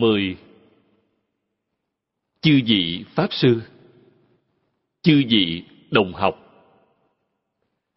10 0.00 0.36
Chư 2.42 2.60
vị 2.66 3.04
Pháp 3.14 3.32
Sư, 3.32 3.62
Chư 5.02 5.22
vị 5.28 5.64
đồng 5.90 6.12
học, 6.12 6.34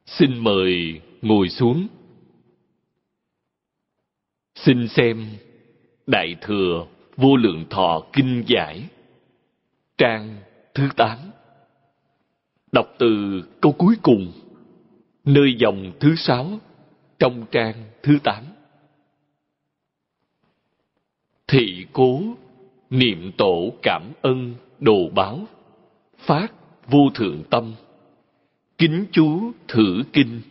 Xin 0.05 0.37
mời 0.37 1.01
ngồi 1.21 1.49
xuống. 1.49 1.87
Xin 4.55 4.87
xem 4.87 5.25
Đại 6.07 6.35
Thừa 6.41 6.87
Vô 7.17 7.35
Lượng 7.35 7.65
Thọ 7.69 8.03
Kinh 8.13 8.43
Giải, 8.47 8.83
Trang 9.97 10.37
thứ 10.73 10.89
8 10.95 11.17
Đọc 12.71 12.87
từ 12.99 13.41
câu 13.61 13.71
cuối 13.71 13.95
cùng, 14.01 14.31
Nơi 15.25 15.55
dòng 15.59 15.91
thứ 15.99 16.15
sáu 16.15 16.59
Trong 17.19 17.45
trang 17.51 17.75
thứ 18.03 18.17
8 18.23 18.52
Thị 21.53 21.85
cố, 21.93 22.21
Niệm 22.89 23.31
tổ 23.37 23.73
cảm 23.81 24.11
ân 24.21 24.55
đồ 24.79 25.09
báo, 25.15 25.39
Phát 26.17 26.47
vô 26.87 27.09
thượng 27.15 27.43
tâm. 27.49 27.73
Kính 28.77 29.05
chú 29.11 29.51
thử 29.67 30.03
kinh, 30.13 30.41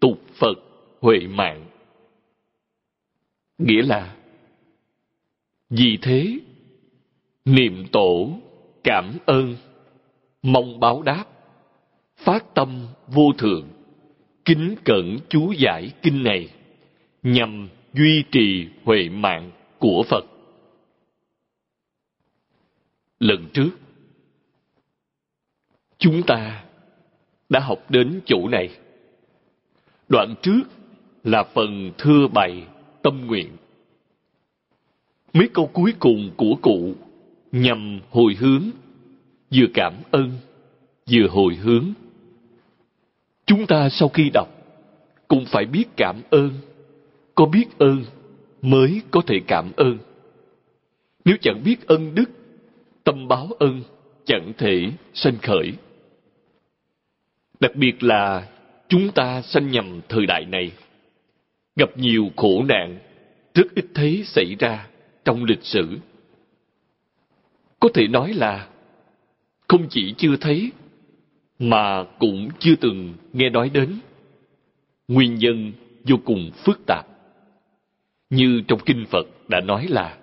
Tục 0.00 0.20
Phật 0.34 0.54
huệ 1.00 1.18
mạng. 1.18 1.64
Nghĩa 3.58 3.82
là, 3.82 4.16
Vì 5.70 5.98
thế, 6.02 6.38
Niệm 7.44 7.84
tổ 7.92 8.30
cảm 8.84 9.12
ơn, 9.26 9.56
Mong 10.42 10.80
báo 10.80 11.02
đáp, 11.02 11.24
Phát 12.16 12.54
tâm 12.54 12.86
vô 13.06 13.32
thượng, 13.38 13.68
Kính 14.44 14.74
cẩn 14.84 15.16
chú 15.28 15.52
giải 15.52 15.92
kinh 16.02 16.22
này, 16.22 16.48
Nhằm 17.22 17.68
duy 17.92 18.24
trì 18.30 18.66
huệ 18.84 19.08
mạng 19.08 19.50
của 19.78 20.04
Phật. 20.08 20.31
Lần 23.22 23.46
trước 23.52 23.70
Chúng 25.98 26.22
ta 26.22 26.64
đã 27.48 27.60
học 27.60 27.90
đến 27.90 28.20
chỗ 28.26 28.48
này. 28.48 28.70
Đoạn 30.08 30.34
trước 30.42 30.62
là 31.24 31.44
phần 31.54 31.90
thưa 31.98 32.28
bày 32.34 32.66
tâm 33.02 33.26
nguyện. 33.26 33.48
Mấy 35.32 35.48
câu 35.54 35.70
cuối 35.72 35.94
cùng 35.98 36.30
của 36.36 36.54
cụ 36.62 36.94
nhằm 37.52 38.00
hồi 38.10 38.34
hướng, 38.38 38.62
vừa 39.54 39.66
cảm 39.74 39.94
ơn, 40.10 40.30
vừa 41.10 41.28
hồi 41.30 41.54
hướng. 41.54 41.92
Chúng 43.46 43.66
ta 43.66 43.88
sau 43.88 44.08
khi 44.08 44.30
đọc 44.34 44.48
cũng 45.28 45.44
phải 45.44 45.64
biết 45.64 45.84
cảm 45.96 46.22
ơn, 46.30 46.50
có 47.34 47.46
biết 47.46 47.78
ơn 47.78 48.04
mới 48.62 49.02
có 49.10 49.20
thể 49.26 49.40
cảm 49.46 49.72
ơn. 49.76 49.98
Nếu 51.24 51.36
chẳng 51.40 51.62
biết 51.64 51.86
ân 51.86 52.14
đức, 52.14 52.30
tâm 53.04 53.28
báo 53.28 53.48
ân 53.58 53.82
chẳng 54.24 54.52
thể 54.58 54.90
sanh 55.14 55.38
khởi. 55.42 55.72
Đặc 57.60 57.76
biệt 57.76 58.02
là 58.02 58.48
chúng 58.88 59.10
ta 59.14 59.42
sanh 59.42 59.70
nhầm 59.70 60.00
thời 60.08 60.26
đại 60.26 60.44
này, 60.44 60.72
gặp 61.76 61.98
nhiều 61.98 62.30
khổ 62.36 62.64
nạn, 62.68 62.98
rất 63.54 63.74
ít 63.74 63.86
thấy 63.94 64.22
xảy 64.26 64.56
ra 64.58 64.88
trong 65.24 65.44
lịch 65.44 65.62
sử. 65.62 65.98
Có 67.80 67.88
thể 67.94 68.06
nói 68.08 68.32
là 68.32 68.68
không 69.68 69.86
chỉ 69.90 70.14
chưa 70.18 70.36
thấy, 70.36 70.72
mà 71.58 72.04
cũng 72.18 72.48
chưa 72.58 72.74
từng 72.80 73.14
nghe 73.32 73.50
nói 73.50 73.70
đến. 73.70 73.98
Nguyên 75.08 75.34
nhân 75.34 75.72
vô 76.04 76.16
cùng 76.24 76.50
phức 76.54 76.80
tạp. 76.86 77.06
Như 78.30 78.62
trong 78.68 78.80
Kinh 78.86 79.06
Phật 79.10 79.26
đã 79.48 79.60
nói 79.60 79.86
là 79.88 80.18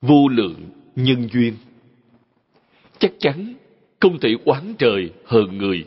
vô 0.00 0.28
lượng 0.28 0.70
nhân 0.96 1.28
duyên. 1.32 1.54
Chắc 3.02 3.12
chắn 3.18 3.54
không 4.00 4.18
thể 4.20 4.36
oán 4.44 4.74
trời 4.78 5.10
hờn 5.24 5.58
người 5.58 5.84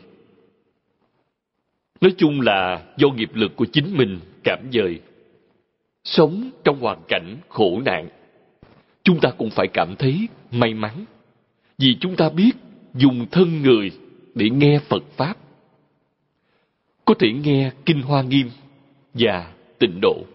Nói 2.01 2.13
chung 2.17 2.41
là 2.41 2.85
do 2.97 3.09
nghiệp 3.09 3.29
lực 3.33 3.55
của 3.55 3.65
chính 3.65 3.97
mình 3.97 4.19
cảm 4.43 4.59
dời. 4.73 4.99
Sống 6.03 6.49
trong 6.63 6.79
hoàn 6.79 7.01
cảnh 7.07 7.37
khổ 7.49 7.81
nạn, 7.85 8.09
chúng 9.03 9.19
ta 9.19 9.31
cũng 9.37 9.49
phải 9.49 9.67
cảm 9.67 9.95
thấy 9.95 10.27
may 10.51 10.73
mắn. 10.73 11.05
Vì 11.77 11.97
chúng 11.99 12.15
ta 12.15 12.29
biết 12.29 12.51
dùng 12.93 13.25
thân 13.31 13.61
người 13.61 13.91
để 14.35 14.49
nghe 14.49 14.79
Phật 14.79 15.03
Pháp. 15.17 15.37
Có 17.05 17.13
thể 17.19 17.31
nghe 17.31 17.71
Kinh 17.85 18.01
Hoa 18.01 18.21
Nghiêm 18.21 18.49
và 19.13 19.53
tịnh 19.79 19.99
độ. 20.01 20.25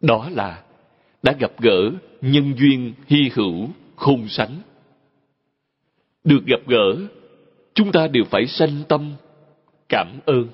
Đó 0.00 0.28
là 0.30 0.62
đã 1.22 1.32
gặp 1.40 1.52
gỡ 1.60 1.90
nhân 2.20 2.54
duyên 2.58 2.92
hy 3.06 3.30
hữu 3.34 3.68
khôn 3.96 4.28
sánh. 4.28 4.60
Được 6.24 6.46
gặp 6.46 6.60
gỡ, 6.66 6.96
chúng 7.74 7.92
ta 7.92 8.08
đều 8.08 8.24
phải 8.24 8.46
sanh 8.46 8.82
tâm 8.88 9.12
cảm 9.88 10.18
ơn. 10.26 10.48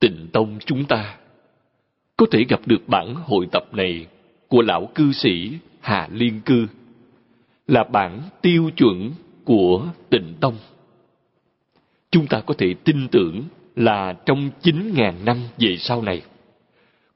Tịnh 0.00 0.28
Tông 0.32 0.58
chúng 0.66 0.84
ta 0.84 1.16
có 2.16 2.26
thể 2.30 2.44
gặp 2.48 2.60
được 2.66 2.88
bản 2.88 3.14
hội 3.14 3.46
tập 3.52 3.74
này 3.74 4.06
của 4.48 4.62
lão 4.62 4.88
cư 4.94 5.12
sĩ 5.12 5.52
Hà 5.80 6.08
Liên 6.12 6.40
Cư 6.40 6.66
là 7.66 7.84
bản 7.84 8.22
tiêu 8.42 8.70
chuẩn 8.76 9.12
của 9.44 9.86
Tịnh 10.10 10.34
Tông. 10.40 10.56
Chúng 12.10 12.26
ta 12.26 12.40
có 12.40 12.54
thể 12.58 12.74
tin 12.84 13.08
tưởng 13.08 13.42
là 13.76 14.12
trong 14.26 14.50
9.000 14.62 15.24
năm 15.24 15.36
về 15.58 15.76
sau 15.76 16.02
này, 16.02 16.22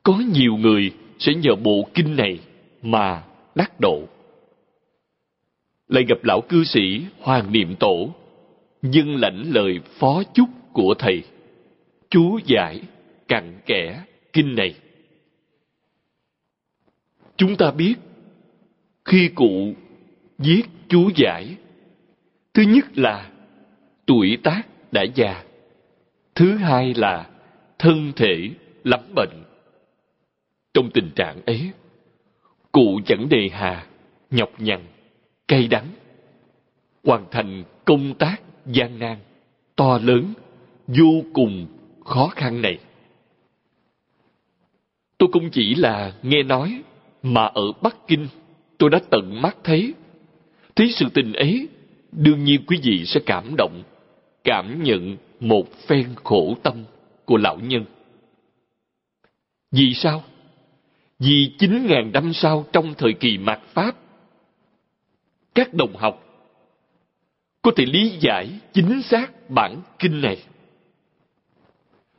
có 0.03 0.23
nhiều 0.35 0.57
người 0.57 0.93
sẽ 1.19 1.35
nhờ 1.35 1.55
bộ 1.57 1.89
kinh 1.95 2.17
này 2.17 2.39
mà 2.83 3.23
đắc 3.55 3.81
độ. 3.81 4.03
Lại 5.91 6.05
gặp 6.09 6.25
lão 6.25 6.41
cư 6.41 6.65
sĩ 6.65 7.01
Hoàng 7.21 7.53
Niệm 7.53 7.75
Tổ 7.81 8.15
nhưng 8.83 9.17
lãnh 9.17 9.43
lời 9.47 9.81
phó 9.99 10.23
chúc 10.35 10.49
của 10.73 10.95
thầy. 10.99 11.23
Chú 12.11 12.39
giải 12.47 12.81
cặn 13.29 13.61
kẽ 13.67 14.03
kinh 14.33 14.55
này. 14.55 14.75
Chúng 17.37 17.57
ta 17.57 17.71
biết, 17.71 17.95
khi 19.05 19.31
cụ 19.35 19.75
viết 20.39 20.63
chú 20.89 21.11
giải, 21.17 21.57
thứ 22.55 22.63
nhất 22.63 22.99
là 22.99 23.31
tuổi 24.07 24.39
tác 24.43 24.63
đã 24.93 25.03
già, 25.15 25.45
thứ 26.35 26.57
hai 26.57 26.95
là 26.95 27.31
thân 27.79 28.13
thể 28.17 28.51
lắm 28.85 29.01
bệnh. 29.15 29.45
Trong 30.75 30.91
tình 30.95 31.11
trạng 31.15 31.41
ấy, 31.47 31.71
cụ 32.73 33.01
chẳng 33.07 33.29
đề 33.29 33.49
hà 33.53 33.87
nhọc 34.31 34.51
nhằn 34.59 34.81
cay 35.51 35.69
đắng 35.69 35.87
hoàn 37.05 37.27
thành 37.31 37.65
công 37.85 38.15
tác 38.15 38.43
gian 38.67 38.99
nan, 38.99 39.19
to 39.77 39.99
lớn, 39.99 40.33
vô 40.87 41.23
cùng 41.33 41.67
khó 42.05 42.29
khăn 42.29 42.63
này. 42.63 42.79
Tôi 45.19 45.29
cũng 45.33 45.51
chỉ 45.51 45.75
là 45.75 46.13
nghe 46.23 46.43
nói, 46.43 46.83
mà 47.23 47.45
ở 47.45 47.73
Bắc 47.83 47.97
Kinh 48.07 48.29
tôi 48.79 48.91
đã 48.91 49.01
tận 49.11 49.43
mắt 49.43 49.57
thấy. 49.65 49.95
Thấy 50.77 50.93
sự 50.93 51.07
tình 51.15 51.33
ấy, 51.33 51.69
đương 52.13 52.45
nhiên 52.45 52.61
quý 52.67 52.81
vị 52.83 53.05
sẽ 53.07 53.21
cảm 53.27 53.57
động, 53.57 53.83
cảm 54.45 54.83
nhận 54.83 55.17
một 55.41 55.73
phen 55.87 56.15
khổ 56.25 56.57
tâm 56.63 56.85
của 57.25 57.37
lão 57.37 57.59
nhân. 57.59 57.85
Vì 59.73 59.95
sao? 59.95 60.23
Vì 61.19 61.53
chín 61.59 61.87
ngàn 61.87 62.13
năm 62.13 62.33
sau 62.33 62.67
trong 62.73 62.95
thời 62.99 63.13
kỳ 63.13 63.39
mạt 63.39 63.61
Pháp, 63.75 63.97
các 65.55 65.75
đồng 65.75 65.97
học 65.97 66.31
có 67.63 67.71
thể 67.77 67.87
lý 67.87 68.19
giải 68.21 68.61
chính 68.73 69.03
xác 69.03 69.51
bản 69.51 69.83
kinh 69.99 70.21
này. 70.21 70.43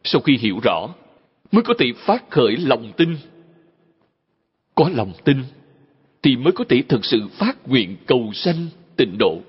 Sau 0.03 0.21
khi 0.21 0.37
hiểu 0.37 0.59
rõ, 0.63 0.89
mới 1.51 1.63
có 1.63 1.73
thể 1.79 1.85
phát 1.95 2.29
khởi 2.29 2.57
lòng 2.57 2.91
tin. 2.97 3.17
Có 4.75 4.89
lòng 4.89 5.13
tin, 5.23 5.43
thì 6.21 6.35
mới 6.35 6.53
có 6.53 6.63
thể 6.69 6.83
thực 6.89 7.05
sự 7.05 7.27
phát 7.27 7.67
nguyện 7.67 7.97
cầu 8.07 8.31
sanh 8.33 8.67
tịnh 8.95 9.17
độ. 9.17 9.41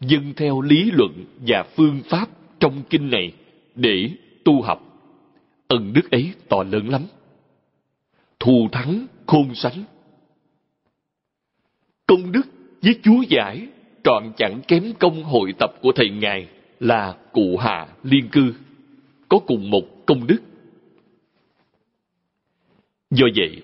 dân 0.00 0.32
theo 0.36 0.60
lý 0.60 0.90
luận 0.90 1.24
và 1.46 1.62
phương 1.76 2.00
pháp 2.08 2.28
trong 2.60 2.82
kinh 2.90 3.10
này 3.10 3.32
để 3.74 4.10
tu 4.44 4.62
học. 4.62 4.88
Ân 5.68 5.92
đức 5.92 6.10
ấy 6.10 6.32
to 6.48 6.62
lớn 6.62 6.88
lắm. 6.88 7.06
Thù 8.40 8.68
thắng 8.72 9.06
khôn 9.26 9.54
sánh. 9.54 9.84
Công 12.06 12.32
đức 12.32 12.42
với 12.82 12.98
Chúa 13.02 13.22
giải 13.28 13.68
trọn 14.04 14.32
chẳng 14.36 14.60
kém 14.68 14.92
công 14.98 15.24
hội 15.24 15.52
tập 15.58 15.74
của 15.82 15.92
thầy 15.92 16.10
Ngài 16.10 16.48
là 16.80 17.16
cụ 17.32 17.56
hạ 17.56 17.86
liên 18.02 18.28
cư, 18.28 18.54
có 19.28 19.38
cùng 19.38 19.70
một 19.70 20.06
công 20.06 20.26
đức. 20.26 20.38
Do 23.10 23.26
vậy, 23.36 23.62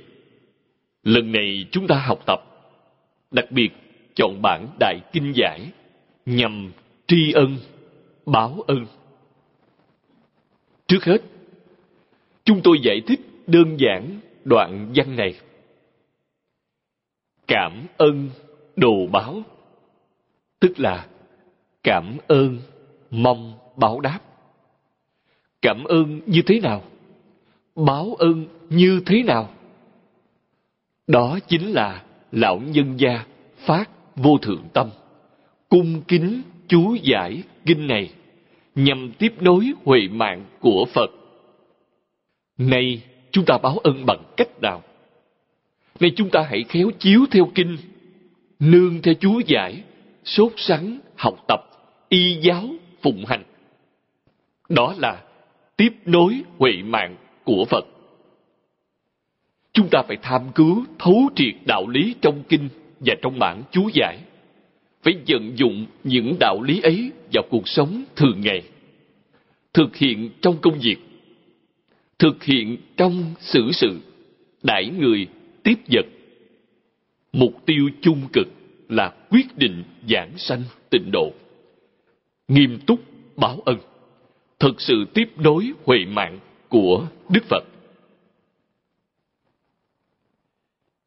lần 1.03 1.33
này 1.33 1.67
chúng 1.71 1.87
ta 1.87 1.99
học 1.99 2.23
tập, 2.27 2.45
đặc 3.31 3.53
biệt 3.53 3.71
chọn 4.15 4.43
bản 4.43 4.69
Đại 4.81 5.01
Kinh 5.13 5.33
Giải 5.35 5.61
nhằm 6.27 6.73
tri 7.07 7.33
ân, 7.33 7.57
báo 8.27 8.65
ân. 8.67 8.87
Trước 10.87 11.05
hết, 11.05 11.19
chúng 12.45 12.61
tôi 12.65 12.79
giải 12.83 13.01
thích 13.07 13.21
đơn 13.47 13.77
giản 13.81 14.21
đoạn 14.45 14.93
văn 14.95 15.17
này. 15.17 15.35
Cảm 17.47 17.87
ơn 17.97 18.29
đồ 18.79 19.07
báo, 19.07 19.43
tức 20.61 20.81
là 20.81 21.07
cảm 21.83 22.17
ơn 22.29 22.59
mong 23.11 23.59
báo 23.77 24.01
đáp. 24.01 24.21
Cảm 25.63 25.85
ơn 25.85 26.21
như 26.27 26.43
thế 26.47 26.61
nào? 26.61 26.83
Báo 27.77 28.15
ơn 28.19 28.47
như 28.71 29.01
thế 29.07 29.23
nào? 29.23 29.51
Đó 31.07 31.39
chính 31.49 31.73
là 31.73 32.05
lão 32.33 32.61
nhân 32.61 32.97
gia 32.97 33.25
phát 33.57 33.91
vô 34.17 34.39
thượng 34.39 34.63
tâm, 34.73 34.91
cung 35.69 36.03
kính 36.09 36.43
chú 36.69 36.95
giải 37.03 37.43
kinh 37.67 37.87
này 37.87 38.11
nhằm 38.75 39.13
tiếp 39.19 39.33
nối 39.41 39.73
huệ 39.85 40.09
mạng 40.11 40.45
của 40.61 40.85
Phật. 40.93 41.11
Nay 42.59 43.03
chúng 43.31 43.45
ta 43.45 43.59
báo 43.59 43.79
ơn 43.79 44.07
bằng 44.07 44.23
cách 44.37 44.61
nào? 44.63 44.83
Nay 46.01 46.13
chúng 46.17 46.31
ta 46.31 46.47
hãy 46.51 46.65
khéo 46.69 46.91
chiếu 46.99 47.27
theo 47.31 47.49
kinh, 47.55 47.77
nương 48.61 49.03
theo 49.03 49.15
chúa 49.21 49.41
giải, 49.47 49.83
sốt 50.25 50.53
sắng 50.57 50.99
học 51.17 51.45
tập, 51.49 51.61
y 52.09 52.35
giáo 52.41 52.65
phụng 53.03 53.25
hành. 53.27 53.43
Đó 54.69 54.95
là 54.99 55.23
tiếp 55.77 55.93
nối 56.05 56.43
huệ 56.59 56.73
mạng 56.85 57.17
của 57.45 57.65
Phật. 57.71 57.85
Chúng 59.73 59.89
ta 59.91 60.03
phải 60.09 60.17
tham 60.23 60.43
cứu 60.55 60.85
thấu 60.99 61.29
triệt 61.37 61.55
đạo 61.67 61.89
lý 61.89 62.15
trong 62.21 62.43
kinh 62.49 62.69
và 63.01 63.15
trong 63.23 63.39
bản 63.39 63.63
chú 63.71 63.89
giải. 63.95 64.19
Phải 65.03 65.15
vận 65.29 65.59
dụng 65.59 65.87
những 66.05 66.37
đạo 66.41 66.63
lý 66.63 66.81
ấy 66.81 67.11
vào 67.33 67.45
cuộc 67.51 67.69
sống 67.69 68.05
thường 68.17 68.41
ngày. 68.41 68.63
Thực 69.73 69.97
hiện 69.97 70.31
trong 70.41 70.57
công 70.61 70.79
việc. 70.79 70.97
Thực 72.19 72.45
hiện 72.45 72.77
trong 72.97 73.35
xử 73.41 73.73
sự. 73.73 74.01
Đãi 74.63 74.91
người 74.99 75.27
tiếp 75.63 75.75
vật. 75.93 76.07
Mục 77.33 77.67
tiêu 77.67 77.91
chung 78.01 78.29
cực 78.33 78.49
là 78.89 79.15
quyết 79.31 79.57
định 79.57 79.85
giảng 80.09 80.39
sanh 80.39 80.63
tịnh 80.91 81.11
độ 81.13 81.33
nghiêm 82.49 82.79
túc 82.87 83.01
báo 83.37 83.61
ân, 83.65 83.79
thực 84.59 84.81
sự 84.81 85.05
tiếp 85.15 85.29
nối 85.37 85.73
huệ 85.85 85.99
mạng 86.05 86.39
của 86.69 87.09
Đức 87.29 87.45
Phật. 87.49 87.65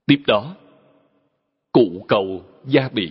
Tiếp 0.06 0.22
đó, 0.28 0.56
cụ 1.72 2.06
cầu 2.08 2.46
gia 2.66 2.90
bị. 2.90 3.10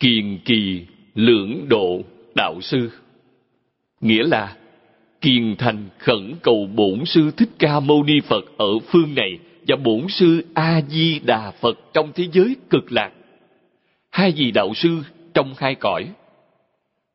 Kiền 0.00 0.38
kỳ 0.44 0.86
lưỡng 1.14 1.68
độ 1.68 2.02
đạo 2.34 2.60
sư, 2.60 2.90
nghĩa 4.00 4.22
là 4.22 4.56
kiền 5.20 5.56
thành 5.56 5.88
khẩn 5.98 6.34
cầu 6.42 6.66
bổn 6.74 7.04
sư 7.04 7.30
thích 7.36 7.48
ca 7.58 7.80
mâu 7.80 8.02
ni 8.02 8.20
phật 8.20 8.44
ở 8.58 8.78
phương 8.78 9.14
này 9.14 9.38
và 9.68 9.76
bổn 9.76 10.06
sư 10.08 10.44
a 10.54 10.80
di 10.88 11.18
đà 11.18 11.50
phật 11.50 11.78
trong 11.92 12.12
thế 12.14 12.28
giới 12.32 12.56
cực 12.70 12.92
lạc. 12.92 13.12
Hai 14.10 14.32
vị 14.32 14.50
đạo 14.50 14.74
sư 14.74 15.02
trong 15.34 15.54
hai 15.56 15.74
cõi, 15.74 16.12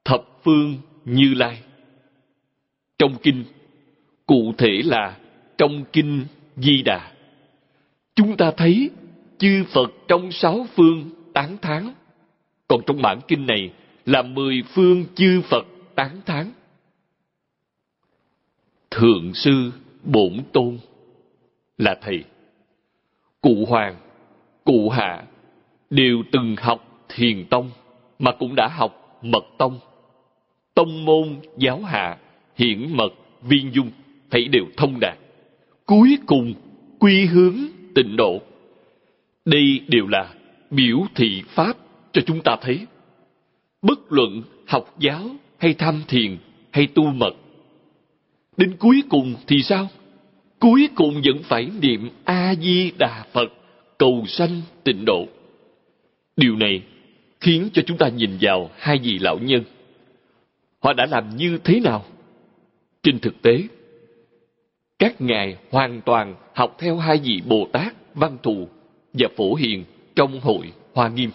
thập 0.06 0.24
phương 0.44 0.78
như 1.06 1.34
lai. 1.34 1.62
Trong 2.98 3.16
kinh, 3.24 3.44
cụ 4.26 4.54
thể 4.58 4.82
là 4.86 5.18
trong 5.58 5.86
kinh 5.94 6.26
di 6.56 6.82
đà 6.82 7.14
chúng 8.16 8.38
ta 8.38 8.52
thấy 8.58 8.90
chư 9.38 9.64
phật 9.64 9.92
trong 10.08 10.32
sáu 10.32 10.68
phương 10.76 11.10
tán 11.34 11.58
thán. 11.62 11.94
Còn 12.68 12.82
trong 12.86 13.02
bản 13.02 13.20
kinh 13.28 13.46
này 13.46 13.74
là 14.06 14.22
mười 14.22 14.64
phương 14.74 15.06
chư 15.16 15.42
phật 15.42 15.66
tán 15.96 16.22
thán. 16.26 16.52
Thượng 18.92 19.34
sư 19.34 19.72
bổn 20.04 20.44
tôn 20.54 20.78
là 21.78 21.96
thầy 22.02 22.24
cụ 23.44 23.66
hoàng 23.68 23.96
cụ 24.64 24.90
hạ 24.90 25.24
đều 25.90 26.24
từng 26.32 26.56
học 26.60 27.06
thiền 27.10 27.46
tông 27.46 27.72
mà 28.20 28.32
cũng 28.32 28.54
đã 28.56 28.68
học 28.68 29.20
mật 29.22 29.44
tông. 29.58 29.80
Tông 30.74 31.06
môn 31.06 31.36
giáo 31.58 31.82
hạ, 31.82 32.18
hiển 32.56 32.98
mật, 32.98 33.14
viên 33.42 33.74
dung, 33.74 33.92
thấy 34.32 34.48
đều 34.48 34.66
thông 34.78 35.00
đạt. 35.00 35.18
Cuối 35.86 36.18
cùng, 36.26 36.54
quy 37.00 37.26
hướng 37.26 37.56
tịnh 37.96 38.16
độ. 38.16 38.42
Đây 39.46 39.82
đều 39.88 40.08
là 40.08 40.34
biểu 40.70 40.98
thị 41.16 41.42
Pháp 41.48 41.78
cho 42.12 42.22
chúng 42.26 42.42
ta 42.42 42.58
thấy. 42.62 42.80
Bất 43.82 44.00
luận 44.10 44.44
học 44.68 44.96
giáo 45.00 45.22
hay 45.58 45.74
tham 45.74 46.02
thiền 46.08 46.38
hay 46.72 46.88
tu 46.88 47.04
mật. 47.06 47.34
Đến 48.58 48.76
cuối 48.80 49.04
cùng 49.10 49.36
thì 49.48 49.64
sao? 49.64 49.88
Cuối 50.64 50.90
cùng 50.96 51.22
vẫn 51.26 51.44
phải 51.44 51.70
niệm 51.82 52.10
A-di-đà 52.24 53.26
Phật, 53.34 53.54
cầu 53.98 54.24
sanh 54.28 54.62
tịnh 54.84 55.06
độ. 55.06 55.28
Điều 56.38 56.56
này 56.56 56.82
khiến 57.40 57.70
cho 57.74 57.82
chúng 57.86 57.98
ta 57.98 58.08
nhìn 58.08 58.38
vào 58.42 58.70
hai 58.78 58.98
vị 58.98 59.20
lão 59.20 59.40
nhân. 59.40 59.64
Họ 60.80 60.94
đã 60.94 61.06
làm 61.06 61.36
như 61.36 61.58
thế 61.64 61.80
nào? 61.80 62.06
Trên 63.04 63.20
thực 63.20 63.42
tế, 63.42 63.64
các 65.00 65.22
ngài 65.22 65.58
hoàn 65.72 66.02
toàn 66.02 66.36
học 66.54 66.76
theo 66.80 66.98
hai 66.98 67.18
vị 67.18 67.42
Bồ 67.48 67.68
Tát, 67.74 68.16
Văn 68.16 68.38
Thù 68.44 68.68
và 69.14 69.28
Phổ 69.36 69.56
Hiền 69.56 69.84
trong 70.16 70.40
hội 70.40 70.72
Hoa 70.94 71.10
Nghiêm. 71.10 71.30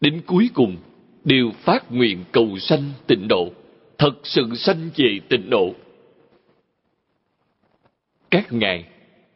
Đến 0.00 0.20
cuối 0.26 0.50
cùng, 0.54 0.76
đều 1.24 1.50
phát 1.50 1.92
nguyện 1.92 2.24
cầu 2.32 2.58
sanh 2.58 2.90
tịnh 3.06 3.28
độ, 3.28 3.48
thật 3.98 4.14
sự 4.24 4.54
sanh 4.54 4.90
về 4.96 5.20
tịnh 5.28 5.50
độ. 5.50 5.74
Các 8.30 8.52
ngài 8.52 8.84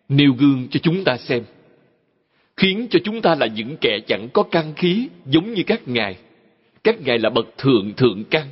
nêu 0.08 0.32
gương 0.32 0.68
cho 0.70 0.80
chúng 0.82 1.04
ta 1.04 1.16
xem 1.16 1.44
khiến 2.56 2.86
cho 2.90 2.98
chúng 3.04 3.22
ta 3.22 3.34
là 3.34 3.46
những 3.46 3.76
kẻ 3.76 3.98
chẳng 4.06 4.28
có 4.32 4.42
căn 4.42 4.74
khí 4.76 5.08
giống 5.26 5.54
như 5.54 5.62
các 5.66 5.88
ngài. 5.88 6.16
Các 6.84 7.00
ngài 7.00 7.18
là 7.18 7.30
bậc 7.30 7.58
thượng 7.58 7.92
thượng 7.96 8.24
căn. 8.24 8.46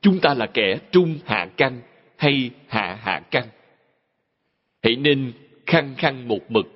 Chúng 0.00 0.18
ta 0.20 0.34
là 0.34 0.46
kẻ 0.46 0.78
trung 0.92 1.18
hạ 1.24 1.48
căn 1.56 1.80
hay 2.16 2.50
hạ 2.66 2.98
hạ 3.02 3.20
căn. 3.30 3.44
Hãy 4.82 4.96
nên 4.96 5.32
khăng 5.66 5.94
khăng 5.94 6.28
một 6.28 6.50
mực, 6.50 6.66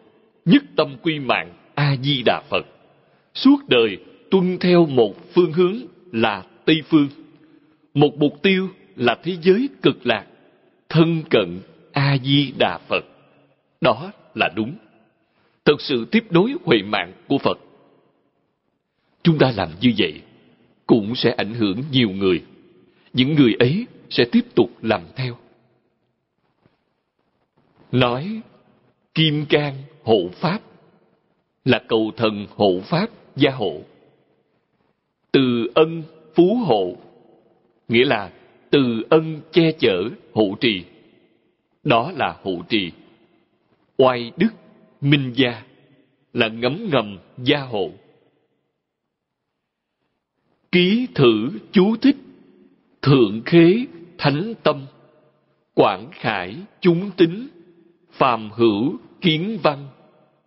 nhất 0.45 0.63
tâm 0.77 0.97
quy 1.03 1.19
mạng 1.19 1.53
A-di-đà 1.75 2.43
Phật. 2.51 2.67
Suốt 3.35 3.57
đời 3.69 3.99
tuân 4.31 4.59
theo 4.59 4.87
một 4.87 5.33
phương 5.35 5.53
hướng 5.53 5.77
là 6.13 6.43
Tây 6.65 6.83
Phương. 6.89 7.09
Một 7.95 8.17
mục 8.19 8.43
tiêu 8.43 8.69
là 8.97 9.17
thế 9.23 9.37
giới 9.43 9.69
cực 9.83 10.07
lạc, 10.07 10.27
thân 10.89 11.23
cận 11.31 11.61
A-di-đà 11.93 12.79
Phật. 12.79 13.05
Đó 13.81 14.13
là 14.35 14.49
đúng 14.57 14.77
thực 15.65 15.81
sự 15.81 16.05
tiếp 16.11 16.25
nối 16.31 16.55
huệ 16.65 16.83
mạng 16.83 17.13
của 17.29 17.39
Phật. 17.39 17.59
Chúng 19.23 19.39
ta 19.39 19.53
làm 19.57 19.69
như 19.81 19.93
vậy 19.99 20.23
cũng 20.87 21.15
sẽ 21.15 21.31
ảnh 21.31 21.55
hưởng 21.55 21.83
nhiều 21.91 22.11
người. 22.11 22.43
Những 23.13 23.35
người 23.35 23.55
ấy 23.59 23.87
sẽ 24.11 24.25
tiếp 24.33 24.45
tục 24.55 24.71
làm 24.83 25.03
theo. 25.17 25.37
Nói, 27.93 28.41
Kim 29.15 29.47
Cang 29.47 29.75
hộ 30.03 30.31
Pháp 30.33 30.61
là 31.65 31.83
cầu 31.89 32.13
thần 32.17 32.47
hộ 32.57 32.81
Pháp 32.85 33.11
gia 33.37 33.51
hộ. 33.51 33.81
Từ 35.33 35.71
ân 35.75 36.03
phú 36.35 36.57
hộ, 36.67 36.97
nghĩa 37.89 38.05
là 38.05 38.31
từ 38.71 39.03
ân 39.11 39.41
che 39.53 39.73
chở 39.73 40.09
hộ 40.33 40.57
trì. 40.61 40.85
Đó 41.83 42.13
là 42.17 42.37
hộ 42.43 42.63
trì. 42.69 42.93
Oai 43.97 44.33
đức 44.37 44.51
minh 45.01 45.33
gia 45.37 45.63
là 46.33 46.49
ngấm 46.49 46.89
ngầm 46.93 47.19
gia 47.39 47.61
hộ 47.61 47.91
ký 50.73 51.07
thử 51.15 51.51
chú 51.73 51.97
thích, 51.97 52.17
thượng 53.03 53.43
khế 53.47 53.87
thánh 54.19 54.55
tâm, 54.63 54.87
quảng 55.75 56.09
khải 56.13 56.57
chúng 56.81 57.11
tính, 57.17 57.49
phàm 58.11 58.51
hữu 58.51 58.97
kiến 59.21 59.59
văn, 59.63 59.89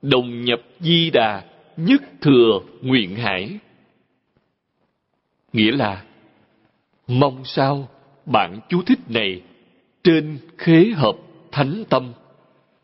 đồng 0.02 0.44
nhập 0.44 0.62
di 0.80 1.10
đà 1.10 1.46
nhất 1.78 2.02
thừa 2.22 2.60
nguyện 2.82 3.16
hải 3.16 3.60
nghĩa 5.54 5.72
là, 5.72 6.04
mong 7.08 7.46
sao 7.46 7.90
bạn 8.26 8.60
chú 8.70 8.82
thích 8.82 9.00
này 9.10 9.42
trên 10.04 10.38
khế 10.58 10.86
hợp 10.96 11.16
thánh 11.54 11.84
tâm, 11.90 12.14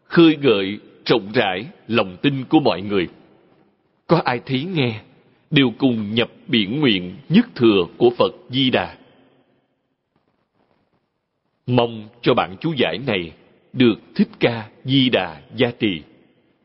khơi 0.03 0.37
gợi, 0.41 0.79
rộng 1.05 1.31
rãi 1.33 1.65
lòng 1.87 2.17
tin 2.21 2.43
của 2.49 2.59
mọi 2.59 2.81
người. 2.81 3.07
Có 4.07 4.21
ai 4.25 4.39
thấy 4.45 4.63
nghe, 4.63 5.01
đều 5.51 5.73
cùng 5.77 6.15
nhập 6.15 6.29
biển 6.47 6.79
nguyện 6.79 7.15
nhất 7.29 7.45
thừa 7.55 7.85
của 7.97 8.09
phật 8.17 8.31
di 8.49 8.69
đà. 8.69 8.97
Mong 11.67 12.07
cho 12.21 12.33
bạn 12.33 12.55
chú 12.59 12.73
giải 12.77 12.97
này 13.07 13.31
được 13.73 13.99
thích 14.15 14.27
ca 14.39 14.69
di 14.83 15.09
đà 15.09 15.41
gia 15.55 15.71
trì, 15.71 16.01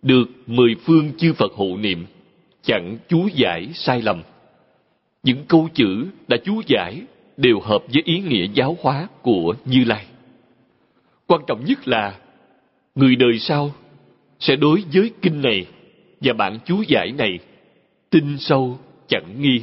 được 0.03 0.29
mười 0.47 0.75
phương 0.85 1.13
chư 1.19 1.33
phật 1.33 1.53
hộ 1.53 1.77
niệm, 1.77 2.07
chẳng 2.63 2.99
chú 3.09 3.29
giải 3.35 3.69
sai 3.75 4.03
lầm. 4.03 4.23
Những 5.23 5.45
câu 5.49 5.69
chữ 5.75 6.07
đã 6.29 6.37
chú 6.45 6.63
giải 6.67 7.03
đều 7.37 7.61
hợp 7.61 7.83
với 7.93 8.03
ý 8.05 8.21
nghĩa 8.21 8.47
giáo 8.55 8.77
hóa 8.81 9.09
của 9.23 9.55
như 9.65 9.85
lai 9.85 10.07
quan 11.27 11.41
trọng 11.47 11.65
nhất 11.65 11.89
là, 11.89 12.19
người 12.95 13.17
đời 13.17 13.39
sau 13.39 13.75
sẽ 14.41 14.57
đối 14.57 14.85
với 14.93 15.11
kinh 15.23 15.43
này 15.43 15.67
và 16.21 16.33
bản 16.33 16.59
chú 16.65 16.83
giải 16.89 17.13
này 17.13 17.39
tin 18.11 18.39
sâu 18.39 18.79
chẳng 19.09 19.43
nghi. 19.43 19.63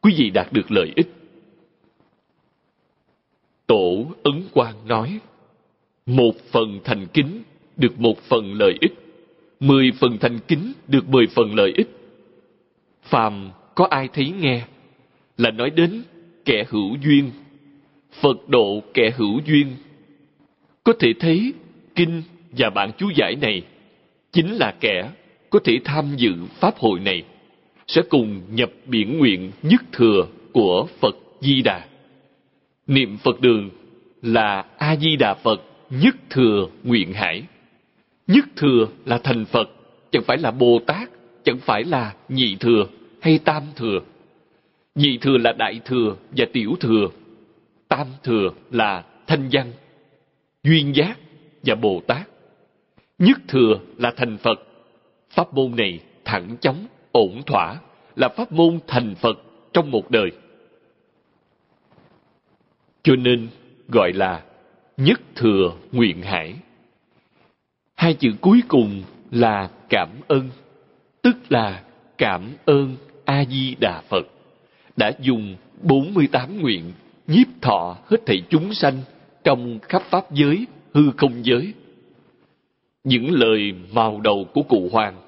Quý 0.00 0.14
vị 0.16 0.30
đạt 0.30 0.52
được 0.52 0.70
lợi 0.70 0.92
ích. 0.96 1.08
Tổ 3.66 4.06
ấn 4.22 4.42
quang 4.52 4.88
nói, 4.88 5.18
một 6.06 6.32
phần 6.50 6.80
thành 6.84 7.06
kính 7.06 7.42
được 7.76 8.00
một 8.00 8.18
phần 8.18 8.54
lợi 8.54 8.78
ích, 8.80 8.92
mười 9.60 9.92
phần 10.00 10.18
thành 10.18 10.38
kính 10.48 10.72
được 10.88 11.08
mười 11.08 11.26
phần 11.26 11.54
lợi 11.54 11.72
ích. 11.76 11.88
Phàm 13.02 13.50
có 13.74 13.86
ai 13.90 14.08
thấy 14.12 14.32
nghe 14.40 14.64
là 15.38 15.50
nói 15.50 15.70
đến 15.70 16.02
kẻ 16.44 16.64
hữu 16.68 16.96
duyên, 17.04 17.30
phật 18.20 18.48
độ 18.48 18.82
kẻ 18.94 19.10
hữu 19.16 19.40
duyên 19.46 19.66
có 20.86 20.92
thể 20.98 21.12
thấy, 21.20 21.52
kinh 21.94 22.22
và 22.50 22.70
bản 22.70 22.90
chú 22.98 23.10
giải 23.14 23.36
này 23.36 23.62
chính 24.32 24.52
là 24.52 24.74
kẻ 24.80 25.10
có 25.50 25.58
thể 25.64 25.80
tham 25.84 26.14
dự 26.16 26.32
pháp 26.60 26.76
hội 26.76 27.00
này, 27.00 27.22
sẽ 27.86 28.02
cùng 28.08 28.42
nhập 28.50 28.70
biển 28.86 29.18
nguyện 29.18 29.52
nhất 29.62 29.82
thừa 29.92 30.26
của 30.52 30.86
phật 31.00 31.16
di 31.40 31.62
đà. 31.62 31.86
Niệm 32.86 33.16
phật 33.16 33.40
đường 33.40 33.70
là 34.22 34.64
a 34.78 34.96
di 34.96 35.16
đà 35.16 35.34
phật 35.34 35.62
nhất 35.90 36.16
thừa 36.30 36.66
nguyện 36.84 37.12
hải. 37.12 37.42
Nhất 38.26 38.44
thừa 38.56 38.88
là 39.04 39.18
thành 39.18 39.44
phật, 39.44 39.70
chẳng 40.10 40.22
phải 40.22 40.38
là 40.38 40.50
bồ 40.50 40.80
tát, 40.86 41.10
chẳng 41.44 41.58
phải 41.58 41.84
là 41.84 42.14
nhị 42.28 42.56
thừa 42.60 42.86
hay 43.20 43.38
tam 43.38 43.62
thừa. 43.76 44.00
Nhị 44.94 45.18
thừa 45.18 45.38
là 45.38 45.52
đại 45.52 45.80
thừa 45.84 46.16
và 46.36 46.46
tiểu 46.52 46.76
thừa, 46.80 47.08
tam 47.88 48.06
thừa 48.22 48.50
là 48.70 49.04
thanh 49.26 49.48
văn 49.52 49.72
duyên 50.66 50.96
giác 50.96 51.18
và 51.62 51.74
bồ 51.74 52.02
tát. 52.06 52.28
Nhất 53.18 53.38
thừa 53.48 53.78
là 53.96 54.12
thành 54.16 54.38
phật. 54.38 54.62
Pháp 55.30 55.54
môn 55.54 55.76
này 55.76 56.00
thẳng 56.24 56.56
chóng, 56.60 56.86
ổn 57.12 57.42
thỏa, 57.46 57.76
là 58.16 58.28
pháp 58.28 58.52
môn 58.52 58.78
thành 58.86 59.14
phật 59.14 59.38
trong 59.72 59.90
một 59.90 60.10
đời. 60.10 60.30
Cho 63.02 63.16
nên 63.16 63.48
gọi 63.88 64.12
là 64.12 64.42
nhất 64.96 65.20
thừa 65.34 65.72
nguyện 65.92 66.22
hải. 66.22 66.54
Hai 67.94 68.14
chữ 68.14 68.30
cuối 68.40 68.62
cùng 68.68 69.02
là 69.30 69.70
cảm 69.88 70.08
ơn, 70.28 70.50
tức 71.22 71.36
là 71.48 71.82
cảm 72.18 72.52
ơn 72.64 72.96
a 73.24 73.44
di 73.44 73.74
đà 73.80 74.00
phật. 74.00 74.26
Đã 74.96 75.12
dùng 75.20 75.56
48 75.82 76.60
nguyện 76.60 76.92
nhiếp 77.26 77.46
thọ 77.62 77.96
hết 78.06 78.18
thảy 78.26 78.42
chúng 78.50 78.74
sanh 78.74 79.02
trong 79.46 79.78
khắp 79.82 80.02
pháp 80.02 80.32
giới, 80.32 80.66
hư 80.94 81.10
không 81.16 81.46
giới. 81.46 81.74
Những 83.04 83.30
lời 83.30 83.74
màu 83.92 84.20
đầu 84.20 84.46
của 84.54 84.62
cụ 84.62 84.88
hoàng, 84.92 85.22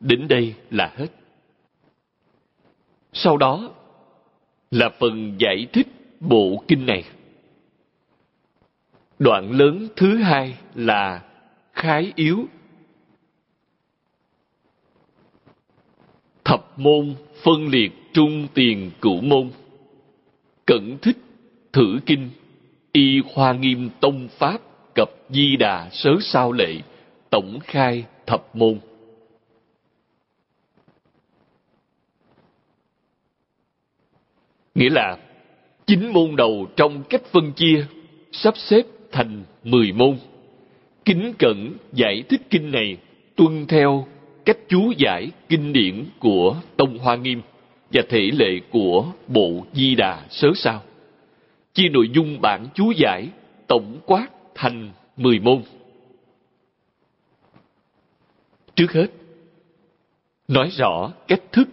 đến 0.00 0.28
đây 0.28 0.54
là 0.70 0.92
hết. 0.96 1.06
Sau 3.12 3.36
đó 3.36 3.70
là 4.70 4.88
phần 4.98 5.34
giải 5.38 5.66
thích 5.72 5.86
bộ 6.20 6.62
kinh 6.68 6.86
này. 6.86 7.04
Đoạn 9.18 9.50
lớn 9.50 9.88
thứ 9.96 10.16
hai 10.16 10.58
là 10.74 11.24
khái 11.72 12.12
yếu. 12.16 12.46
Thập 16.44 16.78
môn 16.78 17.14
phân 17.42 17.68
liệt 17.68 17.92
trung 18.12 18.46
tiền 18.54 18.90
cửu 19.00 19.20
môn, 19.20 19.50
cẩn 20.66 20.98
thích 21.02 21.16
thử 21.72 21.98
kinh 22.06 22.30
y 22.98 23.20
khoa 23.20 23.52
nghiêm 23.52 23.90
tông 24.00 24.28
pháp 24.28 24.60
cập 24.94 25.10
di 25.30 25.56
đà 25.56 25.88
sớ 25.92 26.10
sao 26.20 26.52
lệ, 26.52 26.74
tổng 27.30 27.58
khai 27.64 28.04
thập 28.26 28.56
môn. 28.56 28.78
Nghĩa 34.74 34.90
là, 34.90 35.16
chín 35.86 36.12
môn 36.12 36.36
đầu 36.36 36.66
trong 36.76 37.02
cách 37.02 37.22
phân 37.32 37.52
chia 37.52 37.86
sắp 38.32 38.54
xếp 38.56 38.82
thành 39.12 39.44
mười 39.64 39.92
môn. 39.92 40.18
Kính 41.04 41.32
cẩn 41.38 41.76
giải 41.92 42.22
thích 42.28 42.42
kinh 42.50 42.70
này 42.70 42.96
tuân 43.36 43.66
theo 43.66 44.06
cách 44.44 44.58
chú 44.68 44.92
giải 44.98 45.30
kinh 45.48 45.72
điển 45.72 46.04
của 46.18 46.56
tông 46.76 46.98
hoa 46.98 47.16
nghiêm 47.16 47.42
và 47.92 48.02
thể 48.08 48.30
lệ 48.32 48.60
của 48.70 49.06
bộ 49.28 49.64
di 49.72 49.94
đà 49.94 50.22
sớ 50.30 50.48
sao 50.56 50.82
chia 51.78 51.88
nội 51.88 52.10
dung 52.12 52.40
bản 52.40 52.66
chú 52.74 52.90
giải 52.90 53.28
tổng 53.66 54.00
quát 54.06 54.28
thành 54.54 54.90
mười 55.16 55.38
môn. 55.38 55.62
Trước 58.74 58.92
hết, 58.92 59.06
nói 60.48 60.68
rõ 60.68 61.12
cách 61.28 61.42
thức 61.52 61.68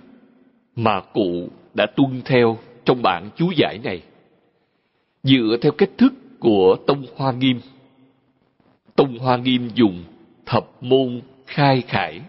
mà 0.76 1.02
cụ 1.02 1.50
đã 1.74 1.86
tuân 1.96 2.22
theo 2.26 2.58
trong 2.86 3.02
bản 3.02 3.30
chú 3.36 3.52
giải 3.56 3.80
này. 3.84 4.02
Dựa 5.24 5.58
theo 5.62 5.72
cách 5.72 5.90
thức 5.98 6.14
của 6.40 6.78
tông 6.88 7.06
hoa 7.16 7.32
nghiêm. 7.32 7.60
Tông 8.96 9.20
hoa 9.20 9.38
nghiêm 9.38 9.70
dùng 9.76 10.04
thập 10.46 10.84
môn 10.84 11.22
khai 11.48 11.82
khải 11.88 12.22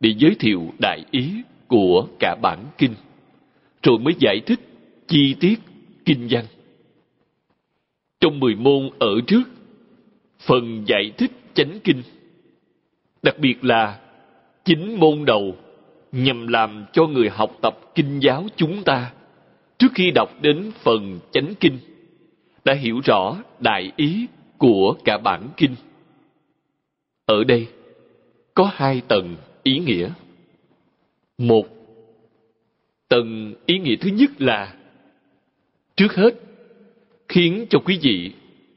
để 0.00 0.14
giới 0.18 0.34
thiệu 0.38 0.62
đại 0.78 1.04
ý 1.10 1.32
của 1.68 2.06
cả 2.18 2.36
bản 2.42 2.64
kinh, 2.78 2.94
rồi 3.82 3.98
mới 3.98 4.14
giải 4.18 4.40
thích 4.46 4.60
chi 5.08 5.34
tiết 5.40 5.60
kinh 6.04 6.26
văn 6.30 6.44
trong 8.22 8.40
mười 8.40 8.54
môn 8.54 8.90
ở 8.98 9.20
trước. 9.26 9.42
Phần 10.38 10.84
giải 10.86 11.12
thích 11.18 11.30
chánh 11.54 11.78
kinh, 11.84 12.02
đặc 13.22 13.38
biệt 13.38 13.64
là 13.64 14.00
chính 14.64 15.00
môn 15.00 15.24
đầu, 15.24 15.56
nhằm 16.12 16.46
làm 16.46 16.84
cho 16.92 17.06
người 17.06 17.28
học 17.28 17.58
tập 17.62 17.78
kinh 17.94 18.20
giáo 18.20 18.46
chúng 18.56 18.82
ta 18.84 19.12
trước 19.78 19.88
khi 19.94 20.10
đọc 20.10 20.30
đến 20.42 20.70
phần 20.82 21.18
chánh 21.30 21.54
kinh 21.60 21.78
đã 22.64 22.74
hiểu 22.74 23.00
rõ 23.04 23.36
đại 23.60 23.92
ý 23.96 24.26
của 24.58 24.96
cả 25.04 25.18
bản 25.18 25.48
kinh. 25.56 25.74
Ở 27.26 27.44
đây 27.44 27.66
có 28.54 28.70
hai 28.74 29.02
tầng 29.08 29.36
ý 29.62 29.78
nghĩa. 29.78 30.10
Một, 31.38 31.66
tầng 33.08 33.54
ý 33.66 33.78
nghĩa 33.78 33.96
thứ 33.96 34.10
nhất 34.10 34.30
là 34.38 34.74
trước 35.96 36.14
hết 36.14 36.34
khiến 37.32 37.66
cho 37.70 37.78
quý 37.78 37.98
vị 38.02 38.32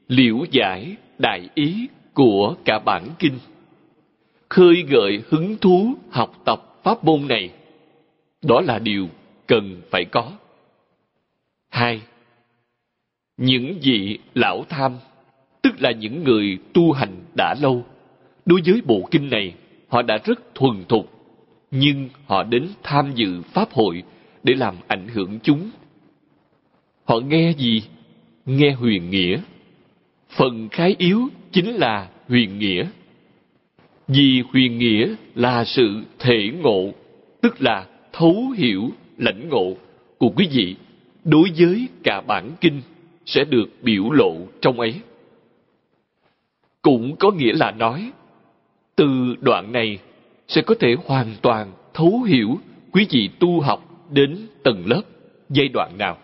liễu 0.07 0.45
giải 0.51 0.95
đại 1.17 1.49
ý 1.53 1.87
của 2.13 2.55
cả 2.65 2.79
bản 2.79 3.09
kinh. 3.19 3.39
Khơi 4.49 4.85
gợi 4.89 5.21
hứng 5.29 5.57
thú 5.57 5.93
học 6.11 6.41
tập 6.45 6.79
pháp 6.83 7.03
môn 7.03 7.27
này, 7.27 7.49
đó 8.41 8.61
là 8.61 8.79
điều 8.79 9.07
cần 9.47 9.81
phải 9.91 10.05
có. 10.05 10.31
Hai, 11.69 12.01
những 13.37 13.79
vị 13.81 14.19
lão 14.33 14.65
tham, 14.69 14.97
tức 15.61 15.73
là 15.79 15.91
những 15.91 16.23
người 16.23 16.57
tu 16.73 16.91
hành 16.91 17.15
đã 17.37 17.55
lâu, 17.61 17.85
đối 18.45 18.61
với 18.65 18.81
bộ 18.85 19.07
kinh 19.11 19.29
này 19.29 19.53
họ 19.87 20.01
đã 20.01 20.17
rất 20.23 20.55
thuần 20.55 20.83
thục, 20.89 21.09
nhưng 21.71 22.09
họ 22.25 22.43
đến 22.43 22.67
tham 22.83 23.11
dự 23.15 23.41
pháp 23.41 23.71
hội 23.71 24.03
để 24.43 24.53
làm 24.53 24.75
ảnh 24.87 25.07
hưởng 25.07 25.39
chúng. 25.43 25.69
Họ 27.03 27.19
nghe 27.19 27.53
gì 27.57 27.81
nghe 28.45 28.71
huyền 28.71 29.09
nghĩa. 29.09 29.41
Phần 30.29 30.69
khái 30.69 30.95
yếu 30.99 31.27
chính 31.51 31.75
là 31.75 32.09
huyền 32.27 32.59
nghĩa. 32.59 32.87
Vì 34.07 34.43
huyền 34.53 34.77
nghĩa 34.77 35.15
là 35.35 35.65
sự 35.65 36.03
thể 36.19 36.49
ngộ, 36.61 36.91
tức 37.41 37.61
là 37.61 37.85
thấu 38.13 38.49
hiểu 38.57 38.89
lãnh 39.17 39.49
ngộ 39.49 39.75
của 40.17 40.29
quý 40.29 40.47
vị, 40.51 40.75
đối 41.23 41.49
với 41.57 41.87
cả 42.03 42.21
bản 42.21 42.51
kinh 42.61 42.81
sẽ 43.25 43.43
được 43.43 43.65
biểu 43.81 44.11
lộ 44.11 44.35
trong 44.61 44.79
ấy. 44.79 44.93
Cũng 46.81 47.15
có 47.15 47.31
nghĩa 47.31 47.53
là 47.53 47.71
nói, 47.71 48.11
từ 48.95 49.35
đoạn 49.41 49.71
này 49.71 49.99
sẽ 50.47 50.61
có 50.61 50.75
thể 50.79 50.95
hoàn 51.05 51.35
toàn 51.41 51.71
thấu 51.93 52.21
hiểu 52.21 52.59
quý 52.91 53.07
vị 53.09 53.29
tu 53.39 53.61
học 53.61 54.07
đến 54.11 54.37
tầng 54.63 54.83
lớp 54.85 55.01
giai 55.49 55.67
đoạn 55.67 55.97
nào. 55.97 56.17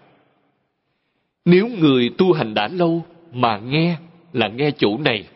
Nếu 1.45 1.67
người 1.67 2.09
tu 2.17 2.33
hành 2.33 2.53
đã 2.53 2.67
lâu 2.67 3.05
mà 3.33 3.57
nghe 3.57 3.97
là 4.33 4.47
nghe 4.47 4.71
chỗ 4.77 4.97
này, 4.97 5.27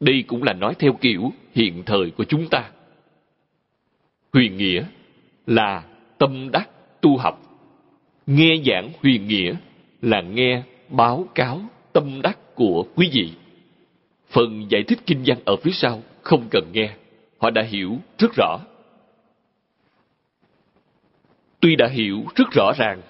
đây 0.00 0.24
cũng 0.26 0.42
là 0.42 0.52
nói 0.52 0.74
theo 0.78 0.92
kiểu 0.92 1.32
hiện 1.54 1.82
thời 1.86 2.10
của 2.10 2.24
chúng 2.24 2.48
ta. 2.48 2.70
Huyền 4.32 4.56
nghĩa 4.56 4.84
là 5.46 5.84
tâm 6.18 6.50
đắc 6.50 6.70
tu 7.00 7.16
học. 7.16 7.42
Nghe 8.26 8.56
giảng 8.66 8.90
huyền 9.02 9.28
nghĩa 9.28 9.54
là 10.02 10.20
nghe 10.20 10.62
báo 10.88 11.28
cáo 11.34 11.60
tâm 11.92 12.22
đắc 12.22 12.38
của 12.54 12.86
quý 12.94 13.10
vị. 13.12 13.32
Phần 14.30 14.66
giải 14.68 14.82
thích 14.82 14.98
kinh 15.06 15.22
văn 15.26 15.38
ở 15.44 15.56
phía 15.56 15.70
sau 15.74 16.02
không 16.22 16.48
cần 16.50 16.64
nghe, 16.72 16.90
họ 17.38 17.50
đã 17.50 17.62
hiểu 17.62 17.98
rất 18.18 18.30
rõ. 18.36 18.58
Tuy 21.60 21.76
đã 21.76 21.86
hiểu 21.86 22.24
rất 22.34 22.50
rõ 22.52 22.72
ràng, 22.78 23.02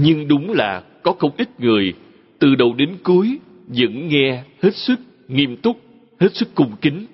nhưng 0.00 0.28
đúng 0.28 0.52
là 0.52 0.82
có 1.02 1.12
không 1.12 1.30
ít 1.36 1.60
người 1.60 1.94
từ 2.38 2.54
đầu 2.54 2.74
đến 2.74 2.96
cuối 3.02 3.38
vẫn 3.66 4.08
nghe 4.08 4.42
hết 4.62 4.74
sức 4.74 5.00
nghiêm 5.28 5.56
túc, 5.56 5.80
hết 6.20 6.34
sức 6.34 6.54
cung 6.54 6.72
kính. 6.80 7.06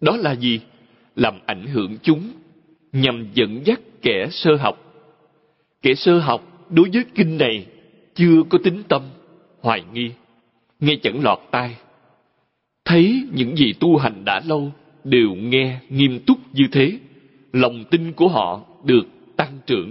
Đó 0.00 0.16
là 0.16 0.32
gì? 0.32 0.60
Làm 1.16 1.34
ảnh 1.46 1.66
hưởng 1.66 1.96
chúng, 2.02 2.22
nhằm 2.92 3.26
dẫn 3.34 3.60
dắt 3.64 3.80
kẻ 4.02 4.28
sơ 4.30 4.56
học. 4.56 4.76
Kẻ 5.82 5.94
sơ 5.94 6.18
học 6.18 6.66
đối 6.70 6.90
với 6.92 7.04
kinh 7.14 7.38
này 7.38 7.66
chưa 8.14 8.42
có 8.48 8.58
tính 8.64 8.82
tâm, 8.88 9.02
hoài 9.60 9.82
nghi, 9.92 10.10
nghe 10.80 10.96
chẳng 11.02 11.22
lọt 11.22 11.38
tai. 11.50 11.76
Thấy 12.84 13.22
những 13.32 13.56
gì 13.56 13.72
tu 13.80 13.96
hành 13.96 14.24
đã 14.24 14.42
lâu 14.46 14.72
đều 15.04 15.34
nghe 15.34 15.78
nghiêm 15.88 16.20
túc 16.26 16.38
như 16.52 16.64
thế, 16.72 16.92
lòng 17.52 17.84
tin 17.90 18.12
của 18.12 18.28
họ 18.28 18.60
được 18.84 19.06
tăng 19.36 19.58
trưởng. 19.66 19.90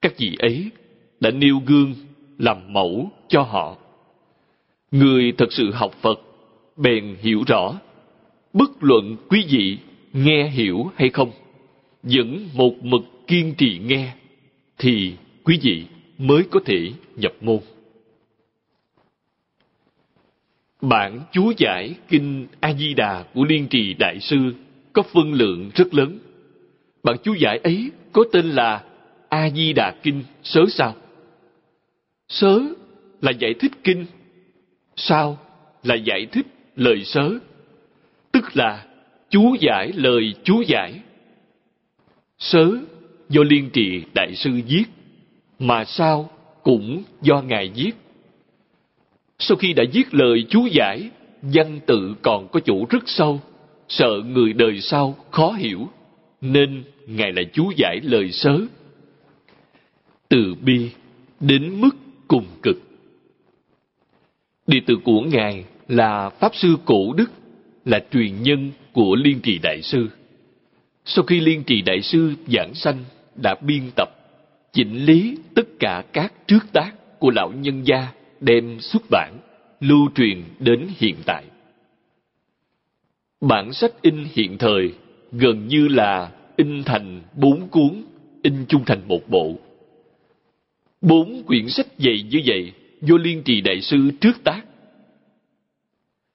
Các 0.00 0.18
vị 0.18 0.36
ấy 0.38 0.70
đã 1.20 1.30
nêu 1.30 1.62
gương 1.66 1.94
làm 2.38 2.72
mẫu 2.72 3.10
cho 3.28 3.42
họ. 3.42 3.76
Người 4.90 5.32
thật 5.38 5.52
sự 5.52 5.70
học 5.72 5.94
Phật 6.00 6.20
bèn 6.76 7.16
hiểu 7.20 7.42
rõ, 7.46 7.80
bất 8.52 8.70
luận 8.80 9.16
quý 9.28 9.44
vị 9.48 9.78
nghe 10.12 10.48
hiểu 10.48 10.90
hay 10.96 11.10
không, 11.10 11.30
vẫn 12.02 12.48
một 12.54 12.74
mực 12.82 13.02
kiên 13.26 13.54
trì 13.58 13.78
nghe, 13.78 14.12
thì 14.78 15.12
quý 15.44 15.58
vị 15.62 15.84
mới 16.18 16.42
có 16.50 16.60
thể 16.66 16.92
nhập 17.16 17.32
môn. 17.40 17.58
Bản 20.80 21.20
chú 21.32 21.52
giải 21.56 21.94
Kinh 22.08 22.46
A-di-đà 22.60 23.24
của 23.34 23.44
Liên 23.44 23.66
Trì 23.68 23.94
Đại 23.94 24.20
Sư 24.20 24.54
có 24.92 25.02
phân 25.02 25.32
lượng 25.32 25.70
rất 25.74 25.94
lớn. 25.94 26.18
Bản 27.02 27.16
chú 27.22 27.34
giải 27.34 27.58
ấy 27.58 27.90
có 28.12 28.24
tên 28.32 28.50
là 28.50 28.84
A-di-đà 29.28 29.94
Kinh 30.02 30.24
Sớ 30.42 30.60
Sao. 30.68 30.94
Sớ 32.28 32.60
là 33.20 33.30
giải 33.30 33.54
thích 33.54 33.72
kinh, 33.84 34.06
sao 34.96 35.38
là 35.82 35.94
giải 35.94 36.26
thích 36.32 36.46
lời 36.76 37.04
sớ, 37.04 37.30
tức 38.32 38.56
là 38.56 38.86
chú 39.30 39.56
giải 39.60 39.92
lời 39.94 40.34
chú 40.44 40.62
giải. 40.66 41.00
Sớ 42.38 42.70
do 43.28 43.42
Liên 43.42 43.70
Trì 43.70 44.02
Đại 44.14 44.34
Sư 44.34 44.50
viết, 44.68 44.84
mà 45.58 45.84
sao 45.84 46.30
cũng 46.62 47.02
do 47.22 47.42
Ngài 47.42 47.68
viết. 47.74 47.92
Sau 49.38 49.56
khi 49.56 49.72
đã 49.72 49.84
viết 49.92 50.14
lời 50.14 50.46
chú 50.50 50.66
giải, 50.66 51.10
văn 51.42 51.80
tự 51.86 52.14
còn 52.22 52.48
có 52.48 52.60
chủ 52.60 52.86
rất 52.90 53.02
sâu, 53.06 53.40
sợ 53.88 54.10
người 54.26 54.52
đời 54.52 54.80
sau 54.80 55.16
khó 55.30 55.52
hiểu, 55.52 55.88
nên 56.40 56.84
Ngài 57.06 57.32
lại 57.32 57.46
chú 57.52 57.72
giải 57.76 58.00
lời 58.02 58.32
sớ. 58.32 58.58
Từ 60.28 60.54
bi 60.62 60.90
đến 61.40 61.80
mức 61.80 61.96
cùng 62.28 62.46
cực. 62.62 62.76
Đệ 64.66 64.80
tử 64.86 64.96
của 65.04 65.20
Ngài 65.20 65.64
là 65.88 66.30
Pháp 66.30 66.54
Sư 66.54 66.76
Cổ 66.84 67.12
Đức, 67.12 67.30
là 67.84 68.00
truyền 68.12 68.42
nhân 68.42 68.70
của 68.92 69.16
Liên 69.16 69.40
Trì 69.42 69.58
Đại 69.58 69.82
Sư. 69.82 70.08
Sau 71.04 71.24
khi 71.24 71.40
Liên 71.40 71.64
Trì 71.64 71.82
Đại 71.82 72.02
Sư 72.02 72.34
giảng 72.46 72.74
sanh 72.74 73.04
đã 73.42 73.54
biên 73.60 73.82
tập, 73.96 74.08
chỉnh 74.72 75.04
lý 75.04 75.38
tất 75.54 75.68
cả 75.78 76.04
các 76.12 76.32
trước 76.46 76.72
tác 76.72 76.92
của 77.18 77.30
lão 77.30 77.52
nhân 77.52 77.82
gia 77.82 78.12
đem 78.40 78.80
xuất 78.80 79.02
bản, 79.10 79.38
lưu 79.80 80.08
truyền 80.14 80.44
đến 80.58 80.88
hiện 80.96 81.16
tại. 81.26 81.44
Bản 83.40 83.72
sách 83.72 84.02
in 84.02 84.24
hiện 84.32 84.58
thời 84.58 84.92
gần 85.32 85.68
như 85.68 85.88
là 85.88 86.32
in 86.56 86.84
thành 86.84 87.22
bốn 87.34 87.68
cuốn, 87.68 88.04
in 88.42 88.64
chung 88.68 88.84
thành 88.86 89.08
một 89.08 89.28
bộ. 89.28 89.58
Bốn 91.00 91.42
quyển 91.46 91.68
sách 91.68 91.86
dày 91.98 92.22
như 92.22 92.40
vậy 92.46 92.72
do 93.02 93.16
Liên 93.16 93.42
Trì 93.42 93.60
Đại 93.60 93.80
Sư 93.80 94.10
trước 94.20 94.44
tác. 94.44 94.62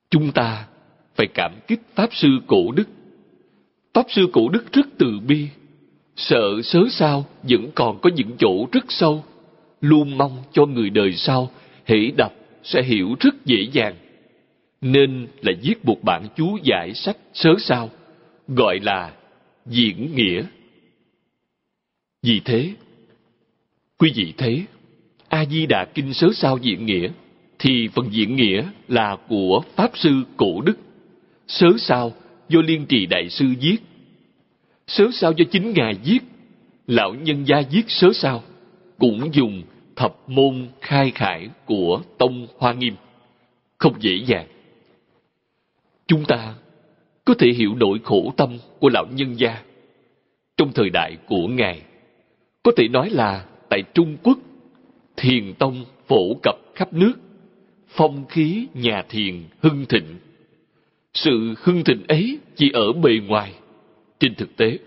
Chúng 0.09 0.31
ta 0.31 0.67
phải 1.15 1.27
cảm 1.27 1.51
kích 1.67 1.81
Pháp 1.95 2.09
Sư 2.13 2.27
Cổ 2.47 2.71
Đức. 2.71 2.87
Pháp 3.93 4.05
Sư 4.09 4.27
Cổ 4.33 4.49
Đức 4.49 4.73
rất 4.73 4.87
từ 4.97 5.19
bi, 5.27 5.47
sợ 6.15 6.61
sớ 6.63 6.79
sao 6.89 7.25
vẫn 7.43 7.71
còn 7.75 7.99
có 8.01 8.09
những 8.15 8.31
chỗ 8.39 8.67
rất 8.71 8.85
sâu, 8.89 9.23
luôn 9.81 10.17
mong 10.17 10.43
cho 10.53 10.65
người 10.65 10.89
đời 10.89 11.13
sau 11.13 11.51
hễ 11.85 12.11
đọc 12.17 12.33
sẽ 12.63 12.83
hiểu 12.83 13.15
rất 13.19 13.45
dễ 13.45 13.67
dàng. 13.71 13.95
Nên 14.81 15.27
là 15.41 15.51
viết 15.61 15.85
một 15.85 15.97
bản 16.03 16.27
chú 16.35 16.57
giải 16.63 16.93
sách 16.93 17.17
sớ 17.33 17.49
sao, 17.59 17.89
gọi 18.47 18.79
là 18.79 19.13
diễn 19.65 20.15
nghĩa. 20.15 20.43
Vì 22.21 22.41
thế, 22.45 22.73
quý 24.03 24.11
vị 24.15 24.33
thấy, 24.37 24.65
A-di-đà 25.27 25.85
Kinh 25.85 26.13
sớ 26.13 26.27
sao 26.33 26.57
diễn 26.57 26.85
nghĩa, 26.85 27.09
thì 27.59 27.87
phần 27.87 28.09
diễn 28.11 28.35
nghĩa 28.35 28.65
là 28.87 29.17
của 29.27 29.63
Pháp 29.75 29.91
Sư 29.93 30.23
Cổ 30.37 30.61
Đức. 30.61 30.77
Sớ 31.47 31.67
sao 31.77 32.13
do 32.49 32.61
Liên 32.61 32.85
Trì 32.85 33.05
Đại 33.05 33.29
Sư 33.29 33.45
viết. 33.61 33.77
Sớ 34.87 35.07
sao 35.13 35.31
do 35.31 35.45
chính 35.51 35.73
Ngài 35.73 35.93
viết. 35.93 36.19
Lão 36.87 37.13
nhân 37.13 37.43
gia 37.47 37.61
viết 37.71 37.83
sớ 37.87 38.13
sao 38.13 38.43
cũng 38.99 39.33
dùng 39.33 39.63
thập 39.95 40.15
môn 40.27 40.67
khai 40.81 41.11
khải 41.15 41.49
của 41.65 42.01
Tông 42.17 42.47
Hoa 42.57 42.73
Nghiêm. 42.73 42.95
Không 43.77 43.93
dễ 43.99 44.15
dàng. 44.25 44.47
Chúng 46.07 46.25
ta 46.25 46.55
có 47.25 47.33
thể 47.39 47.47
hiểu 47.47 47.75
nỗi 47.75 47.99
khổ 48.03 48.33
tâm 48.37 48.57
của 48.79 48.89
lão 48.89 49.05
nhân 49.11 49.39
gia 49.39 49.61
trong 50.57 50.71
thời 50.73 50.89
đại 50.89 51.17
của 51.27 51.47
Ngài. 51.47 51.81
Có 52.63 52.71
thể 52.77 52.87
nói 52.87 53.09
là 53.09 53.45
tại 53.73 53.83
Trung 53.93 54.17
Quốc, 54.23 54.39
thiền 55.17 55.53
tông 55.53 55.85
phổ 56.07 56.33
cập 56.43 56.55
khắp 56.75 56.93
nước, 56.93 57.13
phong 57.87 58.25
khí 58.25 58.67
nhà 58.73 59.03
thiền 59.09 59.43
hưng 59.61 59.85
thịnh. 59.85 60.05
Sự 61.13 61.53
hưng 61.57 61.83
thịnh 61.83 62.07
ấy 62.07 62.39
chỉ 62.55 62.69
ở 62.73 62.93
bề 62.93 63.11
ngoài, 63.27 63.53
trên 64.19 64.35
thực 64.35 64.57
tế. 64.57 64.79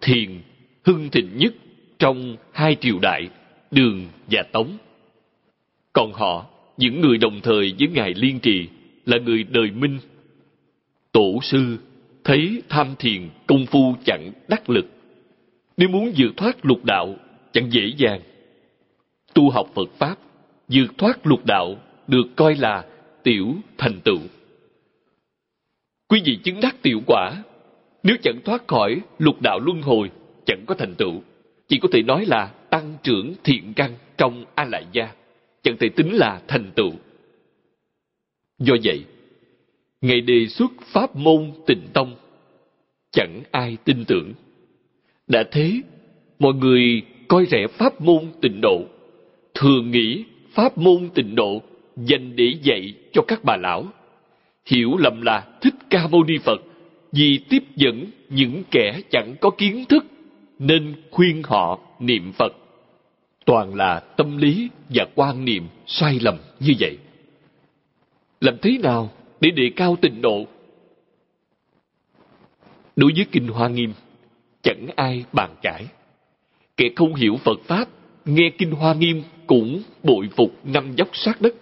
Thiền 0.00 0.40
hưng 0.84 1.10
thịnh 1.10 1.36
nhất 1.36 1.54
trong 1.98 2.36
hai 2.52 2.76
triều 2.80 2.98
đại, 3.02 3.28
đường 3.70 4.06
và 4.30 4.42
tống. 4.52 4.78
Còn 5.92 6.12
họ, 6.12 6.46
những 6.76 7.00
người 7.00 7.18
đồng 7.18 7.40
thời 7.40 7.74
với 7.78 7.88
Ngài 7.88 8.14
Liên 8.14 8.40
Trì, 8.40 8.68
là 9.06 9.18
người 9.18 9.44
đời 9.44 9.70
Minh. 9.70 9.98
Tổ 11.12 11.38
sư 11.42 11.76
thấy 12.24 12.62
tham 12.68 12.94
thiền 12.98 13.28
công 13.46 13.66
phu 13.66 13.94
chẳng 14.04 14.32
đắc 14.48 14.70
lực. 14.70 14.86
Nếu 15.76 15.88
muốn 15.88 16.12
vượt 16.16 16.36
thoát 16.36 16.66
lục 16.66 16.84
đạo, 16.84 17.16
chẳng 17.52 17.72
dễ 17.72 17.92
dàng. 17.96 18.20
Tu 19.34 19.50
học 19.50 19.70
Phật 19.74 19.90
Pháp, 19.98 20.18
vượt 20.68 20.98
thoát 20.98 21.26
lục 21.26 21.46
đạo 21.46 21.76
được 22.06 22.24
coi 22.36 22.56
là 22.56 22.84
tiểu 23.22 23.54
thành 23.78 24.00
tựu. 24.00 24.18
Quý 26.08 26.22
vị 26.24 26.38
chứng 26.44 26.60
đắc 26.60 26.76
tiểu 26.82 27.00
quả, 27.06 27.42
nếu 28.02 28.16
chẳng 28.22 28.40
thoát 28.44 28.68
khỏi 28.68 29.00
lục 29.18 29.42
đạo 29.42 29.58
luân 29.58 29.82
hồi, 29.82 30.10
chẳng 30.46 30.64
có 30.66 30.74
thành 30.74 30.94
tựu. 30.94 31.22
Chỉ 31.68 31.78
có 31.78 31.88
thể 31.92 32.02
nói 32.02 32.26
là 32.26 32.46
tăng 32.46 32.96
trưởng 33.02 33.34
thiện 33.44 33.74
căn 33.74 33.94
trong 34.16 34.44
A 34.54 34.64
Lại 34.64 34.86
Gia, 34.92 35.08
chẳng 35.62 35.76
thể 35.76 35.88
tính 35.88 36.12
là 36.12 36.42
thành 36.48 36.70
tựu. 36.74 36.92
Do 38.58 38.74
vậy, 38.84 39.04
Ngài 40.00 40.20
đề 40.20 40.46
xuất 40.46 40.72
pháp 40.80 41.16
môn 41.16 41.52
tịnh 41.66 41.88
tông, 41.92 42.16
chẳng 43.12 43.42
ai 43.50 43.76
tin 43.84 44.04
tưởng. 44.04 44.32
Đã 45.26 45.44
thế, 45.52 45.80
mọi 46.38 46.54
người 46.54 47.02
coi 47.30 47.46
rẻ 47.46 47.66
pháp 47.66 48.00
môn 48.00 48.32
tịnh 48.40 48.60
độ, 48.60 48.84
thường 49.54 49.90
nghĩ 49.90 50.24
pháp 50.52 50.78
môn 50.78 51.10
tịnh 51.14 51.34
độ 51.34 51.62
dành 51.96 52.36
để 52.36 52.54
dạy 52.62 52.94
cho 53.12 53.22
các 53.28 53.44
bà 53.44 53.56
lão. 53.56 53.84
Hiểu 54.66 54.96
lầm 54.98 55.22
là 55.22 55.46
Thích 55.60 55.74
Ca 55.90 56.06
Mâu 56.06 56.24
Ni 56.24 56.38
Phật 56.38 56.60
vì 57.12 57.38
tiếp 57.48 57.62
dẫn 57.76 58.06
những 58.28 58.62
kẻ 58.70 59.00
chẳng 59.10 59.34
có 59.40 59.50
kiến 59.50 59.84
thức 59.88 60.04
nên 60.58 60.94
khuyên 61.10 61.42
họ 61.44 61.78
niệm 61.98 62.32
Phật. 62.32 62.52
Toàn 63.44 63.74
là 63.74 64.00
tâm 64.00 64.36
lý 64.36 64.68
và 64.88 65.06
quan 65.14 65.44
niệm 65.44 65.66
sai 65.86 66.18
lầm 66.22 66.38
như 66.60 66.74
vậy. 66.80 66.98
Làm 68.40 68.54
thế 68.62 68.78
nào 68.82 69.10
để 69.40 69.50
đề 69.50 69.70
cao 69.76 69.96
tịnh 70.00 70.22
độ? 70.22 70.46
Đối 72.96 73.12
với 73.16 73.26
Kinh 73.32 73.48
Hoa 73.48 73.68
Nghiêm, 73.68 73.92
chẳng 74.62 74.86
ai 74.96 75.24
bàn 75.32 75.50
cãi. 75.62 75.86
Kẻ 76.80 76.88
không 76.96 77.14
hiểu 77.14 77.36
Phật 77.36 77.60
Pháp, 77.64 77.88
nghe 78.24 78.50
Kinh 78.58 78.70
Hoa 78.70 78.94
Nghiêm 78.94 79.22
cũng 79.46 79.82
bội 80.02 80.28
phục 80.36 80.54
năm 80.64 80.92
dốc 80.96 81.08
sát 81.12 81.40
đất. 81.40 81.54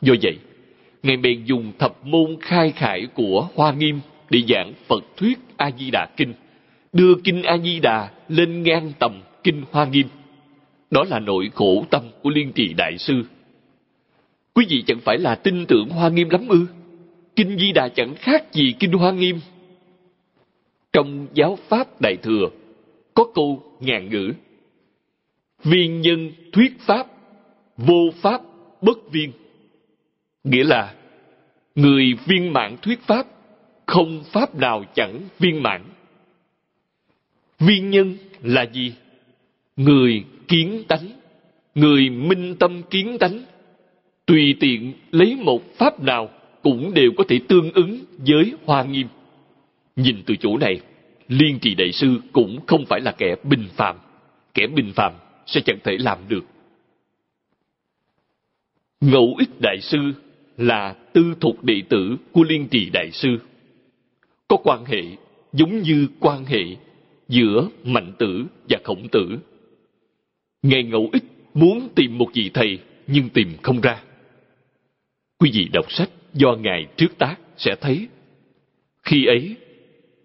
Do 0.00 0.14
vậy, 0.22 0.36
Ngài 1.02 1.16
bèn 1.16 1.44
dùng 1.44 1.72
thập 1.78 2.06
môn 2.06 2.36
khai 2.40 2.72
khải 2.72 3.06
của 3.14 3.48
Hoa 3.54 3.72
Nghiêm 3.72 4.00
để 4.30 4.42
giảng 4.48 4.72
Phật 4.86 5.04
thuyết 5.16 5.38
A-di-đà 5.56 6.06
Kinh, 6.16 6.34
đưa 6.92 7.14
Kinh 7.24 7.42
A-di-đà 7.42 8.10
lên 8.28 8.62
ngang 8.62 8.92
tầm 8.98 9.22
Kinh 9.44 9.62
Hoa 9.70 9.84
Nghiêm. 9.84 10.06
Đó 10.90 11.04
là 11.10 11.18
nội 11.18 11.50
khổ 11.54 11.84
tâm 11.90 12.02
của 12.22 12.30
Liên 12.30 12.52
Trì 12.52 12.74
Đại 12.76 12.98
Sư. 12.98 13.22
Quý 14.54 14.66
vị 14.68 14.84
chẳng 14.86 15.00
phải 15.00 15.18
là 15.18 15.34
tin 15.34 15.66
tưởng 15.66 15.88
Hoa 15.88 16.08
Nghiêm 16.08 16.28
lắm 16.30 16.48
ư? 16.48 16.66
Kinh 17.36 17.58
Di 17.58 17.72
Đà 17.72 17.88
chẳng 17.88 18.14
khác 18.14 18.52
gì 18.52 18.74
Kinh 18.78 18.92
Hoa 18.92 19.12
Nghiêm. 19.12 19.40
Trong 20.92 21.26
giáo 21.34 21.58
Pháp 21.68 22.00
Đại 22.00 22.16
Thừa, 22.16 22.48
có 23.14 23.24
câu 23.34 23.65
ngàn 23.80 24.08
ngữ. 24.08 24.32
Viên 25.64 26.00
nhân 26.00 26.32
thuyết 26.52 26.80
Pháp, 26.80 27.06
vô 27.76 28.10
Pháp 28.22 28.40
bất 28.82 29.12
viên. 29.12 29.32
Nghĩa 30.44 30.64
là, 30.64 30.94
người 31.74 32.14
viên 32.26 32.52
mãn 32.52 32.76
thuyết 32.82 33.00
Pháp, 33.00 33.26
không 33.86 34.24
Pháp 34.32 34.54
nào 34.54 34.84
chẳng 34.94 35.20
viên 35.38 35.62
mãn. 35.62 35.82
Viên 37.58 37.90
nhân 37.90 38.16
là 38.42 38.66
gì? 38.72 38.92
Người 39.76 40.24
kiến 40.48 40.82
tánh, 40.88 41.08
người 41.74 42.10
minh 42.10 42.56
tâm 42.58 42.82
kiến 42.90 43.16
tánh, 43.20 43.42
tùy 44.26 44.56
tiện 44.60 44.92
lấy 45.10 45.36
một 45.36 45.62
Pháp 45.76 46.02
nào 46.02 46.30
cũng 46.62 46.94
đều 46.94 47.10
có 47.16 47.24
thể 47.28 47.40
tương 47.48 47.72
ứng 47.72 47.98
với 48.18 48.52
Hoa 48.64 48.84
Nghiêm. 48.84 49.06
Nhìn 49.96 50.22
từ 50.26 50.36
chỗ 50.36 50.56
này, 50.58 50.80
Liên 51.28 51.58
trì 51.58 51.74
đại 51.74 51.92
sư 51.92 52.20
cũng 52.32 52.60
không 52.66 52.84
phải 52.86 53.00
là 53.00 53.12
kẻ 53.12 53.34
bình 53.42 53.68
phàm. 53.76 53.96
Kẻ 54.54 54.66
bình 54.66 54.92
phàm 54.94 55.12
sẽ 55.46 55.60
chẳng 55.60 55.78
thể 55.84 55.96
làm 55.98 56.18
được. 56.28 56.44
Ngẫu 59.00 59.34
ích 59.38 59.50
đại 59.60 59.80
sư 59.80 59.98
là 60.56 60.92
tư 61.12 61.34
thuộc 61.40 61.64
đệ 61.64 61.82
tử 61.88 62.16
của 62.32 62.44
Liên 62.44 62.68
trì 62.68 62.90
đại 62.90 63.10
sư. 63.10 63.38
Có 64.48 64.56
quan 64.56 64.84
hệ 64.84 65.02
giống 65.52 65.82
như 65.82 66.08
quan 66.20 66.44
hệ 66.44 66.64
giữa 67.28 67.68
mạnh 67.84 68.12
tử 68.18 68.46
và 68.68 68.78
khổng 68.84 69.08
tử. 69.08 69.38
Ngài 70.62 70.82
ngẫu 70.82 71.08
ích 71.12 71.24
muốn 71.54 71.88
tìm 71.94 72.18
một 72.18 72.28
vị 72.34 72.50
thầy 72.54 72.78
nhưng 73.06 73.28
tìm 73.28 73.52
không 73.62 73.80
ra. 73.80 74.02
Quý 75.38 75.50
vị 75.54 75.68
đọc 75.72 75.92
sách 75.92 76.10
do 76.34 76.52
Ngài 76.52 76.86
trước 76.96 77.18
tác 77.18 77.36
sẽ 77.56 77.76
thấy. 77.80 78.08
Khi 79.02 79.26
ấy, 79.26 79.56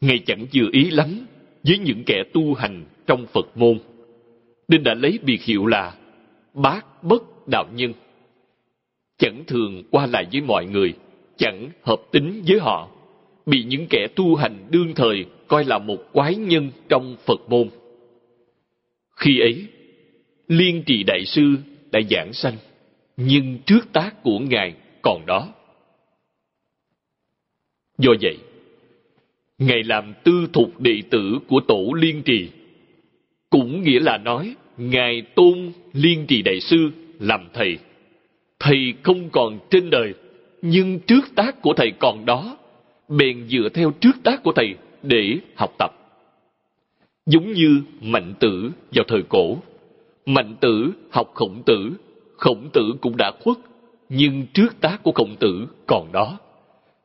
Ngài 0.02 0.20
chẳng 0.20 0.46
vừa 0.54 0.70
ý 0.72 0.90
lắm 0.92 1.28
với 1.64 1.78
những 1.78 2.04
kẻ 2.06 2.24
tu 2.34 2.54
hành 2.54 2.86
trong 3.08 3.26
Phật 3.28 3.58
môn, 3.58 3.80
nên 4.68 4.84
đã 4.84 4.94
lấy 4.94 5.20
biệt 5.24 5.42
hiệu 5.42 5.66
là 5.66 5.96
Bát 6.54 7.04
Bất 7.04 7.48
Đạo 7.48 7.66
Nhân. 7.76 7.94
Chẳng 9.18 9.44
thường 9.48 9.84
qua 9.92 10.06
lại 10.06 10.26
với 10.32 10.42
mọi 10.42 10.66
người, 10.66 10.94
chẳng 11.38 11.70
hợp 11.82 12.02
tính 12.12 12.44
với 12.48 12.60
họ, 12.60 12.90
bị 13.46 13.64
những 13.64 13.88
kẻ 13.90 14.08
tu 14.16 14.36
hành 14.36 14.68
đương 14.70 14.94
thời 14.96 15.26
coi 15.48 15.66
là 15.66 15.80
một 15.80 15.98
quái 16.14 16.36
nhân 16.36 16.72
trong 16.90 17.16
Phật 17.26 17.50
môn. 17.50 17.70
Khi 19.16 19.40
ấy, 19.40 19.66
Liên 20.48 20.84
trì 20.86 21.04
Đại 21.04 21.26
Sư 21.26 21.56
đã 21.92 22.00
giảng 22.10 22.34
sanh, 22.34 22.58
nhưng 23.18 23.58
trước 23.66 23.94
tác 23.94 24.24
của 24.24 24.40
Ngài 24.40 24.74
còn 25.02 25.26
đó. 25.26 25.54
Do 27.98 28.12
vậy, 28.22 28.38
Ngài 29.62 29.84
làm 29.84 30.14
tư 30.24 30.48
thục 30.54 30.80
đệ 30.80 31.02
tử 31.10 31.40
của 31.48 31.60
tổ 31.68 31.94
Liên 31.96 32.22
Trì, 32.24 32.50
cũng 33.50 33.84
nghĩa 33.84 34.00
là 34.00 34.18
nói 34.18 34.56
Ngài 34.78 35.22
tôn 35.22 35.72
Liên 35.94 36.26
Trì 36.28 36.42
Đại 36.42 36.60
Sư 36.60 36.90
làm 37.20 37.48
thầy. 37.54 37.78
Thầy 38.60 38.94
không 39.04 39.30
còn 39.30 39.60
trên 39.70 39.90
đời, 39.90 40.14
nhưng 40.62 41.00
trước 41.00 41.36
tác 41.36 41.62
của 41.62 41.74
thầy 41.74 41.92
còn 42.00 42.26
đó, 42.26 42.58
bèn 43.10 43.48
dựa 43.48 43.70
theo 43.74 43.92
trước 44.00 44.16
tác 44.24 44.44
của 44.44 44.52
thầy 44.52 44.76
để 45.04 45.38
học 45.56 45.76
tập. 45.80 45.92
Giống 47.26 47.52
như 47.52 47.82
Mạnh 48.02 48.34
Tử 48.40 48.72
vào 48.92 49.06
thời 49.08 49.24
cổ. 49.30 49.58
Mạnh 50.26 50.56
Tử 50.62 50.92
học 51.12 51.32
Khổng 51.34 51.64
Tử, 51.66 51.92
Khổng 52.38 52.70
Tử 52.74 52.94
cũng 53.02 53.18
đã 53.18 53.32
khuất, 53.40 53.58
nhưng 54.10 54.46
trước 54.54 54.82
tác 54.82 55.04
của 55.04 55.12
Khổng 55.12 55.36
Tử 55.40 55.68
còn 55.88 56.12
đó. 56.12 56.38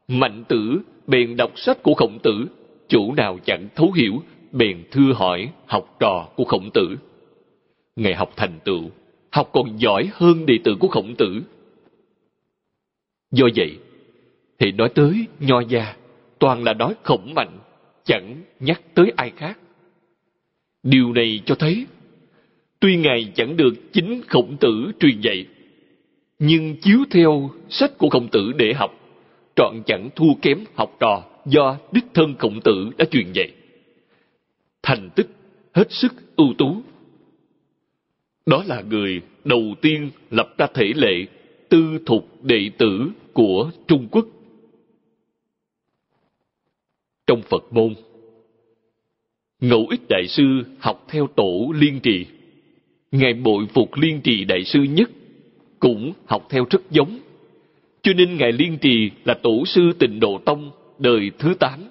Mạnh 0.09 0.45
Tử 0.49 0.81
bèn 1.07 1.37
đọc 1.37 1.53
sách 1.57 1.83
của 1.83 1.95
khổng 1.95 2.19
tử, 2.23 2.47
chủ 2.89 3.13
nào 3.13 3.39
chẳng 3.45 3.69
thấu 3.75 3.93
hiểu, 3.93 4.23
bèn 4.53 4.85
thưa 4.91 5.13
hỏi 5.13 5.53
học 5.67 5.97
trò 6.01 6.29
của 6.37 6.45
khổng 6.45 6.71
tử. 6.75 6.97
Ngày 7.97 8.15
học 8.15 8.33
thành 8.37 8.59
tựu, 8.65 8.91
học 9.31 9.51
còn 9.53 9.81
giỏi 9.81 10.11
hơn 10.13 10.47
đệ 10.47 10.59
tử 10.65 10.77
của 10.81 10.89
khổng 10.89 11.15
tử. 11.15 11.43
Do 13.31 13.49
vậy, 13.57 13.79
thì 14.59 14.73
nói 14.73 14.89
tới 14.95 15.27
nho 15.41 15.61
gia, 15.61 15.97
toàn 16.39 16.65
là 16.65 16.73
nói 16.73 16.95
khổng 17.03 17.35
mạnh, 17.35 17.59
chẳng 18.05 18.43
nhắc 18.61 18.83
tới 18.95 19.13
ai 19.17 19.33
khác. 19.37 19.59
Điều 20.83 21.13
này 21.13 21.41
cho 21.47 21.55
thấy, 21.55 21.87
tuy 22.81 22.97
Ngài 22.97 23.33
chẳng 23.35 23.57
được 23.57 23.93
chính 23.93 24.23
khổng 24.29 24.57
tử 24.61 24.93
truyền 25.01 25.21
dạy, 25.21 25.47
nhưng 26.39 26.77
chiếu 26.77 26.99
theo 27.11 27.51
sách 27.69 27.99
của 27.99 28.09
khổng 28.09 28.29
tử 28.29 28.53
để 28.57 28.73
học, 28.75 29.06
trọn 29.57 29.83
chẳng 29.87 30.11
thua 30.17 30.35
kém 30.43 30.65
học 30.75 30.97
trò 31.01 31.25
do 31.47 31.79
đích 31.93 32.05
thân 32.15 32.35
khổng 32.39 32.61
tử 32.65 32.91
đã 32.99 33.05
truyền 33.05 33.33
dạy. 33.33 33.53
Thành 34.83 35.11
tích 35.17 35.29
hết 35.73 35.93
sức 35.93 36.13
ưu 36.37 36.55
tú. 36.59 36.83
Đó 38.47 38.65
là 38.67 38.81
người 38.81 39.21
đầu 39.45 39.75
tiên 39.83 40.11
lập 40.31 40.55
ra 40.59 40.67
thể 40.75 40.93
lệ 40.95 41.27
tư 41.69 41.99
thục 42.07 42.43
đệ 42.43 42.71
tử 42.79 43.11
của 43.33 43.71
Trung 43.89 44.09
Quốc. 44.11 44.27
Trong 47.27 47.43
Phật 47.43 47.65
môn, 47.71 47.95
Ngẫu 49.61 49.87
ích 49.91 50.01
Đại 50.09 50.27
Sư 50.29 50.45
học 50.79 51.05
theo 51.09 51.27
tổ 51.37 51.73
Liên 51.75 52.01
Trì. 52.01 52.27
Ngài 53.11 53.35
bội 53.35 53.67
phục 53.75 53.89
Liên 53.95 54.21
Trì 54.21 54.45
Đại 54.45 54.65
Sư 54.65 54.83
nhất, 54.83 55.11
cũng 55.79 56.13
học 56.27 56.47
theo 56.51 56.67
rất 56.71 56.91
giống 56.91 57.19
cho 58.07 58.13
nên 58.13 58.37
Ngài 58.37 58.53
Liên 58.53 58.79
Trì 58.79 59.11
là 59.25 59.35
tổ 59.35 59.65
sư 59.67 59.93
tịnh 59.99 60.21
độ 60.21 60.39
tông 60.45 60.71
đời 60.99 61.31
thứ 61.39 61.55
tám. 61.55 61.85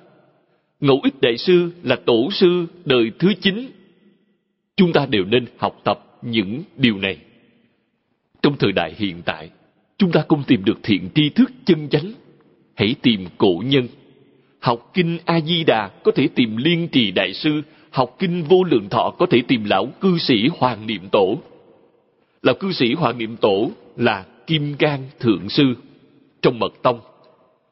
Ngẫu 0.79 0.99
ích 1.03 1.21
đại 1.21 1.37
sư 1.37 1.71
là 1.83 1.95
tổ 1.95 2.29
sư 2.31 2.65
đời 2.85 3.11
thứ 3.19 3.33
chín. 3.41 3.67
Chúng 4.75 4.93
ta 4.93 5.05
đều 5.05 5.25
nên 5.25 5.45
học 5.57 5.81
tập 5.83 5.99
những 6.21 6.63
điều 6.77 6.97
này. 6.97 7.17
Trong 8.41 8.57
thời 8.57 8.71
đại 8.71 8.93
hiện 8.97 9.21
tại, 9.25 9.49
chúng 9.97 10.11
ta 10.11 10.23
không 10.27 10.43
tìm 10.47 10.65
được 10.65 10.79
thiện 10.83 11.09
tri 11.15 11.29
thức 11.29 11.51
chân 11.65 11.89
chánh. 11.89 12.13
Hãy 12.75 12.95
tìm 13.01 13.25
cổ 13.37 13.63
nhân. 13.65 13.87
Học 14.59 14.91
kinh 14.93 15.17
A-di-đà 15.25 15.89
có 16.03 16.11
thể 16.15 16.27
tìm 16.35 16.57
liên 16.57 16.87
trì 16.87 17.11
đại 17.11 17.33
sư, 17.33 17.61
học 17.89 18.15
kinh 18.19 18.43
vô 18.43 18.63
lượng 18.63 18.89
thọ 18.89 19.13
có 19.17 19.25
thể 19.25 19.41
tìm 19.47 19.63
lão 19.63 19.85
cư 20.01 20.17
sĩ 20.17 20.47
Hoàng 20.57 20.87
Niệm 20.87 21.01
Tổ. 21.11 21.37
Lão 22.41 22.55
cư 22.55 22.71
sĩ 22.71 22.93
Hoàng 22.93 23.17
Niệm 23.17 23.37
Tổ 23.37 23.71
là 23.95 24.25
Kim 24.47 24.75
Cang 24.75 25.03
Thượng 25.19 25.49
Sư 25.49 25.75
trong 26.45 26.59
mật 26.59 26.73
tông. 26.81 26.99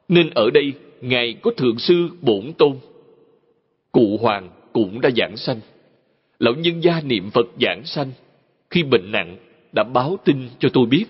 Nên 0.07 0.29
ở 0.29 0.49
đây, 0.49 0.73
Ngài 1.01 1.33
có 1.33 1.51
Thượng 1.57 1.79
Sư 1.79 2.09
Bổn 2.21 2.53
Tôn. 2.57 2.77
Cụ 3.91 4.17
Hoàng 4.21 4.49
cũng 4.73 5.01
đã 5.01 5.09
giảng 5.17 5.37
sanh. 5.37 5.59
Lão 6.39 6.53
nhân 6.53 6.83
gia 6.83 7.01
niệm 7.01 7.29
Phật 7.29 7.45
giảng 7.61 7.81
sanh. 7.85 8.11
Khi 8.69 8.83
bệnh 8.83 9.11
nặng, 9.11 9.37
đã 9.71 9.83
báo 9.83 10.17
tin 10.25 10.49
cho 10.59 10.69
tôi 10.73 10.85
biết. 10.85 11.05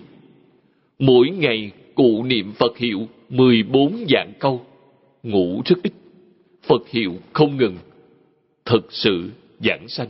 Mỗi 0.98 1.28
ngày 1.28 1.70
cụ 1.94 2.24
niệm 2.24 2.52
Phật 2.52 2.78
hiệu 2.78 3.08
14 3.28 4.04
dạng 4.08 4.32
câu. 4.38 4.66
Ngủ 5.22 5.62
rất 5.64 5.76
ít. 5.82 5.92
Phật 6.62 6.88
hiệu 6.88 7.14
không 7.32 7.56
ngừng. 7.56 7.76
Thật 8.64 8.82
sự 8.90 9.30
giảng 9.60 9.88
sanh. 9.88 10.08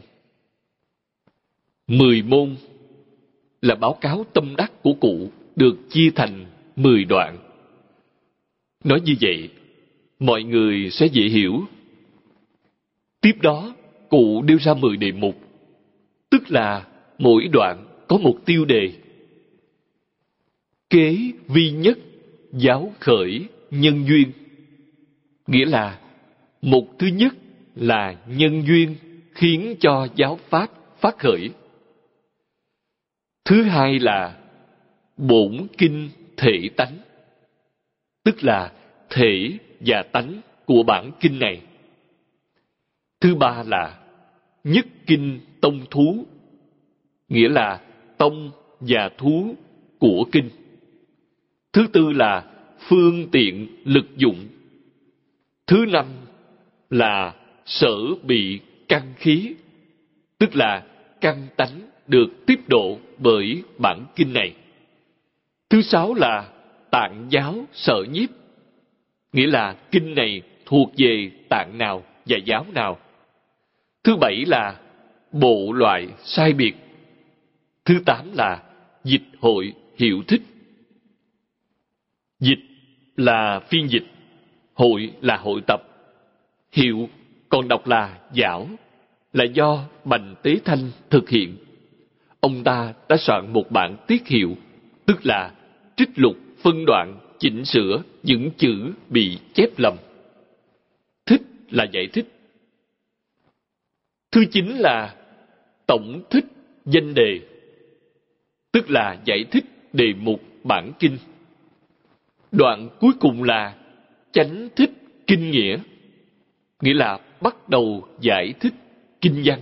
Mười 1.87 2.23
môn 2.23 2.57
là 3.63 3.75
báo 3.75 3.99
cáo 4.01 4.25
tâm 4.33 4.57
đắc 4.57 4.83
của 4.83 4.93
cụ 4.93 5.29
được 5.57 5.77
chia 5.91 6.11
thành 6.15 6.45
mười 6.77 7.05
đoạn. 7.05 7.44
Nói 8.85 9.01
như 9.01 9.15
vậy, 9.21 9.51
mọi 10.19 10.43
người 10.43 10.91
sẽ 10.91 11.07
dễ 11.07 11.23
hiểu. 11.29 11.65
Tiếp 13.21 13.33
đó, 13.43 13.75
cụ 14.09 14.43
đưa 14.43 14.59
ra 14.59 14.75
mười 14.75 14.97
đề 14.97 15.13
mục, 15.13 15.41
tức 16.31 16.51
là 16.51 16.87
mỗi 17.19 17.49
đoạn 17.53 17.87
có 18.09 18.19
một 18.19 18.39
tiêu 18.45 18.65
đề. 18.65 18.93
Kế 20.91 21.19
vi 21.49 21.71
nhất, 21.71 21.99
giáo 22.53 22.93
khởi, 23.01 23.47
nhân 23.71 24.05
duyên. 24.07 24.33
Nghĩa 25.47 25.65
là, 25.65 26.01
mục 26.63 26.89
thứ 26.99 27.07
nhất 27.07 27.35
là 27.75 28.17
nhân 28.27 28.63
duyên 28.67 28.97
khiến 29.33 29.77
cho 29.81 30.09
giáo 30.17 30.39
pháp 30.49 30.71
phát 31.01 31.19
khởi. 31.19 31.51
Thứ 33.45 33.63
hai 33.63 33.99
là 33.99 34.39
bổn 35.17 35.67
kinh 35.79 36.11
thể 36.37 36.69
tánh 36.77 36.99
tức 38.25 38.45
là 38.45 38.73
thể 39.11 39.59
và 39.81 40.03
tánh 40.03 40.41
của 40.67 40.83
bản 40.83 41.11
kinh 41.21 41.39
này 41.39 41.61
thứ 43.25 43.35
ba 43.35 43.63
là 43.67 43.99
nhất 44.65 44.87
kinh 45.07 45.41
tông 45.61 45.81
thú, 45.91 46.27
nghĩa 47.29 47.49
là 47.49 47.81
tông 48.19 48.51
và 48.81 49.11
thú 49.19 49.55
của 49.99 50.25
kinh. 50.33 50.51
Thứ 51.73 51.87
tư 51.93 52.13
là 52.13 52.45
phương 52.89 53.29
tiện 53.33 53.69
lực 53.85 54.17
dụng. 54.17 54.49
Thứ 55.67 55.85
năm 55.89 56.07
là 56.91 57.35
sở 57.67 57.97
bị 58.23 58.61
căn 58.89 59.03
khí, 59.17 59.55
tức 60.39 60.57
là 60.57 60.87
căn 61.21 61.47
tánh 61.57 61.81
được 62.07 62.47
tiếp 62.47 62.61
độ 62.69 62.99
bởi 63.19 63.63
bản 63.79 64.07
kinh 64.17 64.33
này. 64.33 64.55
Thứ 65.71 65.83
sáu 65.83 66.15
là 66.15 66.53
tạng 66.95 67.27
giáo 67.31 67.55
sở 67.73 68.05
nhiếp, 68.11 68.31
nghĩa 69.33 69.47
là 69.47 69.77
kinh 69.91 70.15
này 70.15 70.43
thuộc 70.67 70.93
về 70.97 71.31
tạng 71.49 71.79
nào 71.79 72.03
và 72.27 72.37
giáo 72.45 72.67
nào. 72.73 72.99
Thứ 74.05 74.17
bảy 74.17 74.45
là 74.47 74.81
bộ 75.33 75.73
loại 75.73 76.09
sai 76.25 76.53
biệt. 76.53 76.75
Thứ 77.85 77.95
tám 78.07 78.31
là 78.35 78.63
dịch 79.05 79.23
hội 79.41 79.73
hiệu 79.97 80.23
thích. 80.29 80.43
Dịch 82.41 82.61
là 83.17 83.61
phiên 83.61 83.89
dịch, 83.91 84.07
hội 84.75 85.13
là 85.21 85.37
hội 85.37 85.61
tập, 85.67 85.83
hiệu 86.73 87.09
còn 87.49 87.69
đọc 87.69 87.87
là 87.87 88.19
giảo, 88.37 88.69
là 89.33 89.45
do 89.45 89.85
Bành 90.05 90.35
Tế 90.43 90.57
Thanh 90.65 90.91
thực 91.11 91.29
hiện. 91.29 91.57
Ông 92.41 92.65
ta 92.65 92.95
đã 93.09 93.17
soạn 93.17 93.53
một 93.53 93.71
bản 93.71 93.97
tiết 94.07 94.27
hiệu, 94.27 94.57
tức 95.07 95.27
là 95.27 95.53
trích 95.97 96.11
lục, 96.17 96.37
phân 96.65 96.85
đoạn, 96.87 97.19
chỉnh 97.39 97.65
sửa 97.65 98.03
những 98.23 98.51
chữ 98.57 98.93
bị 99.09 99.39
chép 99.55 99.69
lầm. 99.77 99.97
Thích 101.27 101.43
là 101.71 101.85
giải 101.93 102.07
thích. 102.13 102.27
Thứ 104.33 104.45
chín 104.53 104.67
là 104.67 105.15
tổng 105.87 106.23
thích 106.31 106.45
danh 106.85 107.15
đề, 107.15 107.41
tức 108.73 108.91
là 108.91 109.19
giải 109.25 109.45
thích 109.51 109.65
đề 109.93 110.13
mục 110.19 110.41
bản 110.65 110.93
kinh. 110.99 111.19
Đoạn 112.53 112.89
cuối 113.01 113.13
cùng 113.21 113.43
là 113.43 113.75
chánh 114.33 114.69
thích 114.77 114.91
kinh 115.27 115.51
nghĩa, 115.51 115.79
nghĩa 116.83 116.95
là 116.95 117.19
bắt 117.41 117.69
đầu 117.69 118.09
giải 118.21 118.55
thích 118.61 118.75
kinh 119.21 119.43
văn. 119.45 119.61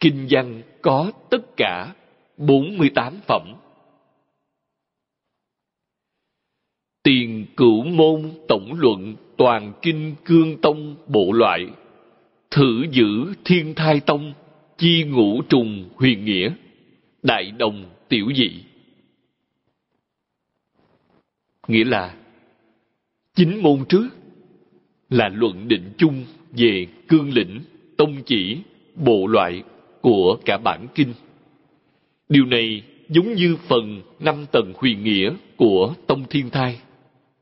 Kinh 0.00 0.26
văn 0.30 0.62
có 0.82 1.12
tất 1.30 1.56
cả 1.56 1.94
48 2.36 3.20
phẩm. 3.26 3.54
Tiền 7.06 7.46
cửu 7.56 7.84
môn 7.84 8.22
tổng 8.48 8.74
luận 8.78 9.16
toàn 9.36 9.72
kinh 9.82 10.14
cương 10.24 10.60
tông 10.60 10.96
bộ 11.06 11.32
loại. 11.32 11.66
Thử 12.50 12.86
giữ 12.90 13.34
thiên 13.44 13.74
thai 13.74 14.00
tông, 14.00 14.32
chi 14.78 15.04
ngũ 15.04 15.42
trùng 15.42 15.88
huyền 15.96 16.24
nghĩa. 16.24 16.50
Đại 17.22 17.50
đồng 17.50 17.84
tiểu 18.08 18.26
dị. 18.36 18.50
Nghĩa 21.68 21.84
là, 21.84 22.14
chính 23.34 23.62
môn 23.62 23.84
trước 23.88 24.08
là 25.10 25.28
luận 25.28 25.68
định 25.68 25.92
chung 25.98 26.24
về 26.52 26.86
cương 27.08 27.32
lĩnh, 27.32 27.60
tông 27.96 28.16
chỉ, 28.26 28.58
bộ 28.94 29.26
loại 29.26 29.62
của 30.00 30.38
cả 30.44 30.58
bản 30.58 30.86
kinh. 30.94 31.14
Điều 32.28 32.44
này 32.46 32.82
giống 33.08 33.34
như 33.34 33.56
phần 33.56 34.02
năm 34.20 34.46
tầng 34.52 34.72
huyền 34.76 35.04
nghĩa 35.04 35.32
của 35.56 35.94
tông 36.06 36.24
thiên 36.30 36.50
thai 36.50 36.78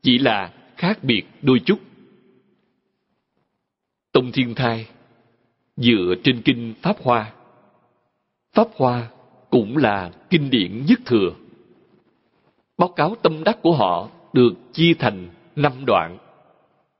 chỉ 0.04 0.18
là 0.18 0.52
khác 0.76 0.98
biệt 1.04 1.22
đôi 1.42 1.60
chút 1.66 1.78
tông 4.12 4.32
thiên 4.32 4.54
thai 4.54 4.86
dựa 5.76 6.14
trên 6.24 6.42
kinh 6.42 6.74
Pháp 6.82 6.96
Hoa. 7.02 7.32
Pháp 8.52 8.68
Hoa 8.76 9.08
cũng 9.50 9.76
là 9.76 10.12
kinh 10.30 10.50
điển 10.50 10.84
nhất 10.86 10.98
thừa. 11.06 11.30
Báo 12.78 12.88
cáo 12.88 13.16
tâm 13.22 13.44
đắc 13.44 13.58
của 13.62 13.72
họ 13.72 14.08
được 14.32 14.54
chia 14.72 14.94
thành 14.98 15.28
năm 15.56 15.72
đoạn, 15.86 16.18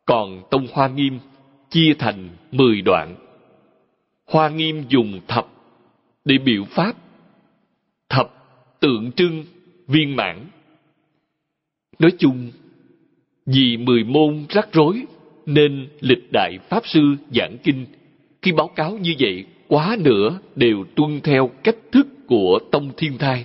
còn 0.05 0.43
Tông 0.51 0.67
Hoa 0.73 0.89
Nghiêm 0.89 1.19
chia 1.71 1.95
thành 1.99 2.29
mười 2.53 2.81
đoạn. 2.83 3.17
Hoa 4.27 4.49
Nghiêm 4.49 4.85
dùng 4.89 5.21
thập 5.29 5.47
để 6.25 6.39
biểu 6.39 6.65
pháp. 6.65 6.97
Thập 8.09 8.31
tượng 8.81 9.13
trưng 9.13 9.45
viên 9.87 10.17
mãn. 10.17 10.47
Nói 11.99 12.13
chung, 12.19 12.51
vì 13.47 13.77
mười 13.77 14.05
môn 14.05 14.45
rắc 14.49 14.69
rối 14.73 15.05
nên 15.47 15.89
lịch 16.01 16.33
đại 16.33 16.59
Pháp 16.69 16.87
Sư 16.87 17.17
giảng 17.35 17.57
kinh 17.65 17.87
khi 18.43 18.53
báo 18.53 18.69
cáo 18.69 18.99
như 18.99 19.15
vậy, 19.19 19.45
quá 19.69 19.97
nữa 20.01 20.39
đều 20.57 20.85
tuân 20.97 21.21
theo 21.21 21.51
cách 21.65 21.77
thức 21.93 22.07
của 22.27 22.59
Tông 22.73 22.91
Thiên 22.97 23.19
Thai. 23.19 23.45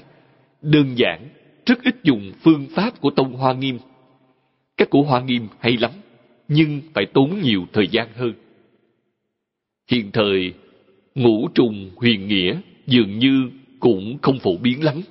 Đơn 0.61 0.85
giản, 0.95 1.29
rất 1.65 1.83
ít 1.83 1.95
dùng 2.03 2.31
phương 2.43 2.67
pháp 2.75 3.01
của 3.01 3.09
Tông 3.09 3.33
Hoa 3.33 3.53
Nghiêm. 3.53 3.77
Cách 4.77 4.89
của 4.89 5.01
Hoa 5.01 5.21
Nghiêm 5.21 5.47
hay 5.59 5.77
lắm, 5.77 5.91
nhưng 6.47 6.81
phải 6.93 7.05
tốn 7.05 7.41
nhiều 7.43 7.65
thời 7.73 7.87
gian 7.87 8.07
hơn. 8.15 8.33
Hiện 9.91 10.11
thời, 10.11 10.53
ngũ 11.15 11.47
trùng 11.47 11.89
huyền 11.95 12.27
nghĩa 12.27 12.59
dường 12.87 13.19
như 13.19 13.49
cũng 13.79 14.17
không 14.21 14.39
phổ 14.39 14.57
biến 14.57 14.83
lắm. 14.83 15.01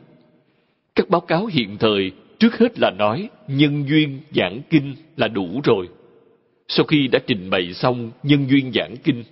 Các 0.95 1.09
báo 1.09 1.21
cáo 1.21 1.47
hiện 1.47 1.77
thời 1.79 2.13
trước 2.39 2.59
hết 2.59 2.79
là 2.79 2.91
nói 2.91 3.29
nhân 3.49 3.85
duyên 3.89 4.21
giảng 4.35 4.61
kinh 4.71 4.95
là 5.17 5.29
đủ 5.29 5.61
rồi. 5.65 5.89
Sau 6.69 6.87
khi 6.87 7.09
đã 7.09 7.19
trình 7.27 7.51
bày 7.51 7.75
xong 7.75 8.11
nhân 8.23 8.47
duyên 8.49 8.73
giảng 8.73 8.97
kinh, 8.97 9.25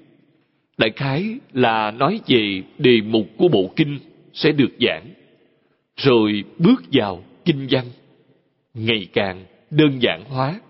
Đại 0.79 0.91
khái 0.97 1.39
là 1.53 1.91
nói 1.91 2.21
về 2.27 2.63
đề 2.79 3.01
mục 3.01 3.27
của 3.39 3.49
bộ 3.49 3.71
kinh 3.77 3.99
sẽ 4.33 4.53
được 4.53 4.73
giảng, 4.81 5.07
rồi 5.97 6.45
bước 6.59 6.83
vào 6.93 7.25
kinh 7.45 7.67
văn, 7.71 7.85
ngày 8.75 9.07
càng 9.13 9.45
đơn 9.71 9.99
giản 10.03 10.25
hóa. 10.25 10.61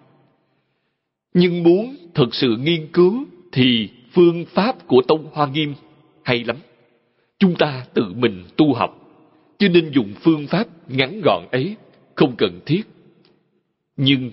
Nhưng 1.34 1.62
muốn 1.62 1.96
thực 2.14 2.34
sự 2.34 2.56
nghiên 2.56 2.86
cứu 2.92 3.24
thì 3.52 3.88
phương 4.12 4.44
pháp 4.44 4.86
của 4.86 5.02
Tông 5.08 5.26
Hoa 5.32 5.46
Nghiêm 5.46 5.74
hay 6.22 6.44
lắm. 6.44 6.56
Chúng 7.38 7.54
ta 7.54 7.86
tự 7.94 8.12
mình 8.16 8.44
tu 8.56 8.74
học, 8.74 8.98
cho 9.58 9.68
nên 9.68 9.90
dùng 9.90 10.14
phương 10.20 10.46
pháp 10.46 10.66
ngắn 10.88 11.20
gọn 11.24 11.44
ấy 11.52 11.76
không 12.16 12.36
cần 12.38 12.60
thiết. 12.66 12.82
Nhưng 13.96 14.30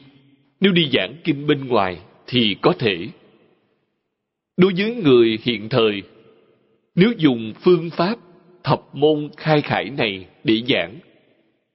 nếu 0.60 0.72
đi 0.72 0.90
giảng 0.94 1.16
kinh 1.24 1.48
bên 1.48 1.68
ngoài 1.68 2.00
thì 2.28 2.56
có 2.62 2.74
thể 2.80 3.10
Đối 4.58 4.74
với 4.78 4.96
người 4.96 5.40
hiện 5.42 5.70
thời, 5.70 6.04
nếu 6.96 7.14
dùng 7.18 7.54
phương 7.62 7.90
pháp 7.90 8.16
thập 8.64 8.96
môn 8.96 9.30
khai 9.38 9.62
khải 9.62 9.90
này 9.90 10.26
để 10.44 10.62
giảng, 10.68 11.00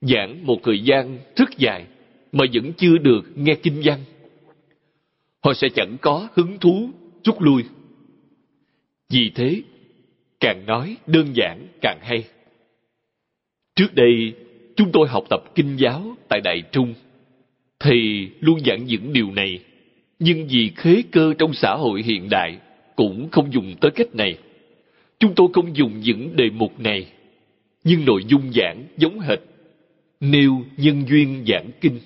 giảng 0.00 0.46
một 0.46 0.58
thời 0.62 0.80
gian 0.80 1.18
rất 1.36 1.48
dài 1.58 1.86
mà 2.32 2.44
vẫn 2.52 2.72
chưa 2.76 2.98
được 2.98 3.22
nghe 3.34 3.54
kinh 3.54 3.80
văn, 3.84 4.00
họ 5.44 5.54
sẽ 5.54 5.68
chẳng 5.74 5.96
có 6.00 6.28
hứng 6.34 6.58
thú 6.58 6.90
rút 7.24 7.40
lui. 7.40 7.64
Vì 9.10 9.30
thế, 9.34 9.62
càng 10.40 10.66
nói 10.66 10.96
đơn 11.06 11.26
giản 11.34 11.66
càng 11.80 11.98
hay. 12.02 12.24
Trước 13.74 13.94
đây, 13.94 14.34
chúng 14.78 14.92
tôi 14.92 15.08
học 15.08 15.24
tập 15.30 15.42
kinh 15.54 15.76
giáo 15.76 16.16
tại 16.28 16.40
Đại 16.40 16.62
Trung. 16.72 16.94
Thầy 17.80 18.28
luôn 18.40 18.60
giảng 18.66 18.84
những 18.84 19.12
điều 19.12 19.30
này, 19.30 19.60
nhưng 20.18 20.46
vì 20.46 20.70
khế 20.76 21.02
cơ 21.10 21.34
trong 21.38 21.54
xã 21.54 21.74
hội 21.74 22.02
hiện 22.02 22.28
đại 22.30 22.58
cũng 22.96 23.28
không 23.30 23.52
dùng 23.52 23.74
tới 23.80 23.90
cách 23.90 24.14
này. 24.14 24.38
Chúng 25.18 25.34
tôi 25.34 25.48
không 25.52 25.76
dùng 25.76 26.00
những 26.00 26.36
đề 26.36 26.50
mục 26.50 26.80
này, 26.80 27.06
nhưng 27.84 28.04
nội 28.04 28.24
dung 28.28 28.52
giảng 28.54 28.84
giống 28.96 29.20
hệt, 29.20 29.38
nêu 30.20 30.52
nhân 30.76 31.04
duyên 31.08 31.44
giảng 31.46 31.70
kinh. 31.80 31.98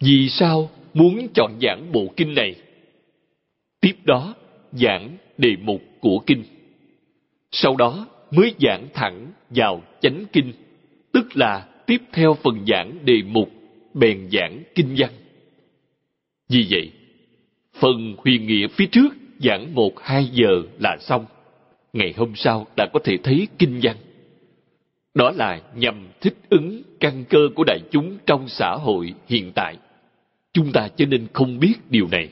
Vì 0.00 0.28
sao 0.28 0.70
muốn 0.94 1.28
chọn 1.34 1.58
giảng 1.62 1.92
bộ 1.92 2.12
kinh 2.16 2.34
này? 2.34 2.54
Tiếp 3.80 3.94
đó 4.04 4.34
giảng 4.72 5.16
đề 5.38 5.56
mục 5.62 5.82
của 6.00 6.18
kinh. 6.26 6.44
Sau 7.52 7.76
đó 7.76 8.06
mới 8.30 8.54
giảng 8.60 8.86
thẳng 8.94 9.32
vào 9.50 9.82
chánh 10.00 10.24
kinh, 10.32 10.52
tức 11.12 11.36
là 11.36 11.66
tiếp 11.86 12.02
theo 12.12 12.36
phần 12.42 12.64
giảng 12.66 12.98
đề 13.04 13.22
mục 13.26 13.50
bèn 13.94 14.28
giảng 14.32 14.62
kinh 14.74 14.94
văn. 14.98 15.10
Vì 16.48 16.66
vậy, 16.70 16.92
phần 17.80 18.14
huyền 18.18 18.46
nghĩa 18.46 18.66
phía 18.68 18.86
trước 18.86 19.08
giảng 19.40 19.74
một 19.74 20.00
hai 20.00 20.24
giờ 20.24 20.62
là 20.78 20.96
xong. 21.00 21.26
Ngày 21.92 22.14
hôm 22.16 22.32
sau 22.34 22.66
đã 22.76 22.86
có 22.92 23.00
thể 23.04 23.16
thấy 23.22 23.48
kinh 23.58 23.80
văn. 23.82 23.96
Đó 25.14 25.30
là 25.30 25.60
nhằm 25.76 26.08
thích 26.20 26.36
ứng 26.48 26.82
căn 27.00 27.24
cơ 27.24 27.38
của 27.54 27.64
đại 27.66 27.80
chúng 27.90 28.18
trong 28.26 28.48
xã 28.48 28.76
hội 28.76 29.14
hiện 29.28 29.52
tại. 29.54 29.76
Chúng 30.52 30.72
ta 30.72 30.88
cho 30.96 31.06
nên 31.06 31.26
không 31.32 31.58
biết 31.58 31.74
điều 31.90 32.08
này. 32.08 32.28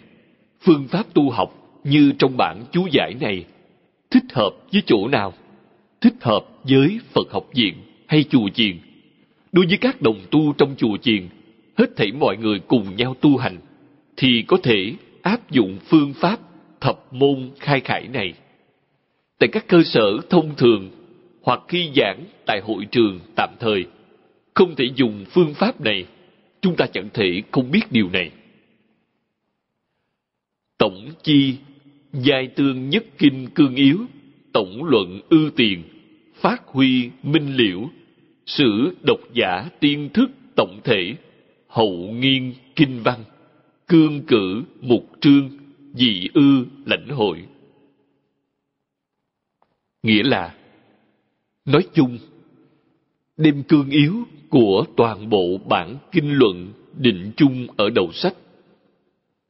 Phương 0.61 0.88
pháp 0.88 1.14
tu 1.14 1.31
học 1.31 1.81
như 1.85 2.12
trong 2.19 2.37
bản 2.37 2.64
chú 2.73 2.87
giải 2.93 3.14
này 3.21 3.45
thích 4.11 4.25
hợp 4.33 4.51
với 4.73 4.83
chỗ 4.87 5.09
nào? 5.09 5.33
Thích 6.01 6.14
hợp 6.21 6.47
với 6.62 7.01
Phật 7.12 7.31
học 7.31 7.47
viện 7.55 7.75
hay 8.11 8.25
chùa 8.31 8.49
chiền? 8.55 8.79
Đối 9.53 9.66
với 9.66 9.79
các 9.79 10.03
đồng 10.03 10.20
tu 10.31 10.53
trong 10.53 10.75
chùa 10.79 10.96
chiền, 11.03 11.29
hết 11.79 11.96
thảy 11.96 12.12
mọi 12.12 12.37
người 12.37 12.59
cùng 12.59 12.96
nhau 12.96 13.16
tu 13.20 13.37
hành, 13.37 13.59
thì 14.16 14.44
có 14.46 14.57
thể 14.62 14.94
áp 15.23 15.51
dụng 15.51 15.79
phương 15.88 16.14
pháp 16.14 16.40
thập 16.81 17.12
môn 17.12 17.51
khai 17.59 17.81
khải 17.81 18.09
này. 18.09 18.35
tại 19.38 19.49
các 19.53 19.68
cơ 19.68 19.83
sở 19.83 20.18
thông 20.31 20.55
thường 20.57 20.90
hoặc 21.42 21.61
khi 21.68 21.90
giảng 21.96 22.25
tại 22.46 22.61
hội 22.61 22.85
trường 22.90 23.20
tạm 23.37 23.51
thời 23.61 23.85
không 24.55 24.75
thể 24.77 24.85
dùng 24.94 25.25
phương 25.31 25.55
pháp 25.55 25.81
này 25.81 26.07
chúng 26.61 26.77
ta 26.77 26.87
chẳng 26.87 27.09
thể 27.14 27.42
không 27.51 27.70
biết 27.70 27.81
điều 27.90 28.11
này 28.11 28.31
tổng 30.79 31.09
chi 31.23 31.55
giai 32.12 32.46
tương 32.46 32.88
nhất 32.88 33.05
kinh 33.18 33.46
cương 33.55 33.75
yếu 33.75 33.99
tổng 34.53 34.85
luận 34.85 35.20
ưu 35.29 35.51
tiền 35.57 35.83
phát 36.35 36.62
huy 36.66 37.11
minh 37.23 37.57
liễu 37.57 37.90
sử 38.57 38.97
độc 39.03 39.21
giả 39.33 39.69
tiên 39.81 40.09
thức 40.15 40.31
tổng 40.57 40.81
thể, 40.85 41.15
hậu 41.69 41.93
nghiên 41.97 42.55
kinh 42.77 43.03
văn, 43.03 43.25
cương 43.89 44.23
cử 44.27 44.63
mục 44.81 45.05
trương, 45.21 45.51
dị 45.95 46.29
ư 46.35 46.67
lãnh 46.87 47.09
hội. 47.09 47.47
Nghĩa 50.03 50.23
là, 50.23 50.55
nói 51.65 51.83
chung, 51.95 52.19
đêm 53.37 53.63
cương 53.63 53.91
yếu 53.91 54.15
của 54.49 54.85
toàn 54.97 55.29
bộ 55.29 55.59
bản 55.69 55.97
kinh 56.13 56.33
luận 56.33 56.73
định 56.97 57.33
chung 57.37 57.67
ở 57.77 57.91
đầu 57.91 58.13
sách, 58.13 58.35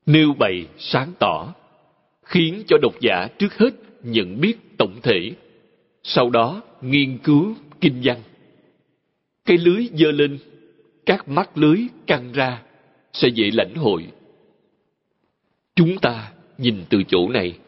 nêu 0.07 0.33
bày 0.39 0.67
sáng 0.79 1.13
tỏ, 1.21 1.55
khiến 2.23 2.63
cho 2.67 2.77
độc 2.83 2.95
giả 3.01 3.29
trước 3.39 3.55
hết 3.55 3.71
nhận 4.03 4.41
biết 4.41 4.57
tổng 4.79 5.01
thể, 5.03 5.33
sau 6.03 6.31
đó 6.31 6.63
nghiên 6.83 7.19
cứu 7.19 7.55
kinh 7.81 8.01
văn 8.05 8.19
cái 9.51 9.59
lưới 9.59 9.89
dơ 9.95 10.11
lên, 10.11 10.39
các 11.07 11.29
mắt 11.29 11.59
lưới 11.59 11.79
căng 12.07 12.33
ra, 12.33 12.63
sẽ 13.13 13.29
dễ 13.29 13.51
lãnh 13.51 13.75
hội. 13.75 14.07
Chúng 15.75 15.99
ta 15.99 16.33
nhìn 16.59 16.75
từ 16.91 17.03
chỗ 17.09 17.29
này, 17.29 17.59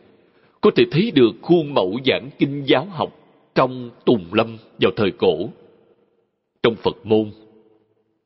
có 0.61 0.71
thể 0.77 0.85
thấy 0.91 1.11
được 1.15 1.31
khuôn 1.43 1.75
mẫu 1.75 2.01
giảng 2.07 2.31
kinh 2.39 2.65
giáo 2.67 2.85
học 2.85 3.19
trong 3.55 3.91
tùng 4.05 4.35
lâm 4.35 4.59
vào 4.81 4.93
thời 4.97 5.11
cổ. 5.11 5.49
Trong 6.63 6.75
phật 6.77 6.97
môn, 7.05 7.31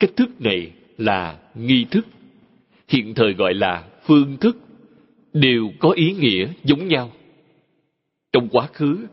cách 0.01 0.11
thức 0.17 0.41
này 0.41 0.71
là 0.99 1.39
nghi 1.55 1.87
thức, 1.91 2.07
hiện 2.89 3.15
thời 3.15 3.33
gọi 3.33 3.55
là 3.55 3.85
phương 4.05 4.37
thức, 4.37 4.57
đều 5.33 5.71
có 5.79 5.91
ý 5.91 6.13
nghĩa 6.13 6.49
giống 6.65 6.89
nhau. 6.89 7.13
Trong 8.33 8.49
quá 8.49 8.67
khứ, 8.67 9.07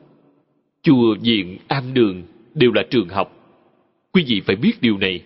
chùa 0.82 1.16
viện 1.22 1.58
am 1.68 1.94
đường 1.94 2.24
đều 2.54 2.72
là 2.72 2.84
trường 2.90 3.10
học 3.10 3.43
quý 4.14 4.24
vị 4.28 4.42
phải 4.46 4.56
biết 4.56 4.82
điều 4.82 4.98
này. 4.98 5.24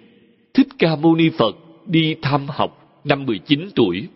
Thích 0.54 0.68
ca 0.80 0.96
mâu 0.96 1.16
ni 1.16 1.30
phật 1.30 1.56
đi 1.86 2.16
tham 2.22 2.46
học 2.48 3.02
năm 3.04 3.26
19 3.26 3.70
tuổi. 3.76 4.08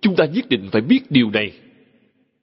Chúng 0.00 0.16
ta 0.16 0.24
nhất 0.24 0.48
định 0.48 0.68
phải 0.72 0.80
biết 0.82 1.10
điều 1.10 1.30
này. 1.30 1.52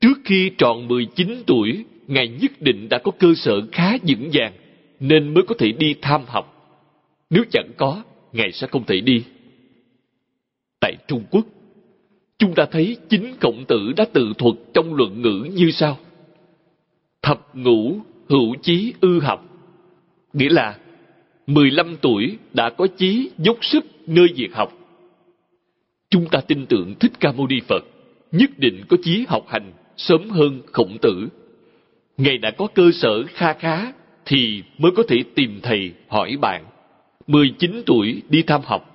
Trước 0.02 0.18
khi 0.26 0.52
tròn 0.58 0.88
19 0.88 1.44
tuổi, 1.48 1.86
ngài 2.08 2.28
nhất 2.28 2.52
định 2.60 2.90
đã 2.90 2.98
có 2.98 3.12
cơ 3.20 3.34
sở 3.36 3.62
khá 3.72 3.98
vững 4.08 4.30
vàng 4.34 4.54
nên 5.00 5.34
mới 5.34 5.44
có 5.48 5.56
thể 5.60 5.72
đi 5.72 5.96
tham 6.02 6.22
học. 6.28 6.54
Nếu 7.30 7.44
chẳng 7.52 7.70
có, 7.78 8.04
ngài 8.34 8.52
sẽ 8.52 8.68
không 8.68 8.84
thể 8.86 9.02
đi. 9.02 9.24
Tại 10.80 10.96
trung 11.08 11.24
quốc, 11.32 11.46
chúng 12.38 12.56
ta 12.56 12.66
thấy 12.72 12.98
chính 13.10 13.34
cộng 13.40 13.66
tử 13.68 13.94
đã 13.98 14.06
tự 14.14 14.34
thuật 14.38 14.56
trong 14.74 14.94
luận 14.94 15.22
ngữ 15.22 15.48
như 15.54 15.72
sau. 15.72 15.98
Thập 17.22 17.56
ngũ 17.56 18.00
hữu 18.30 18.56
chí 18.62 18.94
ư 19.02 19.20
học, 19.20 19.46
nghĩa 20.34 20.50
là 20.50 20.78
15 21.48 21.98
tuổi 22.02 22.38
đã 22.54 22.70
có 22.70 22.88
chí 22.98 23.30
dốc 23.38 23.58
sức 23.62 23.86
nơi 24.08 24.28
việc 24.36 24.54
học. 24.54 24.74
Chúng 26.10 26.30
ta 26.32 26.42
tin 26.42 26.66
tưởng 26.66 26.96
thích 27.00 27.12
ca 27.20 27.32
mâu 27.32 27.48
ni 27.48 27.60
phật 27.68 27.84
nhất 28.32 28.50
định 28.58 28.84
có 28.90 28.98
chí 29.04 29.26
học 29.28 29.46
hành 29.48 29.72
sớm 29.98 30.30
hơn 30.30 30.62
khổng 30.72 30.98
tử. 31.02 31.28
Ngài 32.18 32.38
đã 32.38 32.52
có 32.52 32.68
cơ 32.68 32.92
sở 32.94 33.24
kha 33.24 33.54
khá 33.54 33.92
thì 34.26 34.64
mới 34.78 34.92
có 34.96 35.04
thể 35.08 35.24
tìm 35.36 35.60
thầy 35.64 35.92
hỏi 36.08 36.38
bạn. 36.42 36.66
19 37.28 37.84
tuổi 37.86 38.22
đi 38.30 38.42
tham 38.42 38.62
học. 38.64 38.94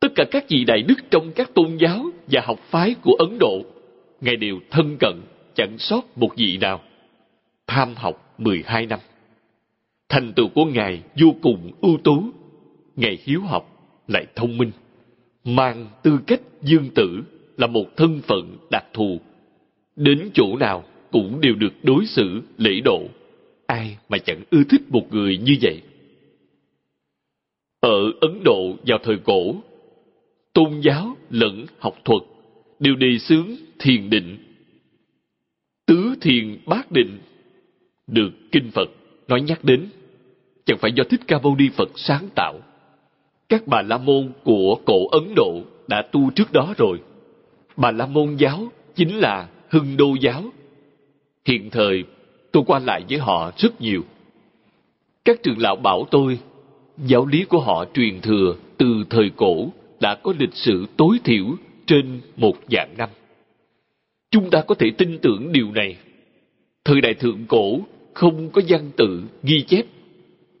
Tất 0.00 0.08
cả 0.14 0.24
các 0.30 0.44
vị 0.48 0.64
đại 0.64 0.82
đức 0.82 0.94
trong 1.10 1.32
các 1.32 1.54
tôn 1.54 1.76
giáo 1.76 2.06
và 2.26 2.40
học 2.44 2.58
phái 2.70 2.94
của 3.02 3.12
ấn 3.18 3.38
độ, 3.38 3.64
ngài 4.20 4.36
đều 4.36 4.58
thân 4.70 4.96
cận, 5.00 5.20
chẳng 5.54 5.78
sót 5.78 6.18
một 6.18 6.30
vị 6.36 6.58
nào. 6.60 6.80
Tham 7.66 7.94
học 7.94 8.34
12 8.38 8.86
năm 8.86 8.98
thành 10.08 10.32
tựu 10.32 10.48
của 10.48 10.64
ngài 10.64 11.02
vô 11.20 11.34
cùng 11.42 11.72
ưu 11.80 11.98
tú, 12.04 12.22
ngài 12.96 13.18
hiếu 13.24 13.40
học, 13.40 13.76
lại 14.08 14.26
thông 14.34 14.58
minh. 14.58 14.70
Mang 15.44 15.86
tư 16.02 16.18
cách 16.26 16.40
dương 16.62 16.90
tử 16.94 17.22
là 17.56 17.66
một 17.66 17.96
thân 17.96 18.20
phận 18.26 18.56
đặc 18.70 18.84
thù. 18.92 19.20
Đến 19.96 20.30
chỗ 20.34 20.56
nào 20.56 20.84
cũng 21.12 21.40
đều 21.40 21.54
được 21.54 21.72
đối 21.82 22.06
xử 22.06 22.42
lễ 22.58 22.80
độ. 22.84 23.02
Ai 23.66 23.96
mà 24.08 24.18
chẳng 24.18 24.42
ưa 24.50 24.62
thích 24.70 24.82
một 24.88 25.06
người 25.10 25.38
như 25.38 25.56
vậy? 25.62 25.82
Ở 27.80 28.12
ấn 28.20 28.44
độ 28.44 28.76
vào 28.86 28.98
thời 29.02 29.16
cổ, 29.24 29.54
tôn 30.52 30.80
giáo 30.80 31.16
lẫn 31.30 31.66
học 31.78 31.94
thuật 32.04 32.22
đều 32.78 32.96
đề 32.96 33.18
xướng 33.18 33.48
thiền 33.78 34.10
định. 34.10 34.38
Tứ 35.86 36.14
thiền 36.20 36.58
bát 36.66 36.92
định 36.92 37.18
được 38.06 38.30
kinh 38.52 38.70
phật 38.70 38.90
nói 39.28 39.40
nhắc 39.40 39.64
đến, 39.64 39.88
chẳng 40.64 40.78
phải 40.78 40.92
do 40.92 41.04
thích 41.10 41.20
ca 41.26 41.38
mâu 41.38 41.56
ni 41.56 41.68
phật 41.76 41.88
sáng 41.96 42.28
tạo. 42.34 42.60
Các 43.48 43.66
bà 43.66 43.82
la 43.82 43.98
môn 43.98 44.32
của 44.44 44.78
cổ 44.84 45.08
ấn 45.08 45.34
độ 45.36 45.60
đã 45.88 46.02
tu 46.12 46.30
trước 46.30 46.52
đó 46.52 46.74
rồi. 46.78 47.00
Bà 47.76 47.90
la 47.90 48.06
môn 48.06 48.36
giáo 48.36 48.68
chính 48.94 49.18
là 49.18 49.48
hưng 49.68 49.96
đô 49.96 50.14
giáo. 50.20 50.44
Hiện 51.44 51.70
thời, 51.70 52.04
tôi 52.52 52.62
qua 52.66 52.78
lại 52.78 53.04
với 53.08 53.18
họ 53.18 53.52
rất 53.56 53.80
nhiều. 53.80 54.02
Các 55.24 55.42
trường 55.42 55.58
lão 55.58 55.76
bảo 55.76 56.06
tôi, 56.10 56.38
giáo 56.98 57.26
lý 57.26 57.44
của 57.44 57.60
họ 57.60 57.84
truyền 57.94 58.20
thừa 58.20 58.56
từ 58.76 59.04
thời 59.10 59.30
cổ 59.36 59.68
đã 60.00 60.14
có 60.14 60.34
lịch 60.38 60.54
sử 60.54 60.86
tối 60.96 61.18
thiểu 61.24 61.44
trên 61.86 62.20
một 62.36 62.56
vạn 62.70 62.94
năm. 62.98 63.08
Chúng 64.30 64.50
ta 64.50 64.62
có 64.62 64.74
thể 64.74 64.90
tin 64.98 65.18
tưởng 65.18 65.52
điều 65.52 65.72
này. 65.72 65.96
Thời 66.84 67.00
đại 67.00 67.14
thượng 67.14 67.46
cổ 67.48 67.80
không 68.16 68.50
có 68.50 68.62
văn 68.68 68.90
tự 68.96 69.22
ghi 69.42 69.62
chép. 69.62 69.86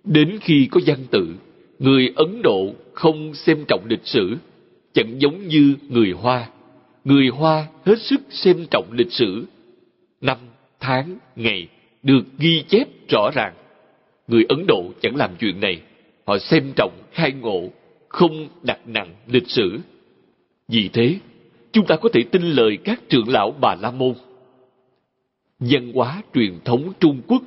Đến 0.04 0.38
khi 0.40 0.68
có 0.70 0.80
văn 0.86 0.98
tự, 1.10 1.34
người 1.78 2.12
ấn 2.16 2.42
độ 2.42 2.74
không 2.92 3.34
xem 3.34 3.64
trọng 3.68 3.86
lịch 3.88 4.06
sử, 4.06 4.36
chẳng 4.92 5.20
giống 5.20 5.48
như 5.48 5.74
người 5.88 6.10
hoa. 6.10 6.48
Người 7.04 7.28
hoa 7.28 7.66
hết 7.84 8.00
sức 8.00 8.20
xem 8.30 8.66
trọng 8.70 8.92
lịch 8.92 9.12
sử. 9.12 9.46
Năm 10.20 10.36
tháng, 10.80 11.18
ngày 11.36 11.68
được 12.02 12.22
ghi 12.38 12.62
chép 12.68 12.88
rõ 13.08 13.30
ràng. 13.34 13.54
Người 14.28 14.44
ấn 14.48 14.66
độ 14.68 14.84
chẳng 15.02 15.16
làm 15.16 15.30
chuyện 15.40 15.60
này. 15.60 15.80
Họ 16.26 16.38
xem 16.38 16.72
trọng 16.76 16.92
khai 17.12 17.32
ngộ, 17.32 17.68
không 18.08 18.48
đặt 18.62 18.78
nặng 18.86 19.14
lịch 19.26 19.50
sử. 19.50 19.78
Vì 20.68 20.88
thế, 20.92 21.14
chúng 21.72 21.86
ta 21.86 21.96
có 21.96 22.08
thể 22.12 22.22
tin 22.22 22.42
lời 22.42 22.78
các 22.84 23.00
trưởng 23.08 23.28
lão 23.28 23.54
bà 23.60 23.74
la 23.80 23.90
môn 23.90 24.14
văn 25.58 25.92
hóa 25.94 26.22
truyền 26.34 26.60
thống 26.64 26.92
trung 27.00 27.20
quốc 27.26 27.42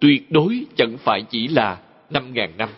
tuyệt 0.00 0.30
đối 0.30 0.66
chẳng 0.76 0.96
phải 0.98 1.22
chỉ 1.30 1.48
là 1.48 1.80
năm 2.10 2.34
ngàn 2.34 2.50
năm. 2.58 2.68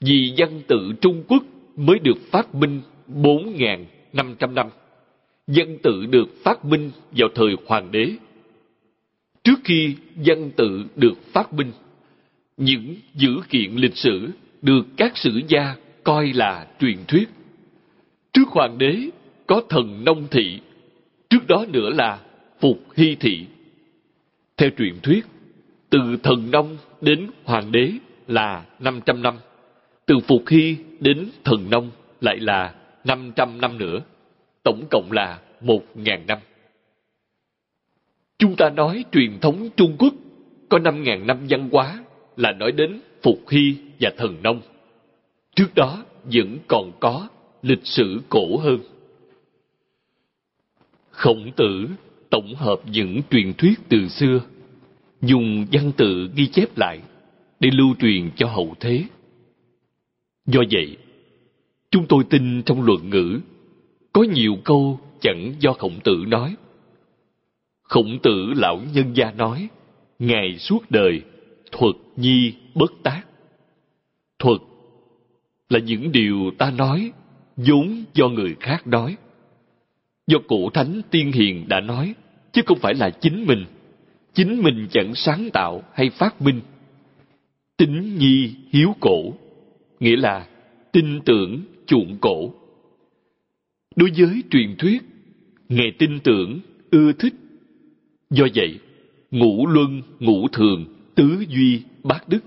Vì 0.00 0.34
văn 0.36 0.62
tự 0.66 0.92
trung 1.00 1.24
quốc 1.28 1.42
mới 1.76 1.98
được 1.98 2.18
phát 2.30 2.54
minh 2.54 2.80
bốn 3.06 3.56
ngàn 3.56 3.86
năm 4.12 4.34
trăm 4.38 4.54
năm. 4.54 4.66
Văn 5.46 5.78
tự 5.82 6.06
được 6.06 6.28
phát 6.44 6.64
minh 6.64 6.90
vào 7.10 7.28
thời 7.34 7.56
hoàng 7.66 7.90
đế. 7.90 8.10
Trước 9.44 9.60
khi 9.64 9.94
văn 10.16 10.50
tự 10.56 10.84
được 10.96 11.32
phát 11.32 11.52
minh, 11.52 11.72
những 12.56 12.96
dữ 13.14 13.30
kiện 13.48 13.72
lịch 13.72 13.96
sử 13.96 14.30
được 14.62 14.86
các 14.96 15.16
sử 15.16 15.40
gia 15.48 15.74
coi 16.04 16.32
là 16.32 16.66
truyền 16.80 16.96
thuyết. 17.08 17.28
Trước 18.32 18.48
hoàng 18.48 18.78
đế 18.78 18.96
có 19.46 19.62
thần 19.68 20.04
nông 20.04 20.26
thị, 20.30 20.60
trước 21.30 21.46
đó 21.48 21.64
nữa 21.68 21.90
là 21.90 22.18
phục 22.60 22.78
hy 22.96 23.14
thị 23.14 23.46
theo 24.58 24.70
truyền 24.78 25.00
thuyết, 25.02 25.26
từ 25.90 25.98
thần 26.22 26.50
nông 26.50 26.76
đến 27.00 27.30
hoàng 27.44 27.72
đế 27.72 27.92
là 28.26 28.66
500 28.78 29.22
năm, 29.22 29.38
từ 30.06 30.18
phục 30.28 30.42
hy 30.48 30.76
đến 31.00 31.30
thần 31.44 31.70
nông 31.70 31.90
lại 32.20 32.36
là 32.38 32.74
500 33.04 33.60
năm 33.60 33.78
nữa, 33.78 34.00
tổng 34.62 34.84
cộng 34.90 35.12
là 35.12 35.40
1.000 35.60 36.26
năm. 36.26 36.38
Chúng 38.38 38.56
ta 38.56 38.70
nói 38.70 39.04
truyền 39.12 39.38
thống 39.40 39.68
trung 39.76 39.96
quốc 39.98 40.14
có 40.68 40.78
5.000 40.78 41.26
năm 41.26 41.38
văn 41.48 41.68
hóa 41.72 42.04
là 42.36 42.52
nói 42.52 42.72
đến 42.72 43.00
phục 43.22 43.38
hy 43.50 43.76
và 44.00 44.10
thần 44.16 44.42
nông. 44.42 44.60
Trước 45.56 45.74
đó 45.74 46.04
vẫn 46.24 46.58
còn 46.68 46.92
có 47.00 47.28
lịch 47.62 47.86
sử 47.86 48.20
cổ 48.28 48.56
hơn. 48.56 48.78
Khổng 51.10 51.52
tử 51.56 51.88
tổng 52.30 52.54
hợp 52.54 52.80
những 52.86 53.20
truyền 53.30 53.52
thuyết 53.52 53.80
từ 53.88 54.08
xưa, 54.08 54.40
dùng 55.22 55.66
văn 55.72 55.92
tự 55.96 56.30
ghi 56.34 56.46
chép 56.46 56.78
lại 56.78 57.00
để 57.60 57.70
lưu 57.72 57.94
truyền 57.98 58.30
cho 58.36 58.46
hậu 58.46 58.74
thế 58.80 59.04
do 60.46 60.60
vậy, 60.70 60.96
chúng 61.90 62.06
tôi 62.08 62.24
tin 62.30 62.62
trong 62.62 62.82
luận 62.82 63.10
ngữ, 63.10 63.40
có 64.12 64.22
nhiều 64.22 64.56
câu 64.64 65.00
chẳng 65.20 65.52
do 65.60 65.72
khổng 65.72 66.00
tử 66.04 66.24
nói 66.28 66.56
khổng 67.88 68.18
tử 68.22 68.52
lão 68.56 68.80
nhân 68.92 69.12
gia 69.16 69.30
nói, 69.30 69.68
Ngài 70.18 70.58
suốt 70.58 70.90
đời 70.90 71.22
thuật 71.72 71.94
nhi 72.16 72.52
bất 72.74 72.92
tác. 73.02 73.22
Thuật 74.38 74.60
là 75.68 75.78
những 75.78 76.12
điều 76.12 76.50
ta 76.58 76.70
nói 76.70 77.12
vốn 77.56 78.04
do 78.14 78.28
người 78.28 78.56
khác 78.60 78.86
nói. 78.86 79.16
Do 80.28 80.38
cụ 80.48 80.70
thánh 80.70 81.02
tiên 81.10 81.32
hiền 81.32 81.64
đã 81.68 81.80
nói, 81.80 82.14
chứ 82.52 82.62
không 82.66 82.78
phải 82.78 82.94
là 82.94 83.10
chính 83.10 83.46
mình. 83.46 83.64
Chính 84.34 84.62
mình 84.62 84.86
chẳng 84.90 85.14
sáng 85.14 85.48
tạo 85.52 85.82
hay 85.94 86.10
phát 86.10 86.42
minh. 86.42 86.60
Tính 87.76 88.18
nhi 88.18 88.54
hiếu 88.70 88.94
cổ, 89.00 89.32
nghĩa 90.00 90.16
là 90.16 90.46
tin 90.92 91.20
tưởng 91.20 91.60
chuộng 91.86 92.18
cổ. 92.20 92.54
Đối 93.96 94.10
với 94.18 94.42
truyền 94.50 94.76
thuyết, 94.78 95.02
Ngài 95.68 95.92
tin 95.98 96.20
tưởng, 96.20 96.60
ưa 96.90 97.12
thích. 97.12 97.34
Do 98.30 98.46
vậy, 98.54 98.78
ngũ 99.30 99.66
luân, 99.66 100.02
ngũ 100.20 100.48
thường, 100.48 100.84
tứ 101.14 101.44
duy, 101.48 101.82
bát 102.02 102.28
đức, 102.28 102.44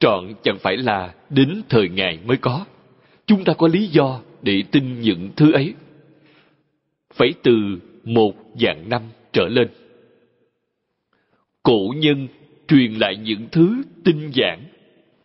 trọn 0.00 0.34
chẳng 0.42 0.58
phải 0.58 0.76
là 0.76 1.14
đến 1.30 1.62
thời 1.68 1.88
Ngài 1.88 2.18
mới 2.26 2.36
có. 2.36 2.64
Chúng 3.26 3.44
ta 3.44 3.54
có 3.54 3.68
lý 3.68 3.86
do 3.86 4.20
để 4.42 4.62
tin 4.70 5.00
những 5.00 5.30
thứ 5.36 5.52
ấy. 5.52 5.74
Phải 7.14 7.34
từ 7.42 7.78
một 8.04 8.34
dạng 8.60 8.88
năm 8.88 9.02
trở 9.32 9.48
lên. 9.48 9.68
Cổ 11.62 11.94
nhân 11.96 12.28
truyền 12.68 12.92
lại 12.94 13.16
những 13.16 13.46
thứ 13.52 13.82
tinh 14.04 14.30
giản, 14.34 14.64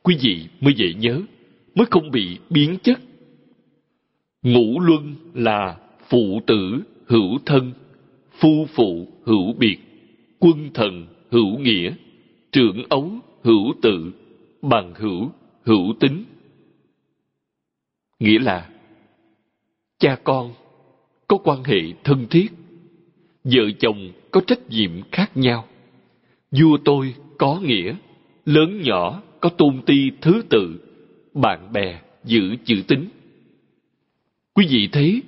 quý 0.03 0.17
vị 0.21 0.47
mới 0.61 0.73
dễ 0.73 0.93
nhớ, 0.93 1.21
mới 1.75 1.85
không 1.91 2.11
bị 2.11 2.37
biến 2.49 2.77
chất. 2.83 2.99
Ngũ 4.41 4.79
luân 4.79 5.15
là 5.33 5.77
phụ 6.09 6.41
tử 6.47 6.79
hữu 7.07 7.39
thân, 7.45 7.71
phu 8.31 8.65
phụ 8.65 9.07
hữu 9.23 9.53
biệt, 9.53 9.77
quân 10.39 10.69
thần 10.73 11.07
hữu 11.31 11.59
nghĩa, 11.59 11.93
trưởng 12.51 12.83
ấu 12.89 13.11
hữu 13.43 13.73
tự, 13.81 14.11
bằng 14.61 14.93
hữu 14.95 15.31
hữu 15.63 15.93
tính. 15.99 16.23
Nghĩa 18.19 18.39
là 18.39 18.69
cha 19.99 20.17
con 20.23 20.53
có 21.29 21.37
quan 21.37 21.63
hệ 21.63 21.79
thân 22.03 22.27
thiết, 22.29 22.47
vợ 23.43 23.63
chồng 23.79 24.11
có 24.31 24.41
trách 24.47 24.69
nhiệm 24.69 24.91
khác 25.11 25.37
nhau, 25.37 25.65
vua 26.51 26.77
tôi 26.85 27.15
có 27.37 27.59
nghĩa, 27.63 27.95
lớn 28.45 28.81
nhỏ 28.81 29.21
có 29.39 29.49
tôn 29.49 29.81
ti 29.85 30.11
thứ 30.21 30.41
tự, 30.49 30.79
bạn 31.33 31.73
bè 31.73 31.99
giữ 32.23 32.55
chữ 32.65 32.81
tính. 32.87 33.05
Quý 34.53 34.65
vị 34.69 34.89
thấy 34.91 35.21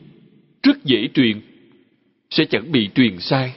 rất 0.64 0.84
dễ 0.84 1.08
truyền, 1.14 1.42
sẽ 2.30 2.46
chẳng 2.46 2.72
bị 2.72 2.90
truyền 2.96 3.20
sai. 3.20 3.54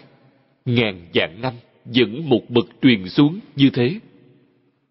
Ngàn 0.64 1.08
vạn 1.14 1.40
năm 1.42 1.52
vẫn 1.84 2.28
một 2.28 2.50
bậc 2.50 2.66
truyền 2.82 3.08
xuống 3.08 3.38
như 3.56 3.70
thế. 3.70 4.00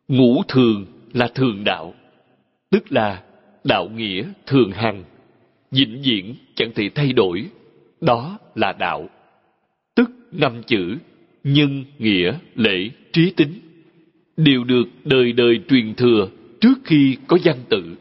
Ngũ 0.08 0.44
thường 0.48 0.86
là 1.14 1.28
thường 1.36 1.64
đạo, 1.64 1.94
tức 2.70 2.92
là 2.92 3.24
đạo 3.64 3.90
nghĩa 3.90 4.26
thường 4.46 4.72
hằng, 4.72 5.04
vĩnh 5.74 6.02
viễn 6.06 6.36
chẳng 6.56 6.72
thể 6.76 6.90
thay 6.96 7.14
đổi, 7.14 7.46
đó 8.02 8.40
là 8.56 8.74
đạo. 8.80 9.10
Tức 9.96 10.10
năm 10.32 10.62
chữ 10.68 10.98
nhân, 11.44 11.86
nghĩa, 12.00 12.40
lễ, 12.56 12.90
trí 13.14 13.34
tính 13.36 13.54
đều 14.38 14.64
được 14.64 14.86
đời 15.04 15.32
đời 15.32 15.60
truyền 15.70 15.96
thừa 15.96 16.30
trước 16.62 16.74
khi 16.84 17.18
có 17.28 17.38
văn 17.44 17.58
tự. 17.70 17.96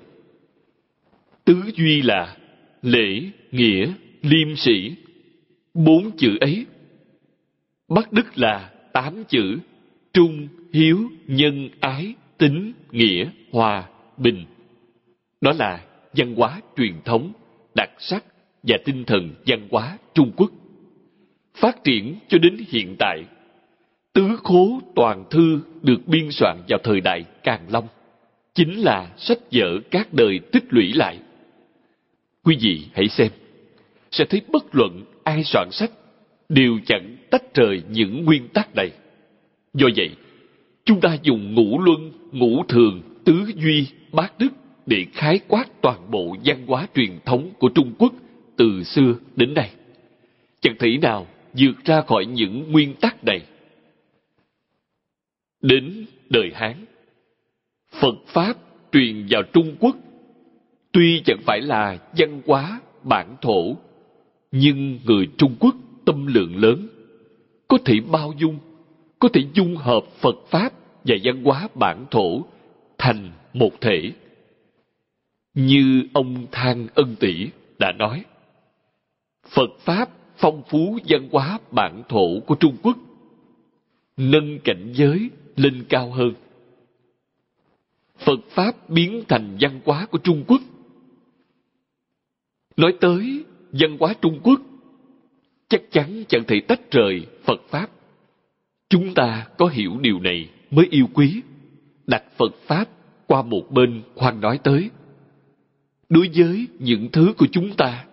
Tứ 1.45 1.63
duy 1.77 2.03
là 2.03 2.37
lễ, 2.83 3.23
nghĩa, 3.51 3.93
liêm 4.23 4.57
sĩ. 4.57 4.95
Bốn 5.75 6.11
chữ 6.17 6.37
ấy. 6.41 6.67
Bắc 7.89 8.13
Đức 8.13 8.39
là 8.39 8.71
tám 8.93 9.25
chữ 9.29 9.59
trung, 10.13 10.49
hiếu, 10.73 11.11
nhân, 11.27 11.69
ái, 11.81 12.15
tính, 12.39 12.73
nghĩa, 12.91 13.31
hòa, 13.51 13.89
bình. 14.17 14.45
Đó 15.41 15.53
là 15.59 15.85
văn 16.13 16.35
hóa 16.35 16.61
truyền 16.77 16.95
thống, 17.05 17.33
đặc 17.75 17.91
sắc 17.99 18.25
và 18.63 18.77
tinh 18.85 19.05
thần 19.05 19.35
văn 19.47 19.69
hóa 19.71 19.99
Trung 20.15 20.33
Quốc. 20.37 20.51
Phát 21.55 21.85
triển 21.85 22.17
cho 22.29 22.39
đến 22.39 22.57
hiện 22.69 22.97
tại, 22.99 23.25
tứ 24.13 24.37
khố 24.43 24.81
toàn 24.95 25.25
thư 25.31 25.61
được 25.83 26.07
biên 26.07 26.31
soạn 26.31 26.63
vào 26.69 26.79
thời 26.83 27.01
đại 27.01 27.25
Càn 27.43 27.61
Long, 27.69 27.89
chính 28.55 28.83
là 28.83 29.11
sách 29.17 29.39
vở 29.53 29.79
các 29.91 30.15
đời 30.15 30.41
tích 30.53 30.65
lũy 30.71 30.93
lại. 30.93 31.19
Quý 32.45 32.57
vị 32.61 32.87
hãy 32.95 33.09
xem, 33.09 33.29
sẽ 34.11 34.25
thấy 34.25 34.41
bất 34.53 34.75
luận 34.75 35.05
ai 35.25 35.45
soạn 35.45 35.69
sách 35.71 35.91
đều 36.49 36.79
chẳng 36.87 37.17
tách 37.31 37.55
rời 37.55 37.83
những 37.91 38.25
nguyên 38.25 38.49
tắc 38.49 38.75
này. 38.75 38.91
Do 39.75 39.87
vậy, 39.97 40.11
chúng 40.85 41.01
ta 41.01 41.17
dùng 41.23 41.55
ngũ 41.55 41.81
luân, 41.81 42.13
ngũ 42.33 42.63
thường, 42.69 43.03
tứ 43.25 43.45
duy, 43.57 43.87
bát 44.13 44.39
đức 44.39 44.49
để 44.87 45.07
khái 45.13 45.41
quát 45.49 45.65
toàn 45.81 46.11
bộ 46.11 46.37
văn 46.45 46.67
hóa 46.67 46.87
truyền 46.95 47.19
thống 47.25 47.51
của 47.59 47.69
Trung 47.69 47.93
Quốc 47.99 48.13
từ 48.57 48.83
xưa 48.85 49.15
đến 49.37 49.55
nay. 49.55 49.71
Chẳng 50.61 50.77
thể 50.79 50.99
nào 51.03 51.27
vượt 51.53 51.85
ra 51.85 52.01
khỏi 52.01 52.27
những 52.27 52.73
nguyên 52.73 52.95
tắc 52.95 53.25
này. 53.25 53.43
Đến 55.63 56.07
đời 56.31 56.51
Hán, 56.55 56.85
Phật 58.01 58.15
Pháp 58.27 58.57
truyền 58.93 59.27
vào 59.31 59.43
Trung 59.43 59.77
Quốc 59.81 59.97
tuy 60.93 61.23
chẳng 61.25 61.41
phải 61.47 61.61
là 61.61 61.99
văn 62.17 62.43
hóa 62.47 62.81
bản 63.03 63.37
thổ, 63.41 63.77
nhưng 64.53 64.99
người 65.05 65.29
Trung 65.37 65.55
Quốc 65.61 65.75
tâm 66.05 66.27
lượng 66.27 66.57
lớn, 66.57 66.89
có 67.69 67.79
thể 67.85 67.95
bao 68.11 68.33
dung, 68.39 68.59
có 69.19 69.29
thể 69.29 69.43
dung 69.55 69.77
hợp 69.77 70.05
Phật 70.21 70.37
Pháp 70.51 70.73
và 71.05 71.17
văn 71.25 71.45
hóa 71.45 71.69
bản 71.75 72.07
thổ 72.11 72.45
thành 72.99 73.31
một 73.53 73.81
thể. 73.81 74.13
Như 75.55 76.03
ông 76.13 76.47
Thang 76.53 76.87
Ân 76.95 77.17
Tỷ 77.21 77.49
đã 77.79 77.93
nói, 77.93 78.25
Phật 79.49 79.71
Pháp 79.79 80.11
phong 80.37 80.63
phú 80.69 80.99
văn 81.09 81.29
hóa 81.33 81.59
bản 81.71 82.03
thổ 82.09 82.41
của 82.47 82.55
Trung 82.55 82.77
Quốc, 82.83 82.99
nâng 84.17 84.59
cảnh 84.65 84.93
giới 84.95 85.31
lên 85.57 85.85
cao 85.89 86.11
hơn. 86.11 86.35
Phật 88.19 88.41
Pháp 88.49 88.91
biến 88.91 89.25
thành 89.29 89.57
văn 89.61 89.81
hóa 89.85 90.07
của 90.07 90.19
Trung 90.19 90.45
Quốc. 90.47 90.61
Nói 92.77 92.95
tới 93.01 93.45
văn 93.73 93.97
hóa 94.01 94.15
Trung 94.21 94.41
Quốc, 94.43 94.61
chắc 95.69 95.83
chắn 95.91 96.25
chẳng 96.29 96.45
thể 96.49 96.61
tách 96.69 96.91
rời 96.91 97.27
Phật 97.45 97.61
Pháp. 97.69 97.91
Chúng 98.89 99.15
ta 99.15 99.47
có 99.59 99.67
hiểu 99.67 99.99
điều 100.01 100.21
này 100.21 100.49
mới 100.71 100.87
yêu 100.91 101.07
quý, 101.15 101.43
đặt 102.07 102.25
Phật 102.37 102.55
Pháp 102.67 102.89
qua 103.27 103.43
một 103.43 103.71
bên 103.71 104.03
khoan 104.15 104.41
nói 104.41 104.59
tới. 104.63 104.91
Đối 106.15 106.31
với 106.35 106.67
những 106.79 107.09
thứ 107.13 107.33
của 107.37 107.47
chúng 107.53 107.75
ta, 107.77 108.05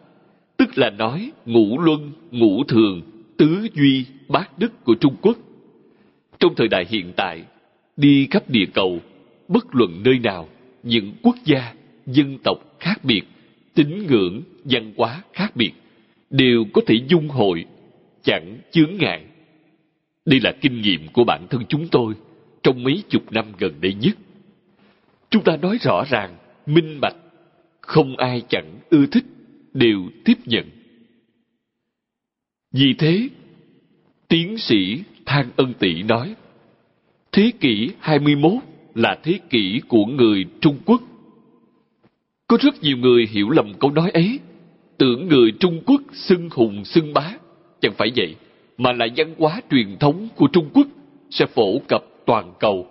tức 0.57 0.77
là 0.77 0.89
nói 0.89 1.31
ngũ 1.45 1.79
luân, 1.79 2.11
ngũ 2.31 2.63
thường, 2.63 3.01
tứ 3.37 3.67
duy, 3.73 4.05
bát 4.27 4.59
đức 4.59 4.83
của 4.83 4.95
Trung 4.95 5.15
Quốc. 5.21 5.37
Trong 6.39 6.55
thời 6.55 6.67
đại 6.67 6.85
hiện 6.89 7.13
tại, 7.15 7.43
đi 7.97 8.27
khắp 8.31 8.49
địa 8.49 8.65
cầu, 8.73 8.99
bất 9.47 9.75
luận 9.75 10.01
nơi 10.03 10.19
nào, 10.19 10.49
những 10.83 11.13
quốc 11.21 11.35
gia, 11.45 11.73
dân 12.05 12.37
tộc 12.43 12.57
khác 12.79 13.03
biệt, 13.03 13.21
tín 13.73 14.07
ngưỡng, 14.07 14.41
văn 14.63 14.93
hóa 14.97 15.23
khác 15.33 15.55
biệt, 15.55 15.71
đều 16.29 16.65
có 16.73 16.81
thể 16.87 16.95
dung 17.07 17.29
hội, 17.29 17.65
chẳng 18.23 18.57
chướng 18.71 18.97
ngại. 18.99 19.25
Đây 20.25 20.39
là 20.39 20.51
kinh 20.61 20.81
nghiệm 20.81 21.07
của 21.07 21.23
bản 21.23 21.47
thân 21.49 21.61
chúng 21.69 21.87
tôi 21.87 22.13
trong 22.63 22.83
mấy 22.83 23.03
chục 23.09 23.31
năm 23.31 23.45
gần 23.57 23.73
đây 23.81 23.93
nhất. 23.93 24.17
Chúng 25.29 25.43
ta 25.43 25.57
nói 25.57 25.77
rõ 25.81 26.03
ràng, 26.09 26.35
minh 26.65 26.97
bạch, 27.01 27.15
không 27.81 28.17
ai 28.17 28.41
chẳng 28.49 28.79
ưa 28.89 29.05
thích, 29.05 29.25
đều 29.73 29.99
tiếp 30.25 30.37
nhận. 30.45 30.69
Vì 32.71 32.93
thế, 32.93 33.29
tiến 34.27 34.57
sĩ 34.57 35.03
Thang 35.25 35.49
Ân 35.55 35.73
Tỷ 35.79 36.03
nói, 36.03 36.35
thế 37.31 37.51
kỷ 37.59 37.89
21 37.99 38.51
là 38.95 39.19
thế 39.23 39.39
kỷ 39.49 39.81
của 39.87 40.05
người 40.05 40.45
Trung 40.61 40.77
Quốc. 40.85 41.01
Có 42.47 42.57
rất 42.61 42.83
nhiều 42.83 42.97
người 42.97 43.27
hiểu 43.31 43.49
lầm 43.49 43.73
câu 43.79 43.91
nói 43.91 44.11
ấy, 44.11 44.39
tưởng 44.97 45.27
người 45.27 45.51
Trung 45.59 45.81
Quốc 45.85 46.01
xưng 46.13 46.49
hùng 46.51 46.85
xưng 46.85 47.13
bá. 47.13 47.33
Chẳng 47.81 47.93
phải 47.97 48.11
vậy, 48.15 48.35
mà 48.77 48.93
là 48.93 49.07
văn 49.15 49.35
hóa 49.37 49.61
truyền 49.71 49.97
thống 49.99 50.27
của 50.35 50.47
Trung 50.47 50.69
Quốc 50.73 50.87
sẽ 51.29 51.45
phổ 51.45 51.79
cập 51.87 52.03
toàn 52.25 52.53
cầu, 52.59 52.87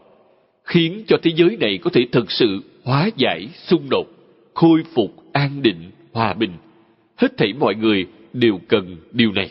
khiến 0.64 1.04
cho 1.08 1.16
thế 1.22 1.30
giới 1.36 1.56
này 1.56 1.78
có 1.78 1.90
thể 1.90 2.06
thực 2.12 2.30
sự 2.30 2.62
hóa 2.84 3.10
giải 3.16 3.48
xung 3.54 3.86
đột, 3.90 4.06
khôi 4.58 4.82
phục 4.94 5.24
an 5.32 5.62
định, 5.62 5.90
hòa 6.12 6.34
bình. 6.34 6.52
Hết 7.16 7.36
thảy 7.36 7.52
mọi 7.52 7.74
người 7.74 8.06
đều 8.32 8.60
cần 8.68 8.96
điều 9.12 9.32
này. 9.32 9.50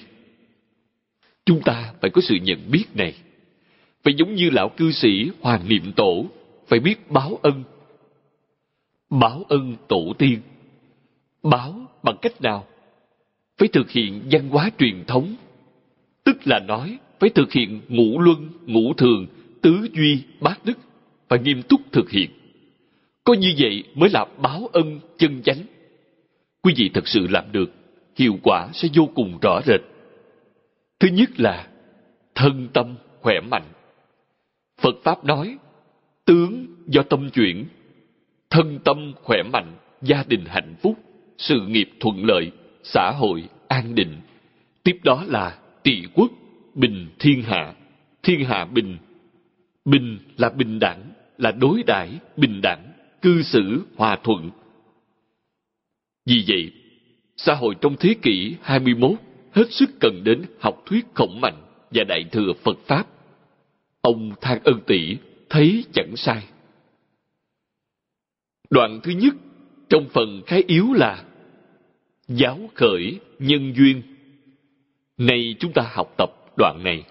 Chúng 1.45 1.61
ta 1.61 1.93
phải 2.01 2.09
có 2.09 2.21
sự 2.21 2.35
nhận 2.35 2.59
biết 2.71 2.85
này. 2.93 3.13
Phải 4.03 4.13
giống 4.17 4.35
như 4.35 4.49
lão 4.49 4.69
cư 4.69 4.91
sĩ 4.91 5.31
Hoàng 5.41 5.69
Niệm 5.69 5.91
Tổ, 5.95 6.25
phải 6.67 6.79
biết 6.79 7.11
báo 7.11 7.39
ân. 7.41 7.63
Báo 9.09 9.43
ân 9.49 9.75
tổ 9.87 10.13
tiên. 10.17 10.39
Báo 11.43 11.85
bằng 12.03 12.17
cách 12.21 12.41
nào? 12.41 12.67
Phải 13.57 13.67
thực 13.67 13.91
hiện 13.91 14.21
văn 14.31 14.49
hóa 14.49 14.71
truyền 14.77 15.03
thống. 15.07 15.35
Tức 16.23 16.37
là 16.45 16.59
nói 16.67 16.97
phải 17.19 17.29
thực 17.29 17.51
hiện 17.51 17.81
ngũ 17.87 18.19
luân, 18.19 18.49
ngũ 18.65 18.93
thường, 18.93 19.27
tứ 19.61 19.87
duy, 19.93 20.21
bát 20.41 20.65
đức, 20.65 20.77
và 21.27 21.37
nghiêm 21.37 21.61
túc 21.63 21.81
thực 21.91 22.09
hiện. 22.09 22.29
Có 23.27 23.33
như 23.33 23.53
vậy 23.57 23.83
mới 23.95 24.09
là 24.09 24.25
báo 24.37 24.69
ân 24.73 24.99
chân 25.17 25.41
chánh. 25.41 25.57
Quý 26.61 26.73
vị 26.77 26.89
thật 26.93 27.07
sự 27.07 27.27
làm 27.27 27.51
được, 27.51 27.71
hiệu 28.15 28.37
quả 28.43 28.67
sẽ 28.73 28.87
vô 28.93 29.09
cùng 29.15 29.37
rõ 29.41 29.61
rệt. 29.65 29.81
Thứ 30.99 31.07
nhất 31.07 31.39
là 31.39 31.67
thân 32.35 32.67
tâm 32.73 32.95
khỏe 33.21 33.39
mạnh. 33.51 33.63
Phật 34.81 34.95
Pháp 35.03 35.25
nói, 35.25 35.57
tướng 36.25 36.65
do 36.87 37.03
tâm 37.03 37.29
chuyển, 37.29 37.65
thân 38.49 38.79
tâm 38.83 39.13
khỏe 39.23 39.43
mạnh, 39.43 39.75
gia 40.01 40.23
đình 40.27 40.45
hạnh 40.47 40.75
phúc, 40.81 40.95
sự 41.37 41.61
nghiệp 41.67 41.89
thuận 41.99 42.25
lợi, 42.25 42.51
xã 42.83 43.11
hội 43.11 43.43
an 43.67 43.95
định. 43.95 44.21
Tiếp 44.83 44.97
đó 45.03 45.23
là 45.27 45.57
trị 45.83 46.03
quốc, 46.13 46.31
bình 46.73 47.07
thiên 47.19 47.41
hạ, 47.41 47.73
thiên 48.23 48.45
hạ 48.45 48.65
bình. 48.65 48.97
Bình 49.85 50.17
là 50.37 50.49
bình 50.49 50.79
đẳng, 50.79 51.11
là 51.37 51.51
đối 51.51 51.83
đãi 51.83 52.09
bình 52.37 52.61
đẳng, 52.61 52.86
cư 53.27 53.43
xử 53.43 53.81
hòa 53.95 54.17
thuận. 54.23 54.51
Vì 56.25 56.43
vậy, 56.47 56.71
xã 57.37 57.53
hội 57.53 57.75
trong 57.81 57.95
thế 57.99 58.15
kỷ 58.21 58.55
21 58.61 59.11
hết 59.51 59.71
sức 59.71 59.89
cần 59.99 60.21
đến 60.23 60.45
học 60.59 60.83
thuyết 60.85 61.05
khổng 61.13 61.41
mạnh 61.41 61.61
và 61.91 62.03
đại 62.03 62.23
thừa 62.31 62.53
Phật 62.63 62.77
Pháp. 62.85 63.07
Ông 64.01 64.31
Thang 64.41 64.59
Ân 64.63 64.79
Tỷ 64.87 65.17
thấy 65.49 65.85
chẳng 65.93 66.15
sai. 66.15 66.43
Đoạn 68.69 68.99
thứ 69.03 69.11
nhất 69.11 69.33
trong 69.89 70.09
phần 70.13 70.41
khái 70.45 70.63
yếu 70.67 70.93
là 70.93 71.23
giáo 72.27 72.69
khởi 72.73 73.19
nhân 73.39 73.73
duyên. 73.75 74.01
Này 75.17 75.55
chúng 75.59 75.73
ta 75.73 75.89
học 75.91 76.13
tập 76.17 76.29
đoạn 76.57 76.81
này. 76.83 77.03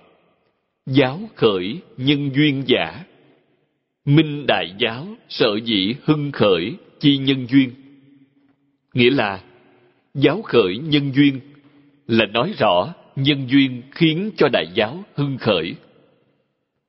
Giáo 0.87 1.21
khởi 1.35 1.81
nhân 1.97 2.31
duyên 2.35 2.65
giả. 2.67 3.05
Minh 4.07 4.47
đại 4.47 4.75
giáo 4.79 5.07
sợ 5.29 5.57
dĩ 5.65 5.95
hưng 6.05 6.33
khởi 6.33 6.77
chi 7.01 7.19
nhân 7.19 7.47
duyên. 7.47 7.71
Nghĩa 8.95 9.11
là, 9.11 9.43
giáo 10.15 10.43
khởi 10.43 10.79
nhân 10.79 11.13
duyên 11.15 11.41
là 12.07 12.27
nói 12.27 12.55
rõ 12.59 12.95
nhân 13.17 13.47
duyên 13.49 13.83
khiến 13.91 14.31
cho 14.37 14.49
đại 14.49 14.67
giáo 14.75 15.05
hưng 15.15 15.39
khởi. 15.39 15.75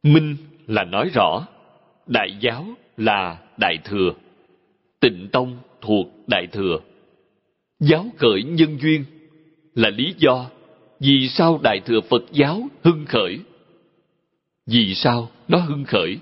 Minh 0.03 0.35
là 0.67 0.83
nói 0.83 1.09
rõ, 1.13 1.47
đại 2.07 2.37
giáo 2.41 2.65
là 2.97 3.37
đại 3.57 3.77
thừa. 3.83 4.13
Tịnh 4.99 5.27
tông 5.31 5.57
thuộc 5.81 6.07
đại 6.27 6.47
thừa. 6.47 6.79
Giáo 7.79 8.05
khởi 8.17 8.43
nhân 8.43 8.77
duyên 8.81 9.03
là 9.75 9.89
lý 9.89 10.13
do 10.17 10.49
vì 10.99 11.29
sao 11.29 11.59
đại 11.63 11.79
thừa 11.85 12.01
Phật 12.09 12.23
giáo 12.31 12.67
hưng 12.83 13.05
khởi. 13.05 13.39
Vì 14.65 14.95
sao 14.95 15.29
nó 15.47 15.57
hưng 15.57 15.83
khởi? 15.83 16.17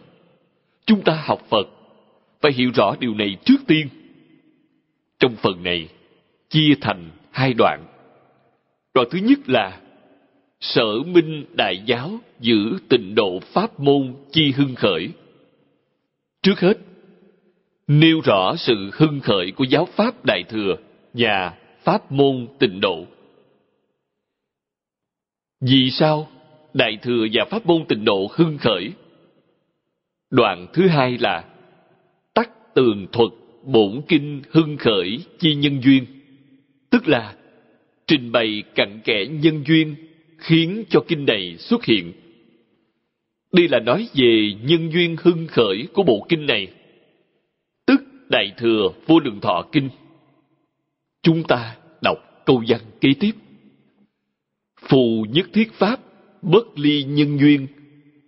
Chúng 0.85 1.01
ta 1.01 1.23
học 1.25 1.45
Phật 1.49 1.67
phải 2.41 2.51
hiểu 2.51 2.71
rõ 2.75 2.95
điều 2.99 3.13
này 3.13 3.37
trước 3.45 3.57
tiên. 3.67 3.87
Trong 5.19 5.35
phần 5.35 5.63
này 5.63 5.89
chia 6.49 6.75
thành 6.81 7.09
hai 7.31 7.53
đoạn. 7.53 7.85
Đoạn 8.93 9.07
thứ 9.11 9.19
nhất 9.19 9.39
là 9.49 9.81
Sở 10.59 11.03
Minh 11.05 11.45
Đại 11.53 11.83
Giáo 11.85 12.19
giữ 12.39 12.77
tịnh 12.89 13.15
độ 13.15 13.39
Pháp 13.39 13.79
môn 13.79 14.15
chi 14.31 14.51
hưng 14.51 14.75
khởi. 14.75 15.09
Trước 16.41 16.59
hết, 16.59 16.77
nêu 17.87 18.21
rõ 18.23 18.55
sự 18.57 18.89
hưng 18.93 19.19
khởi 19.19 19.51
của 19.51 19.63
giáo 19.63 19.85
Pháp 19.85 20.25
Đại 20.25 20.43
Thừa 20.49 20.75
và 21.13 21.53
Pháp 21.83 22.11
môn 22.11 22.47
tịnh 22.59 22.81
độ. 22.81 23.05
Vì 25.61 25.91
sao 25.91 26.27
Đại 26.73 26.97
Thừa 27.01 27.27
và 27.33 27.45
Pháp 27.45 27.65
môn 27.65 27.85
tịnh 27.85 28.05
độ 28.05 28.27
hưng 28.31 28.57
khởi? 28.57 28.93
Đoạn 30.35 30.67
thứ 30.73 30.87
hai 30.87 31.17
là 31.17 31.45
Tắc 32.33 32.73
tường 32.73 33.07
thuật 33.11 33.29
bổn 33.63 34.01
kinh 34.07 34.41
hưng 34.51 34.77
khởi 34.77 35.19
chi 35.39 35.55
nhân 35.55 35.81
duyên. 35.83 36.05
Tức 36.89 37.07
là 37.07 37.35
trình 38.07 38.31
bày 38.31 38.63
cặn 38.75 39.01
kẽ 39.03 39.25
nhân 39.25 39.63
duyên 39.67 39.95
khiến 40.37 40.83
cho 40.89 41.03
kinh 41.07 41.25
này 41.25 41.55
xuất 41.59 41.85
hiện. 41.85 42.13
Đây 43.51 43.67
là 43.67 43.79
nói 43.79 44.07
về 44.13 44.53
nhân 44.63 44.91
duyên 44.93 45.15
hưng 45.21 45.47
khởi 45.47 45.87
của 45.93 46.03
bộ 46.03 46.25
kinh 46.29 46.45
này, 46.45 46.67
tức 47.85 48.01
Đại 48.29 48.51
Thừa 48.57 48.89
Vô 49.05 49.19
Lượng 49.19 49.39
Thọ 49.41 49.65
Kinh. 49.71 49.89
Chúng 51.21 51.43
ta 51.43 51.75
đọc 52.01 52.17
câu 52.45 52.63
văn 52.67 52.81
kế 53.01 53.09
tiếp. 53.19 53.31
Phù 54.81 55.25
nhất 55.29 55.45
thiết 55.53 55.73
pháp, 55.73 55.99
bất 56.41 56.79
ly 56.79 57.03
nhân 57.03 57.39
duyên, 57.39 57.67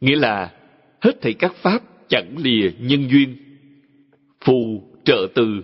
nghĩa 0.01 0.15
là 0.15 0.53
hết 1.01 1.21
thảy 1.21 1.33
các 1.33 1.55
pháp 1.55 1.83
chẳng 2.09 2.35
lìa 2.37 2.69
nhân 2.79 3.09
duyên. 3.09 3.35
Phù 4.41 4.83
trợ 5.03 5.27
từ, 5.35 5.61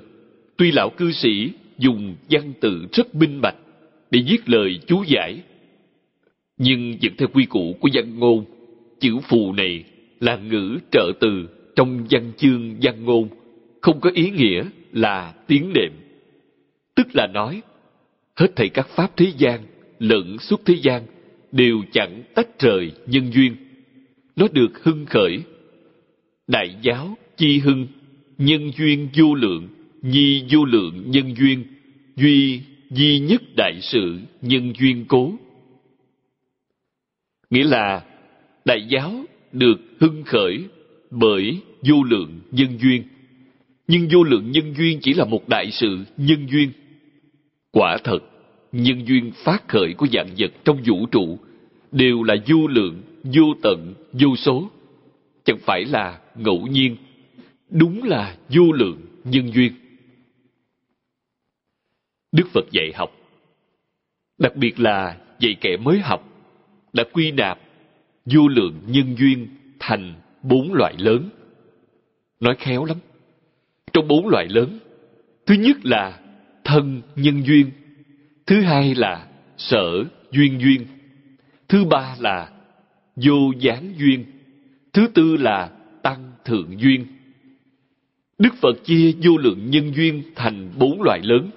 tuy 0.57 0.71
lão 0.71 0.89
cư 0.89 1.11
sĩ 1.11 1.51
dùng 1.77 2.15
văn 2.29 2.53
tự 2.61 2.85
rất 2.91 3.15
minh 3.15 3.41
bạch 3.41 3.55
để 4.11 4.21
viết 4.27 4.49
lời 4.49 4.79
chú 4.87 5.03
giải 5.07 5.41
nhưng 6.57 6.97
vẫn 7.01 7.13
theo 7.17 7.27
quy 7.33 7.45
củ 7.45 7.75
của 7.79 7.89
văn 7.93 8.19
ngôn, 8.19 8.45
chữ 8.99 9.17
phù 9.29 9.53
này 9.53 9.83
là 10.19 10.35
ngữ 10.35 10.77
trợ 10.91 11.11
từ 11.19 11.49
trong 11.75 12.05
văn 12.09 12.31
chương 12.37 12.75
văn 12.81 13.05
ngôn, 13.05 13.27
không 13.81 13.99
có 13.99 14.11
ý 14.13 14.29
nghĩa 14.29 14.63
là 14.91 15.33
tiếng 15.47 15.73
đệm. 15.73 15.91
Tức 16.95 17.07
là 17.13 17.27
nói, 17.27 17.61
hết 18.35 18.55
thảy 18.55 18.69
các 18.69 18.87
pháp 18.87 19.17
thế 19.17 19.31
gian, 19.37 19.59
lẫn 19.99 20.37
suốt 20.39 20.61
thế 20.65 20.75
gian, 20.81 21.01
đều 21.51 21.81
chẳng 21.91 22.23
tách 22.35 22.59
rời 22.59 22.91
nhân 23.07 23.31
duyên. 23.33 23.55
Nó 24.35 24.47
được 24.53 24.83
hưng 24.83 25.05
khởi. 25.05 25.39
Đại 26.47 26.75
giáo 26.81 27.17
chi 27.37 27.59
hưng, 27.59 27.87
nhân 28.37 28.71
duyên 28.77 29.09
vô 29.17 29.35
lượng, 29.35 29.67
nhi 30.01 30.43
vô 30.51 30.65
lượng 30.65 31.03
nhân 31.11 31.35
duyên, 31.35 31.63
duy 32.15 32.61
duy 32.89 33.19
nhất 33.19 33.41
đại 33.55 33.79
sự 33.81 34.19
nhân 34.41 34.73
duyên 34.79 35.05
cố. 35.07 35.33
Nghĩa 37.49 37.63
là 37.63 38.03
đại 38.65 38.85
giáo 38.89 39.25
được 39.51 39.79
hưng 39.99 40.23
khởi 40.23 40.63
bởi 41.11 41.57
vô 41.81 42.03
lượng 42.03 42.39
nhân 42.51 42.77
duyên. 42.81 43.03
Nhưng 43.87 44.07
vô 44.11 44.23
lượng 44.23 44.51
nhân 44.51 44.73
duyên 44.77 44.99
chỉ 45.01 45.13
là 45.13 45.25
một 45.25 45.49
đại 45.49 45.71
sự 45.71 45.97
nhân 46.17 46.47
duyên. 46.51 46.71
Quả 47.71 47.97
thật 48.03 48.19
nhân 48.71 49.07
duyên 49.07 49.31
phát 49.35 49.67
khởi 49.67 49.93
của 49.93 50.07
dạng 50.13 50.29
vật 50.37 50.51
trong 50.65 50.77
vũ 50.85 51.05
trụ 51.05 51.39
đều 51.91 52.23
là 52.23 52.35
vô 52.47 52.67
lượng 52.67 53.01
vô 53.23 53.53
tận 53.61 53.93
vô 54.13 54.35
số 54.35 54.69
chẳng 55.43 55.57
phải 55.61 55.85
là 55.85 56.19
ngẫu 56.35 56.67
nhiên 56.67 56.97
đúng 57.69 58.03
là 58.03 58.37
vô 58.49 58.71
lượng 58.71 59.01
nhân 59.23 59.53
duyên 59.53 59.73
đức 62.31 62.47
phật 62.53 62.65
dạy 62.71 62.91
học 62.95 63.11
đặc 64.37 64.55
biệt 64.55 64.79
là 64.79 65.17
dạy 65.39 65.55
kẻ 65.61 65.77
mới 65.77 65.99
học 65.99 66.29
đã 66.93 67.03
quy 67.13 67.31
nạp 67.31 67.59
vô 68.25 68.47
lượng 68.47 68.79
nhân 68.87 69.15
duyên 69.17 69.47
thành 69.79 70.13
bốn 70.43 70.73
loại 70.73 70.93
lớn. 70.97 71.29
Nói 72.39 72.55
khéo 72.59 72.85
lắm. 72.85 72.97
Trong 73.93 74.07
bốn 74.07 74.27
loại 74.27 74.47
lớn, 74.49 74.79
thứ 75.45 75.55
nhất 75.55 75.77
là 75.83 76.19
thân 76.63 77.01
nhân 77.15 77.45
duyên, 77.45 77.71
thứ 78.47 78.61
hai 78.61 78.95
là 78.95 79.27
sở 79.57 80.03
duyên 80.31 80.59
duyên, 80.61 80.85
thứ 81.67 81.85
ba 81.85 82.15
là 82.19 82.49
vô 83.15 83.51
gián 83.59 83.93
duyên, 83.97 84.25
thứ 84.93 85.07
tư 85.13 85.37
là 85.37 85.69
tăng 86.03 86.31
thượng 86.45 86.79
duyên. 86.79 87.05
Đức 88.37 88.53
Phật 88.61 88.85
chia 88.85 89.11
vô 89.23 89.37
lượng 89.37 89.69
nhân 89.69 89.91
duyên 89.95 90.23
thành 90.35 90.71
bốn 90.77 91.01
loại 91.01 91.19
lớn. 91.23 91.49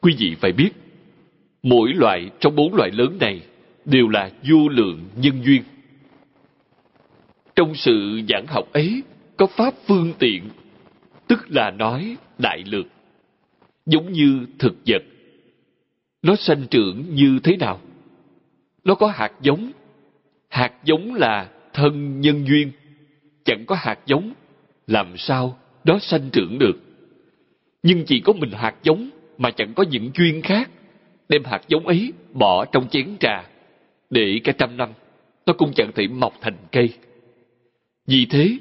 Quý 0.00 0.14
vị 0.18 0.34
phải 0.40 0.52
biết, 0.52 0.70
mỗi 1.62 1.92
loại 1.94 2.30
trong 2.40 2.56
bốn 2.56 2.74
loại 2.74 2.90
lớn 2.90 3.16
này 3.20 3.42
đều 3.84 4.08
là 4.08 4.30
vô 4.48 4.68
lượng 4.68 5.00
nhân 5.16 5.44
duyên. 5.44 5.62
Trong 7.56 7.74
sự 7.74 8.20
giảng 8.28 8.46
học 8.46 8.72
ấy 8.72 9.02
có 9.36 9.46
pháp 9.46 9.74
phương 9.86 10.12
tiện, 10.18 10.42
tức 11.26 11.46
là 11.48 11.70
nói 11.70 12.16
đại 12.38 12.64
lược, 12.66 12.86
giống 13.86 14.12
như 14.12 14.46
thực 14.58 14.74
vật. 14.86 15.02
Nó 16.22 16.36
sanh 16.36 16.66
trưởng 16.70 17.14
như 17.14 17.38
thế 17.44 17.56
nào? 17.56 17.80
Nó 18.84 18.94
có 18.94 19.06
hạt 19.06 19.32
giống. 19.42 19.72
Hạt 20.48 20.72
giống 20.84 21.14
là 21.14 21.50
thân 21.74 22.20
nhân 22.20 22.46
duyên. 22.46 22.70
Chẳng 23.44 23.66
có 23.66 23.74
hạt 23.78 23.98
giống, 24.06 24.32
làm 24.86 25.16
sao 25.16 25.58
đó 25.84 25.98
sanh 26.02 26.30
trưởng 26.32 26.58
được? 26.58 26.80
Nhưng 27.82 28.04
chỉ 28.04 28.20
có 28.20 28.32
mình 28.32 28.50
hạt 28.52 28.74
giống 28.82 29.10
mà 29.38 29.50
chẳng 29.50 29.74
có 29.74 29.84
những 29.90 30.10
duyên 30.14 30.42
khác 30.42 30.70
đem 31.28 31.44
hạt 31.44 31.60
giống 31.68 31.86
ấy 31.86 32.12
bỏ 32.32 32.64
trong 32.64 32.88
chén 32.88 33.16
trà 33.20 33.44
để 34.10 34.40
cả 34.44 34.52
trăm 34.58 34.76
năm 34.76 34.88
nó 35.46 35.52
cũng 35.52 35.72
chẳng 35.76 35.92
thể 35.94 36.08
mọc 36.08 36.34
thành 36.40 36.56
cây. 36.72 36.94
Vì 38.06 38.26
thế, 38.30 38.58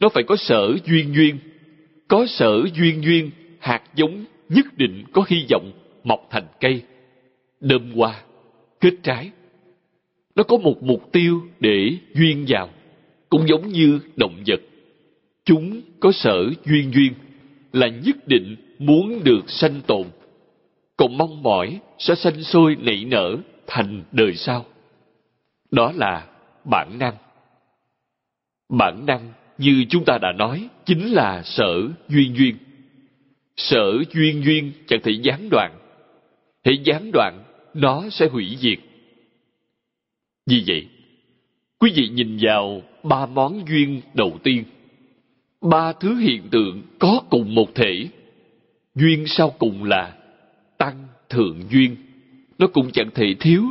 nó 0.00 0.08
phải 0.08 0.24
có 0.26 0.36
sở 0.36 0.76
duyên 0.84 1.14
duyên. 1.14 1.38
Có 2.08 2.26
sở 2.26 2.62
duyên 2.74 3.02
duyên, 3.04 3.30
hạt 3.58 3.82
giống 3.94 4.24
nhất 4.48 4.66
định 4.76 5.04
có 5.12 5.24
hy 5.28 5.46
vọng 5.50 5.72
mọc 6.04 6.26
thành 6.30 6.46
cây, 6.60 6.82
đơm 7.60 7.92
hoa, 7.92 8.22
kết 8.80 8.94
trái 9.02 9.30
nó 10.38 10.44
có 10.44 10.56
một 10.56 10.82
mục 10.82 11.12
tiêu 11.12 11.42
để 11.60 11.96
duyên 12.14 12.44
vào, 12.48 12.68
cũng 13.28 13.48
giống 13.48 13.68
như 13.68 14.00
động 14.16 14.42
vật. 14.46 14.60
Chúng 15.44 15.80
có 16.00 16.12
sở 16.12 16.50
duyên 16.64 16.92
duyên, 16.94 17.12
là 17.72 17.88
nhất 17.88 18.16
định 18.26 18.56
muốn 18.78 19.24
được 19.24 19.50
sanh 19.50 19.80
tồn. 19.86 20.06
Còn 20.96 21.18
mong 21.18 21.42
mỏi 21.42 21.80
sẽ 21.98 22.14
sanh 22.14 22.42
sôi 22.42 22.76
nảy 22.76 23.04
nở 23.04 23.36
thành 23.66 24.02
đời 24.12 24.34
sau. 24.34 24.64
Đó 25.70 25.92
là 25.96 26.26
bản 26.64 26.98
năng. 26.98 27.14
Bản 28.78 29.06
năng, 29.06 29.32
như 29.58 29.84
chúng 29.88 30.04
ta 30.04 30.18
đã 30.22 30.32
nói, 30.32 30.68
chính 30.84 31.12
là 31.12 31.42
sở 31.42 31.88
duyên 32.08 32.34
duyên. 32.36 32.56
Sở 33.56 33.92
duyên 34.14 34.44
duyên 34.44 34.72
chẳng 34.86 35.00
thể 35.02 35.12
gián 35.22 35.48
đoạn. 35.50 35.78
Hãy 36.64 36.78
gián 36.84 37.10
đoạn, 37.12 37.44
nó 37.74 38.04
sẽ 38.10 38.28
hủy 38.28 38.56
diệt 38.60 38.78
vì 40.48 40.64
vậy, 40.66 40.86
quý 41.78 41.92
vị 41.94 42.08
nhìn 42.08 42.38
vào 42.40 42.82
ba 43.02 43.26
món 43.26 43.68
duyên 43.68 44.00
đầu 44.14 44.38
tiên. 44.42 44.64
Ba 45.60 45.92
thứ 45.92 46.14
hiện 46.14 46.42
tượng 46.50 46.82
có 46.98 47.22
cùng 47.30 47.54
một 47.54 47.74
thể. 47.74 48.08
Duyên 48.94 49.26
sau 49.26 49.50
cùng 49.58 49.84
là 49.84 50.14
tăng 50.78 51.06
thượng 51.28 51.62
duyên. 51.70 51.96
Nó 52.58 52.66
cũng 52.66 52.90
chẳng 52.90 53.10
thể 53.14 53.34
thiếu. 53.40 53.62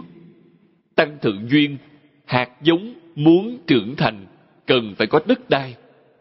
Tăng 0.95 1.17
thượng 1.21 1.49
duyên, 1.49 1.77
hạt 2.25 2.49
giống 2.63 2.93
muốn 3.15 3.57
trưởng 3.67 3.95
thành, 3.95 4.25
cần 4.65 4.95
phải 4.97 5.07
có 5.07 5.19
đất 5.27 5.49
đai, 5.49 5.75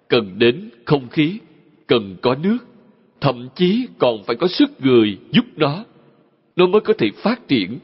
cần 0.09 0.39
đến 0.39 0.71
không 0.85 1.09
khí, 1.09 1.39
cần 1.87 2.17
có 2.23 2.37
nước, 2.43 2.59
thậm 3.21 3.49
chí 3.55 3.87
còn 3.99 4.25
phải 4.25 4.37
có 4.37 4.49
sức 4.49 4.71
người 4.81 5.19
giúp 5.31 5.45
nó. 5.57 5.85
Nó 6.57 6.67
mới 6.67 6.81
có 6.81 6.95
thể 6.99 7.11
phát 7.17 7.49
triển 7.49 7.79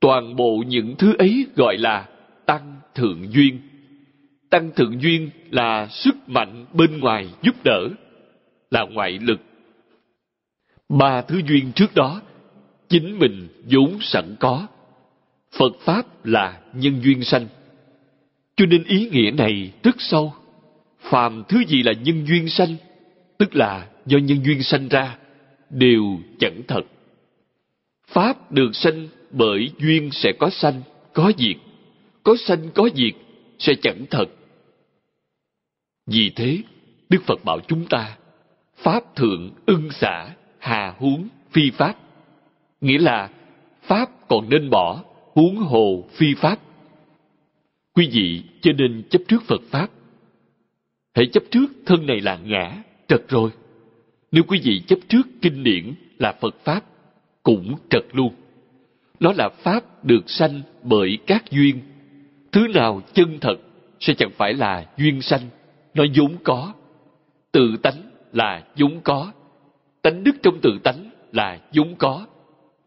toàn 0.00 0.36
bộ 0.36 0.64
những 0.66 0.96
thứ 0.96 1.14
ấy 1.18 1.46
gọi 1.56 1.76
là 1.78 2.08
tăng 2.46 2.76
thượng 2.94 3.32
duyên. 3.32 3.60
Tăng 4.50 4.70
thượng 4.76 5.02
duyên 5.02 5.30
là 5.50 5.86
sức 5.90 6.16
mạnh 6.26 6.66
bên 6.72 6.98
ngoài 7.00 7.28
giúp 7.42 7.54
đỡ, 7.64 7.88
là 8.70 8.86
ngoại 8.90 9.18
lực. 9.22 9.40
Ba 10.88 11.22
thứ 11.22 11.40
duyên 11.48 11.72
trước 11.72 11.94
đó, 11.94 12.20
chính 12.88 13.18
mình 13.18 13.48
vốn 13.70 13.98
sẵn 14.00 14.36
có. 14.40 14.66
Phật 15.52 15.72
pháp 15.80 16.26
là 16.26 16.60
nhân 16.74 17.00
duyên 17.02 17.24
sanh. 17.24 17.46
Cho 18.56 18.66
nên 18.66 18.84
ý 18.84 19.08
nghĩa 19.10 19.30
này 19.30 19.72
rất 19.82 19.94
sâu. 19.98 20.34
Phàm 21.00 21.42
thứ 21.48 21.64
gì 21.64 21.82
là 21.82 21.92
nhân 21.92 22.26
duyên 22.26 22.48
sanh, 22.48 22.76
tức 23.38 23.56
là 23.56 23.88
do 24.06 24.18
nhân 24.18 24.44
duyên 24.44 24.62
sanh 24.62 24.88
ra, 24.88 25.18
đều 25.70 26.02
chẳng 26.38 26.62
thật. 26.68 26.82
Pháp 28.08 28.52
được 28.52 28.70
sanh 28.72 29.08
bởi 29.30 29.70
duyên 29.78 30.10
sẽ 30.12 30.32
có 30.38 30.50
sanh, 30.50 30.82
có 31.12 31.32
diệt. 31.38 31.56
Có 32.22 32.36
sanh, 32.36 32.70
có 32.74 32.88
diệt, 32.94 33.14
sẽ 33.58 33.74
chẳng 33.82 34.06
thật. 34.10 34.26
Vì 36.06 36.30
thế, 36.36 36.58
đức 37.08 37.22
phật 37.26 37.44
bảo 37.44 37.60
chúng 37.68 37.86
ta, 37.86 38.16
pháp 38.76 39.16
thượng 39.16 39.50
ưng 39.66 39.90
xả, 39.90 40.34
hà 40.58 40.94
huống, 40.98 41.28
phi 41.50 41.70
pháp. 41.70 41.96
Nghĩa 42.80 42.98
là, 42.98 43.30
pháp 43.82 44.28
còn 44.28 44.48
nên 44.48 44.70
bỏ, 44.70 45.04
huống 45.32 45.56
hồ, 45.56 46.04
phi 46.12 46.34
pháp. 46.34 46.58
Quý 47.94 48.08
vị 48.12 48.42
cho 48.60 48.72
nên 48.72 49.02
chấp 49.10 49.22
trước 49.28 49.42
phật 49.42 49.60
pháp. 49.70 49.90
Hãy 51.14 51.26
chấp 51.32 51.42
trước 51.50 51.66
thân 51.86 52.06
này 52.06 52.20
là 52.20 52.38
ngã, 52.44 52.82
trật 53.08 53.28
rồi. 53.28 53.50
Nếu 54.32 54.42
quý 54.48 54.60
vị 54.64 54.82
chấp 54.86 54.98
trước 55.08 55.26
kinh 55.42 55.64
điển 55.64 55.94
là 56.18 56.32
phật 56.40 56.54
pháp, 56.64 56.84
cũng 57.42 57.74
trật 57.90 58.04
luôn 58.12 58.34
nó 59.20 59.32
là 59.32 59.48
pháp 59.48 60.04
được 60.04 60.30
sanh 60.30 60.62
bởi 60.82 61.18
các 61.26 61.50
duyên. 61.50 61.80
Thứ 62.52 62.68
nào 62.74 63.02
chân 63.12 63.38
thật 63.40 63.56
sẽ 64.00 64.14
chẳng 64.14 64.30
phải 64.36 64.54
là 64.54 64.86
duyên 64.96 65.22
sanh. 65.22 65.42
Nó 65.94 66.04
vốn 66.16 66.36
có. 66.44 66.72
Tự 67.52 67.76
tánh 67.82 68.10
là 68.32 68.62
vốn 68.76 69.00
có. 69.04 69.32
Tánh 70.02 70.24
đức 70.24 70.36
trong 70.42 70.60
tự 70.62 70.78
tánh 70.84 71.10
là 71.32 71.58
vốn 71.74 71.94
có. 71.98 72.26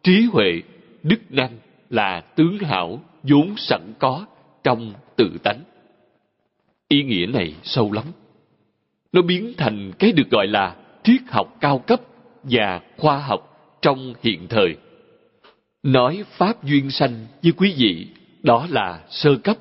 Trí 0.03 0.21
huệ 0.31 0.61
đức 1.03 1.19
năng 1.29 1.57
là 1.89 2.21
tướng 2.21 2.57
hảo 2.59 3.01
vốn 3.23 3.53
sẵn 3.57 3.81
có 3.99 4.25
trong 4.63 4.93
tự 5.15 5.37
tánh. 5.43 5.59
Ý 6.87 7.03
nghĩa 7.03 7.25
này 7.25 7.55
sâu 7.63 7.91
lắm. 7.91 8.05
Nó 9.11 9.21
biến 9.21 9.53
thành 9.57 9.91
cái 9.99 10.11
được 10.11 10.29
gọi 10.29 10.47
là 10.47 10.75
triết 11.03 11.21
học 11.29 11.57
cao 11.61 11.79
cấp 11.79 12.01
và 12.43 12.81
khoa 12.97 13.17
học 13.17 13.75
trong 13.81 14.13
hiện 14.23 14.47
thời 14.49 14.75
nói 15.83 16.23
pháp 16.37 16.63
duyên 16.63 16.91
sanh 16.91 17.25
với 17.43 17.51
quý 17.51 17.73
vị, 17.77 18.07
đó 18.43 18.67
là 18.69 19.03
sơ 19.09 19.35
cấp, 19.35 19.57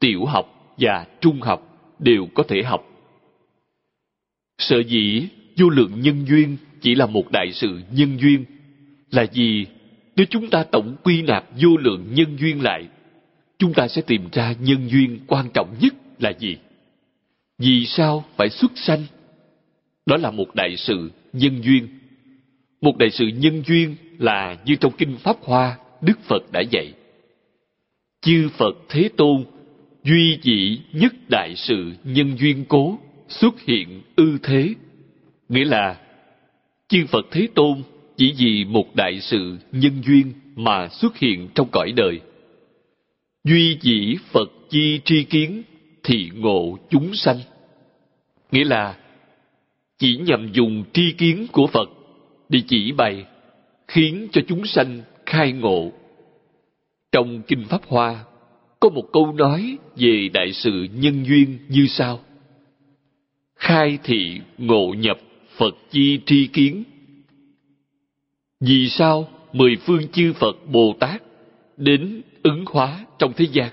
tiểu 0.00 0.24
học 0.24 0.74
và 0.78 1.06
trung 1.20 1.40
học 1.40 1.94
đều 1.98 2.26
có 2.34 2.42
thể 2.48 2.62
học. 2.62 2.84
Sở 4.58 4.78
dĩ 4.80 5.28
vô 5.56 5.68
lượng 5.68 6.00
nhân 6.00 6.24
duyên 6.28 6.56
chỉ 6.80 6.94
là 6.94 7.06
một 7.06 7.30
đại 7.32 7.52
sự 7.52 7.80
nhân 7.92 8.18
duyên 8.20 8.44
là 9.10 9.26
vì 9.32 9.66
nếu 10.16 10.26
chúng 10.30 10.50
ta 10.50 10.64
tổng 10.64 10.96
quy 11.02 11.22
nạp 11.22 11.44
vô 11.62 11.76
lượng 11.76 12.06
nhân 12.14 12.36
duyên 12.40 12.62
lại, 12.62 12.88
chúng 13.58 13.74
ta 13.74 13.88
sẽ 13.88 14.02
tìm 14.02 14.28
ra 14.32 14.54
nhân 14.60 14.88
duyên 14.88 15.20
quan 15.26 15.46
trọng 15.54 15.74
nhất 15.80 15.94
là 16.18 16.32
gì? 16.38 16.56
Vì 17.58 17.86
sao 17.86 18.24
phải 18.36 18.48
xuất 18.50 18.72
sanh? 18.74 19.02
Đó 20.06 20.16
là 20.16 20.30
một 20.30 20.54
đại 20.54 20.76
sự 20.76 21.10
nhân 21.32 21.62
duyên. 21.62 21.88
Một 22.80 22.96
đại 22.98 23.10
sự 23.10 23.26
nhân 23.26 23.62
duyên 23.66 23.96
là 24.18 24.56
như 24.64 24.74
trong 24.74 24.92
kinh 24.98 25.16
pháp 25.16 25.36
hoa, 25.42 25.78
đức 26.00 26.18
phật 26.28 26.52
đã 26.52 26.60
dạy. 26.60 26.92
Chư 28.22 28.48
phật 28.58 28.76
thế 28.88 29.08
tôn, 29.16 29.44
duy 30.04 30.38
dị 30.42 30.80
nhất 30.92 31.12
đại 31.28 31.54
sự 31.56 31.92
nhân 32.04 32.36
duyên 32.38 32.64
cố, 32.68 32.98
xuất 33.28 33.60
hiện 33.60 34.02
ư 34.16 34.38
thế. 34.42 34.74
Nghĩa 35.48 35.64
là, 35.64 36.00
chư 36.88 37.06
phật 37.06 37.26
thế 37.30 37.48
tôn 37.54 37.82
chỉ 38.16 38.34
vì 38.38 38.64
một 38.64 38.96
đại 38.96 39.20
sự 39.20 39.58
nhân 39.72 40.02
duyên 40.06 40.32
mà 40.56 40.88
xuất 40.88 41.18
hiện 41.18 41.48
trong 41.54 41.68
cõi 41.72 41.92
đời. 41.96 42.20
Duy 43.44 43.78
dĩ 43.80 44.16
phật 44.32 44.50
chi 44.70 45.00
tri 45.04 45.24
kiến 45.24 45.62
thị 46.04 46.30
ngộ 46.34 46.78
chúng 46.90 47.14
sanh. 47.14 47.38
Nghĩa 48.52 48.64
là, 48.64 48.96
chỉ 49.98 50.16
nhằm 50.16 50.52
dùng 50.52 50.84
tri 50.92 51.12
kiến 51.12 51.46
của 51.52 51.66
phật 51.66 51.88
để 52.48 52.60
chỉ 52.68 52.92
bày 52.92 53.24
khiến 53.88 54.28
cho 54.32 54.40
chúng 54.48 54.66
sanh 54.66 55.02
khai 55.26 55.52
ngộ. 55.52 55.92
Trong 57.12 57.42
kinh 57.42 57.64
pháp 57.68 57.80
hoa, 57.86 58.24
có 58.80 58.88
một 58.88 59.04
câu 59.12 59.32
nói 59.32 59.78
về 59.96 60.28
đại 60.32 60.52
sự 60.52 60.86
nhân 60.94 61.24
duyên 61.24 61.58
như 61.68 61.86
sau. 61.86 62.20
Khai 63.54 63.98
thị 64.04 64.40
ngộ 64.58 64.94
nhập 64.98 65.18
phật 65.56 65.74
chi 65.90 66.20
tri 66.26 66.46
kiến. 66.46 66.84
Vì 68.60 68.88
sao 68.88 69.28
mười 69.52 69.76
phương 69.76 70.08
chư 70.08 70.32
phật 70.32 70.56
bồ 70.66 70.96
tát 71.00 71.22
đến 71.76 72.22
ứng 72.42 72.64
hóa 72.66 73.06
trong 73.18 73.32
thế 73.36 73.46
gian? 73.52 73.70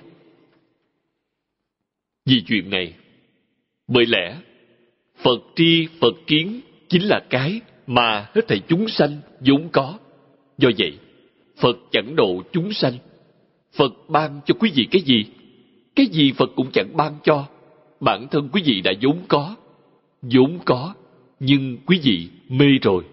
Vì 2.26 2.44
chuyện 2.48 2.70
này, 2.70 2.94
bởi 3.88 4.06
lẽ 4.06 4.38
phật 5.18 5.40
tri 5.56 5.88
phật 6.02 6.14
kiến 6.28 6.62
chính 6.90 7.04
là 7.04 7.20
cái 7.30 7.62
mà 7.88 8.30
hết 8.36 8.42
thảy 8.48 8.62
chúng 8.68 8.90
sanh 8.90 9.18
vốn 9.40 9.70
có 9.72 10.00
do 10.58 10.70
vậy, 10.78 10.94
phật 11.58 11.78
chẳng 11.92 12.16
độ 12.16 12.44
chúng 12.52 12.74
sanh. 12.74 12.94
Phật 13.74 13.94
ban 14.08 14.42
cho 14.46 14.54
quý 14.60 14.72
vị 14.76 14.88
cái 14.92 15.02
gì? 15.02 15.26
Cái 15.96 16.06
gì 16.06 16.32
phật 16.32 16.50
cũng 16.56 16.72
chẳng 16.74 16.98
ban 16.98 17.14
cho. 17.24 17.46
Bản 18.00 18.28
thân 18.32 18.50
quý 18.52 18.62
vị 18.66 18.82
đã 18.82 18.92
vốn 19.02 19.18
có. 19.28 19.56
Vốn 20.22 20.60
có, 20.66 20.94
nhưng 21.40 21.78
quý 21.86 22.00
vị 22.04 22.28
mê 22.50 22.66
rồi. 22.82 23.04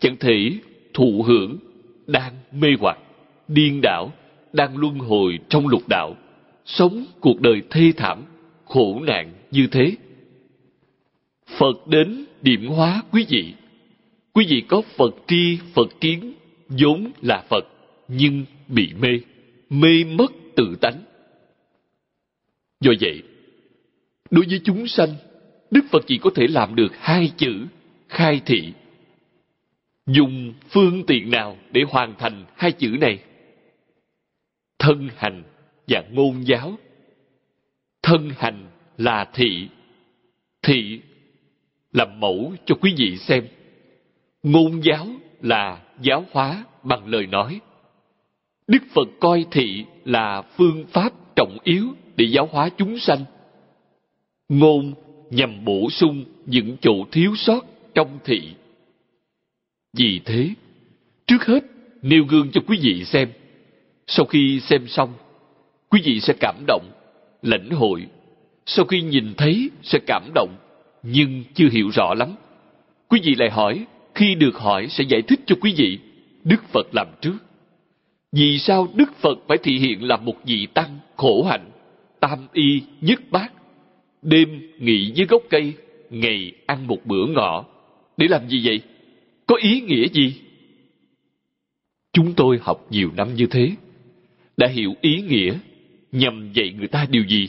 Chẳng 0.00 0.16
thể 0.20 0.52
thụ 0.94 1.22
hưởng 1.26 1.58
đang 2.06 2.32
mê 2.52 2.68
hoặc, 2.80 2.98
điên 3.48 3.80
đảo, 3.82 4.12
đang 4.52 4.76
luân 4.76 4.98
hồi 4.98 5.38
trong 5.48 5.68
lục 5.68 5.88
đạo, 5.88 6.16
sống 6.64 7.04
cuộc 7.20 7.40
đời 7.40 7.62
thê 7.70 7.92
thảm, 7.96 8.22
khổ 8.64 9.00
nạn 9.06 9.32
như 9.50 9.66
thế. 9.66 9.96
Phật 11.58 11.86
đến 11.86 12.24
điểm 12.42 12.66
hóa 12.66 13.02
quý 13.12 13.26
vị 13.28 13.54
quý 14.32 14.46
vị 14.48 14.62
có 14.68 14.82
phật 14.96 15.14
tri, 15.26 15.58
phật 15.74 16.00
kiến, 16.00 16.32
vốn 16.68 17.12
là 17.22 17.44
phật, 17.48 17.64
nhưng 18.08 18.44
bị 18.68 18.92
mê 18.98 19.20
mê 19.72 20.04
mất 20.04 20.32
tự 20.56 20.76
tánh. 20.80 21.04
Do 22.80 22.92
vậy, 23.00 23.22
đối 24.30 24.44
với 24.48 24.60
chúng 24.64 24.86
sanh, 24.86 25.14
đức 25.70 25.84
phật 25.90 26.04
chỉ 26.06 26.18
có 26.18 26.30
thể 26.34 26.46
làm 26.46 26.74
được 26.74 26.96
hai 26.96 27.32
chữ, 27.36 27.66
khai 28.08 28.40
thị. 28.46 28.72
Dùng 30.06 30.54
phương 30.70 31.06
tiện 31.06 31.30
nào 31.30 31.58
để 31.70 31.82
hoàn 31.88 32.14
thành 32.18 32.44
hai 32.56 32.72
chữ 32.72 32.96
này? 33.00 33.18
Thân 34.78 35.08
hành 35.16 35.42
và 35.88 36.04
ngôn 36.10 36.46
giáo. 36.46 36.78
Thân 38.02 38.30
hành 38.36 38.66
là 38.98 39.30
thị. 39.34 39.68
Thị 40.62 41.00
làm 41.92 42.20
mẫu 42.20 42.54
cho 42.66 42.74
quý 42.74 42.94
vị 42.96 43.16
xem 43.16 43.46
ngôn 44.42 44.80
giáo 44.84 45.06
là 45.40 45.82
giáo 46.00 46.24
hóa 46.32 46.64
bằng 46.82 47.06
lời 47.06 47.26
nói 47.26 47.60
Đức 48.66 48.82
Phật 48.94 49.08
coi 49.20 49.44
thị 49.50 49.84
là 50.04 50.42
phương 50.42 50.84
pháp 50.92 51.12
trọng 51.36 51.58
yếu 51.64 51.88
để 52.16 52.24
giáo 52.24 52.48
hóa 52.52 52.68
chúng 52.76 52.98
sanh. 52.98 53.24
Ngôn 54.48 54.94
nhằm 55.30 55.64
bổ 55.64 55.90
sung 55.90 56.24
những 56.46 56.76
chỗ 56.80 56.92
thiếu 57.12 57.34
sót 57.36 57.64
trong 57.94 58.18
thị. 58.24 58.54
Vì 59.96 60.20
thế, 60.24 60.50
trước 61.26 61.46
hết 61.46 61.64
nêu 62.02 62.24
gương 62.24 62.50
cho 62.52 62.60
quý 62.66 62.78
vị 62.82 63.04
xem. 63.04 63.28
Sau 64.06 64.26
khi 64.26 64.60
xem 64.60 64.88
xong, 64.88 65.12
quý 65.88 66.00
vị 66.04 66.20
sẽ 66.20 66.34
cảm 66.40 66.64
động, 66.66 66.90
lãnh 67.42 67.70
hội. 67.70 68.06
Sau 68.66 68.84
khi 68.84 69.02
nhìn 69.02 69.34
thấy 69.36 69.70
sẽ 69.82 69.98
cảm 70.06 70.30
động, 70.34 70.56
nhưng 71.02 71.44
chưa 71.54 71.68
hiểu 71.68 71.88
rõ 71.88 72.14
lắm. 72.14 72.34
Quý 73.08 73.20
vị 73.24 73.34
lại 73.34 73.50
hỏi, 73.50 73.86
khi 74.14 74.34
được 74.34 74.56
hỏi 74.56 74.86
sẽ 74.90 75.04
giải 75.04 75.22
thích 75.22 75.40
cho 75.46 75.56
quý 75.60 75.74
vị. 75.76 75.98
Đức 76.44 76.64
Phật 76.72 76.94
làm 76.94 77.06
trước. 77.20 77.36
Vì 78.32 78.58
sao 78.58 78.88
Đức 78.94 79.16
Phật 79.16 79.38
phải 79.48 79.58
thị 79.62 79.78
hiện 79.78 80.08
là 80.08 80.16
một 80.16 80.36
vị 80.44 80.66
tăng 80.74 80.98
khổ 81.16 81.42
hạnh, 81.42 81.70
tam 82.20 82.38
y 82.52 82.82
nhất 83.00 83.20
bát, 83.30 83.52
đêm 84.22 84.72
nghỉ 84.78 85.12
dưới 85.14 85.26
gốc 85.26 85.42
cây, 85.50 85.74
ngày 86.10 86.52
ăn 86.66 86.86
một 86.86 86.98
bữa 87.04 87.26
ngọ. 87.26 87.64
Để 88.16 88.28
làm 88.28 88.48
gì 88.48 88.60
vậy? 88.64 88.80
Có 89.46 89.56
ý 89.56 89.80
nghĩa 89.80 90.08
gì? 90.08 90.34
Chúng 92.12 92.34
tôi 92.34 92.58
học 92.62 92.86
nhiều 92.90 93.10
năm 93.16 93.34
như 93.34 93.46
thế, 93.46 93.70
đã 94.56 94.68
hiểu 94.68 94.94
ý 95.00 95.22
nghĩa 95.22 95.58
nhằm 96.12 96.52
dạy 96.52 96.72
người 96.78 96.88
ta 96.88 97.06
điều 97.10 97.24
gì? 97.24 97.48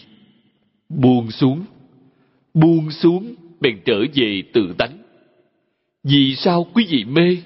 Buông 0.90 1.32
xuống, 1.32 1.66
buông 2.54 2.92
xuống 2.92 3.36
bèn 3.62 3.80
trở 3.86 4.06
về 4.16 4.42
tự 4.54 4.74
tánh. 4.78 5.03
Vì 6.04 6.36
sao 6.36 6.68
quý 6.74 6.86
vị 6.90 7.06
mê? 7.06 7.38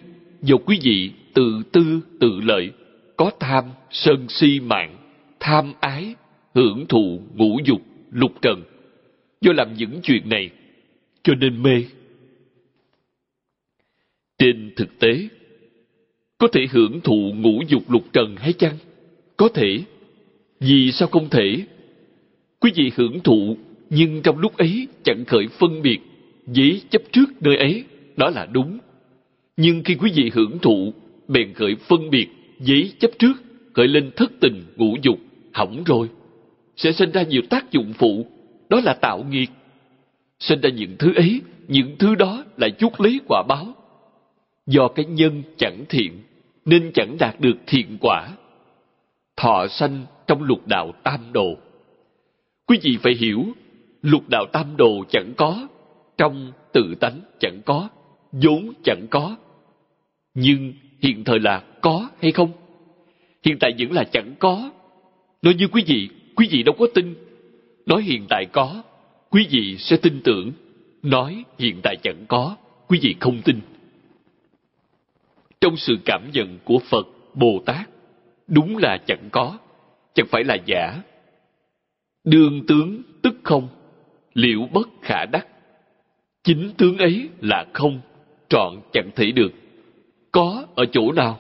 Do 0.41 0.55
quý 0.65 0.79
vị 0.81 1.11
tự 1.33 1.61
tư 1.71 2.01
tự 2.19 2.39
lợi, 2.43 2.71
có 3.17 3.31
tham, 3.39 3.65
sân 3.91 4.25
si 4.29 4.59
mạng, 4.59 4.97
tham 5.39 5.73
ái, 5.79 6.15
hưởng 6.55 6.85
thụ, 6.89 7.21
ngũ 7.35 7.59
dục, 7.65 7.81
lục 8.11 8.31
trần. 8.41 8.63
Do 9.41 9.51
làm 9.53 9.73
những 9.73 9.99
chuyện 10.03 10.29
này, 10.29 10.49
cho 11.23 11.35
nên 11.35 11.63
mê. 11.63 11.83
Trên 14.37 14.71
thực 14.75 14.99
tế, 14.99 15.27
có 16.37 16.47
thể 16.53 16.67
hưởng 16.71 17.01
thụ 17.01 17.33
ngũ 17.35 17.61
dục 17.67 17.91
lục 17.91 18.03
trần 18.13 18.35
hay 18.35 18.53
chăng? 18.53 18.77
Có 19.37 19.49
thể. 19.49 19.83
Vì 20.59 20.91
sao 20.91 21.07
không 21.07 21.29
thể? 21.29 21.63
Quý 22.59 22.71
vị 22.75 22.91
hưởng 22.95 23.19
thụ, 23.19 23.57
nhưng 23.89 24.21
trong 24.21 24.37
lúc 24.37 24.57
ấy 24.57 24.87
chẳng 25.03 25.25
khởi 25.25 25.47
phân 25.47 25.81
biệt, 25.81 25.99
dĩ 26.47 26.81
chấp 26.89 27.01
trước 27.11 27.25
nơi 27.41 27.57
ấy, 27.57 27.83
đó 28.17 28.29
là 28.29 28.45
đúng. 28.45 28.77
Nhưng 29.57 29.83
khi 29.85 29.95
quý 29.95 30.11
vị 30.15 30.31
hưởng 30.33 30.59
thụ, 30.59 30.93
bèn 31.27 31.53
khởi 31.53 31.75
phân 31.75 32.09
biệt, 32.09 32.27
giấy 32.59 32.91
chấp 32.99 33.11
trước, 33.19 33.33
khởi 33.73 33.87
lên 33.87 34.11
thất 34.15 34.31
tình, 34.39 34.63
ngũ 34.75 34.95
dục, 35.01 35.19
hỏng 35.53 35.83
rồi. 35.85 36.09
Sẽ 36.75 36.91
sinh 36.91 37.11
ra 37.11 37.23
nhiều 37.23 37.41
tác 37.49 37.71
dụng 37.71 37.93
phụ, 37.93 38.25
đó 38.69 38.79
là 38.83 38.93
tạo 38.93 39.23
nghiệt. 39.29 39.49
Sinh 40.39 40.61
ra 40.61 40.69
những 40.69 40.95
thứ 40.99 41.13
ấy, 41.15 41.41
những 41.67 41.95
thứ 41.99 42.15
đó 42.15 42.43
là 42.57 42.69
chút 42.69 43.01
lấy 43.01 43.19
quả 43.27 43.43
báo. 43.47 43.65
Do 44.65 44.87
cái 44.87 45.05
nhân 45.05 45.43
chẳng 45.57 45.85
thiện, 45.89 46.11
nên 46.65 46.91
chẳng 46.93 47.17
đạt 47.19 47.39
được 47.39 47.57
thiện 47.67 47.97
quả. 48.01 48.29
Thọ 49.35 49.67
sanh 49.67 50.05
trong 50.27 50.43
lục 50.43 50.67
đạo 50.67 50.91
tam 51.03 51.19
đồ. 51.33 51.57
Quý 52.67 52.79
vị 52.81 52.97
phải 53.01 53.13
hiểu, 53.13 53.45
lục 54.01 54.23
đạo 54.29 54.45
tam 54.53 54.77
đồ 54.77 55.03
chẳng 55.09 55.33
có, 55.37 55.67
trong 56.17 56.51
tự 56.73 56.95
tánh 56.99 57.19
chẳng 57.39 57.61
có, 57.65 57.89
vốn 58.31 58.73
chẳng 58.83 59.07
có. 59.09 59.35
Nhưng 60.33 60.73
hiện 60.99 61.23
thời 61.23 61.39
là 61.39 61.63
có 61.81 62.09
hay 62.21 62.31
không? 62.31 62.51
Hiện 63.43 63.57
tại 63.59 63.73
vẫn 63.79 63.91
là 63.91 64.03
chẳng 64.03 64.33
có. 64.39 64.71
Nói 65.41 65.53
như 65.53 65.67
quý 65.67 65.83
vị, 65.87 66.09
quý 66.35 66.47
vị 66.51 66.63
đâu 66.63 66.75
có 66.79 66.87
tin. 66.93 67.15
Nói 67.85 68.03
hiện 68.03 68.25
tại 68.29 68.45
có, 68.51 68.83
quý 69.29 69.47
vị 69.49 69.77
sẽ 69.77 69.97
tin 69.97 70.21
tưởng. 70.23 70.51
Nói 71.03 71.43
hiện 71.59 71.79
tại 71.83 71.95
chẳng 72.03 72.25
có, 72.27 72.55
quý 72.87 72.99
vị 73.01 73.15
không 73.19 73.41
tin. 73.45 73.59
Trong 75.61 75.77
sự 75.77 75.97
cảm 76.05 76.29
nhận 76.33 76.59
của 76.63 76.79
Phật, 76.79 77.07
Bồ 77.33 77.61
Tát, 77.65 77.89
đúng 78.47 78.77
là 78.77 78.97
chẳng 79.07 79.29
có, 79.31 79.57
chẳng 80.13 80.27
phải 80.31 80.43
là 80.43 80.57
giả. 80.65 81.01
Đương 82.23 82.65
tướng 82.67 83.01
tức 83.21 83.35
không, 83.43 83.67
liệu 84.33 84.67
bất 84.73 84.89
khả 85.01 85.25
đắc. 85.31 85.47
Chính 86.43 86.71
tướng 86.77 86.97
ấy 86.97 87.29
là 87.41 87.65
không, 87.73 88.01
trọn 88.49 88.73
chẳng 88.93 89.09
thể 89.15 89.31
được. 89.31 89.53
Có 90.31 90.65
ở 90.75 90.85
chỗ 90.91 91.11
nào? 91.11 91.39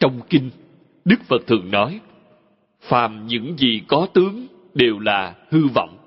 Trong 0.00 0.20
kinh, 0.30 0.50
Đức 1.04 1.20
Phật 1.26 1.46
thường 1.46 1.70
nói, 1.70 2.00
phàm 2.80 3.26
những 3.26 3.56
gì 3.58 3.80
có 3.86 4.06
tướng 4.14 4.46
đều 4.74 4.98
là 4.98 5.34
hư 5.50 5.66
vọng. 5.74 5.98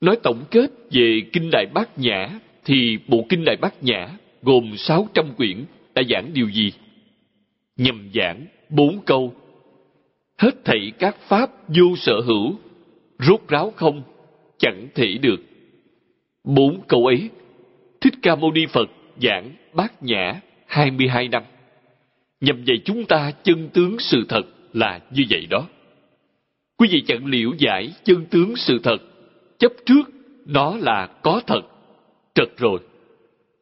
Nói 0.00 0.16
tổng 0.22 0.44
kết 0.50 0.70
về 0.90 1.20
Kinh 1.32 1.50
Đại 1.52 1.66
Bát 1.74 1.98
Nhã 1.98 2.30
thì 2.64 2.98
bộ 3.08 3.26
Kinh 3.28 3.44
Đại 3.44 3.56
Bát 3.56 3.82
Nhã 3.82 4.08
gồm 4.42 4.76
600 4.76 5.34
quyển 5.36 5.64
đã 5.94 6.02
giảng 6.10 6.30
điều 6.32 6.50
gì? 6.50 6.72
nhầm 7.76 8.10
giảng 8.14 8.46
bốn 8.68 9.00
câu. 9.06 9.34
Hết 10.38 10.64
thảy 10.64 10.92
các 10.98 11.16
pháp 11.20 11.50
vô 11.68 11.96
sở 11.96 12.20
hữu, 12.20 12.54
rốt 13.18 13.40
ráo 13.48 13.72
không, 13.76 14.02
chẳng 14.58 14.88
thể 14.94 15.18
được. 15.22 15.40
Bốn 16.44 16.80
câu 16.88 17.06
ấy, 17.06 17.30
Thích 18.00 18.14
Ca 18.22 18.36
Mâu 18.36 18.52
Ni 18.52 18.66
Phật 18.66 18.90
giảng 19.22 19.50
Bát 19.74 20.02
Nhã 20.02 20.40
22 20.66 21.28
năm. 21.28 21.42
Nhằm 22.40 22.64
dạy 22.64 22.78
chúng 22.84 23.04
ta 23.04 23.30
chân 23.42 23.68
tướng 23.68 23.98
sự 23.98 24.24
thật 24.28 24.42
là 24.72 25.00
như 25.10 25.24
vậy 25.30 25.46
đó. 25.50 25.68
Quý 26.76 26.88
vị 26.90 27.02
chẳng 27.06 27.26
liễu 27.26 27.52
giải 27.58 27.92
chân 28.04 28.24
tướng 28.30 28.56
sự 28.56 28.78
thật, 28.82 28.98
chấp 29.58 29.72
trước 29.86 30.10
nó 30.46 30.76
là 30.76 31.06
có 31.22 31.40
thật, 31.46 31.62
trật 32.34 32.48
rồi. 32.56 32.80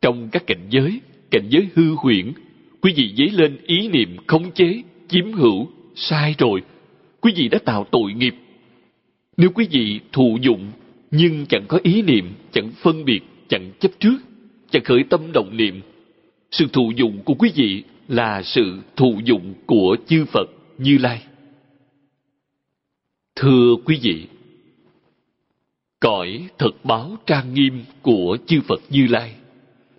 Trong 0.03 0.29
các 0.33 0.47
cảnh 0.47 0.67
giới, 0.71 1.01
cảnh 1.31 1.47
giới 1.49 1.69
hư 1.75 1.95
huyễn, 1.95 2.33
quý 2.81 2.93
vị 2.97 3.15
dấy 3.17 3.31
lên 3.31 3.57
ý 3.67 3.89
niệm 3.89 4.17
khống 4.27 4.51
chế, 4.51 4.83
chiếm 5.09 5.33
hữu, 5.33 5.69
sai 5.95 6.35
rồi. 6.39 6.63
Quý 7.21 7.33
vị 7.37 7.49
đã 7.49 7.59
tạo 7.65 7.87
tội 7.91 8.13
nghiệp. 8.13 8.35
Nếu 9.37 9.51
quý 9.55 9.67
vị 9.71 10.01
thụ 10.13 10.39
dụng 10.43 10.71
nhưng 11.11 11.47
chẳng 11.47 11.65
có 11.69 11.79
ý 11.83 12.03
niệm, 12.03 12.33
chẳng 12.53 12.71
phân 12.83 13.05
biệt, 13.05 13.21
chẳng 13.49 13.73
chấp 13.81 13.93
trước, 14.01 14.17
chẳng 14.71 14.85
khởi 14.85 15.05
tâm 15.11 15.33
động 15.33 15.57
niệm, 15.57 15.81
sự 16.51 16.67
thụ 16.73 16.93
dụng 16.97 17.23
của 17.25 17.35
quý 17.35 17.51
vị 17.55 17.83
là 18.09 18.43
sự 18.43 18.79
thụ 18.97 19.21
dụng 19.25 19.55
của 19.67 19.97
chư 20.07 20.25
Phật 20.25 20.51
Như 20.79 20.99
Lai. 20.99 21.23
Thưa 23.37 23.77
quý 23.85 23.99
vị, 24.03 24.27
cõi 26.01 26.49
thật 26.59 26.85
báo 26.85 27.17
trang 27.27 27.55
nghiêm 27.55 27.85
của 28.03 28.37
chư 28.47 28.61
Phật 28.61 28.81
Như 28.91 29.07
Lai 29.07 29.35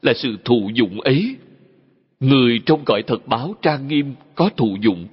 là 0.02 0.14
sự 0.14 0.38
thụ 0.46 0.70
dụng 0.74 1.02
ấy. 1.02 1.36
Người 2.20 2.62
trong 2.66 2.86
cõi 2.86 3.04
thật 3.08 3.28
báo 3.28 3.56
trang 3.62 3.88
nghiêm 3.88 4.14
có 4.36 4.50
thụ 4.58 4.78
dụng, 4.82 5.08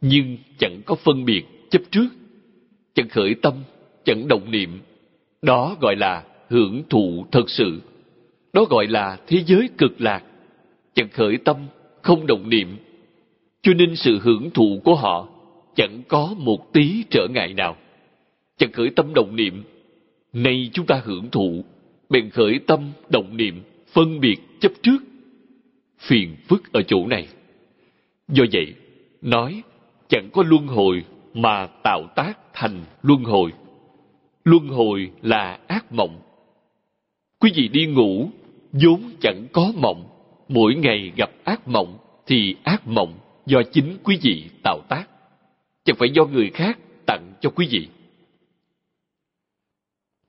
nhưng 0.00 0.36
chẳng 0.58 0.80
có 0.86 0.94
phân 0.94 1.24
biệt, 1.24 1.44
chấp 1.70 1.82
trước, 1.90 2.08
chẳng 2.94 3.08
khởi 3.08 3.34
tâm, 3.42 3.54
chẳng 4.04 4.28
động 4.28 4.50
niệm. 4.50 4.80
Đó 5.42 5.76
gọi 5.80 5.96
là 5.96 6.24
hưởng 6.48 6.82
thụ 6.90 7.26
thật 7.32 7.50
sự. 7.50 7.80
Đó 8.52 8.64
gọi 8.70 8.86
là 8.86 9.18
thế 9.26 9.42
giới 9.46 9.68
cực 9.78 10.00
lạc. 10.00 10.22
Chẳng 10.94 11.08
khởi 11.08 11.36
tâm, 11.44 11.56
không 12.02 12.26
động 12.26 12.48
niệm. 12.48 12.76
Cho 13.62 13.72
nên 13.74 13.96
sự 13.96 14.18
hưởng 14.22 14.50
thụ 14.50 14.80
của 14.84 14.94
họ 14.94 15.28
chẳng 15.76 16.02
có 16.08 16.34
một 16.38 16.72
tí 16.72 17.04
trở 17.10 17.26
ngại 17.30 17.54
nào. 17.54 17.76
Chẳng 18.56 18.72
khởi 18.72 18.90
tâm 18.90 19.14
động 19.14 19.36
niệm. 19.36 19.62
Nay 20.32 20.70
chúng 20.72 20.86
ta 20.86 21.02
hưởng 21.04 21.30
thụ, 21.30 21.64
bèn 22.10 22.30
khởi 22.30 22.60
tâm 22.66 22.90
động 23.08 23.36
niệm 23.36 23.62
phân 23.92 24.20
biệt 24.20 24.36
chấp 24.60 24.72
trước 24.82 24.98
phiền 25.98 26.36
phức 26.48 26.72
ở 26.72 26.82
chỗ 26.82 27.06
này 27.06 27.28
do 28.28 28.44
vậy 28.52 28.74
nói 29.22 29.62
chẳng 30.08 30.30
có 30.32 30.42
luân 30.46 30.66
hồi 30.66 31.04
mà 31.34 31.66
tạo 31.66 32.02
tác 32.16 32.38
thành 32.52 32.84
luân 33.02 33.24
hồi 33.24 33.52
luân 34.44 34.68
hồi 34.68 35.10
là 35.22 35.58
ác 35.66 35.92
mộng 35.92 36.20
quý 37.44 37.52
vị 37.54 37.68
đi 37.68 37.86
ngủ 37.86 38.30
vốn 38.72 39.10
chẳng 39.20 39.46
có 39.52 39.72
mộng 39.76 40.08
mỗi 40.48 40.74
ngày 40.74 41.12
gặp 41.16 41.30
ác 41.44 41.68
mộng 41.68 41.98
thì 42.26 42.54
ác 42.62 42.86
mộng 42.86 43.18
do 43.46 43.62
chính 43.72 43.96
quý 44.02 44.18
vị 44.22 44.44
tạo 44.62 44.80
tác 44.88 45.04
chẳng 45.84 45.96
phải 45.96 46.08
do 46.14 46.24
người 46.24 46.50
khác 46.50 46.78
tặng 47.06 47.32
cho 47.40 47.50
quý 47.50 47.66
vị 47.70 47.88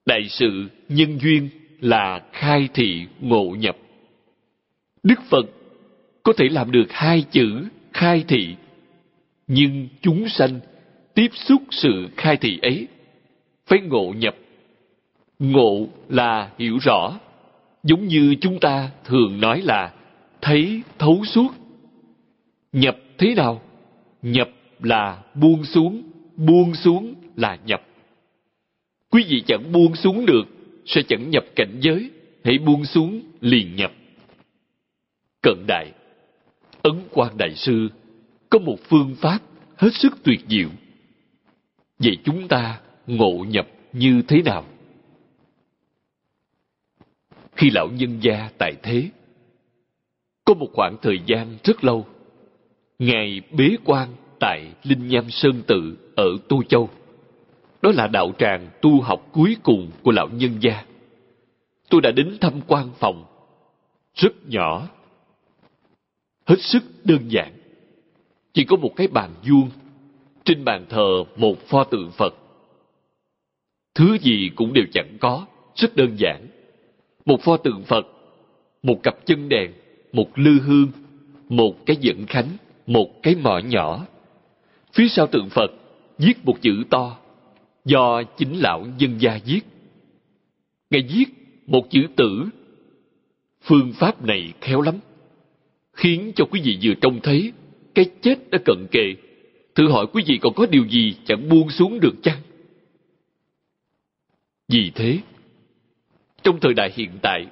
đại 0.06 0.28
sự 0.28 0.68
nhân 0.88 1.18
duyên 1.20 1.48
là 1.80 2.20
khai 2.32 2.68
thị 2.74 3.06
ngộ 3.20 3.56
nhập. 3.58 3.76
Đức 5.02 5.20
Phật 5.30 5.46
có 6.22 6.32
thể 6.32 6.48
làm 6.48 6.70
được 6.70 6.86
hai 6.90 7.24
chữ 7.30 7.64
khai 7.92 8.24
thị, 8.28 8.54
nhưng 9.46 9.88
chúng 10.00 10.28
sanh 10.28 10.60
tiếp 11.14 11.28
xúc 11.34 11.62
sự 11.70 12.08
khai 12.16 12.36
thị 12.36 12.58
ấy 12.62 12.88
phải 13.66 13.80
ngộ 13.80 14.12
nhập. 14.16 14.36
Ngộ 15.38 15.86
là 16.08 16.50
hiểu 16.58 16.78
rõ, 16.78 17.18
giống 17.82 18.06
như 18.06 18.34
chúng 18.40 18.60
ta 18.60 18.90
thường 19.04 19.40
nói 19.40 19.62
là 19.62 19.92
thấy 20.40 20.82
thấu 20.98 21.24
suốt. 21.24 21.50
Nhập 22.72 22.96
thế 23.18 23.34
nào? 23.34 23.62
nhập 24.22 24.50
là 24.82 25.22
buông 25.34 25.64
xuống, 25.64 26.02
buông 26.36 26.74
xuống 26.74 27.14
là 27.36 27.58
nhập. 27.66 27.82
Quý 29.10 29.24
vị 29.28 29.42
chẳng 29.46 29.72
buông 29.72 29.96
xuống 29.96 30.26
được, 30.26 30.44
sẽ 30.86 31.02
chẳng 31.08 31.30
nhập 31.30 31.44
cảnh 31.56 31.78
giới, 31.80 32.10
hãy 32.44 32.58
buông 32.58 32.84
xuống 32.84 33.22
liền 33.40 33.76
nhập. 33.76 33.92
Cận 35.42 35.64
đại, 35.68 35.92
Ấn 36.82 37.00
quan 37.12 37.38
Đại 37.38 37.54
Sư 37.54 37.88
có 38.50 38.58
một 38.58 38.76
phương 38.88 39.14
pháp 39.20 39.38
hết 39.76 39.90
sức 39.92 40.12
tuyệt 40.22 40.40
diệu. 40.48 40.68
Vậy 41.98 42.18
chúng 42.24 42.48
ta 42.48 42.80
ngộ 43.06 43.44
nhập 43.48 43.68
như 43.92 44.22
thế 44.28 44.42
nào? 44.42 44.64
Khi 47.56 47.70
lão 47.70 47.88
nhân 47.88 48.18
gia 48.20 48.50
tại 48.58 48.74
thế, 48.82 49.10
có 50.44 50.54
một 50.54 50.68
khoảng 50.72 50.96
thời 51.02 51.20
gian 51.26 51.56
rất 51.64 51.84
lâu, 51.84 52.06
Ngài 52.98 53.40
bế 53.50 53.76
quan 53.84 54.08
tại 54.40 54.72
Linh 54.82 55.08
Nham 55.08 55.30
Sơn 55.30 55.62
Tự 55.66 55.96
ở 56.16 56.36
Tô 56.48 56.62
Châu. 56.68 56.88
Đó 57.82 57.92
là 57.94 58.06
đạo 58.06 58.32
tràng 58.38 58.68
tu 58.82 59.00
học 59.00 59.28
cuối 59.32 59.56
cùng 59.62 59.90
của 60.02 60.12
lão 60.12 60.28
nhân 60.28 60.50
gia. 60.60 60.84
Tôi 61.88 62.00
đã 62.00 62.10
đến 62.10 62.38
thăm 62.40 62.60
quan 62.66 62.88
phòng, 62.98 63.24
rất 64.14 64.32
nhỏ, 64.48 64.88
hết 66.46 66.60
sức 66.60 66.82
đơn 67.04 67.28
giản. 67.28 67.52
Chỉ 68.52 68.64
có 68.64 68.76
một 68.76 68.92
cái 68.96 69.08
bàn 69.08 69.30
vuông, 69.48 69.70
trên 70.44 70.64
bàn 70.64 70.86
thờ 70.88 71.24
một 71.36 71.68
pho 71.68 71.84
tượng 71.84 72.10
Phật. 72.10 72.34
Thứ 73.94 74.18
gì 74.20 74.50
cũng 74.56 74.72
đều 74.72 74.84
chẳng 74.92 75.16
có, 75.20 75.46
rất 75.74 75.96
đơn 75.96 76.16
giản. 76.16 76.46
Một 77.26 77.42
pho 77.42 77.56
tượng 77.56 77.82
Phật, 77.82 78.06
một 78.82 79.02
cặp 79.02 79.26
chân 79.26 79.48
đèn, 79.48 79.72
một 80.12 80.38
lư 80.38 80.60
hương, 80.60 80.88
một 81.48 81.86
cái 81.86 81.96
dẫn 82.00 82.26
khánh, 82.26 82.48
một 82.86 83.22
cái 83.22 83.34
mỏ 83.34 83.58
nhỏ. 83.58 84.06
Phía 84.92 85.08
sau 85.08 85.26
tượng 85.26 85.48
Phật 85.48 85.70
viết 86.18 86.44
một 86.44 86.62
chữ 86.62 86.84
to, 86.90 87.16
do 87.84 88.22
chính 88.22 88.60
lão 88.60 88.86
dân 88.98 89.18
gia 89.18 89.38
viết. 89.46 89.60
Ngài 90.90 91.02
viết 91.02 91.24
một 91.66 91.90
chữ 91.90 92.06
tử. 92.16 92.44
Phương 93.62 93.92
pháp 93.92 94.24
này 94.24 94.52
khéo 94.60 94.80
lắm, 94.80 94.94
khiến 95.92 96.32
cho 96.36 96.44
quý 96.44 96.60
vị 96.64 96.78
vừa 96.82 96.94
trông 96.94 97.20
thấy 97.22 97.52
cái 97.94 98.04
chết 98.20 98.50
đã 98.50 98.58
cận 98.64 98.86
kề. 98.90 99.14
Thử 99.74 99.88
hỏi 99.88 100.06
quý 100.12 100.22
vị 100.26 100.38
còn 100.42 100.54
có 100.54 100.66
điều 100.66 100.88
gì 100.88 101.16
chẳng 101.24 101.48
buông 101.48 101.70
xuống 101.70 102.00
được 102.00 102.14
chăng? 102.22 102.38
Vì 104.68 104.90
thế, 104.94 105.18
trong 106.46 106.60
thời 106.60 106.74
đại 106.74 106.90
hiện 106.94 107.10
tại, 107.22 107.46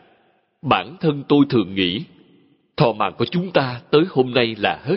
bản 0.63 0.97
thân 1.01 1.23
tôi 1.29 1.45
thường 1.51 1.75
nghĩ, 1.75 2.05
thọ 2.77 2.93
mạng 2.93 3.13
của 3.19 3.25
chúng 3.25 3.51
ta 3.51 3.81
tới 3.91 4.03
hôm 4.09 4.35
nay 4.35 4.57
là 4.59 4.81
hết. 4.85 4.97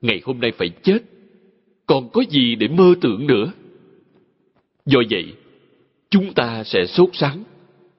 Ngày 0.00 0.20
hôm 0.24 0.40
nay 0.40 0.52
phải 0.58 0.68
chết, 0.68 0.98
còn 1.86 2.08
có 2.08 2.24
gì 2.30 2.54
để 2.54 2.68
mơ 2.68 2.94
tưởng 3.00 3.26
nữa? 3.26 3.52
Do 4.86 5.00
vậy, 5.10 5.34
chúng 6.10 6.34
ta 6.34 6.64
sẽ 6.64 6.86
sốt 6.86 7.08
sắng, 7.12 7.44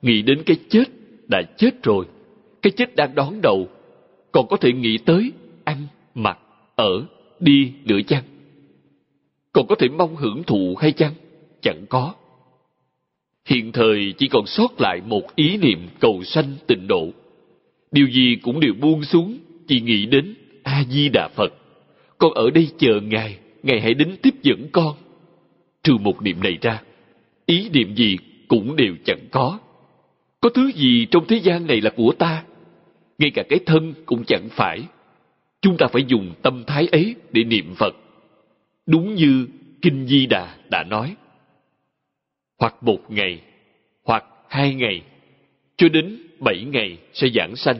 nghĩ 0.01 0.21
đến 0.21 0.43
cái 0.45 0.57
chết 0.69 0.83
đã 1.27 1.41
chết 1.57 1.83
rồi, 1.83 2.05
cái 2.61 2.71
chết 2.71 2.95
đang 2.95 3.15
đón 3.15 3.41
đầu, 3.41 3.67
còn 4.31 4.47
có 4.47 4.57
thể 4.57 4.73
nghĩ 4.73 4.97
tới 4.97 5.31
ăn, 5.63 5.77
mặc, 6.15 6.39
ở, 6.75 7.05
đi 7.39 7.73
nữa 7.85 7.99
chăng? 8.07 8.23
Còn 9.53 9.67
có 9.67 9.75
thể 9.75 9.87
mong 9.89 10.15
hưởng 10.15 10.43
thụ 10.43 10.75
hay 10.79 10.91
chăng? 10.91 11.13
Chẳng 11.61 11.85
có. 11.89 12.13
Hiện 13.47 13.71
thời 13.71 14.13
chỉ 14.17 14.27
còn 14.27 14.45
sót 14.45 14.81
lại 14.81 15.01
một 15.05 15.35
ý 15.35 15.57
niệm 15.57 15.87
cầu 15.99 16.23
sanh 16.23 16.55
tịnh 16.67 16.87
độ. 16.87 17.09
Điều 17.91 18.07
gì 18.07 18.35
cũng 18.41 18.59
đều 18.59 18.73
buông 18.73 19.03
xuống, 19.03 19.37
chỉ 19.67 19.81
nghĩ 19.81 20.05
đến 20.05 20.35
A-di-đà 20.63 21.27
Phật. 21.27 21.53
Con 22.17 22.33
ở 22.33 22.49
đây 22.49 22.67
chờ 22.77 23.01
Ngài, 23.01 23.37
Ngài 23.63 23.81
hãy 23.81 23.93
đến 23.93 24.15
tiếp 24.21 24.33
dẫn 24.43 24.67
con. 24.71 24.95
Trừ 25.83 25.93
một 25.97 26.21
niệm 26.21 26.43
này 26.43 26.57
ra, 26.61 26.81
ý 27.45 27.69
niệm 27.69 27.95
gì 27.95 28.17
cũng 28.47 28.75
đều 28.75 28.95
chẳng 29.05 29.27
có. 29.31 29.59
Có 30.41 30.49
thứ 30.49 30.71
gì 30.71 31.05
trong 31.11 31.25
thế 31.27 31.37
gian 31.37 31.67
này 31.67 31.81
là 31.81 31.89
của 31.89 32.13
ta? 32.19 32.43
Ngay 33.17 33.29
cả 33.29 33.43
cái 33.49 33.59
thân 33.65 33.93
cũng 34.05 34.23
chẳng 34.27 34.49
phải. 34.51 34.81
Chúng 35.61 35.77
ta 35.77 35.87
phải 35.87 36.03
dùng 36.07 36.33
tâm 36.41 36.63
thái 36.67 36.87
ấy 36.91 37.15
để 37.31 37.43
niệm 37.43 37.73
Phật. 37.75 37.95
Đúng 38.85 39.15
như 39.15 39.47
Kinh 39.81 40.07
Di 40.07 40.25
Đà 40.25 40.55
đã 40.69 40.83
nói 40.83 41.15
hoặc 42.59 42.83
một 42.83 43.11
ngày, 43.11 43.41
hoặc 44.03 44.23
hai 44.49 44.73
ngày, 44.73 45.01
cho 45.77 45.89
đến 45.89 46.17
bảy 46.39 46.63
ngày 46.63 46.97
sẽ 47.13 47.27
giảng 47.35 47.55
sanh. 47.55 47.77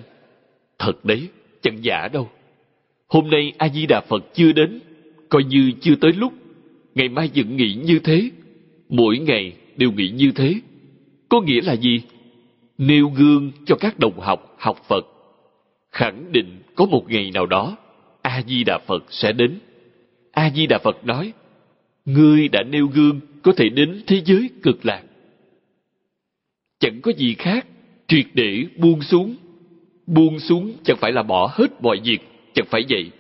Thật 0.79 1.05
đấy, 1.05 1.27
chẳng 1.61 1.83
giả 1.83 2.07
đâu. 2.07 2.29
Hôm 3.07 3.29
nay 3.29 3.53
A-di-đà 3.57 4.01
Phật 4.01 4.23
chưa 4.33 4.51
đến, 4.51 4.79
coi 5.29 5.43
như 5.43 5.71
chưa 5.81 5.95
tới 6.01 6.11
lúc. 6.11 6.33
Ngày 6.95 7.09
mai 7.09 7.29
vẫn 7.35 7.57
nghĩ 7.57 7.73
như 7.73 7.99
thế, 7.99 8.29
mỗi 8.89 9.17
ngày 9.17 9.53
đều 9.77 9.91
nghĩ 9.91 10.09
như 10.09 10.31
thế. 10.35 10.55
Có 11.29 11.41
nghĩa 11.41 11.61
là 11.61 11.75
gì? 11.75 12.01
Nêu 12.77 13.09
gương 13.09 13.51
cho 13.65 13.75
các 13.75 13.99
đồng 13.99 14.19
học 14.19 14.55
học 14.59 14.81
Phật. 14.87 15.05
Khẳng 15.91 16.31
định 16.31 16.59
có 16.75 16.85
một 16.85 17.09
ngày 17.09 17.31
nào 17.33 17.45
đó, 17.45 17.77
A-di-đà 18.21 18.77
Phật 18.77 19.03
sẽ 19.09 19.31
đến. 19.31 19.59
A-di-đà 20.31 20.77
Phật 20.77 21.05
nói, 21.05 21.33
Ngươi 22.07 22.47
đã 22.47 22.63
nêu 22.63 22.87
gương 22.87 23.19
có 23.43 23.53
thể 23.57 23.69
đến 23.69 24.01
thế 24.07 24.21
giới 24.25 24.49
cực 24.63 24.85
lạc. 24.85 25.03
Chẳng 26.79 27.01
có 27.01 27.11
gì 27.11 27.33
khác, 27.33 27.67
triệt 28.07 28.25
để 28.33 28.65
buông 28.77 29.01
xuống. 29.01 29.35
Buông 30.05 30.39
xuống 30.39 30.73
chẳng 30.83 30.97
phải 30.97 31.11
là 31.11 31.23
bỏ 31.23 31.51
hết 31.53 31.81
mọi 31.81 31.99
việc, 32.03 32.19
chẳng 32.53 32.65
phải 32.69 32.81
vậy. 32.89 33.11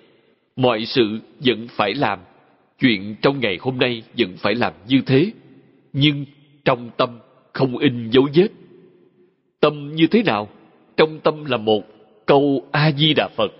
Mọi 0.55 0.85
sự 0.85 1.19
vẫn 1.39 1.67
phải 1.71 1.93
làm. 1.93 2.19
Chuyện 2.79 3.15
trong 3.21 3.39
ngày 3.39 3.57
hôm 3.61 3.77
nay 3.77 4.03
vẫn 4.17 4.37
phải 4.37 4.55
làm 4.55 4.73
như 4.87 5.01
thế. 5.05 5.31
Nhưng 5.93 6.25
trong 6.65 6.89
tâm 6.97 7.19
không 7.53 7.77
in 7.77 8.09
dấu 8.09 8.27
vết. 8.35 8.47
Tâm 9.59 9.95
như 9.95 10.07
thế 10.07 10.23
nào? 10.23 10.49
Trong 10.97 11.19
tâm 11.19 11.45
là 11.45 11.57
một 11.57 11.83
câu 12.25 12.67
A-di-đà 12.71 13.27
Phật. 13.27 13.51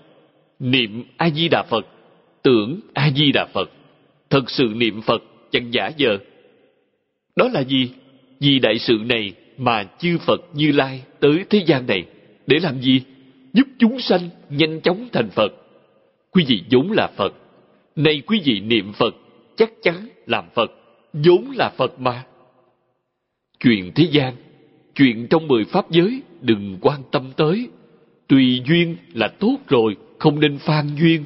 Niệm 0.58 1.04
A-di-đà 1.16 1.62
Phật. 1.62 1.86
Tưởng 2.42 2.80
A-di-đà 2.94 3.46
Phật. 3.46 3.70
Thật 4.30 4.50
sự 4.50 4.72
niệm 4.76 5.02
Phật 5.02 5.22
chẳng 5.50 5.74
giả 5.74 5.90
dờ. 5.98 6.18
Đó 7.36 7.48
là 7.48 7.60
gì? 7.60 7.90
Vì 8.40 8.58
đại 8.58 8.78
sự 8.78 8.98
này 9.04 9.32
mà 9.56 9.84
chư 9.98 10.18
Phật 10.18 10.40
Như 10.54 10.72
Lai 10.72 11.02
tới 11.20 11.44
thế 11.50 11.64
gian 11.66 11.86
này. 11.86 12.04
Để 12.46 12.58
làm 12.62 12.80
gì? 12.80 13.02
Giúp 13.52 13.66
chúng 13.78 14.00
sanh 14.00 14.30
nhanh 14.50 14.80
chóng 14.80 15.08
thành 15.12 15.30
Phật. 15.30 15.52
Quý 16.30 16.44
vị 16.48 16.62
vốn 16.70 16.92
là 16.92 17.10
Phật. 17.16 17.34
Nay 17.96 18.22
quý 18.26 18.40
vị 18.44 18.60
niệm 18.60 18.92
Phật, 18.92 19.14
chắc 19.56 19.70
chắn 19.82 20.08
làm 20.26 20.44
Phật. 20.54 20.70
vốn 21.12 21.50
là 21.54 21.72
Phật 21.76 22.00
mà. 22.00 22.24
Chuyện 23.60 23.92
thế 23.94 24.08
gian, 24.10 24.34
chuyện 24.94 25.26
trong 25.30 25.48
mười 25.48 25.64
pháp 25.64 25.90
giới 25.90 26.22
đừng 26.40 26.78
quan 26.80 27.02
tâm 27.10 27.30
tới. 27.36 27.68
Tùy 28.28 28.62
duyên 28.68 28.96
là 29.14 29.28
tốt 29.28 29.56
rồi, 29.68 29.96
không 30.18 30.40
nên 30.40 30.58
phan 30.58 30.96
duyên. 30.96 31.24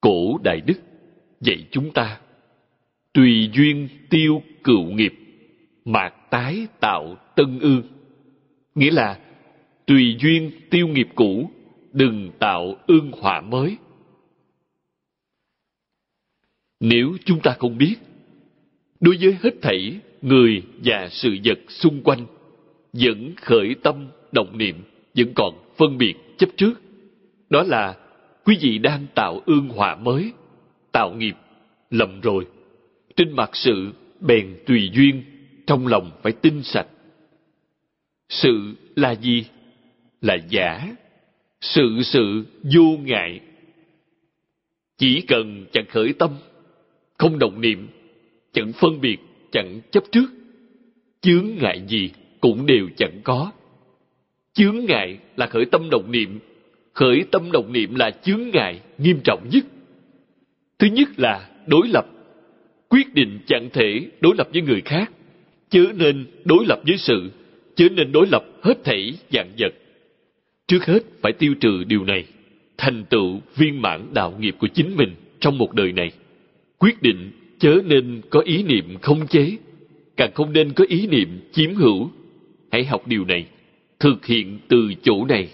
Cổ 0.00 0.38
Đại 0.42 0.60
Đức 0.66 0.80
dạy 1.40 1.66
chúng 1.70 1.92
ta, 1.92 2.20
tùy 3.12 3.50
duyên 3.52 3.88
tiêu 4.10 4.42
cựu 4.64 4.84
nghiệp 4.84 5.14
mạc 5.84 6.10
tái 6.30 6.66
tạo 6.80 7.16
tân 7.36 7.58
ương. 7.60 7.82
Nghĩa 8.74 8.90
là, 8.90 9.18
tùy 9.86 10.16
duyên 10.20 10.50
tiêu 10.70 10.88
nghiệp 10.88 11.08
cũ, 11.14 11.50
đừng 11.92 12.30
tạo 12.38 12.76
ương 12.86 13.12
họa 13.12 13.40
mới. 13.40 13.76
Nếu 16.80 17.16
chúng 17.24 17.40
ta 17.40 17.56
không 17.58 17.78
biết, 17.78 17.96
đối 19.00 19.16
với 19.20 19.36
hết 19.42 19.54
thảy 19.62 20.00
người 20.22 20.62
và 20.84 21.08
sự 21.10 21.38
vật 21.44 21.58
xung 21.68 22.02
quanh, 22.02 22.26
vẫn 22.92 23.34
khởi 23.36 23.74
tâm 23.82 24.08
động 24.32 24.58
niệm, 24.58 24.76
vẫn 25.14 25.34
còn 25.34 25.54
phân 25.76 25.98
biệt 25.98 26.14
chấp 26.38 26.48
trước, 26.56 26.80
đó 27.50 27.62
là 27.62 27.96
quý 28.44 28.58
vị 28.60 28.78
đang 28.78 29.06
tạo 29.14 29.42
ương 29.46 29.68
họa 29.68 29.96
mới 29.96 30.32
tạo 30.92 31.10
nghiệp, 31.10 31.34
lầm 31.90 32.20
rồi. 32.20 32.46
Trên 33.16 33.32
mặt 33.32 33.50
sự 33.52 33.92
bèn 34.20 34.56
tùy 34.66 34.90
duyên, 34.92 35.22
trong 35.66 35.86
lòng 35.86 36.10
phải 36.22 36.32
tinh 36.32 36.62
sạch. 36.62 36.86
Sự 38.28 38.74
là 38.96 39.14
gì? 39.14 39.44
Là 40.20 40.36
giả. 40.48 40.96
Sự 41.60 42.02
sự 42.02 42.44
vô 42.74 42.96
ngại. 43.02 43.40
Chỉ 44.98 45.20
cần 45.20 45.66
chẳng 45.72 45.86
khởi 45.88 46.12
tâm, 46.12 46.30
không 47.18 47.38
động 47.38 47.60
niệm, 47.60 47.88
chẳng 48.52 48.72
phân 48.72 49.00
biệt, 49.00 49.18
chẳng 49.52 49.80
chấp 49.90 50.04
trước, 50.12 50.26
chướng 51.20 51.46
ngại 51.60 51.82
gì 51.88 52.10
cũng 52.40 52.66
đều 52.66 52.88
chẳng 52.96 53.20
có. 53.24 53.52
Chướng 54.52 54.84
ngại 54.88 55.18
là 55.36 55.46
khởi 55.46 55.64
tâm 55.64 55.90
động 55.90 56.10
niệm. 56.12 56.38
Khởi 56.92 57.24
tâm 57.30 57.52
động 57.52 57.72
niệm 57.72 57.94
là 57.94 58.10
chướng 58.10 58.50
ngại 58.52 58.80
nghiêm 58.98 59.20
trọng 59.24 59.48
nhất. 59.52 59.64
Thứ 60.80 60.86
nhất 60.86 61.08
là 61.16 61.48
đối 61.66 61.88
lập. 61.88 62.06
Quyết 62.88 63.14
định 63.14 63.38
chẳng 63.46 63.68
thể 63.72 64.06
đối 64.20 64.34
lập 64.36 64.48
với 64.52 64.62
người 64.62 64.80
khác, 64.80 65.12
chớ 65.70 65.84
nên 65.94 66.26
đối 66.44 66.66
lập 66.66 66.80
với 66.86 66.96
sự, 66.96 67.30
chớ 67.74 67.88
nên 67.88 68.12
đối 68.12 68.26
lập 68.26 68.44
hết 68.62 68.84
thảy 68.84 69.14
dạng 69.32 69.50
vật. 69.58 69.74
Trước 70.68 70.84
hết 70.84 71.00
phải 71.22 71.32
tiêu 71.32 71.54
trừ 71.60 71.84
điều 71.84 72.04
này, 72.04 72.24
thành 72.78 73.04
tựu 73.04 73.40
viên 73.56 73.82
mãn 73.82 74.06
đạo 74.14 74.34
nghiệp 74.38 74.54
của 74.58 74.66
chính 74.66 74.96
mình 74.96 75.14
trong 75.40 75.58
một 75.58 75.74
đời 75.74 75.92
này. 75.92 76.12
Quyết 76.78 77.02
định 77.02 77.30
chớ 77.58 77.78
nên 77.84 78.20
có 78.30 78.40
ý 78.40 78.62
niệm 78.62 78.84
không 79.02 79.26
chế, 79.26 79.56
càng 80.16 80.30
không 80.34 80.52
nên 80.52 80.72
có 80.72 80.84
ý 80.88 81.06
niệm 81.06 81.28
chiếm 81.52 81.74
hữu. 81.74 82.10
Hãy 82.72 82.84
học 82.84 83.06
điều 83.06 83.24
này, 83.24 83.46
thực 84.00 84.26
hiện 84.26 84.58
từ 84.68 84.94
chỗ 85.02 85.24
này. 85.24 85.48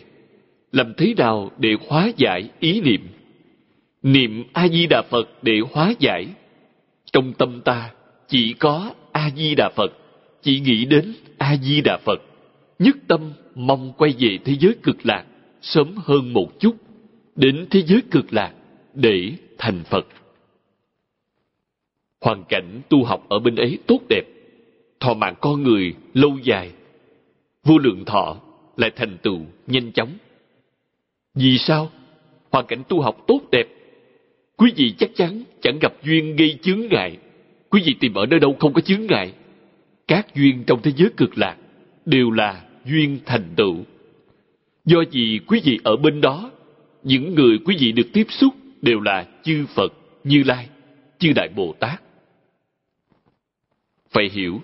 Làm 0.73 0.93
thế 0.97 1.15
nào 1.17 1.51
để 1.59 1.77
hóa 1.89 2.13
giải 2.17 2.49
ý 2.61 2.81
niệm? 2.81 3.01
Niệm 4.07 4.45
A-di-đà 4.53 5.03
Phật 5.03 5.29
để 5.43 5.61
hóa 5.73 5.93
giải. 5.99 6.27
Trong 7.13 7.33
tâm 7.33 7.61
ta 7.65 7.91
chỉ 8.29 8.53
có 8.53 8.95
A-di-đà 9.13 9.71
Phật, 9.77 9.93
chỉ 10.43 10.61
nghĩ 10.61 10.85
đến 10.85 11.15
A-di-đà 11.39 11.99
Phật. 12.05 12.23
Nhất 12.79 12.97
tâm 13.09 13.33
mong 13.55 13.93
quay 13.97 14.15
về 14.19 14.39
thế 14.45 14.55
giới 14.61 14.75
cực 14.83 15.07
lạc 15.07 15.25
sớm 15.63 15.95
hơn 15.97 16.33
một 16.33 16.61
chút, 16.61 16.77
đến 17.37 17.67
thế 17.71 17.83
giới 17.83 18.03
cực 18.11 18.33
lạc 18.33 18.53
để 18.95 19.33
thành 19.59 19.85
Phật. 19.85 20.07
Hoàn 22.21 22.45
cảnh 22.49 22.81
tu 22.89 23.05
học 23.05 23.27
ở 23.29 23.39
bên 23.39 23.57
ấy 23.57 23.79
tốt 23.87 24.01
đẹp, 24.09 24.25
thọ 25.01 25.15
mạng 25.15 25.35
con 25.41 25.63
người 25.63 25.95
lâu 26.15 26.39
dài, 26.43 26.73
vô 27.65 27.79
lượng 27.79 28.05
thọ 28.05 28.37
lại 28.77 28.91
thành 28.97 29.17
tựu 29.23 29.41
nhanh 29.67 29.93
chóng. 29.93 30.13
Vì 31.35 31.59
sao? 31.59 31.91
Hoàn 32.51 32.67
cảnh 32.67 32.83
tu 32.89 33.01
học 33.01 33.25
tốt 33.27 33.41
đẹp, 33.51 33.67
quý 34.57 34.73
vị 34.77 34.95
chắc 34.99 35.11
chắn 35.15 35.43
chẳng 35.61 35.79
gặp 35.79 35.93
duyên 36.05 36.37
gây 36.37 36.59
chướng 36.63 36.81
ngại. 36.91 37.17
Quý 37.71 37.83
vị 37.85 37.95
tìm 38.01 38.15
ở 38.15 38.27
nơi 38.27 38.41
đâu 38.41 38.57
không 38.61 38.73
có 38.73 38.81
chướng 38.81 39.07
ngại. 39.07 39.33
Các 40.09 40.35
duyên 40.35 40.65
trong 40.67 40.83
thế 40.83 40.93
giới 40.97 41.11
cực 41.17 41.39
lạc 41.39 41.57
đều 42.05 42.31
là 42.31 42.65
duyên 42.85 43.19
thành 43.27 43.45
tựu. 43.57 43.77
Do 44.85 45.05
gì 45.11 45.41
quý 45.47 45.61
vị 45.65 45.79
ở 45.85 45.97
bên 45.97 46.21
đó, 46.21 46.51
những 47.03 47.35
người 47.35 47.59
quý 47.65 47.77
vị 47.81 47.93
được 47.93 48.07
tiếp 48.13 48.27
xúc 48.31 48.55
đều 48.83 49.01
là 49.01 49.27
chư 49.43 49.67
Phật, 49.75 49.93
Như 50.25 50.43
Lai, 50.43 50.69
chư 51.19 51.33
Đại 51.33 51.49
Bồ 51.49 51.75
Tát. 51.81 52.03
Phải 54.11 54.29
hiểu, 54.33 54.61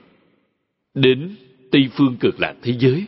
đến 0.95 1.37
Tây 1.71 1.89
Phương 1.93 2.17
cực 2.21 2.41
lạc 2.41 2.55
thế 2.63 2.73
giới, 2.79 3.05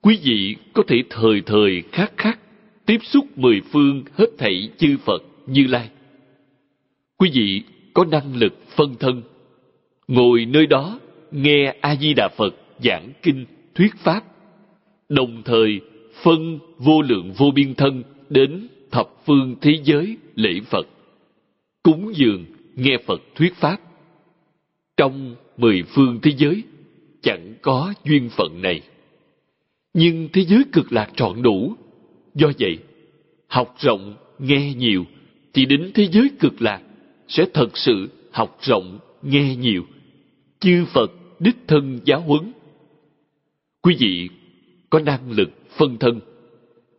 quý 0.00 0.18
vị 0.22 0.56
có 0.72 0.82
thể 0.88 1.02
thời 1.10 1.42
thời 1.46 1.82
khắc 1.92 2.12
khắc 2.16 2.38
tiếp 2.86 2.98
xúc 3.02 3.38
mười 3.38 3.60
phương 3.60 4.04
hết 4.16 4.26
thảy 4.38 4.68
chư 4.78 4.96
Phật, 5.04 5.22
như 5.46 5.66
Lai. 5.66 5.90
Quý 7.16 7.30
vị 7.34 7.62
có 7.94 8.04
năng 8.04 8.36
lực 8.36 8.54
phân 8.76 8.94
thân, 9.00 9.22
ngồi 10.08 10.44
nơi 10.44 10.66
đó 10.66 11.00
nghe 11.30 11.74
A-di-đà 11.80 12.28
Phật 12.36 12.54
giảng 12.84 13.12
kinh 13.22 13.46
thuyết 13.74 13.94
pháp, 13.96 14.24
đồng 15.08 15.42
thời 15.44 15.80
phân 16.22 16.58
vô 16.78 17.02
lượng 17.02 17.32
vô 17.32 17.50
biên 17.54 17.74
thân 17.74 18.02
đến 18.30 18.68
thập 18.90 19.08
phương 19.26 19.56
thế 19.60 19.78
giới 19.84 20.16
lễ 20.34 20.60
Phật, 20.66 20.86
cúng 21.82 22.12
dường 22.14 22.44
nghe 22.76 22.98
Phật 23.06 23.20
thuyết 23.34 23.54
pháp. 23.54 23.80
Trong 24.96 25.36
mười 25.56 25.82
phương 25.82 26.18
thế 26.22 26.30
giới 26.36 26.62
chẳng 27.22 27.54
có 27.62 27.94
duyên 28.04 28.28
phận 28.28 28.62
này. 28.62 28.80
Nhưng 29.94 30.28
thế 30.32 30.44
giới 30.44 30.64
cực 30.72 30.92
lạc 30.92 31.10
trọn 31.16 31.42
đủ. 31.42 31.74
Do 32.34 32.52
vậy, 32.58 32.78
học 33.48 33.74
rộng, 33.78 34.14
nghe 34.38 34.74
nhiều, 34.74 35.04
thì 35.54 35.66
đến 35.66 35.90
thế 35.94 36.08
giới 36.12 36.30
cực 36.40 36.62
lạc 36.62 36.82
sẽ 37.28 37.46
thật 37.54 37.78
sự 37.78 38.08
học 38.30 38.58
rộng, 38.62 38.98
nghe 39.22 39.56
nhiều. 39.56 39.82
Chư 40.60 40.84
Phật 40.84 41.12
đích 41.38 41.56
thân 41.66 42.00
giáo 42.04 42.20
huấn 42.20 42.52
Quý 43.82 43.96
vị 43.98 44.28
có 44.90 45.00
năng 45.00 45.30
lực 45.30 45.50
phân 45.76 45.98
thân. 45.98 46.20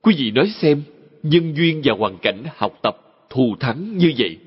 Quý 0.02 0.16
vị 0.18 0.32
nói 0.32 0.50
xem, 0.50 0.84
nhân 1.24 1.54
duyên 1.56 1.82
và 1.84 1.94
hoàn 1.94 2.18
cảnh 2.18 2.44
học 2.56 2.80
tập 2.82 2.98
thù 3.30 3.56
thắng 3.60 3.98
như 3.98 4.14
vậy. 4.18 4.38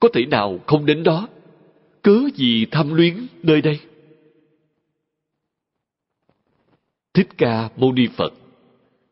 Có 0.00 0.08
thể 0.14 0.26
nào 0.26 0.60
không 0.66 0.86
đến 0.86 1.02
đó? 1.02 1.28
Cớ 2.02 2.20
gì 2.34 2.66
tham 2.70 2.94
luyến 2.94 3.14
nơi 3.42 3.60
đây? 3.60 3.78
Thích 7.14 7.28
Ca 7.38 7.70
Mâu 7.76 7.92
Ni 7.92 8.06
Phật 8.16 8.32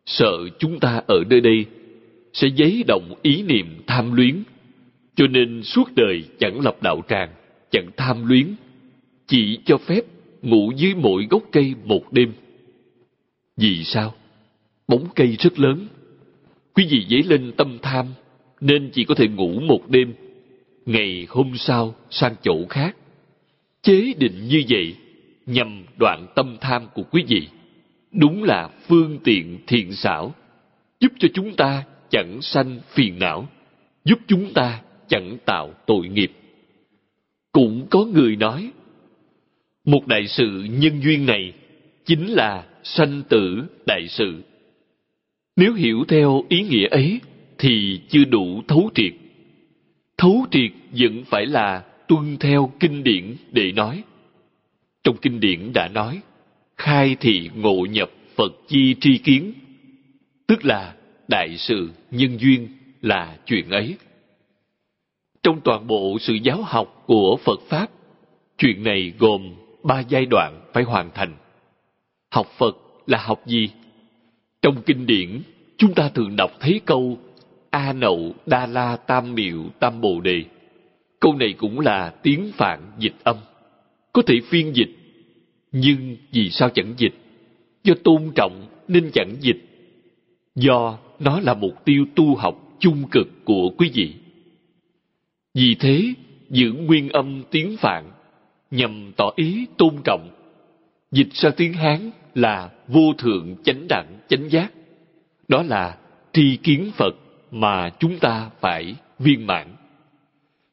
sợ 0.06 0.48
chúng 0.58 0.80
ta 0.80 1.02
ở 1.06 1.24
nơi 1.30 1.40
đây 1.40 1.66
sẽ 2.36 2.48
giấy 2.48 2.84
động 2.86 3.14
ý 3.22 3.42
niệm 3.42 3.66
tham 3.86 4.12
luyến, 4.12 4.42
cho 5.14 5.26
nên 5.26 5.62
suốt 5.62 5.94
đời 5.94 6.24
chẳng 6.38 6.60
lập 6.60 6.76
đạo 6.82 7.02
tràng, 7.08 7.28
chẳng 7.70 7.90
tham 7.96 8.26
luyến, 8.26 8.54
chỉ 9.26 9.58
cho 9.64 9.78
phép 9.78 10.00
ngủ 10.42 10.72
dưới 10.76 10.94
mỗi 10.94 11.26
gốc 11.30 11.42
cây 11.52 11.74
một 11.84 12.12
đêm. 12.12 12.32
Vì 13.56 13.84
sao? 13.84 14.14
Bóng 14.88 15.06
cây 15.14 15.36
rất 15.38 15.58
lớn. 15.58 15.86
Quý 16.74 16.86
vị 16.90 17.06
dấy 17.10 17.22
lên 17.22 17.52
tâm 17.56 17.78
tham, 17.82 18.06
nên 18.60 18.90
chỉ 18.92 19.04
có 19.04 19.14
thể 19.14 19.28
ngủ 19.28 19.60
một 19.60 19.90
đêm. 19.90 20.14
Ngày 20.86 21.26
hôm 21.28 21.52
sau 21.56 21.94
sang 22.10 22.34
chỗ 22.42 22.66
khác. 22.70 22.96
Chế 23.82 24.14
định 24.18 24.48
như 24.48 24.62
vậy 24.68 24.94
nhằm 25.46 25.84
đoạn 25.96 26.26
tâm 26.34 26.56
tham 26.60 26.86
của 26.94 27.02
quý 27.02 27.24
vị. 27.28 27.48
Đúng 28.12 28.44
là 28.44 28.68
phương 28.88 29.18
tiện 29.24 29.58
thiện 29.66 29.92
xảo, 29.92 30.34
giúp 31.00 31.12
cho 31.18 31.28
chúng 31.34 31.56
ta 31.56 31.84
chẳng 32.16 32.42
sanh 32.42 32.80
phiền 32.88 33.18
não, 33.18 33.48
giúp 34.04 34.18
chúng 34.26 34.52
ta 34.54 34.82
chẳng 35.08 35.36
tạo 35.44 35.74
tội 35.86 36.08
nghiệp. 36.08 36.32
Cũng 37.52 37.86
có 37.90 38.04
người 38.04 38.36
nói, 38.36 38.70
một 39.84 40.06
đại 40.06 40.26
sự 40.26 40.66
nhân 40.70 41.00
duyên 41.02 41.26
này 41.26 41.52
chính 42.04 42.26
là 42.26 42.66
sanh 42.82 43.22
tử 43.28 43.64
đại 43.86 44.08
sự. 44.08 44.42
Nếu 45.56 45.74
hiểu 45.74 46.04
theo 46.08 46.44
ý 46.48 46.62
nghĩa 46.62 46.88
ấy 46.88 47.20
thì 47.58 48.00
chưa 48.08 48.24
đủ 48.24 48.62
thấu 48.68 48.90
triệt. 48.94 49.12
Thấu 50.18 50.46
triệt 50.50 50.70
vẫn 50.98 51.24
phải 51.24 51.46
là 51.46 51.84
tuân 52.08 52.36
theo 52.40 52.72
kinh 52.80 53.04
điển 53.04 53.36
để 53.52 53.72
nói. 53.72 54.02
Trong 55.04 55.16
kinh 55.16 55.40
điển 55.40 55.72
đã 55.74 55.88
nói, 55.88 56.20
khai 56.76 57.16
thị 57.20 57.50
ngộ 57.54 57.86
nhập 57.90 58.10
Phật 58.36 58.52
chi 58.68 58.94
tri 59.00 59.18
kiến, 59.18 59.52
tức 60.46 60.64
là 60.64 60.95
đại 61.28 61.56
sự 61.58 61.90
nhân 62.10 62.38
duyên 62.40 62.68
là 63.02 63.36
chuyện 63.46 63.70
ấy. 63.70 63.96
Trong 65.42 65.60
toàn 65.60 65.86
bộ 65.86 66.18
sự 66.20 66.34
giáo 66.34 66.62
học 66.62 67.02
của 67.06 67.38
Phật 67.44 67.60
Pháp, 67.68 67.86
chuyện 68.58 68.84
này 68.84 69.12
gồm 69.18 69.54
ba 69.82 70.00
giai 70.00 70.26
đoạn 70.26 70.60
phải 70.72 70.82
hoàn 70.82 71.10
thành. 71.14 71.36
Học 72.30 72.46
Phật 72.58 72.76
là 73.06 73.18
học 73.18 73.42
gì? 73.46 73.70
Trong 74.62 74.82
kinh 74.86 75.06
điển, 75.06 75.42
chúng 75.76 75.94
ta 75.94 76.08
thường 76.08 76.36
đọc 76.36 76.50
thấy 76.60 76.80
câu 76.84 77.18
A 77.70 77.92
Nậu 77.92 78.34
Đa 78.46 78.66
La 78.66 78.96
Tam 78.96 79.34
Miệu 79.34 79.64
Tam 79.80 80.00
Bồ 80.00 80.20
Đề. 80.20 80.44
Câu 81.20 81.34
này 81.36 81.52
cũng 81.52 81.80
là 81.80 82.14
tiếng 82.22 82.52
Phạn 82.54 82.80
dịch 82.98 83.14
âm. 83.24 83.36
Có 84.12 84.22
thể 84.26 84.34
phiên 84.48 84.76
dịch, 84.76 84.96
nhưng 85.72 86.16
vì 86.32 86.50
sao 86.50 86.70
chẳng 86.70 86.94
dịch? 86.96 87.14
Do 87.84 87.94
tôn 88.04 88.30
trọng 88.34 88.66
nên 88.88 89.10
chẳng 89.14 89.36
dịch. 89.40 89.62
Do 90.54 90.98
nó 91.18 91.40
là 91.40 91.54
mục 91.54 91.84
tiêu 91.84 92.04
tu 92.14 92.34
học 92.34 92.76
chung 92.78 93.08
cực 93.10 93.28
của 93.44 93.70
quý 93.78 93.90
vị. 93.94 94.14
Vì 95.54 95.74
thế, 95.74 96.14
giữ 96.50 96.72
nguyên 96.72 97.08
âm 97.08 97.42
tiếng 97.50 97.76
Phạn 97.76 98.10
nhằm 98.70 99.12
tỏ 99.16 99.30
ý 99.36 99.66
tôn 99.78 99.94
trọng 100.04 100.28
dịch 101.10 101.28
sang 101.32 101.52
tiếng 101.56 101.72
hán 101.72 102.10
là 102.34 102.70
vô 102.88 103.12
thượng 103.18 103.56
chánh 103.64 103.88
đẳng 103.88 104.18
chánh 104.28 104.48
giác 104.50 104.72
đó 105.48 105.62
là 105.62 105.96
tri 106.32 106.56
kiến 106.56 106.90
phật 106.96 107.14
mà 107.50 107.90
chúng 107.98 108.18
ta 108.18 108.50
phải 108.60 108.94
viên 109.18 109.46
mãn 109.46 109.66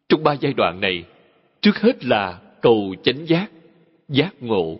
trong 0.10 0.24
ba 0.24 0.34
giai 0.34 0.54
đoạn 0.54 0.82
này 0.82 1.04
trước 1.62 1.78
hết 1.80 2.06
là 2.06 2.40
cầu 2.62 2.96
chánh 3.04 3.28
giác 3.28 3.52
giác 4.10 4.34
ngộ 4.40 4.80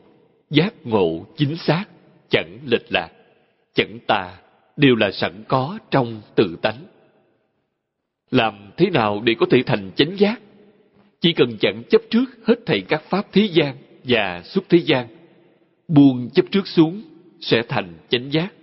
giác 0.50 0.74
ngộ 0.84 1.26
chính 1.38 1.56
xác 1.56 1.86
chẳng 2.30 2.60
lệch 2.66 2.92
lạc 2.92 3.10
chẳng 3.74 4.00
tà 4.08 4.38
đều 4.78 4.96
là 4.96 5.12
sẵn 5.12 5.44
có 5.48 5.80
trong 5.92 6.22
tự 6.36 6.58
tánh. 6.62 6.86
Làm 8.32 8.72
thế 8.78 8.90
nào 8.90 9.22
để 9.26 9.36
có 9.40 9.46
thể 9.50 9.64
thành 9.66 9.92
chánh 9.96 10.20
giác? 10.20 10.42
Chỉ 11.22 11.34
cần 11.34 11.58
chẳng 11.60 11.84
chấp 11.90 12.02
trước 12.10 12.26
hết 12.46 12.56
thảy 12.66 12.82
các 12.82 13.04
pháp 13.10 13.28
thế 13.32 13.50
gian 13.54 13.76
và 14.04 14.42
xuất 14.46 14.64
thế 14.70 14.78
gian, 14.78 15.08
buông 15.88 16.30
chấp 16.30 16.46
trước 16.52 16.68
xuống 16.68 17.02
sẽ 17.42 17.62
thành 17.70 17.94
chánh 18.10 18.32
giác. 18.32 18.54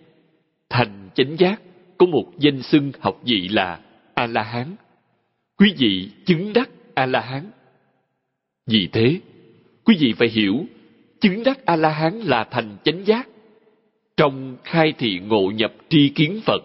Thành 0.68 1.08
chánh 1.14 1.36
giác 1.36 1.62
có 1.98 2.06
một 2.06 2.24
danh 2.38 2.62
xưng 2.62 2.92
học 3.00 3.20
vị 3.24 3.48
là 3.48 3.80
a 4.14 4.26
la 4.26 4.42
hán 4.42 4.76
quý 5.60 5.74
vị 5.78 6.10
chứng 6.26 6.52
đắc 6.52 6.70
a 6.94 7.06
la 7.06 7.20
hán 7.20 7.50
vì 8.66 8.88
thế, 8.92 9.20
quý 9.84 9.96
vị 10.00 10.14
phải 10.18 10.28
hiểu, 10.28 10.66
chứng 11.20 11.44
đắc 11.44 11.66
a 11.66 11.76
la 11.76 11.90
hán 11.90 12.18
là 12.18 12.44
thành 12.50 12.76
chánh 12.84 13.04
giác 13.04 13.28
trong 14.20 14.56
khai 14.64 14.92
thị 14.98 15.20
ngộ 15.26 15.50
nhập 15.54 15.72
tri 15.88 16.08
kiến 16.08 16.40
phật 16.44 16.62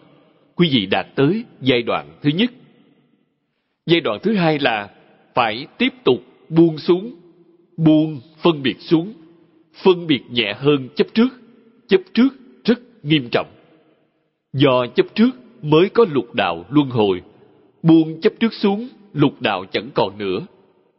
quý 0.56 0.70
vị 0.72 0.86
đạt 0.86 1.08
tới 1.16 1.44
giai 1.62 1.82
đoạn 1.82 2.10
thứ 2.22 2.30
nhất 2.30 2.52
giai 3.86 4.02
đoạn 4.02 4.20
thứ 4.24 4.36
hai 4.36 4.60
là 4.60 4.90
phải 5.36 5.68
tiếp 5.78 5.94
tục 6.04 6.24
buông 6.50 6.78
xuống 6.78 7.16
buông 7.78 8.22
phân 8.42 8.64
biệt 8.64 8.76
xuống 8.80 9.14
phân 9.84 10.08
biệt 10.08 10.22
nhẹ 10.32 10.54
hơn 10.58 10.90
chấp 10.96 11.08
trước 11.14 11.30
chấp 11.88 12.02
trước 12.14 12.30
rất 12.64 12.80
nghiêm 13.04 13.28
trọng 13.32 13.48
do 14.54 14.88
chấp 14.96 15.06
trước 15.16 15.30
mới 15.62 15.90
có 15.90 16.06
lục 16.12 16.34
đạo 16.34 16.66
luân 16.70 16.90
hồi. 16.90 17.22
Buông 17.84 18.22
chấp 18.22 18.34
trước 18.40 18.54
xuống, 18.54 18.88
lục 19.14 19.42
đạo 19.42 19.66
chẳng 19.72 19.90
còn 19.94 20.18
nữa. 20.18 20.40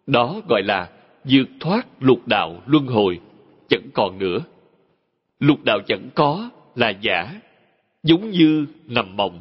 Đó 0.07 0.41
gọi 0.49 0.63
là 0.63 0.89
vượt 1.25 1.49
thoát 1.61 1.87
lục 2.01 2.29
đạo 2.29 2.63
luân 2.67 2.87
hồi, 2.87 3.21
chẳng 3.69 3.83
còn 3.95 4.19
nữa. 4.19 4.39
Lục 5.41 5.65
đạo 5.65 5.81
chẳng 5.87 6.09
có 6.15 6.51
là 6.75 6.91
giả, 6.91 7.41
giống 8.03 8.31
như 8.31 8.67
nằm 8.87 9.17
mộng. 9.17 9.41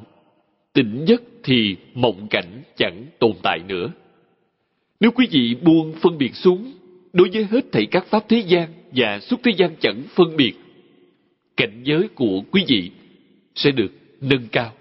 Tỉnh 0.74 1.06
giấc 1.08 1.22
thì 1.44 1.76
mộng 1.94 2.28
cảnh 2.30 2.64
chẳng 2.76 3.06
tồn 3.20 3.32
tại 3.44 3.60
nữa. 3.68 3.92
Nếu 5.00 5.12
quý 5.12 5.28
vị 5.32 5.56
buông 5.62 5.94
phân 6.02 6.18
biệt 6.18 6.36
xuống, 6.36 6.74
đối 7.14 7.30
với 7.30 7.48
hết 7.52 7.66
thảy 7.72 7.86
các 7.86 8.06
pháp 8.06 8.30
thế 8.30 8.38
gian 8.38 8.70
và 8.92 9.20
suốt 9.20 9.40
thế 9.44 9.52
gian 9.58 9.76
chẳng 9.80 10.04
phân 10.16 10.38
biệt, 10.38 10.54
cảnh 11.58 11.82
giới 11.84 12.08
của 12.16 12.42
quý 12.52 12.66
vị 12.68 12.92
sẽ 13.56 13.72
được 13.72 13.92
nâng 14.22 14.48
cao. 14.52 14.72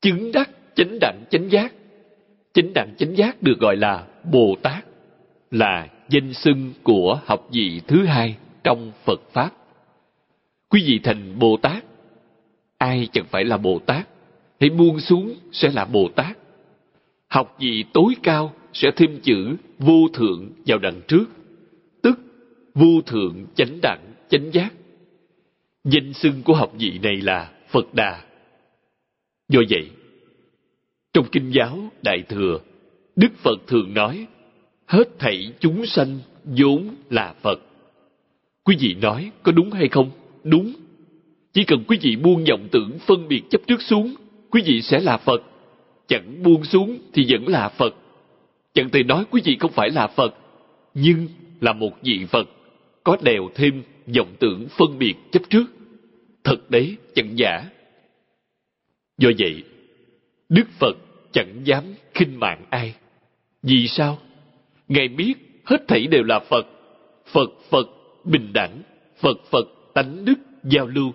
Chứng 0.00 0.32
đắc 0.32 0.50
chánh 0.74 0.98
đẳng 1.00 1.24
chánh 1.30 1.50
giác. 1.50 1.74
Chánh 2.54 2.72
đẳng 2.74 2.94
chánh 2.98 3.16
giác 3.16 3.42
được 3.42 3.58
gọi 3.58 3.76
là 3.76 4.06
Bồ 4.32 4.56
Tát, 4.62 4.84
là 5.50 5.88
danh 6.08 6.32
xưng 6.32 6.72
của 6.82 7.20
học 7.24 7.48
vị 7.52 7.80
thứ 7.86 8.04
hai 8.04 8.36
trong 8.64 8.92
Phật 9.04 9.20
Pháp. 9.32 9.50
Quý 10.74 10.82
vị 10.86 11.00
thành 11.02 11.38
Bồ 11.38 11.56
Tát, 11.56 11.84
ai 12.78 13.08
chẳng 13.12 13.24
phải 13.30 13.44
là 13.44 13.56
Bồ 13.56 13.78
Tát, 13.78 14.08
hãy 14.60 14.70
buông 14.70 15.00
xuống 15.00 15.34
sẽ 15.52 15.70
là 15.72 15.84
Bồ 15.84 16.08
Tát. 16.16 16.38
Học 17.28 17.56
vị 17.60 17.84
tối 17.92 18.14
cao 18.22 18.54
sẽ 18.72 18.90
thêm 18.96 19.20
chữ 19.22 19.56
vô 19.78 20.08
thượng 20.14 20.50
vào 20.66 20.78
đằng 20.78 21.00
trước, 21.08 21.24
tức 22.02 22.18
vô 22.74 23.00
thượng 23.06 23.46
chánh 23.54 23.78
đẳng 23.82 24.00
chánh 24.28 24.50
giác. 24.52 24.72
Danh 25.84 26.12
xưng 26.12 26.42
của 26.42 26.54
học 26.54 26.72
vị 26.78 26.98
này 27.02 27.16
là 27.16 27.52
Phật 27.68 27.94
Đà. 27.94 28.24
Do 29.48 29.60
vậy, 29.70 29.90
trong 31.12 31.26
Kinh 31.32 31.50
giáo 31.50 31.78
Đại 32.02 32.22
Thừa, 32.28 32.60
Đức 33.16 33.30
Phật 33.36 33.66
thường 33.66 33.94
nói, 33.94 34.26
hết 34.86 35.18
thảy 35.18 35.52
chúng 35.60 35.86
sanh 35.86 36.18
vốn 36.44 36.94
là 37.10 37.34
Phật. 37.42 37.60
Quý 38.64 38.76
vị 38.78 38.94
nói 38.94 39.30
có 39.42 39.52
đúng 39.52 39.70
hay 39.70 39.88
không? 39.88 40.10
Đúng. 40.44 40.72
Chỉ 41.52 41.64
cần 41.64 41.84
quý 41.88 41.98
vị 42.02 42.16
buông 42.16 42.44
vọng 42.44 42.68
tưởng 42.72 42.98
phân 43.06 43.28
biệt 43.28 43.42
chấp 43.50 43.60
trước 43.66 43.82
xuống, 43.82 44.14
quý 44.50 44.62
vị 44.66 44.82
sẽ 44.82 45.00
là 45.00 45.16
Phật. 45.16 45.42
Chẳng 46.08 46.42
buông 46.42 46.64
xuống 46.64 46.98
thì 47.12 47.26
vẫn 47.28 47.48
là 47.48 47.68
Phật. 47.68 47.94
Chẳng 48.74 48.90
thể 48.90 49.02
nói 49.02 49.24
quý 49.30 49.40
vị 49.44 49.56
không 49.60 49.72
phải 49.72 49.90
là 49.90 50.06
Phật, 50.06 50.34
nhưng 50.94 51.28
là 51.60 51.72
một 51.72 51.92
vị 52.02 52.26
Phật, 52.30 52.48
có 53.04 53.16
đèo 53.22 53.50
thêm 53.54 53.82
vọng 54.16 54.34
tưởng 54.38 54.66
phân 54.68 54.98
biệt 54.98 55.14
chấp 55.32 55.42
trước. 55.50 55.64
Thật 56.44 56.70
đấy, 56.70 56.96
chẳng 57.14 57.38
giả. 57.38 57.64
Do 59.18 59.30
vậy, 59.38 59.62
Đức 60.48 60.66
Phật 60.78 60.96
chẳng 61.32 61.60
dám 61.64 61.84
khinh 62.14 62.40
mạng 62.40 62.64
ai. 62.70 62.94
Vì 63.62 63.88
sao? 63.88 64.18
Ngài 64.88 65.08
biết 65.08 65.34
hết 65.64 65.88
thảy 65.88 66.06
đều 66.06 66.22
là 66.22 66.38
Phật. 66.38 66.66
Phật 67.26 67.50
Phật 67.70 67.86
bình 68.24 68.52
đẳng, 68.52 68.82
Phật 69.20 69.36
Phật 69.50 69.68
tánh 69.94 70.24
đức 70.24 70.34
giao 70.64 70.86
lưu. 70.86 71.12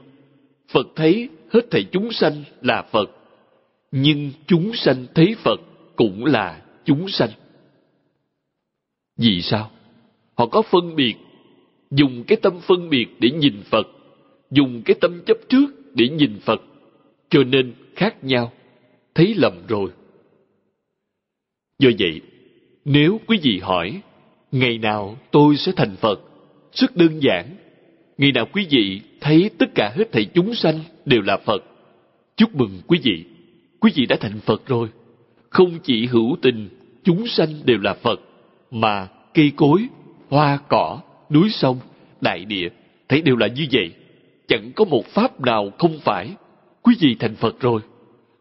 Phật 0.68 0.88
thấy 0.96 1.30
hết 1.54 1.62
thảy 1.72 1.86
chúng 1.92 2.12
sanh 2.12 2.44
là 2.62 2.82
Phật, 2.82 3.10
nhưng 3.92 4.32
chúng 4.48 4.72
sanh 4.74 5.06
thấy 5.16 5.36
Phật 5.44 5.60
cũng 5.96 6.26
là 6.26 6.62
chúng 6.86 7.10
sanh. 7.10 7.30
Vì 9.18 9.42
sao? 9.42 9.72
Họ 10.36 10.46
có 10.46 10.62
phân 10.62 10.96
biệt, 10.96 11.16
dùng 11.92 12.24
cái 12.28 12.38
tâm 12.42 12.60
phân 12.60 12.90
biệt 12.90 13.08
để 13.20 13.32
nhìn 13.32 13.62
Phật, 13.70 13.88
dùng 14.52 14.82
cái 14.86 14.96
tâm 15.02 15.22
chấp 15.26 15.38
trước 15.50 15.68
để 15.96 16.10
nhìn 16.10 16.40
Phật, 16.40 16.62
cho 17.30 17.44
nên 17.44 17.74
khác 17.96 18.24
nhau, 18.24 18.52
thấy 19.16 19.36
lầm 19.38 19.54
rồi. 19.68 19.90
Do 21.80 21.90
vậy, 22.00 22.22
nếu 22.86 23.20
quý 23.28 23.40
vị 23.44 23.60
hỏi, 23.60 24.02
ngày 24.52 24.78
nào 24.78 25.18
tôi 25.32 25.58
sẽ 25.58 25.72
thành 25.76 25.96
Phật? 25.96 26.22
Rất 26.74 26.96
đơn 26.96 27.20
giản. 27.20 27.46
Ngày 28.20 28.32
nào 28.32 28.46
quý 28.54 28.68
vị 28.70 29.02
thấy 29.22 29.50
tất 29.58 29.76
cả 29.76 29.94
hết 29.96 30.12
thảy 30.12 30.26
chúng 30.26 30.56
sanh 30.56 30.80
đều 31.06 31.22
là 31.22 31.38
Phật. 31.38 31.64
Chúc 32.36 32.56
mừng 32.56 32.82
quý 32.88 33.00
vị, 33.04 33.26
quý 33.80 33.92
vị 33.96 34.06
đã 34.06 34.16
thành 34.20 34.40
Phật 34.40 34.68
rồi. 34.68 34.90
Không 35.50 35.80
chỉ 35.84 36.06
hữu 36.06 36.38
tình, 36.42 36.70
chúng 37.04 37.28
sanh 37.28 37.50
đều 37.66 37.78
là 37.78 37.94
Phật, 37.94 38.20
mà 38.72 39.08
cây 39.34 39.52
cối, 39.56 39.88
hoa 40.30 40.60
cỏ, 40.70 41.02
núi 41.30 41.50
sông, 41.50 41.80
đại 42.22 42.46
địa, 42.46 42.70
thấy 43.10 43.22
đều 43.22 43.36
là 43.36 43.48
như 43.48 43.66
vậy. 43.72 43.92
Chẳng 44.48 44.72
có 44.76 44.86
một 44.86 45.06
pháp 45.06 45.42
nào 45.42 45.72
không 45.78 46.00
phải. 46.00 46.30
Quý 46.82 46.96
vị 47.00 47.16
thành 47.20 47.36
Phật 47.36 47.60
rồi. 47.60 47.82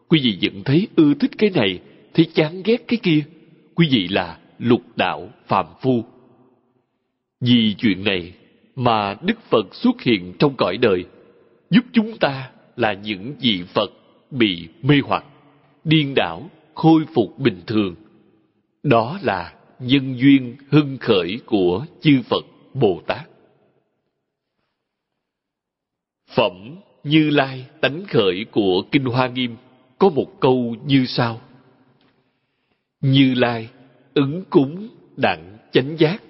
Quý 0.08 0.20
vị 0.22 0.38
vẫn 0.42 0.64
thấy 0.64 0.88
ưa 0.96 1.14
thích 1.14 1.30
cái 1.38 1.50
này, 1.54 1.80
thấy 2.14 2.26
chán 2.34 2.62
ghét 2.64 2.84
cái 2.88 2.98
kia 3.02 3.20
quý 3.74 3.88
vị 3.90 4.08
là 4.08 4.38
lục 4.58 4.82
đạo 4.96 5.28
phàm 5.46 5.66
phu. 5.80 6.04
Vì 7.40 7.74
chuyện 7.78 8.04
này 8.04 8.32
mà 8.78 9.16
Đức 9.22 9.40
Phật 9.50 9.74
xuất 9.74 10.02
hiện 10.02 10.32
trong 10.38 10.54
cõi 10.56 10.76
đời, 10.76 11.04
giúp 11.70 11.84
chúng 11.92 12.18
ta 12.18 12.50
là 12.76 12.92
những 12.92 13.34
vị 13.40 13.62
Phật 13.74 13.90
bị 14.30 14.68
mê 14.82 14.94
hoặc, 15.04 15.24
điên 15.84 16.14
đảo, 16.16 16.50
khôi 16.74 17.04
phục 17.14 17.38
bình 17.38 17.60
thường. 17.66 17.94
Đó 18.82 19.18
là 19.22 19.54
nhân 19.78 20.18
duyên 20.18 20.56
hưng 20.70 20.98
khởi 21.00 21.40
của 21.46 21.86
chư 22.00 22.22
Phật 22.28 22.44
Bồ 22.74 23.02
Tát. 23.06 23.28
Phẩm 26.30 26.76
Như 27.04 27.30
Lai 27.30 27.66
tánh 27.80 28.04
khởi 28.08 28.44
của 28.50 28.82
Kinh 28.92 29.04
Hoa 29.04 29.28
Nghiêm 29.28 29.56
có 29.98 30.08
một 30.08 30.40
câu 30.40 30.76
như 30.86 31.06
sau. 31.06 31.40
Như 33.00 33.34
Lai, 33.34 33.68
ứng 34.14 34.44
cúng, 34.50 34.88
đặng, 35.16 35.58
chánh 35.72 35.96
giác. 35.98 36.22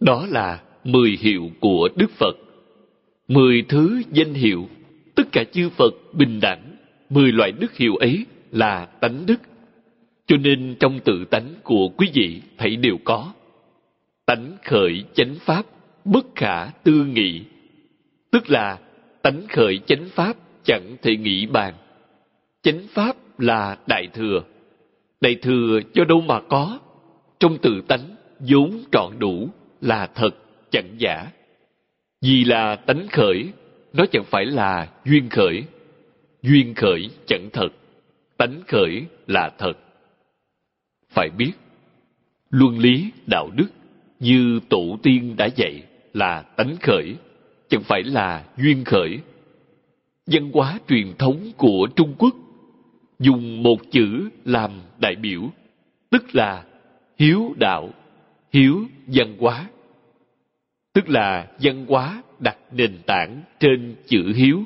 Đó 0.00 0.26
là 0.26 0.62
mười 0.88 1.18
hiệu 1.20 1.50
của 1.60 1.88
Đức 1.96 2.10
Phật. 2.10 2.36
Mười 3.28 3.62
thứ 3.68 4.02
danh 4.12 4.34
hiệu, 4.34 4.68
tất 5.14 5.32
cả 5.32 5.44
chư 5.44 5.68
Phật 5.70 5.94
bình 6.12 6.40
đẳng, 6.40 6.76
mười 7.10 7.32
loại 7.32 7.52
đức 7.52 7.76
hiệu 7.76 7.96
ấy 7.96 8.26
là 8.50 8.86
tánh 8.86 9.26
đức. 9.26 9.40
Cho 10.26 10.36
nên 10.36 10.76
trong 10.80 11.00
tự 11.04 11.24
tánh 11.24 11.54
của 11.62 11.88
quý 11.88 12.08
vị 12.14 12.40
thấy 12.58 12.76
đều 12.76 12.98
có. 13.04 13.32
Tánh 14.26 14.52
khởi 14.64 15.04
chánh 15.14 15.34
pháp, 15.40 15.66
bất 16.04 16.26
khả 16.34 16.66
tư 16.66 17.04
nghị. 17.04 17.42
Tức 18.30 18.50
là 18.50 18.78
tánh 19.22 19.42
khởi 19.48 19.80
chánh 19.86 20.08
pháp 20.08 20.36
chẳng 20.64 20.96
thể 21.02 21.16
nghĩ 21.16 21.46
bàn. 21.46 21.74
Chánh 22.62 22.80
pháp 22.94 23.16
là 23.38 23.78
đại 23.86 24.06
thừa, 24.14 24.42
Đại 25.20 25.34
thừa 25.34 25.80
cho 25.94 26.04
đâu 26.04 26.20
mà 26.20 26.40
có, 26.40 26.78
trong 27.40 27.58
tự 27.58 27.80
tánh 27.88 28.16
vốn 28.38 28.80
trọn 28.92 29.18
đủ 29.18 29.48
là 29.80 30.06
thật 30.14 30.34
chẳng 30.70 30.94
giả. 30.98 31.26
Vì 32.22 32.44
là 32.44 32.76
tánh 32.76 33.08
khởi, 33.08 33.48
nó 33.92 34.04
chẳng 34.12 34.24
phải 34.24 34.46
là 34.46 34.88
duyên 35.04 35.28
khởi. 35.28 35.64
Duyên 36.42 36.74
khởi 36.74 37.10
chẳng 37.26 37.48
thật, 37.52 37.68
tánh 38.36 38.60
khởi 38.68 39.04
là 39.26 39.50
thật. 39.58 39.72
Phải 41.10 41.30
biết, 41.30 41.52
luân 42.50 42.78
lý 42.78 43.10
đạo 43.26 43.50
đức 43.56 43.68
như 44.20 44.60
tổ 44.68 44.98
tiên 45.02 45.34
đã 45.36 45.48
dạy 45.56 45.82
là 46.14 46.42
tánh 46.42 46.76
khởi, 46.82 47.14
chẳng 47.68 47.82
phải 47.82 48.02
là 48.02 48.44
duyên 48.56 48.84
khởi. 48.84 49.18
Văn 50.26 50.50
hóa 50.52 50.78
truyền 50.88 51.14
thống 51.18 51.52
của 51.56 51.88
Trung 51.96 52.14
Quốc 52.18 52.34
dùng 53.18 53.62
một 53.62 53.76
chữ 53.90 54.28
làm 54.44 54.70
đại 54.98 55.16
biểu, 55.16 55.50
tức 56.10 56.34
là 56.34 56.64
hiếu 57.18 57.54
đạo, 57.58 57.90
hiếu 58.52 58.84
văn 59.06 59.36
hóa. 59.38 59.66
Tức 60.98 61.08
là 61.08 61.46
văn 61.60 61.86
hóa 61.88 62.22
đặt 62.38 62.56
nền 62.72 62.98
tảng 63.06 63.42
trên 63.60 63.94
chữ 64.06 64.32
hiếu. 64.34 64.64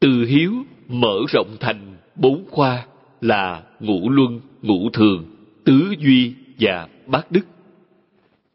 Từ 0.00 0.24
hiếu 0.24 0.52
mở 0.88 1.18
rộng 1.28 1.56
thành 1.60 1.96
bốn 2.16 2.44
khoa 2.50 2.86
là 3.20 3.62
ngũ 3.80 4.10
luân, 4.10 4.40
ngũ 4.62 4.90
thường, 4.90 5.24
tứ 5.64 5.94
duy 5.98 6.32
và 6.60 6.88
bát 7.06 7.32
đức. 7.32 7.46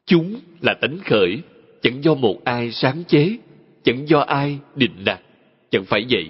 Chúng 0.05 0.35
là 0.61 0.73
tánh 0.81 0.97
khởi, 1.05 1.41
chẳng 1.81 2.03
do 2.03 2.13
một 2.13 2.43
ai 2.43 2.71
sáng 2.71 3.03
chế, 3.07 3.37
chẳng 3.83 4.09
do 4.09 4.19
ai 4.19 4.59
định 4.75 5.03
đặt, 5.05 5.21
chẳng 5.69 5.85
phải 5.85 6.05
vậy 6.09 6.29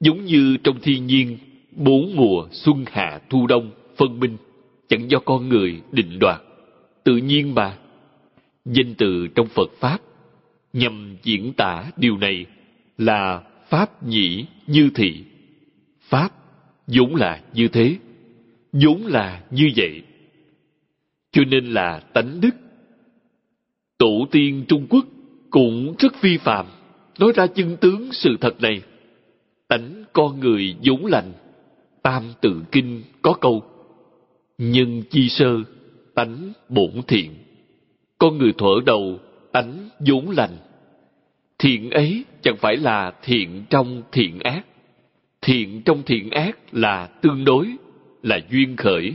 Giống 0.00 0.24
như 0.24 0.56
trong 0.64 0.80
thiên 0.82 1.06
nhiên, 1.06 1.38
bốn 1.76 2.16
mùa 2.16 2.46
xuân 2.50 2.84
hạ 2.92 3.20
thu 3.30 3.46
đông 3.46 3.70
phân 3.96 4.20
minh, 4.20 4.36
chẳng 4.88 5.10
do 5.10 5.18
con 5.18 5.48
người 5.48 5.80
định 5.92 6.18
đoạt. 6.18 6.40
Tự 7.04 7.16
nhiên 7.16 7.54
mà. 7.54 7.78
Danh 8.64 8.94
từ 8.98 9.28
trong 9.34 9.46
Phật 9.48 9.70
Pháp 9.80 9.98
nhằm 10.72 11.16
diễn 11.22 11.52
tả 11.52 11.84
điều 11.96 12.16
này 12.16 12.46
là 12.98 13.42
Pháp 13.68 14.06
nhĩ 14.06 14.46
như 14.66 14.90
thị. 14.94 15.24
Pháp 16.00 16.30
vốn 16.86 17.14
là 17.14 17.42
như 17.54 17.68
thế, 17.68 17.96
vốn 18.72 19.06
là 19.06 19.44
như 19.50 19.70
vậy. 19.76 20.02
Cho 21.32 21.42
nên 21.44 21.66
là 21.66 22.00
tánh 22.00 22.40
đức. 22.40 22.54
Tổ 23.98 24.26
tiên 24.30 24.64
Trung 24.68 24.86
Quốc 24.90 25.06
cũng 25.50 25.94
rất 25.98 26.22
vi 26.22 26.38
phạm, 26.38 26.66
nói 27.18 27.32
ra 27.36 27.46
chân 27.46 27.76
tướng 27.80 28.12
sự 28.12 28.36
thật 28.40 28.60
này 28.60 28.82
tánh 29.72 30.04
con 30.12 30.40
người 30.40 30.76
vốn 30.84 31.06
lành 31.06 31.32
tam 32.02 32.22
tự 32.40 32.62
kinh 32.72 33.02
có 33.22 33.32
câu 33.40 33.62
nhân 34.58 35.02
chi 35.10 35.28
sơ 35.28 35.56
tánh 36.14 36.52
bổn 36.68 36.90
thiện 37.08 37.30
con 38.22 38.38
người 38.38 38.52
thuở 38.52 38.80
đầu 38.86 39.20
tánh 39.52 39.88
vốn 39.98 40.30
lành. 40.30 40.56
Thiện 41.58 41.90
ấy 41.90 42.24
chẳng 42.42 42.56
phải 42.56 42.76
là 42.76 43.12
thiện 43.22 43.62
trong 43.70 44.02
thiện 44.12 44.38
ác. 44.40 44.62
Thiện 45.40 45.82
trong 45.84 46.02
thiện 46.06 46.30
ác 46.30 46.58
là 46.72 47.06
tương 47.06 47.44
đối, 47.44 47.66
là 48.22 48.40
duyên 48.50 48.76
khởi. 48.76 49.14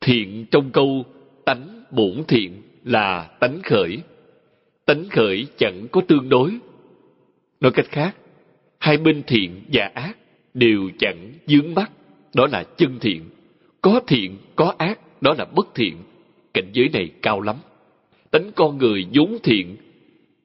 Thiện 0.00 0.46
trong 0.50 0.70
câu 0.70 1.04
tánh 1.44 1.84
bổn 1.90 2.24
thiện 2.28 2.62
là 2.84 3.30
tánh 3.40 3.60
khởi. 3.62 3.98
Tánh 4.86 5.08
khởi 5.10 5.46
chẳng 5.56 5.86
có 5.92 6.00
tương 6.08 6.28
đối. 6.28 6.58
Nói 7.60 7.72
cách 7.72 7.86
khác, 7.88 8.16
hai 8.78 8.96
bên 8.96 9.22
thiện 9.26 9.62
và 9.72 9.90
ác 9.94 10.16
đều 10.54 10.90
chẳng 10.98 11.32
dướng 11.46 11.74
mắt, 11.74 11.90
đó 12.34 12.46
là 12.46 12.64
chân 12.76 12.98
thiện. 13.00 13.22
Có 13.82 14.00
thiện, 14.06 14.36
có 14.56 14.74
ác, 14.78 14.98
đó 15.20 15.34
là 15.38 15.44
bất 15.44 15.74
thiện. 15.74 15.96
Cảnh 16.54 16.68
giới 16.72 16.88
này 16.88 17.10
cao 17.22 17.40
lắm 17.40 17.56
tánh 18.34 18.52
con 18.54 18.78
người 18.78 19.06
vốn 19.14 19.38
thiện. 19.42 19.76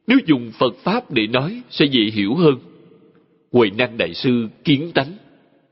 Nếu 0.08 0.18
dùng 0.26 0.52
phật 0.52 0.76
pháp 0.84 1.12
để 1.12 1.28
nói, 1.28 1.62
sẽ 1.70 1.86
dễ 1.86 2.02
hiểu 2.14 2.36
hơn. 2.36 2.56
Huệ 3.52 3.70
năng 3.78 3.98
đại 3.98 4.14
sư 4.14 4.48
kiến 4.64 4.92
tánh 4.94 5.18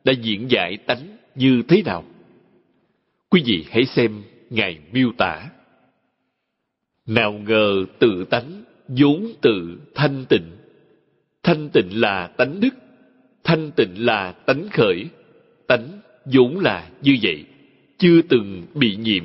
đã 0.03 0.14
diễn 0.22 0.52
giải 0.52 0.77
tánh 0.77 1.18
như 1.35 1.61
thế 1.68 1.81
nào? 1.85 2.03
Quý 3.30 3.44
vị 3.45 3.65
hãy 3.69 3.85
xem 3.85 4.23
ngài 4.49 4.77
miêu 4.94 5.11
tả. 5.18 5.49
Nào 7.06 7.34
ngờ 7.34 7.85
tự 7.99 8.26
tánh 8.30 8.64
vốn 8.88 9.31
tự 9.41 9.80
thanh 9.95 10.26
tịnh. 10.30 10.52
Thanh 11.44 11.69
tịnh 11.69 12.02
là 12.02 12.27
tánh 12.27 12.60
đức, 12.60 12.76
thanh 13.44 13.72
tịnh 13.72 14.06
là 14.06 14.31
tánh 14.31 14.68
khởi. 14.72 15.06
Tánh 15.68 15.88
vốn 16.26 16.60
là 16.60 16.89
như 17.02 17.18
vậy, 17.22 17.45
chưa 17.98 18.22
từng 18.22 18.64
bị 18.76 18.95
nhiễm 18.95 19.23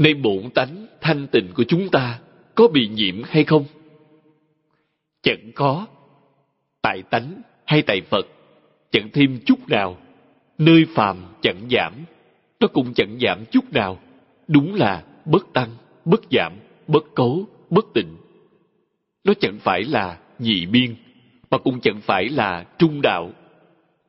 nay 0.00 0.14
bổn 0.14 0.50
tánh 0.54 0.86
thanh 1.00 1.26
tịnh 1.26 1.48
của 1.54 1.64
chúng 1.64 1.88
ta 1.88 2.18
có 2.54 2.68
bị 2.68 2.88
nhiễm 2.88 3.22
hay 3.22 3.44
không? 3.44 3.64
Chẳng 5.22 5.52
có. 5.54 5.86
Tại 6.82 7.02
tánh 7.10 7.42
hay 7.66 7.82
tại 7.82 8.00
phật, 8.00 8.26
chẳng 8.90 9.08
thêm 9.12 9.38
chút 9.46 9.68
nào. 9.68 9.96
Nơi 10.58 10.86
phàm 10.94 11.16
chẳng 11.42 11.68
giảm, 11.70 11.92
nó 12.60 12.68
cũng 12.68 12.94
chẳng 12.94 13.18
giảm 13.20 13.44
chút 13.50 13.72
nào. 13.72 13.98
Đúng 14.48 14.74
là 14.74 15.04
bất 15.24 15.52
tăng, 15.52 15.70
bất 16.04 16.20
giảm, 16.30 16.52
bất 16.86 17.04
cấu, 17.14 17.44
bất 17.70 17.86
tịnh. 17.94 18.16
Nó 19.24 19.32
chẳng 19.40 19.58
phải 19.58 19.84
là 19.84 20.18
nhị 20.38 20.66
biên, 20.66 20.94
mà 21.50 21.58
cũng 21.58 21.80
chẳng 21.80 22.00
phải 22.00 22.28
là 22.28 22.64
trung 22.78 23.02
đạo. 23.02 23.30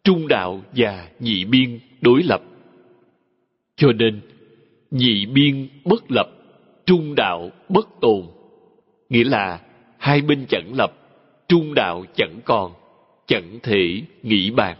Trung 0.03 0.27
đạo 0.27 0.61
và 0.75 1.07
nhị 1.19 1.45
biên 1.45 1.79
đối 2.01 2.23
lập. 2.23 2.41
Cho 3.75 3.91
nên 3.91 4.21
nhị 4.91 5.25
biên 5.25 5.67
bất 5.85 6.11
lập, 6.11 6.29
trung 6.85 7.15
đạo 7.15 7.51
bất 7.69 7.87
tồn. 8.01 8.21
Nghĩa 9.09 9.23
là 9.23 9.61
hai 9.97 10.21
bên 10.21 10.45
chẳng 10.49 10.71
lập, 10.75 10.93
trung 11.47 11.73
đạo 11.73 12.05
chẳng 12.15 12.39
còn, 12.45 12.71
chẳng 13.27 13.59
thể 13.63 14.01
nghĩ 14.23 14.51
bàn. 14.51 14.77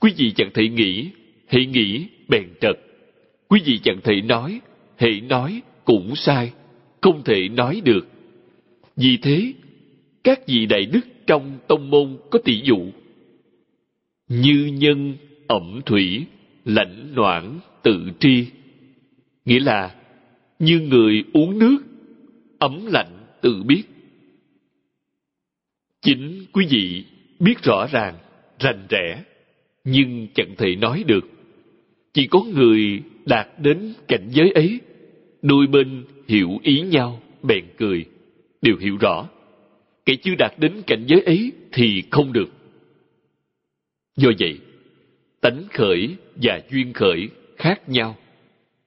Quý 0.00 0.12
vị 0.16 0.32
chẳng 0.36 0.50
thể 0.54 0.68
nghĩ 0.68 1.10
hệ 1.48 1.64
nghĩ 1.64 2.06
bèn 2.28 2.48
trật 2.60 2.78
quý 3.50 3.60
vị 3.64 3.78
chẳng 3.82 4.00
thể 4.04 4.20
nói 4.20 4.60
hệ 4.98 5.20
nói 5.20 5.62
cũng 5.84 6.16
sai, 6.16 6.52
không 7.00 7.22
thể 7.24 7.48
nói 7.48 7.82
được. 7.84 8.08
Vì 8.96 9.16
thế, 9.16 9.52
các 10.24 10.46
vị 10.46 10.66
đại 10.66 10.86
đức 10.86 11.00
trong 11.26 11.58
tông 11.68 11.90
môn 11.90 12.16
có 12.30 12.38
tỷ 12.44 12.60
dụ. 12.64 12.78
Như 14.28 14.70
nhân 14.72 15.16
ẩm 15.46 15.80
thủy, 15.86 16.24
lãnh 16.64 17.14
noãn 17.14 17.58
tự 17.82 18.10
tri 18.20 18.46
nghĩa 19.44 19.60
là, 19.60 19.94
như 20.58 20.80
người 20.80 21.24
uống 21.32 21.58
nước, 21.58 21.78
ấm 22.58 22.86
lạnh 22.86 23.18
tự 23.40 23.62
biết. 23.62 23.82
Chính 26.02 26.44
quý 26.52 26.66
vị 26.70 27.04
biết 27.38 27.62
rõ 27.62 27.86
ràng, 27.92 28.14
rành 28.58 28.86
rẽ, 28.88 29.24
nhưng 29.84 30.28
chẳng 30.34 30.54
thể 30.58 30.76
nói 30.76 31.04
được. 31.06 31.28
Chỉ 32.12 32.26
có 32.26 32.42
người 32.54 33.02
đạt 33.26 33.48
đến 33.58 33.94
cảnh 34.08 34.28
giới 34.30 34.50
ấy, 34.50 34.80
đôi 35.42 35.66
bên 35.66 36.04
hiểu 36.28 36.58
ý 36.62 36.80
nhau, 36.80 37.22
bèn 37.42 37.64
cười. 37.78 38.04
Đều 38.62 38.76
hiểu 38.76 38.96
rõ, 38.96 39.28
kẻ 40.06 40.14
chưa 40.22 40.34
đạt 40.38 40.52
đến 40.58 40.82
cảnh 40.86 41.04
giới 41.06 41.22
ấy 41.22 41.52
thì 41.72 42.02
không 42.10 42.32
được. 42.32 42.48
Do 44.16 44.30
vậy, 44.38 44.58
tánh 45.40 45.64
khởi 45.72 46.16
và 46.42 46.60
duyên 46.70 46.92
khởi 46.92 47.28
khác 47.56 47.88
nhau 47.88 48.16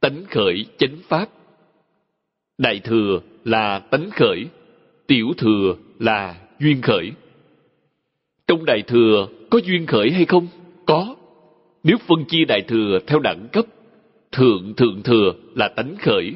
tánh 0.04 0.26
khởi 0.30 0.66
chánh 0.78 0.96
pháp. 1.08 1.30
Đại 2.58 2.80
thừa 2.80 3.20
là 3.46 3.80
tánh 3.80 4.10
khởi, 4.12 4.46
tiểu 5.08 5.28
thừa 5.38 5.76
là 6.00 6.36
duyên 6.60 6.82
khởi. 6.82 7.12
Trong 8.48 8.66
đại 8.66 8.82
thừa 8.82 9.28
có 9.50 9.60
duyên 9.64 9.86
khởi 9.86 10.12
hay 10.12 10.26
không? 10.26 10.48
Có. 10.86 11.16
Nếu 11.84 11.98
phân 11.98 12.26
chia 12.26 12.46
đại 12.48 12.62
thừa 12.62 13.00
theo 13.08 13.20
đẳng 13.20 13.48
cấp, 13.52 13.66
thượng 14.32 14.74
thượng 14.74 15.04
thừa 15.04 15.34
là 15.56 15.68
tánh 15.68 15.96
khởi, 16.00 16.34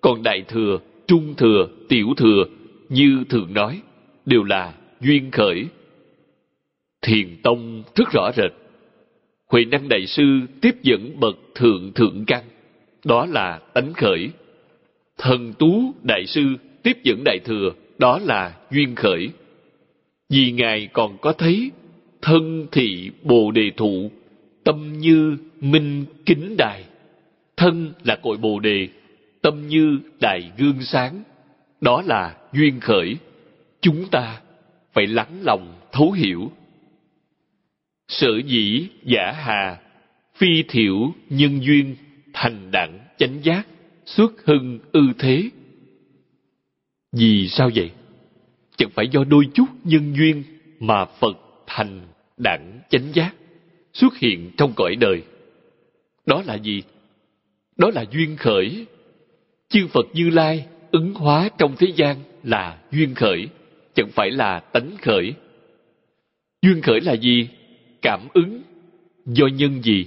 còn 0.00 0.22
đại 0.22 0.44
thừa, 0.48 0.78
trung 1.06 1.34
thừa, 1.36 1.68
tiểu 1.88 2.08
thừa, 2.16 2.44
như 2.88 3.24
thường 3.28 3.54
nói, 3.54 3.80
đều 4.26 4.44
là 4.44 4.74
duyên 5.00 5.30
khởi. 5.30 5.66
Thiền 7.02 7.36
tông 7.42 7.82
rất 7.94 8.08
rõ 8.12 8.30
rệt. 8.36 8.52
Huệ 9.46 9.64
năng 9.64 9.88
đại 9.88 10.06
sư 10.06 10.40
tiếp 10.60 10.74
dẫn 10.82 11.20
bậc 11.20 11.36
thượng 11.54 11.92
thượng 11.92 12.24
căn 12.26 12.44
đó 13.04 13.26
là 13.26 13.60
tánh 13.74 13.92
khởi. 13.92 14.30
Thần 15.18 15.52
tú 15.58 15.94
đại 16.02 16.26
sư 16.26 16.56
tiếp 16.82 16.98
dẫn 17.02 17.22
đại 17.24 17.38
thừa, 17.44 17.70
đó 17.98 18.18
là 18.22 18.54
duyên 18.70 18.94
khởi. 18.94 19.28
Vì 20.28 20.52
ngài 20.52 20.88
còn 20.92 21.18
có 21.18 21.32
thấy 21.32 21.70
thân 22.22 22.66
thị 22.72 23.10
bồ 23.22 23.50
đề 23.50 23.70
thụ, 23.76 24.10
tâm 24.64 24.98
như 24.98 25.36
minh 25.60 26.04
kính 26.26 26.54
đài. 26.58 26.84
Thân 27.56 27.92
là 28.04 28.16
cội 28.16 28.36
bồ 28.36 28.58
đề, 28.58 28.88
tâm 29.42 29.68
như 29.68 29.98
đài 30.20 30.50
gương 30.58 30.82
sáng. 30.82 31.22
Đó 31.80 32.02
là 32.06 32.36
duyên 32.52 32.80
khởi. 32.80 33.16
Chúng 33.80 34.04
ta 34.10 34.40
phải 34.92 35.06
lắng 35.06 35.40
lòng 35.42 35.74
thấu 35.92 36.12
hiểu. 36.12 36.52
Sở 38.08 38.40
dĩ 38.46 38.88
giả 39.04 39.32
hà, 39.36 39.78
phi 40.36 40.62
thiểu 40.68 41.12
nhân 41.30 41.64
duyên 41.64 41.96
thành 42.34 42.70
đẳng 42.70 42.98
chánh 43.18 43.40
giác, 43.42 43.66
xuất 44.06 44.44
hưng 44.44 44.78
ư 44.92 45.02
thế. 45.18 45.50
Vì 47.12 47.48
sao 47.48 47.70
vậy? 47.74 47.90
Chẳng 48.76 48.90
phải 48.94 49.08
do 49.08 49.24
đôi 49.24 49.44
chút 49.54 49.66
nhân 49.84 50.14
duyên 50.16 50.42
mà 50.80 51.04
phật 51.04 51.36
thành 51.66 52.00
đẳng 52.36 52.80
chánh 52.90 53.12
giác 53.12 53.34
xuất 53.92 54.18
hiện 54.18 54.50
trong 54.56 54.72
cõi 54.76 54.96
đời. 55.00 55.22
Đó 56.26 56.42
là 56.46 56.54
gì? 56.54 56.82
Đó 57.76 57.90
là 57.94 58.04
duyên 58.10 58.36
khởi. 58.36 58.86
Chư 59.68 59.86
phật 59.86 60.06
như 60.12 60.30
lai 60.30 60.66
ứng 60.90 61.14
hóa 61.14 61.48
trong 61.58 61.76
thế 61.78 61.86
gian 61.96 62.16
là 62.42 62.78
duyên 62.90 63.14
khởi, 63.14 63.48
chẳng 63.94 64.10
phải 64.10 64.30
là 64.30 64.60
tánh 64.60 64.96
khởi. 65.02 65.34
Duyên 66.62 66.82
khởi 66.82 67.00
là 67.00 67.12
gì? 67.12 67.48
Cảm 68.02 68.20
ứng. 68.34 68.62
Do 69.26 69.46
nhân 69.46 69.82
gì? 69.82 70.06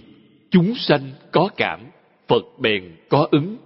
Chúng 0.50 0.76
sanh 0.76 1.12
có 1.32 1.50
cảm 1.58 1.80
phật 2.28 2.60
bèn 2.60 2.84
có 3.10 3.28
ứng. 3.32 3.58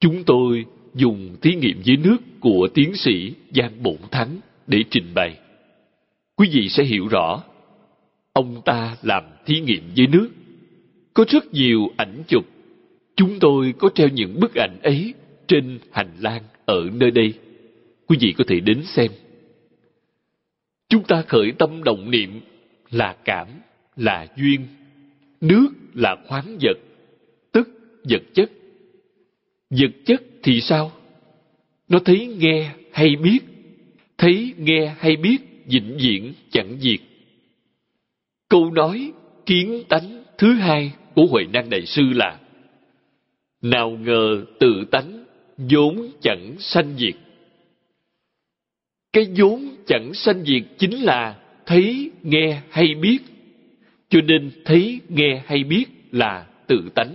Chúng 0.00 0.24
tôi 0.24 0.64
dùng 0.94 1.36
thí 1.42 1.54
nghiệm 1.54 1.82
dưới 1.82 1.96
nước 1.96 2.16
của 2.40 2.68
tiến 2.74 2.94
sĩ 2.94 3.32
giang 3.54 3.82
bổn 3.82 3.96
thắng 4.10 4.40
để 4.66 4.84
trình 4.90 5.06
bày. 5.14 5.38
Quý 6.36 6.48
vị 6.52 6.68
sẽ 6.68 6.84
hiểu 6.84 7.08
rõ, 7.08 7.42
ông 8.32 8.62
ta 8.64 8.96
làm 9.02 9.24
thí 9.46 9.60
nghiệm 9.60 9.82
dưới 9.94 10.06
nước. 10.06 10.28
Có 11.14 11.24
rất 11.28 11.52
nhiều 11.52 11.90
ảnh 11.96 12.22
chụp. 12.28 12.44
Chúng 13.16 13.38
tôi 13.40 13.74
có 13.78 13.88
treo 13.94 14.08
những 14.08 14.40
bức 14.40 14.54
ảnh 14.54 14.78
ấy 14.82 15.14
trên 15.48 15.78
hành 15.92 16.16
lang 16.20 16.42
ở 16.66 16.90
nơi 16.92 17.10
đây. 17.10 17.34
Quý 18.06 18.16
vị 18.20 18.34
có 18.38 18.44
thể 18.48 18.60
đến 18.60 18.82
xem. 18.84 19.10
Chúng 20.88 21.04
ta 21.04 21.22
khởi 21.22 21.52
tâm 21.58 21.84
động 21.84 22.10
niệm 22.10 22.40
là 22.90 23.16
cảm, 23.24 23.48
là 23.96 24.26
duyên. 24.36 24.66
Nước 25.40 25.68
là 25.94 26.16
khoáng 26.28 26.58
vật 26.60 26.78
vật 28.08 28.22
chất 28.34 28.50
vật 29.70 29.90
chất 30.04 30.22
thì 30.42 30.60
sao 30.60 30.92
nó 31.88 31.98
thấy 31.98 32.26
nghe 32.26 32.70
hay 32.92 33.16
biết 33.16 33.38
thấy 34.18 34.52
nghe 34.58 34.94
hay 34.98 35.16
biết 35.16 35.38
vĩnh 35.66 35.96
viễn 36.00 36.32
chẳng 36.50 36.76
diệt 36.80 37.00
câu 38.48 38.70
nói 38.70 39.12
kiến 39.46 39.82
tánh 39.88 40.24
thứ 40.38 40.52
hai 40.52 40.92
của 41.14 41.26
huệ 41.26 41.44
năng 41.52 41.70
đại 41.70 41.86
sư 41.86 42.02
là 42.02 42.40
nào 43.62 43.90
ngờ 43.90 44.44
tự 44.60 44.84
tánh 44.90 45.24
vốn 45.56 46.10
chẳng 46.20 46.54
sanh 46.58 46.96
diệt 46.98 47.14
cái 49.12 49.26
vốn 49.36 49.76
chẳng 49.86 50.14
sanh 50.14 50.44
diệt 50.44 50.62
chính 50.78 51.04
là 51.04 51.36
thấy, 51.66 52.10
nghe 52.22 52.62
hay 52.70 52.94
biết. 52.94 53.18
Cho 54.08 54.20
nên 54.20 54.50
thấy, 54.64 55.00
nghe 55.08 55.42
hay 55.46 55.64
biết 55.64 55.84
là 56.12 56.46
tự 56.66 56.88
tánh. 56.94 57.14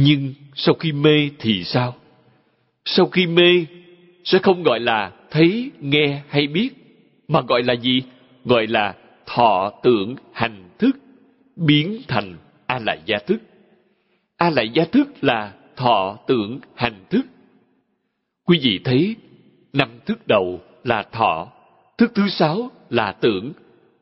Nhưng 0.00 0.34
sau 0.54 0.74
khi 0.74 0.92
mê 0.92 1.30
thì 1.38 1.64
sao? 1.64 1.94
Sau 2.84 3.06
khi 3.06 3.26
mê 3.26 3.66
sẽ 4.24 4.38
không 4.38 4.62
gọi 4.62 4.80
là 4.80 5.12
thấy, 5.30 5.70
nghe 5.80 6.22
hay 6.28 6.46
biết, 6.46 6.70
mà 7.28 7.40
gọi 7.40 7.62
là 7.62 7.72
gì? 7.72 8.02
Gọi 8.44 8.66
là 8.66 8.94
thọ 9.26 9.72
tưởng 9.82 10.14
hành 10.32 10.70
thức, 10.78 10.96
biến 11.56 12.02
thành 12.08 12.36
a 12.66 12.78
lại 12.78 12.98
gia 13.06 13.18
thức. 13.18 13.42
a 14.36 14.50
lại 14.50 14.70
gia 14.74 14.84
thức 14.84 15.08
là 15.20 15.52
thọ 15.76 16.18
tưởng 16.26 16.60
hành 16.74 17.04
thức. 17.10 17.26
Quý 18.44 18.58
vị 18.62 18.80
thấy 18.84 19.16
năm 19.72 19.88
thức 20.06 20.26
đầu 20.26 20.60
là 20.84 21.02
thọ, 21.02 21.52
thức 21.98 22.12
thứ 22.14 22.28
sáu 22.28 22.70
là 22.90 23.12
tưởng, 23.12 23.52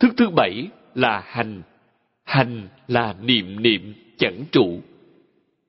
thức 0.01 0.15
thứ 0.17 0.29
bảy 0.31 0.69
là 0.95 1.23
hành, 1.27 1.63
hành 2.25 2.69
là 2.89 3.15
niệm 3.23 3.63
niệm 3.63 3.95
chẳng 4.19 4.45
trụ. 4.53 4.81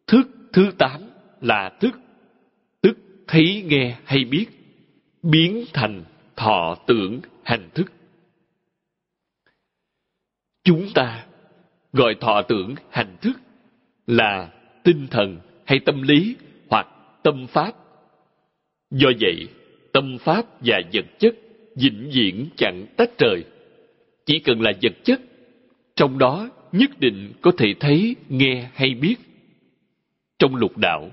Thức 0.07 0.27
thứ 0.53 0.71
tám 0.77 1.01
là 1.41 1.77
thức, 1.79 1.99
tức 2.81 2.97
thấy 3.27 3.63
nghe 3.65 3.97
hay 4.05 4.25
biết, 4.25 4.45
biến 5.23 5.65
thành 5.73 6.03
thọ 6.35 6.77
tưởng 6.88 7.19
hành 7.43 7.69
thức. 7.73 7.91
Chúng 10.63 10.88
ta 10.95 11.25
gọi 11.93 12.15
thọ 12.19 12.41
tưởng 12.41 12.75
hành 12.89 13.17
thức 13.21 13.34
là 14.07 14.51
tinh 14.84 15.07
thần 15.11 15.39
hay 15.65 15.79
tâm 15.79 16.01
lý 16.01 16.35
hoặc 16.69 16.88
tâm 17.23 17.47
pháp. 17.47 17.71
Do 18.91 19.09
vậy, 19.19 19.47
tâm 19.91 20.17
pháp 20.17 20.45
và 20.59 20.81
vật 20.93 21.05
chất 21.19 21.35
vĩnh 21.75 22.09
viễn 22.13 22.47
chẳng 22.57 22.85
tách 22.97 23.19
rời. 23.19 23.43
Chỉ 24.25 24.39
cần 24.39 24.61
là 24.61 24.71
vật 24.81 24.93
chất, 25.03 25.21
trong 25.95 26.17
đó 26.17 26.49
nhất 26.71 26.99
định 26.99 27.34
có 27.41 27.51
thể 27.57 27.73
thấy, 27.79 28.15
nghe 28.29 28.69
hay 28.73 28.93
biết. 28.93 29.15
Trong 30.39 30.55
lục 30.55 30.77
đạo, 30.77 31.11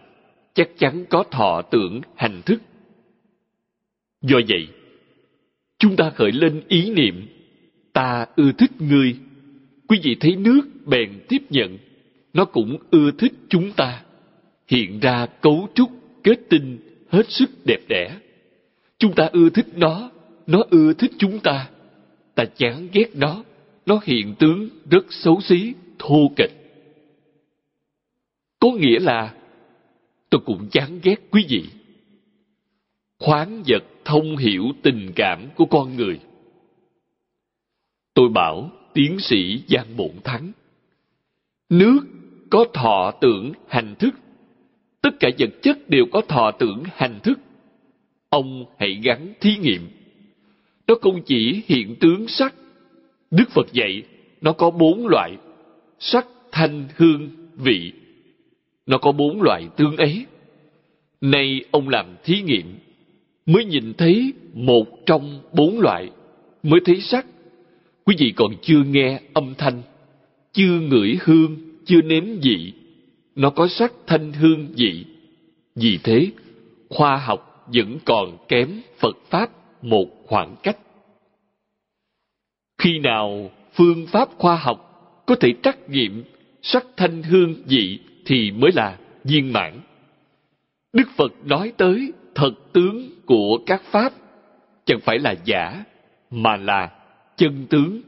chắc 0.55 0.68
chắn 0.78 1.05
có 1.10 1.24
thọ 1.30 1.62
tưởng 1.70 2.01
hành 2.16 2.42
thức. 2.46 2.62
Do 4.22 4.40
vậy, 4.48 4.68
chúng 5.78 5.96
ta 5.96 6.10
khởi 6.10 6.32
lên 6.32 6.62
ý 6.68 6.90
niệm 6.90 7.26
ta 7.94 8.26
ưa 8.36 8.52
thích 8.52 8.70
ngươi. 8.78 9.16
Quý 9.88 10.01
vị 10.02 10.16
thấy 10.20 10.36
nước 10.36 10.60
bèn 10.86 11.10
tiếp 11.28 11.42
nhận, 11.51 11.78
nó 12.32 12.44
cũng 12.44 12.76
ưa 12.90 13.10
thích 13.18 13.32
chúng 13.48 13.72
ta. 13.72 14.02
Hiện 14.68 15.01
ra 15.01 15.26
cấu 15.26 15.68
trúc, 15.74 15.90
kết 16.22 16.40
tinh 16.51 16.78
hết 17.09 17.30
sức 17.30 17.51
đẹp 17.64 17.80
đẽ. 17.88 18.16
Chúng 18.98 19.14
ta 19.14 19.28
ưa 19.32 19.51
thích 19.51 19.66
nó, 19.76 20.10
nó 20.46 20.62
ưa 20.70 20.92
thích 20.92 21.12
chúng 21.18 21.38
ta. 21.38 21.68
Ta 22.34 22.44
chán 22.44 22.88
ghét 22.92 23.09
nó, 23.14 23.44
nó 23.86 24.01
hiện 24.05 24.34
tướng 24.38 24.68
rất 24.90 25.06
xấu 25.10 25.40
xí, 25.40 25.72
thô 25.98 26.30
kệch. 26.36 26.63
Có 28.64 28.70
nghĩa 28.70 28.98
là 28.98 29.34
tôi 30.30 30.40
cũng 30.44 30.68
chán 30.70 31.00
ghét 31.02 31.16
quý 31.30 31.46
vị. 31.48 31.64
Khoáng 33.18 33.62
vật 33.66 33.84
thông 34.04 34.36
hiểu 34.36 34.64
tình 34.82 35.12
cảm 35.16 35.48
của 35.56 35.64
con 35.64 35.96
người. 35.96 36.20
Tôi 38.14 38.28
bảo 38.28 38.70
tiến 38.94 39.18
sĩ 39.18 39.62
Giang 39.68 39.96
Bổn 39.96 40.10
Thắng. 40.24 40.52
Nước 41.68 42.00
có 42.50 42.64
thọ 42.74 43.12
tưởng 43.20 43.52
hành 43.68 43.94
thức. 43.98 44.14
Tất 45.00 45.10
cả 45.20 45.30
vật 45.38 45.50
chất 45.62 45.88
đều 45.88 46.04
có 46.12 46.20
thọ 46.20 46.50
tưởng 46.50 46.82
hành 46.94 47.20
thức. 47.22 47.38
Ông 48.28 48.64
hãy 48.78 49.00
gắn 49.02 49.32
thí 49.40 49.56
nghiệm. 49.56 49.88
Nó 50.86 50.94
không 51.00 51.22
chỉ 51.26 51.62
hiện 51.66 51.96
tướng 52.00 52.28
sắc. 52.28 52.54
Đức 53.30 53.50
Phật 53.50 53.72
dạy 53.72 54.02
nó 54.40 54.52
có 54.52 54.70
bốn 54.70 55.06
loại. 55.06 55.36
Sắc, 55.98 56.26
thanh, 56.52 56.88
hương, 56.96 57.30
vị. 57.54 57.92
Nó 58.86 58.98
có 58.98 59.12
bốn 59.12 59.43
loại 59.43 59.69
tương 59.77 59.97
ấy. 59.97 60.27
Nay 61.20 61.65
ông 61.70 61.89
làm 61.89 62.06
thí 62.24 62.43
nghiệm, 62.43 62.78
mới 63.47 63.65
nhìn 63.65 63.94
thấy 63.94 64.32
một 64.55 65.06
trong 65.06 65.40
bốn 65.52 65.81
loại, 65.81 66.11
mới 66.62 66.81
thấy 66.85 67.01
sắc. 67.01 67.27
Quý 68.05 68.16
vị 68.19 68.32
còn 68.36 68.55
chưa 68.62 68.82
nghe 68.85 69.20
âm 69.32 69.55
thanh, 69.59 69.82
chưa 70.52 70.81
ngửi 70.81 71.19
hương, 71.20 71.56
chưa 71.85 72.02
nếm 72.02 72.24
vị. 72.43 72.73
Nó 73.35 73.51
có 73.51 73.69
sắc 73.69 73.93
thanh 74.06 74.32
hương 74.32 74.66
vị. 74.77 75.05
Vì 75.74 75.98
thế, 76.05 76.31
khoa 76.89 77.16
học 77.16 77.66
vẫn 77.74 77.98
còn 78.05 78.39
kém 78.48 78.81
phật 78.98 79.16
pháp 79.31 79.51
một 79.82 80.06
khoảng 80.27 80.56
cách. 80.62 80.78
Khi 82.78 82.98
nào 82.98 83.51
phương 83.74 84.06
pháp 84.06 84.28
khoa 84.39 84.56
học 84.56 84.90
có 85.27 85.35
thể 85.35 85.52
trắc 85.62 85.90
nghiệm 85.90 86.24
sắc 86.62 86.86
thanh 86.97 87.23
hương 87.23 87.55
vị? 87.66 87.98
Thì 88.26 88.51
mới 88.51 88.72
là 88.72 88.98
viên 89.24 89.52
mãn. 89.52 89.80
Đức 90.92 91.09
phật 91.16 91.32
nói 91.44 91.72
tới 91.76 92.12
thật 92.34 92.52
tướng 92.72 93.10
của 93.26 93.59
các 93.66 93.82
pháp, 93.84 94.12
chẳng 94.84 95.01
phải 95.01 95.18
là 95.18 95.34
giả, 95.44 95.84
mà 96.30 96.56
là 96.56 96.90
chân 97.36 97.66
tướng. 97.70 98.01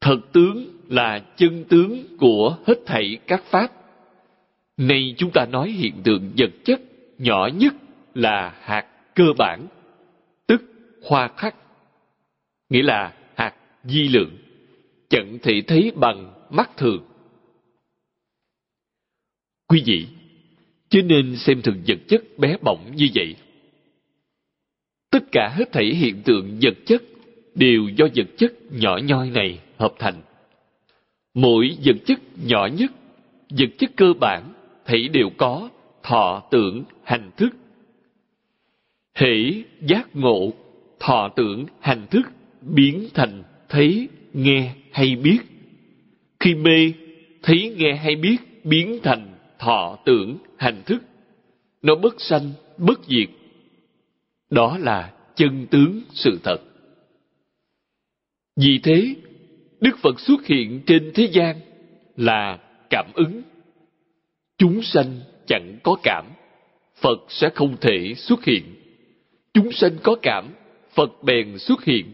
Thật 0.00 0.18
tướng 0.32 0.66
là 0.88 1.22
chân 1.36 1.64
tướng 1.68 2.16
của 2.18 2.56
hết 2.66 2.74
thảy 2.86 3.18
các 3.26 3.44
pháp. 3.44 3.72
Nay 4.76 5.14
chúng 5.16 5.30
ta 5.30 5.46
nói 5.46 5.70
hiện 5.70 5.94
tượng 6.04 6.32
vật 6.36 6.50
chất 6.64 6.80
nhỏ 7.18 7.48
nhất 7.54 7.74
là 8.14 8.54
hạt 8.60 8.86
cơ 9.14 9.24
bản, 9.38 9.66
tức 10.46 10.62
hoa 11.04 11.28
khắc, 11.28 11.54
nghĩa 12.70 12.82
là 12.82 13.12
hạt 13.34 13.54
di 13.84 14.08
lượng, 14.08 14.36
chẳng 15.08 15.38
thể 15.42 15.62
thấy 15.66 15.92
bằng 15.96 16.32
mắt 16.50 16.76
thường 16.76 17.04
quý 19.72 19.82
vị, 19.86 20.06
chứ 20.88 21.02
nên 21.02 21.36
xem 21.36 21.62
thường 21.62 21.82
vật 21.86 21.98
chất 22.08 22.24
bé 22.38 22.56
bỏng 22.62 22.92
như 22.96 23.08
vậy. 23.14 23.36
Tất 25.10 25.24
cả 25.32 25.48
hết 25.56 25.72
thảy 25.72 25.94
hiện 25.94 26.22
tượng 26.24 26.58
vật 26.62 26.74
chất 26.86 27.02
đều 27.54 27.88
do 27.96 28.06
vật 28.14 28.26
chất 28.36 28.52
nhỏ 28.70 28.98
nhoi 29.04 29.30
này 29.30 29.58
hợp 29.76 29.94
thành. 29.98 30.22
Mỗi 31.34 31.76
vật 31.84 31.96
chất 32.06 32.20
nhỏ 32.44 32.66
nhất, 32.66 32.90
vật 33.50 33.70
chất 33.78 33.90
cơ 33.96 34.12
bản, 34.20 34.52
thảy 34.84 35.08
đều 35.08 35.30
có 35.36 35.68
thọ 36.02 36.42
tưởng, 36.50 36.84
hành 37.04 37.30
thức. 37.36 37.50
Hễ 39.14 39.52
giác 39.80 40.16
ngộ, 40.16 40.52
thọ 41.00 41.28
tưởng, 41.36 41.66
hành 41.80 42.06
thức 42.10 42.22
biến 42.60 43.08
thành 43.14 43.42
thấy, 43.68 44.08
nghe 44.32 44.74
hay 44.92 45.16
biết. 45.16 45.38
Khi 46.40 46.54
mê, 46.54 46.92
thấy, 47.42 47.74
nghe 47.76 47.94
hay 47.94 48.16
biết 48.16 48.36
biến 48.64 48.98
thành 49.02 49.31
thọ 49.62 49.98
tưởng, 50.04 50.38
hành 50.56 50.82
thức. 50.86 51.02
Nó 51.82 51.94
bất 51.94 52.20
sanh, 52.20 52.52
bất 52.78 53.00
diệt. 53.06 53.28
Đó 54.50 54.78
là 54.78 55.12
chân 55.36 55.66
tướng 55.70 56.02
sự 56.10 56.40
thật. 56.44 56.58
Vì 58.56 58.80
thế, 58.82 59.14
đức 59.80 59.98
phật 59.98 60.20
xuất 60.20 60.46
hiện 60.46 60.80
trên 60.86 61.12
thế 61.14 61.28
gian 61.32 61.60
là 62.16 62.58
cảm 62.90 63.06
ứng. 63.14 63.42
Chúng 64.58 64.82
sanh 64.82 65.20
chẳng 65.46 65.78
có 65.82 65.96
cảm, 66.02 66.26
phật 66.96 67.18
sẽ 67.28 67.50
không 67.54 67.76
thể 67.80 68.14
xuất 68.16 68.44
hiện. 68.44 68.62
Chúng 69.54 69.72
sanh 69.72 69.92
có 70.02 70.16
cảm, 70.22 70.54
phật 70.94 71.22
bèn 71.22 71.58
xuất 71.58 71.84
hiện. 71.84 72.12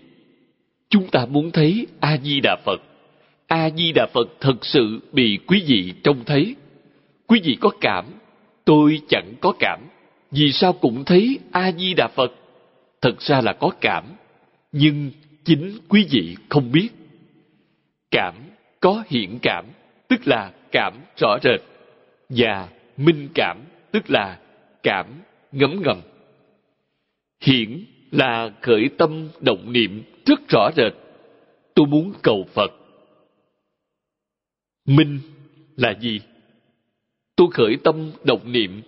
Chúng 0.88 1.08
ta 1.08 1.26
muốn 1.26 1.50
thấy 1.50 1.86
a 2.00 2.18
di 2.22 2.40
đà 2.40 2.56
phật. 2.64 2.80
A 3.46 3.70
di 3.70 3.92
đà 3.92 4.06
phật 4.06 4.28
thật 4.40 4.56
sự 4.62 5.00
bị 5.12 5.38
quý 5.46 5.62
vị 5.66 5.94
trông 6.02 6.24
thấy 6.24 6.54
quý 7.28 7.40
vị 7.44 7.56
có 7.60 7.70
cảm, 7.80 8.04
tôi 8.64 9.00
chẳng 9.08 9.34
có 9.40 9.52
cảm. 9.58 9.80
Vì 10.30 10.52
sao 10.52 10.72
cũng 10.72 11.04
thấy 11.04 11.38
a 11.52 11.72
di 11.72 11.94
đà 11.94 12.08
phật? 12.08 12.32
Thật 13.00 13.20
ra 13.20 13.40
là 13.40 13.52
có 13.52 13.70
cảm, 13.80 14.04
nhưng 14.72 15.10
chính 15.44 15.78
quý 15.88 16.06
vị 16.10 16.36
không 16.48 16.72
biết. 16.72 16.88
Cảm 18.10 18.34
có 18.80 19.04
hiện 19.06 19.38
cảm, 19.42 19.64
tức 20.08 20.20
là 20.26 20.52
cảm 20.72 20.94
rõ 21.16 21.38
rệt, 21.42 21.60
và 22.28 22.68
minh 22.96 23.28
cảm, 23.34 23.58
tức 23.92 24.10
là 24.10 24.38
cảm 24.82 25.06
ngấm 25.52 25.82
ngầm. 25.82 26.00
Hiển 27.40 27.84
là 28.10 28.50
khởi 28.60 28.88
tâm 28.98 29.28
động 29.40 29.72
niệm 29.72 30.02
rất 30.26 30.48
rõ 30.48 30.70
rệt. 30.76 30.92
Tôi 31.74 31.86
muốn 31.86 32.12
cầu 32.22 32.46
phật. 32.54 32.70
Minh 34.86 35.18
là 35.76 35.94
gì? 36.00 36.20
Tôi 37.38 37.48
khởi 37.50 37.76
tâm 37.84 38.10
động 38.24 38.52
niệm 38.52 38.82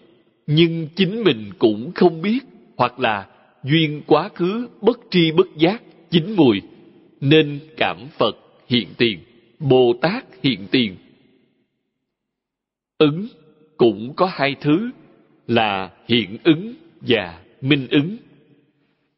nhưng 0.47 0.89
chính 0.97 1.25
mình 1.25 1.51
cũng 1.59 1.93
không 1.95 2.23
biết 2.23 2.39
hoặc 2.77 3.01
là 3.01 3.27
duyên 3.65 4.03
quá 4.07 4.29
khứ 4.35 4.69
bất 4.81 5.01
tri 5.11 5.33
bất 5.33 5.47
giác 5.57 5.83
chín 6.11 6.35
mùi 6.37 6.63
nên 7.21 7.61
cảm 7.77 7.99
phật 8.19 8.37
hiện 8.69 8.89
tiền 8.99 9.19
bồ 9.59 9.95
tát 10.03 10.25
hiện 10.43 10.67
tiền 10.71 10.97
ứng 12.99 13.27
cũng 13.77 14.15
có 14.17 14.27
hai 14.33 14.55
thứ 14.61 14.91
là 15.47 15.91
hiện 16.09 16.39
ứng 16.45 16.75
và 17.01 17.41
minh 17.61 17.87
ứng 17.91 18.17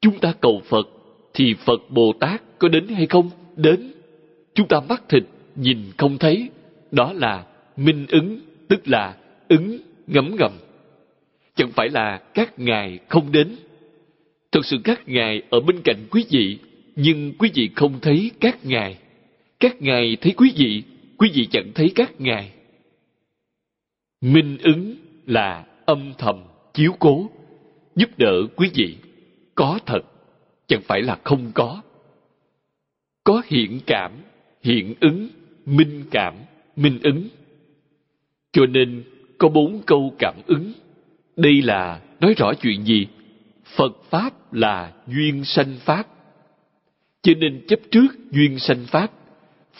chúng 0.01 0.19
ta 0.19 0.33
cầu 0.41 0.63
phật 0.65 0.89
thì 1.35 1.55
Phật 1.55 1.81
Bồ 1.91 2.13
Tát 2.21 2.43
có 2.59 2.69
đến 2.69 2.89
hay 2.89 3.07
không? 3.07 3.31
Đến. 3.57 3.93
Chúng 4.55 4.69
ta 4.69 4.81
mắt 4.89 5.03
thịt, 5.09 5.23
nhìn 5.57 5.79
không 5.99 6.19
thấy. 6.19 6.49
Đó 6.91 7.13
là 7.13 7.45
minh 7.77 8.07
ứng, 8.09 8.41
tức 8.69 8.89
là 8.89 9.17
ứng 9.59 9.79
ngấm 10.07 10.37
ngầm. 10.39 10.53
Chẳng 11.55 11.71
phải 11.73 11.89
là 11.89 12.23
các 12.35 12.59
ngài 12.59 12.99
không 13.09 13.33
đến. 13.33 13.57
Thật 14.53 14.61
sự 14.65 14.77
các 14.85 15.09
ngài 15.09 15.43
ở 15.51 15.61
bên 15.61 15.81
cạnh 15.85 16.07
quý 16.11 16.25
vị, 16.31 16.59
nhưng 16.97 17.33
quý 17.39 17.51
vị 17.55 17.71
không 17.77 17.99
thấy 18.03 18.31
các 18.41 18.65
ngài. 18.65 18.99
Các 19.61 19.83
ngài 19.83 20.17
thấy 20.21 20.33
quý 20.37 20.53
vị, 20.57 20.83
quý 21.19 21.31
vị 21.35 21.47
chẳng 21.51 21.73
thấy 21.75 21.93
các 21.95 22.21
ngài. 22.21 22.53
Minh 24.21 24.59
ứng 24.63 24.95
là 25.27 25.67
âm 25.87 26.13
thầm, 26.19 26.45
chiếu 26.75 26.93
cố, 26.99 27.31
giúp 27.97 28.19
đỡ 28.19 28.47
quý 28.57 28.71
vị. 28.75 28.97
Có 29.55 29.79
thật, 29.87 30.03
chẳng 30.67 30.83
phải 30.83 31.03
là 31.03 31.19
không 31.25 31.51
có. 31.55 31.83
Có 33.25 33.43
hiện 33.47 33.81
cảm, 33.87 34.13
hiện 34.63 34.95
ứng, 35.01 35.29
minh 35.67 36.05
cảm, 36.11 36.35
minh 36.77 36.99
ứng. 37.03 37.29
Cho 38.53 38.67
nên 38.67 39.05
có 39.43 39.49
bốn 39.49 39.83
câu 39.87 40.15
cảm 40.19 40.35
ứng. 40.47 40.73
Đây 41.37 41.63
là 41.63 42.01
nói 42.21 42.35
rõ 42.37 42.53
chuyện 42.63 42.85
gì? 42.85 43.07
Phật 43.77 43.93
Pháp 44.11 44.53
là 44.55 44.93
duyên 45.07 45.45
sanh 45.45 45.77
Pháp. 45.85 46.07
Cho 47.23 47.33
nên 47.39 47.67
chấp 47.69 47.81
trước 47.91 48.09
duyên 48.31 48.59
sanh 48.59 48.87
Pháp. 48.87 49.11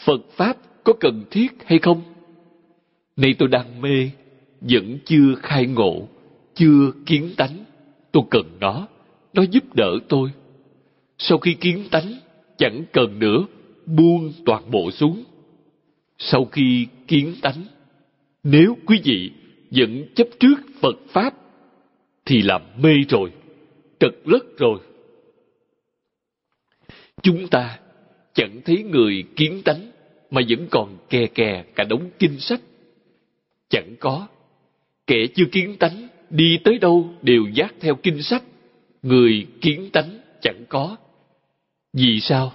Phật 0.05 0.21
Pháp 0.35 0.57
có 0.83 0.93
cần 0.99 1.23
thiết 1.31 1.47
hay 1.65 1.79
không? 1.79 2.01
Nay 3.15 3.35
tôi 3.39 3.49
đang 3.49 3.81
mê, 3.81 4.09
vẫn 4.61 4.97
chưa 5.05 5.35
khai 5.41 5.65
ngộ, 5.65 6.07
chưa 6.55 6.91
kiến 7.05 7.29
tánh. 7.37 7.65
Tôi 8.11 8.23
cần 8.31 8.57
nó, 8.59 8.87
nó 9.33 9.43
giúp 9.51 9.75
đỡ 9.75 9.97
tôi. 10.09 10.29
Sau 11.17 11.37
khi 11.37 11.53
kiến 11.53 11.83
tánh, 11.91 12.13
chẳng 12.57 12.83
cần 12.93 13.19
nữa, 13.19 13.45
buông 13.85 14.33
toàn 14.45 14.71
bộ 14.71 14.91
xuống. 14.91 15.23
Sau 16.17 16.45
khi 16.45 16.87
kiến 17.07 17.35
tánh, 17.41 17.63
nếu 18.43 18.77
quý 18.85 18.99
vị 19.03 19.31
vẫn 19.75 20.05
chấp 20.15 20.27
trước 20.39 20.55
Phật 20.81 20.95
Pháp, 21.07 21.33
thì 22.25 22.41
làm 22.41 22.61
mê 22.77 22.93
rồi, 23.09 23.31
trật 23.99 24.15
lất 24.25 24.57
rồi. 24.57 24.79
Chúng 27.21 27.47
ta 27.47 27.79
chẳng 28.33 28.61
thấy 28.65 28.83
người 28.83 29.23
kiến 29.35 29.61
tánh 29.65 29.91
mà 30.31 30.41
vẫn 30.49 30.67
còn 30.71 30.97
kè 31.09 31.27
kè 31.27 31.63
cả 31.75 31.83
đống 31.83 32.09
kinh 32.19 32.39
sách. 32.39 32.61
Chẳng 33.69 33.95
có. 33.99 34.27
Kẻ 35.07 35.27
chưa 35.35 35.45
kiến 35.51 35.75
tánh 35.79 36.07
đi 36.29 36.57
tới 36.63 36.77
đâu 36.77 37.13
đều 37.21 37.47
giác 37.53 37.75
theo 37.79 37.95
kinh 37.95 38.23
sách. 38.23 38.43
Người 39.03 39.47
kiến 39.61 39.89
tánh 39.93 40.19
chẳng 40.41 40.65
có. 40.69 40.97
Vì 41.93 42.19
sao? 42.19 42.53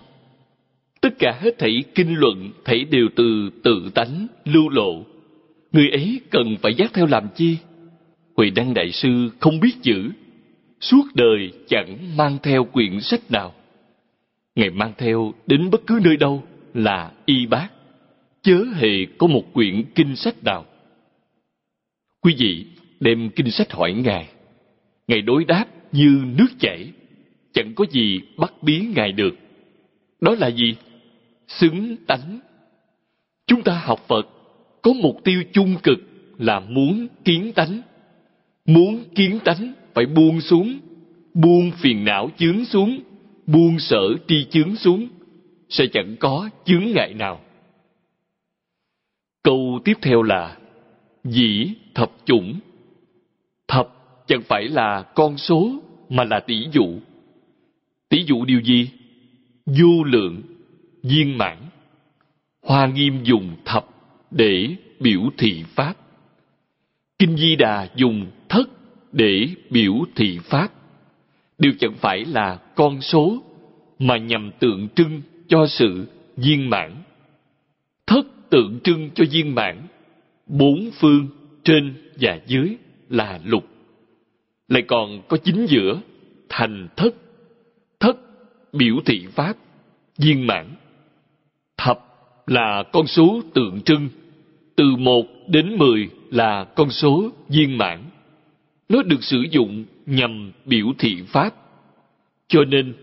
Tất 1.00 1.18
cả 1.18 1.38
hết 1.40 1.58
thảy 1.58 1.84
kinh 1.94 2.14
luận 2.14 2.50
thảy 2.64 2.84
đều 2.84 3.08
từ 3.16 3.50
tự 3.62 3.90
tánh 3.94 4.26
lưu 4.44 4.68
lộ. 4.68 5.04
Người 5.72 5.90
ấy 5.90 6.20
cần 6.30 6.56
phải 6.62 6.74
giác 6.74 6.92
theo 6.94 7.06
làm 7.06 7.28
chi? 7.34 7.56
Huệ 8.36 8.50
Đăng 8.50 8.74
Đại 8.74 8.92
Sư 8.92 9.30
không 9.40 9.60
biết 9.60 9.72
chữ, 9.82 10.10
suốt 10.80 11.04
đời 11.14 11.52
chẳng 11.68 12.16
mang 12.16 12.38
theo 12.42 12.64
quyển 12.64 13.00
sách 13.00 13.30
nào. 13.30 13.54
Ngài 14.54 14.70
mang 14.70 14.92
theo 14.98 15.32
đến 15.46 15.70
bất 15.70 15.86
cứ 15.86 16.00
nơi 16.04 16.16
đâu 16.16 16.42
là 16.74 17.12
y 17.26 17.46
bác, 17.46 17.68
chớ 18.42 18.64
hề 18.74 19.06
có 19.18 19.26
một 19.26 19.42
quyển 19.52 19.84
kinh 19.94 20.16
sách 20.16 20.44
nào. 20.44 20.64
Quý 22.20 22.34
vị 22.38 22.66
đem 23.00 23.30
kinh 23.30 23.50
sách 23.50 23.72
hỏi 23.72 23.92
Ngài, 23.92 24.28
Ngài 25.08 25.22
đối 25.22 25.44
đáp 25.44 25.64
như 25.92 26.22
nước 26.38 26.48
chảy, 26.58 26.92
chẳng 27.52 27.74
có 27.74 27.84
gì 27.90 28.20
bắt 28.36 28.52
bí 28.62 28.80
Ngài 28.80 29.12
được. 29.12 29.34
Đó 30.20 30.34
là 30.38 30.48
gì? 30.48 30.76
Xứng 31.48 31.96
tánh. 32.06 32.40
Chúng 33.46 33.62
ta 33.62 33.82
học 33.84 34.04
Phật 34.08 34.28
có 34.88 34.94
mục 34.94 35.24
tiêu 35.24 35.42
chung 35.52 35.76
cực 35.82 35.98
là 36.38 36.60
muốn 36.60 37.06
kiến 37.24 37.52
tánh. 37.52 37.82
Muốn 38.66 39.04
kiến 39.14 39.38
tánh 39.44 39.72
phải 39.94 40.06
buông 40.06 40.40
xuống, 40.40 40.78
buông 41.34 41.70
phiền 41.70 42.04
não 42.04 42.30
chướng 42.38 42.64
xuống, 42.64 43.00
buông 43.46 43.78
sở 43.78 44.00
tri 44.28 44.44
chướng 44.44 44.76
xuống, 44.76 45.08
sẽ 45.68 45.86
chẳng 45.92 46.16
có 46.20 46.50
chướng 46.64 46.84
ngại 46.94 47.14
nào. 47.14 47.40
Câu 49.42 49.80
tiếp 49.84 49.94
theo 50.02 50.22
là 50.22 50.56
Dĩ 51.24 51.74
thập 51.94 52.12
chủng 52.24 52.54
Thập 53.68 53.88
chẳng 54.26 54.42
phải 54.42 54.68
là 54.68 55.02
con 55.02 55.38
số 55.38 55.72
mà 56.08 56.24
là 56.24 56.40
tỷ 56.40 56.66
dụ. 56.72 56.86
Tỷ 58.08 58.24
dụ 58.24 58.44
điều 58.44 58.60
gì? 58.60 58.90
Vô 59.66 60.04
lượng, 60.04 60.42
viên 61.02 61.38
mãn. 61.38 61.56
Hoa 62.62 62.86
nghiêm 62.86 63.24
dùng 63.24 63.56
thập 63.64 63.97
để 64.30 64.76
biểu 65.00 65.20
thị 65.38 65.64
Pháp. 65.74 65.94
Kinh 67.18 67.36
Di 67.36 67.56
Đà 67.56 67.88
dùng 67.96 68.26
thất 68.48 68.70
để 69.12 69.48
biểu 69.70 69.94
thị 70.16 70.38
Pháp. 70.44 70.68
Đều 71.58 71.72
chẳng 71.80 71.94
phải 71.94 72.24
là 72.24 72.58
con 72.74 73.00
số 73.00 73.42
mà 73.98 74.16
nhằm 74.16 74.50
tượng 74.58 74.88
trưng 74.94 75.22
cho 75.48 75.66
sự 75.66 76.06
viên 76.36 76.70
mãn. 76.70 76.94
Thất 78.06 78.26
tượng 78.50 78.80
trưng 78.84 79.10
cho 79.14 79.24
viên 79.30 79.54
mãn. 79.54 79.82
Bốn 80.46 80.90
phương 81.00 81.28
trên 81.64 81.94
và 82.20 82.38
dưới 82.46 82.76
là 83.08 83.40
lục. 83.44 83.66
Lại 84.68 84.82
còn 84.82 85.22
có 85.28 85.36
chính 85.36 85.66
giữa 85.66 86.00
thành 86.48 86.88
thất. 86.96 87.14
Thất 88.00 88.16
biểu 88.72 88.96
thị 89.06 89.26
Pháp, 89.34 89.56
viên 90.18 90.46
mãn. 90.46 90.66
Thập 91.76 92.07
là 92.50 92.82
con 92.92 93.06
số 93.06 93.42
tượng 93.54 93.80
trưng. 93.80 94.08
Từ 94.76 94.84
một 94.98 95.26
đến 95.48 95.76
mười 95.76 96.08
là 96.30 96.64
con 96.64 96.90
số 96.90 97.30
viên 97.48 97.78
mãn. 97.78 98.04
Nó 98.88 99.02
được 99.02 99.24
sử 99.24 99.44
dụng 99.50 99.84
nhằm 100.06 100.52
biểu 100.64 100.86
thị 100.98 101.22
Pháp. 101.26 101.54
Cho 102.48 102.64
nên, 102.64 102.94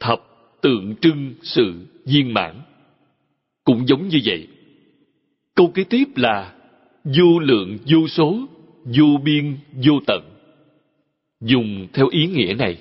thập 0.00 0.20
tượng 0.60 0.94
trưng 1.00 1.34
sự 1.42 1.74
viên 2.04 2.34
mãn. 2.34 2.54
Cũng 3.64 3.88
giống 3.88 4.08
như 4.08 4.18
vậy. 4.24 4.48
Câu 5.54 5.68
kế 5.74 5.84
tiếp 5.84 6.04
là 6.16 6.52
vô 7.04 7.38
lượng 7.38 7.78
vô 7.86 8.08
số, 8.08 8.46
vô 8.84 9.18
biên 9.24 9.56
vô 9.84 10.00
tận. 10.06 10.22
Dùng 11.40 11.86
theo 11.92 12.08
ý 12.08 12.26
nghĩa 12.26 12.54
này, 12.58 12.76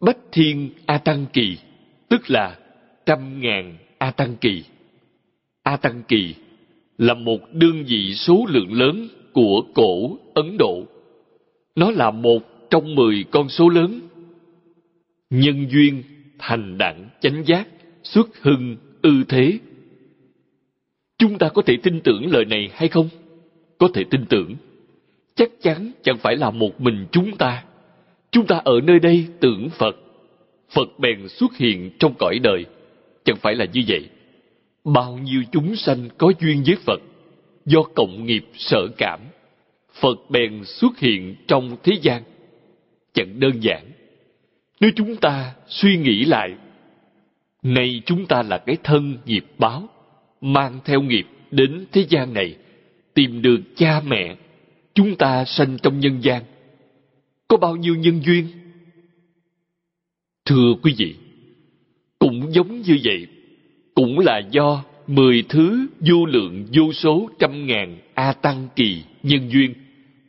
Bách 0.00 0.18
Thiên 0.32 0.70
A 0.86 0.98
Tăng 0.98 1.26
Kỳ, 1.32 1.56
tức 2.08 2.30
là 2.30 2.56
trăm 3.06 3.40
ngàn 3.40 3.76
A 3.98 4.10
Tăng 4.10 4.36
Kỳ. 4.36 4.64
A 5.68 5.76
Tăng 5.76 6.02
Kỳ, 6.08 6.34
là 6.98 7.14
một 7.14 7.40
đơn 7.52 7.84
vị 7.84 8.14
số 8.14 8.46
lượng 8.48 8.72
lớn 8.72 9.08
của 9.32 9.62
cổ 9.74 10.18
Ấn 10.34 10.58
Độ. 10.58 10.84
Nó 11.76 11.90
là 11.90 12.10
một 12.10 12.70
trong 12.70 12.94
mười 12.94 13.24
con 13.30 13.48
số 13.48 13.68
lớn. 13.68 14.00
Nhân 15.30 15.66
duyên 15.70 16.02
thành 16.38 16.78
đẳng 16.78 17.08
chánh 17.20 17.44
giác 17.46 17.68
xuất 18.02 18.42
hưng 18.42 18.76
ư 19.02 19.24
thế. 19.28 19.58
Chúng 21.18 21.38
ta 21.38 21.48
có 21.48 21.62
thể 21.62 21.76
tin 21.82 22.00
tưởng 22.00 22.32
lời 22.32 22.44
này 22.44 22.70
hay 22.72 22.88
không? 22.88 23.08
Có 23.78 23.88
thể 23.94 24.04
tin 24.10 24.26
tưởng. 24.26 24.54
Chắc 25.34 25.50
chắn 25.62 25.92
chẳng 26.02 26.18
phải 26.18 26.36
là 26.36 26.50
một 26.50 26.80
mình 26.80 27.06
chúng 27.12 27.36
ta. 27.36 27.64
Chúng 28.30 28.46
ta 28.46 28.60
ở 28.64 28.80
nơi 28.80 28.98
đây 28.98 29.26
tưởng 29.40 29.68
phật. 29.70 29.96
Phật 30.70 30.98
bèn 30.98 31.28
xuất 31.28 31.56
hiện 31.56 31.90
trong 31.98 32.14
cõi 32.18 32.38
đời. 32.42 32.64
Chẳng 33.24 33.36
phải 33.36 33.54
là 33.54 33.64
như 33.64 33.82
vậy 33.88 34.08
bao 34.92 35.18
nhiêu 35.18 35.42
chúng 35.52 35.76
sanh 35.76 36.08
có 36.18 36.32
duyên 36.40 36.62
với 36.66 36.76
phật, 36.86 37.00
do 37.66 37.82
cộng 37.82 38.26
nghiệp 38.26 38.44
sợ 38.54 38.88
cảm, 38.96 39.20
phật 40.00 40.30
bèn 40.30 40.64
xuất 40.64 40.98
hiện 40.98 41.36
trong 41.48 41.76
thế 41.82 41.92
gian. 42.02 42.22
Chẳng 43.12 43.40
đơn 43.40 43.60
giản. 43.60 43.92
Nếu 44.80 44.90
chúng 44.96 45.16
ta 45.16 45.54
suy 45.68 45.96
nghĩ 45.96 46.24
lại, 46.24 46.54
nay 47.62 48.02
chúng 48.06 48.26
ta 48.26 48.42
là 48.42 48.58
cái 48.58 48.76
thân 48.84 49.18
nghiệp 49.24 49.44
báo, 49.58 49.88
mang 50.40 50.78
theo 50.84 51.02
nghiệp 51.02 51.26
đến 51.50 51.86
thế 51.92 52.06
gian 52.08 52.34
này, 52.34 52.56
tìm 53.14 53.42
được 53.42 53.60
cha 53.76 54.00
mẹ, 54.06 54.36
chúng 54.94 55.16
ta 55.16 55.44
sanh 55.44 55.78
trong 55.82 56.00
nhân 56.00 56.20
gian. 56.22 56.42
Có 57.48 57.56
bao 57.56 57.76
nhiêu 57.76 57.94
nhân 57.94 58.20
duyên? 58.24 58.46
Thưa 60.44 60.74
quý 60.82 60.94
vị, 60.98 61.14
cũng 62.18 62.52
giống 62.52 62.80
như 62.80 62.98
vậy 63.04 63.26
cũng 63.98 64.18
là 64.18 64.38
do 64.50 64.84
mười 65.06 65.44
thứ 65.48 65.86
vô 66.00 66.26
lượng 66.26 66.66
vô 66.72 66.92
số 66.92 67.30
trăm 67.38 67.66
ngàn 67.66 67.98
a 68.14 68.32
tăng 68.32 68.68
kỳ 68.76 69.02
nhân 69.22 69.48
duyên 69.48 69.74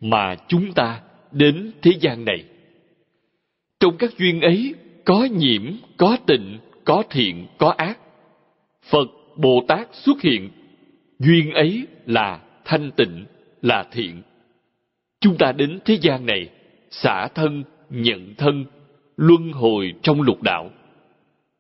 mà 0.02 0.36
chúng 0.48 0.74
ta 0.74 1.02
đến 1.32 1.72
thế 1.82 1.92
gian 2.00 2.26
này. 2.26 2.44
Trong 3.80 3.98
các 3.98 4.18
duyên 4.18 4.42
ấy 4.42 4.74
có 5.06 5.28
nhiễm, 5.32 5.62
có 5.98 6.18
tịnh, 6.28 6.58
có 6.86 7.04
thiện, 7.10 7.46
có 7.58 7.74
ác. 7.78 7.98
Phật 8.90 9.08
bồ 9.38 9.66
tát 9.68 9.88
xuất 9.92 10.22
hiện. 10.22 10.50
Duyên 11.20 11.52
ấy 11.54 11.88
là 12.06 12.40
thanh 12.66 12.92
tịnh, 12.92 13.26
là 13.62 13.86
thiện. 13.92 14.22
Chúng 15.22 15.38
ta 15.38 15.52
đến 15.52 15.80
thế 15.86 15.98
gian 16.02 16.26
này 16.26 16.50
xả 16.90 17.28
thân, 17.36 17.64
nhận 17.90 18.36
thân, 18.38 18.66
luân 19.18 19.52
hồi 19.52 19.94
trong 20.02 20.22
lục 20.22 20.42
đạo. 20.44 20.70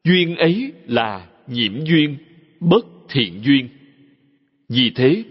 Duyên 0.03 0.35
ấy 0.35 0.71
là 0.87 1.28
nhiễm 1.49 1.85
duyên, 1.85 2.17
bất 2.59 2.85
thiện 3.09 3.41
duyên. 3.43 3.69
Vì 4.69 4.91
thế, 4.95 5.23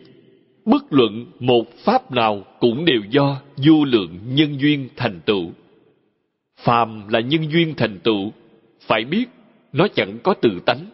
bất 0.64 0.92
luận 0.92 1.26
một 1.40 1.64
pháp 1.84 2.12
nào 2.12 2.44
cũng 2.60 2.84
đều 2.84 3.00
do 3.10 3.40
vô 3.56 3.84
lượng 3.84 4.18
nhân 4.28 4.60
duyên 4.60 4.88
thành 4.96 5.20
tựu. 5.26 5.52
Phàm 6.56 7.08
là 7.08 7.20
nhân 7.20 7.50
duyên 7.50 7.74
thành 7.76 7.98
tựu, 7.98 8.32
phải 8.80 9.04
biết 9.04 9.26
nó 9.72 9.88
chẳng 9.94 10.18
có 10.22 10.34
tự 10.34 10.60
tánh, 10.66 10.86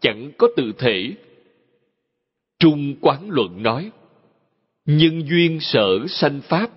chẳng 0.00 0.30
có 0.38 0.48
tự 0.56 0.72
thể. 0.78 1.12
Trung 2.58 2.94
Quán 3.00 3.30
Luận 3.30 3.62
nói, 3.62 3.90
nhân 4.86 5.22
duyên 5.28 5.60
sở 5.60 6.06
sanh 6.08 6.40
pháp, 6.40 6.70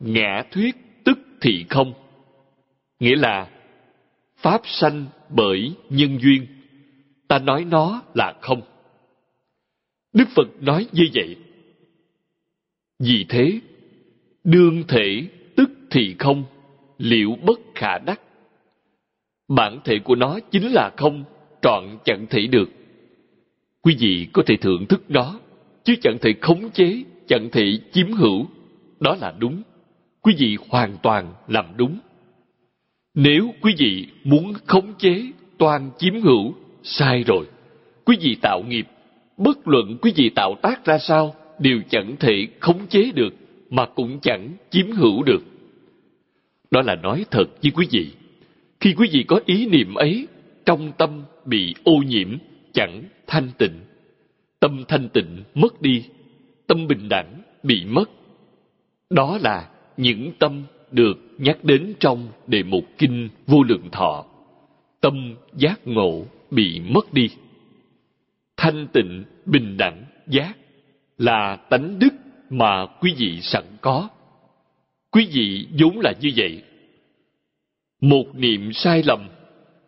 ngã 0.00 0.44
thuyết 0.50 0.76
tức 1.04 1.18
thị 1.40 1.64
không. 1.68 1.92
Nghĩa 3.00 3.16
là, 3.16 3.48
pháp 4.36 4.60
sanh 4.64 5.06
bởi 5.28 5.72
nhân 5.90 6.18
duyên, 6.20 6.46
ta 7.32 7.38
nói 7.38 7.64
nó 7.64 8.02
là 8.14 8.34
không. 8.40 8.62
Đức 10.12 10.28
Phật 10.34 10.48
nói 10.60 10.86
như 10.92 11.04
vậy. 11.14 11.36
Vì 12.98 13.26
thế, 13.28 13.60
đương 14.44 14.82
thể 14.88 15.26
tức 15.56 15.70
thì 15.90 16.14
không, 16.18 16.44
liệu 16.98 17.36
bất 17.42 17.60
khả 17.74 17.98
đắc. 17.98 18.20
Bản 19.48 19.80
thể 19.84 19.98
của 20.04 20.14
nó 20.14 20.38
chính 20.50 20.72
là 20.72 20.90
không, 20.96 21.24
trọn 21.62 21.84
chẳng 22.04 22.26
thể 22.30 22.46
được. 22.46 22.70
Quý 23.82 23.96
vị 23.98 24.26
có 24.32 24.42
thể 24.46 24.56
thưởng 24.56 24.86
thức 24.86 25.02
nó, 25.08 25.40
chứ 25.84 25.94
chẳng 26.02 26.18
thể 26.20 26.34
khống 26.40 26.70
chế, 26.70 27.02
chẳng 27.26 27.48
thể 27.52 27.78
chiếm 27.92 28.12
hữu. 28.12 28.46
Đó 29.00 29.16
là 29.20 29.34
đúng. 29.38 29.62
Quý 30.22 30.34
vị 30.38 30.56
hoàn 30.68 30.96
toàn 31.02 31.34
làm 31.48 31.66
đúng. 31.76 31.98
Nếu 33.14 33.54
quý 33.60 33.74
vị 33.78 34.06
muốn 34.24 34.52
khống 34.66 34.94
chế, 34.98 35.22
toàn 35.58 35.90
chiếm 35.98 36.20
hữu, 36.20 36.54
sai 36.82 37.24
rồi. 37.26 37.46
Quý 38.04 38.16
vị 38.20 38.36
tạo 38.42 38.62
nghiệp, 38.62 38.86
bất 39.36 39.68
luận 39.68 39.96
quý 40.02 40.12
vị 40.16 40.30
tạo 40.34 40.54
tác 40.62 40.84
ra 40.84 40.98
sao, 40.98 41.34
đều 41.58 41.80
chẳng 41.88 42.16
thể 42.20 42.46
khống 42.60 42.86
chế 42.86 43.10
được, 43.14 43.34
mà 43.70 43.86
cũng 43.86 44.18
chẳng 44.22 44.48
chiếm 44.70 44.90
hữu 44.90 45.22
được. 45.22 45.42
Đó 46.70 46.82
là 46.82 46.94
nói 46.94 47.24
thật 47.30 47.44
với 47.62 47.72
quý 47.74 47.86
vị. 47.90 48.10
Khi 48.80 48.94
quý 48.96 49.08
vị 49.12 49.24
có 49.28 49.40
ý 49.46 49.66
niệm 49.66 49.94
ấy, 49.94 50.26
trong 50.64 50.92
tâm 50.98 51.22
bị 51.44 51.74
ô 51.84 51.92
nhiễm, 52.06 52.36
chẳng 52.72 53.02
thanh 53.26 53.48
tịnh. 53.58 53.80
Tâm 54.60 54.84
thanh 54.88 55.08
tịnh 55.08 55.42
mất 55.54 55.82
đi, 55.82 56.04
tâm 56.66 56.86
bình 56.86 57.08
đẳng 57.08 57.42
bị 57.62 57.84
mất. 57.84 58.10
Đó 59.10 59.38
là 59.42 59.68
những 59.96 60.32
tâm 60.38 60.62
được 60.90 61.18
nhắc 61.38 61.64
đến 61.64 61.94
trong 62.00 62.28
đề 62.46 62.62
mục 62.62 62.84
kinh 62.98 63.28
vô 63.46 63.62
lượng 63.62 63.88
thọ. 63.92 64.24
Tâm 65.00 65.34
giác 65.56 65.80
ngộ 65.84 66.24
bị 66.52 66.80
mất 66.80 67.12
đi. 67.12 67.28
Thanh 68.56 68.86
tịnh, 68.92 69.24
bình 69.46 69.76
đẳng, 69.76 70.04
giác 70.28 70.54
là 71.18 71.56
tánh 71.56 71.98
đức 71.98 72.14
mà 72.50 72.86
quý 73.00 73.14
vị 73.16 73.40
sẵn 73.42 73.64
có. 73.80 74.08
Quý 75.10 75.28
vị 75.32 75.66
vốn 75.78 76.00
là 76.00 76.12
như 76.20 76.30
vậy. 76.36 76.62
Một 78.00 78.24
niệm 78.34 78.72
sai 78.72 79.02
lầm, 79.06 79.28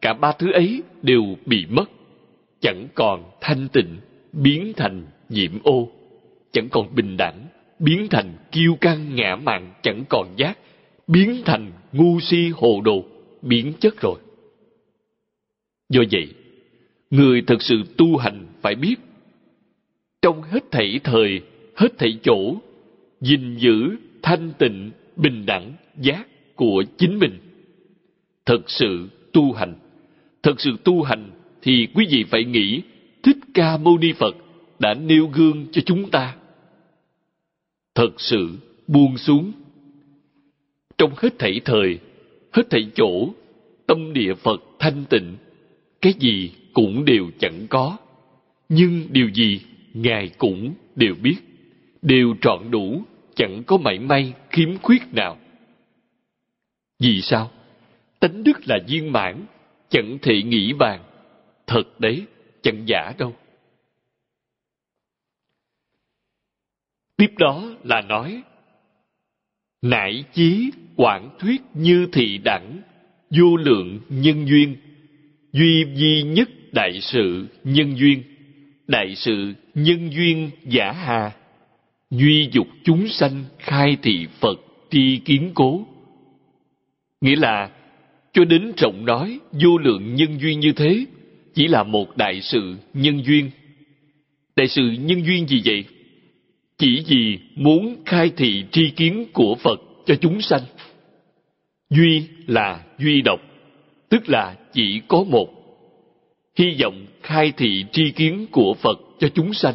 cả 0.01 0.13
ba 0.13 0.33
thứ 0.33 0.53
ấy 0.53 0.83
đều 1.03 1.23
bị 1.47 1.67
mất. 1.67 1.91
Chẳng 2.61 2.89
còn 2.95 3.31
thanh 3.41 3.69
tịnh, 3.69 3.97
biến 4.33 4.73
thành 4.77 5.07
nhiễm 5.29 5.53
ô. 5.63 5.89
Chẳng 6.53 6.69
còn 6.69 6.95
bình 6.95 7.17
đẳng, 7.17 7.47
biến 7.79 8.07
thành 8.11 8.37
kiêu 8.53 8.77
căng 8.81 9.15
ngã 9.15 9.37
mạn, 9.37 9.75
chẳng 9.83 10.05
còn 10.09 10.29
giác, 10.37 10.59
biến 11.07 11.43
thành 11.45 11.73
ngu 11.93 12.21
si 12.21 12.49
hồ 12.55 12.81
đồ, 12.85 13.05
biến 13.43 13.73
chất 13.81 14.01
rồi. 14.01 14.19
Do 15.89 16.03
vậy, 16.11 16.35
người 17.15 17.43
thật 17.47 17.63
sự 17.63 17.83
tu 17.97 18.17
hành 18.17 18.47
phải 18.63 18.75
biết 18.75 18.97
trong 20.23 20.43
hết 20.43 20.71
thảy 20.71 21.01
thời, 21.05 21.41
hết 21.77 21.99
thảy 21.99 22.19
chỗ, 22.23 22.57
gìn 23.21 23.57
giữ 23.57 23.97
thanh 24.23 24.53
tịnh, 24.59 24.91
bình 25.17 25.47
đẳng, 25.47 25.73
giác 26.01 26.27
của 26.55 26.85
chính 26.99 27.19
mình. 27.19 27.39
Thật 28.47 28.61
sự 28.67 29.09
tu 29.33 29.53
hành, 29.53 29.75
thật 30.43 30.61
sự 30.61 30.77
tu 30.85 31.03
hành 31.03 31.31
thì 31.63 31.87
quý 31.95 32.07
vị 32.11 32.25
phải 32.31 32.45
nghĩ 32.45 32.83
Thích 33.23 33.37
Ca 33.55 33.77
Mâu 33.77 33.99
Ni 33.99 34.13
Phật 34.13 34.37
đã 34.79 34.95
nêu 34.95 35.27
gương 35.27 35.67
cho 35.73 35.83
chúng 35.87 36.11
ta. 36.11 36.37
Thật 37.95 38.11
sự 38.21 38.51
buông 38.87 39.17
xuống. 39.17 39.53
Trong 40.99 41.13
hết 41.17 41.39
thảy 41.39 41.61
thời, 41.65 41.99
hết 42.53 42.71
thảy 42.71 42.91
chỗ, 42.95 43.29
tâm 43.87 44.13
địa 44.13 44.35
Phật 44.35 44.63
thanh 44.79 45.05
tịnh, 45.11 45.37
cái 46.01 46.13
gì 46.19 46.51
cũng 46.75 47.05
đều 47.05 47.31
chẳng 47.39 47.67
có. 47.71 47.97
Nhưng 48.69 49.07
điều 49.11 49.29
gì 49.35 49.61
Ngài 49.95 50.31
cũng 50.39 50.75
đều 50.97 51.15
biết, 51.23 51.37
đều 52.03 52.35
trọn 52.41 52.71
đủ, 52.71 53.03
chẳng 53.35 53.63
có 53.67 53.77
mảy 53.77 53.99
may 53.99 54.33
khiếm 54.51 54.79
khuyết 54.79 55.03
nào. 55.13 55.39
Vì 56.99 57.21
sao? 57.23 57.51
Tánh 58.21 58.45
đức 58.45 58.59
là 58.67 58.79
viên 58.89 59.13
mãn, 59.13 59.47
chẳng 59.89 60.19
thể 60.23 60.43
nghĩ 60.43 60.73
bàn. 60.73 61.05
Thật 61.67 62.01
đấy, 62.01 62.27
chẳng 62.63 62.83
giả 62.87 63.13
đâu. 63.19 63.35
Tiếp 67.17 67.31
đó 67.39 67.65
là 67.85 68.01
nói 68.01 68.43
Nại 69.83 70.25
chí 70.33 70.71
quảng 70.97 71.31
thuyết 71.39 71.63
như 71.75 72.07
thị 72.13 72.39
đẳng 72.39 72.83
Vô 73.31 73.57
lượng 73.57 74.01
nhân 74.09 74.47
duyên 74.47 74.77
Duy 75.53 75.85
duy 75.95 76.23
nhất 76.23 76.49
đại 76.75 77.01
sự 77.01 77.47
nhân 77.65 77.99
duyên. 77.99 78.23
Đại 78.87 79.15
sự 79.15 79.55
nhân 79.75 80.11
duyên 80.13 80.51
giả 80.65 80.93
hà. 80.93 81.33
Duy 82.11 82.49
dục 82.53 82.67
chúng 82.85 83.09
sanh 83.09 83.45
khai 83.59 83.97
thị 84.03 84.27
phật 84.41 84.61
tri 84.91 85.17
kiến 85.25 85.51
cố. 85.55 85.87
Nghĩa 87.21 87.37
là, 87.37 87.71
cho 88.33 88.45
đến 88.45 88.73
trọng 88.77 89.05
nói 89.05 89.39
vô 89.53 89.79
lượng 89.79 90.15
nhân 90.15 90.41
duyên 90.41 90.61
như 90.61 90.73
thế, 90.73 91.05
chỉ 91.55 91.69
là 91.69 91.83
một 91.83 92.17
đại 92.17 92.41
sự 92.41 92.77
nhân 92.95 93.25
duyên. 93.25 93.51
Đại 94.57 94.69
sự 94.69 94.83
nhân 95.01 95.27
duyên 95.27 95.49
gì 95.49 95.63
vậy? 95.65 95.85
Chỉ 96.79 97.05
vì 97.09 97.39
muốn 97.55 97.97
khai 98.07 98.31
thị 98.37 98.65
tri 98.73 98.91
kiến 98.91 99.25
của 99.33 99.55
phật 99.55 99.81
cho 100.07 100.15
chúng 100.15 100.41
sanh. 100.41 100.63
Duy 101.91 102.23
là 102.47 102.81
duy 102.99 103.23
độc, 103.23 103.41
tức 104.09 104.29
là 104.29 104.57
chỉ 104.73 105.01
có 105.09 105.25
một 105.25 105.64
hy 106.57 106.77
vọng 106.83 107.07
khai 107.23 107.53
thị 107.57 107.85
tri 107.93 108.11
kiến 108.11 108.47
của 108.51 108.75
Phật 108.75 108.99
cho 109.19 109.29
chúng 109.35 109.55
sanh. 109.55 109.75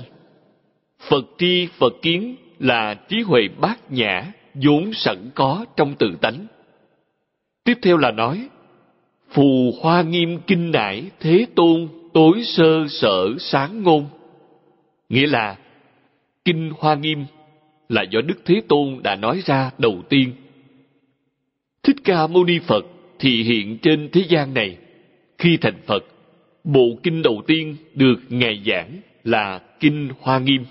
Phật 1.00 1.26
tri 1.38 1.68
Phật 1.78 1.94
kiến 2.02 2.36
là 2.60 2.94
trí 2.94 3.22
huệ 3.22 3.48
bát 3.62 3.92
nhã 3.92 4.32
vốn 4.54 4.94
sẵn 4.94 5.30
có 5.36 5.66
trong 5.78 5.96
tự 5.96 6.16
tánh. 6.22 6.48
Tiếp 7.64 7.78
theo 7.82 7.98
là 7.98 8.12
nói, 8.12 8.48
phù 9.32 9.72
hoa 9.82 10.02
nghiêm 10.02 10.40
kinh 10.48 10.72
nải 10.72 11.04
thế 11.20 11.46
tôn 11.56 11.88
tối 12.14 12.44
sơ 12.44 12.86
sở 12.90 13.30
sáng 13.40 13.84
ngôn. 13.84 14.06
Nghĩa 15.10 15.28
là, 15.28 15.58
kinh 16.46 16.72
hoa 16.78 16.96
nghiêm 16.96 17.26
là 17.90 18.02
do 18.02 18.22
Đức 18.22 18.42
Thế 18.46 18.62
Tôn 18.68 19.00
đã 19.04 19.16
nói 19.16 19.42
ra 19.46 19.72
đầu 19.78 20.02
tiên. 20.10 20.34
Thích 21.84 21.96
Ca 22.04 22.28
Mâu 22.28 22.44
Ni 22.44 22.60
Phật 22.60 22.86
thì 23.20 23.44
hiện 23.44 23.78
trên 23.78 24.10
thế 24.12 24.24
gian 24.30 24.54
này, 24.54 24.78
khi 25.38 25.58
thành 25.58 25.82
Phật 25.86 26.06
Bộ 26.74 27.00
kinh 27.04 27.22
đầu 27.22 27.42
tiên 27.48 27.76
được 27.96 28.20
Ngài 28.30 28.62
giảng 28.66 28.98
là 29.24 29.62
Kinh 29.80 30.10
Hoa 30.20 30.40
Nghiêm. 30.40 30.66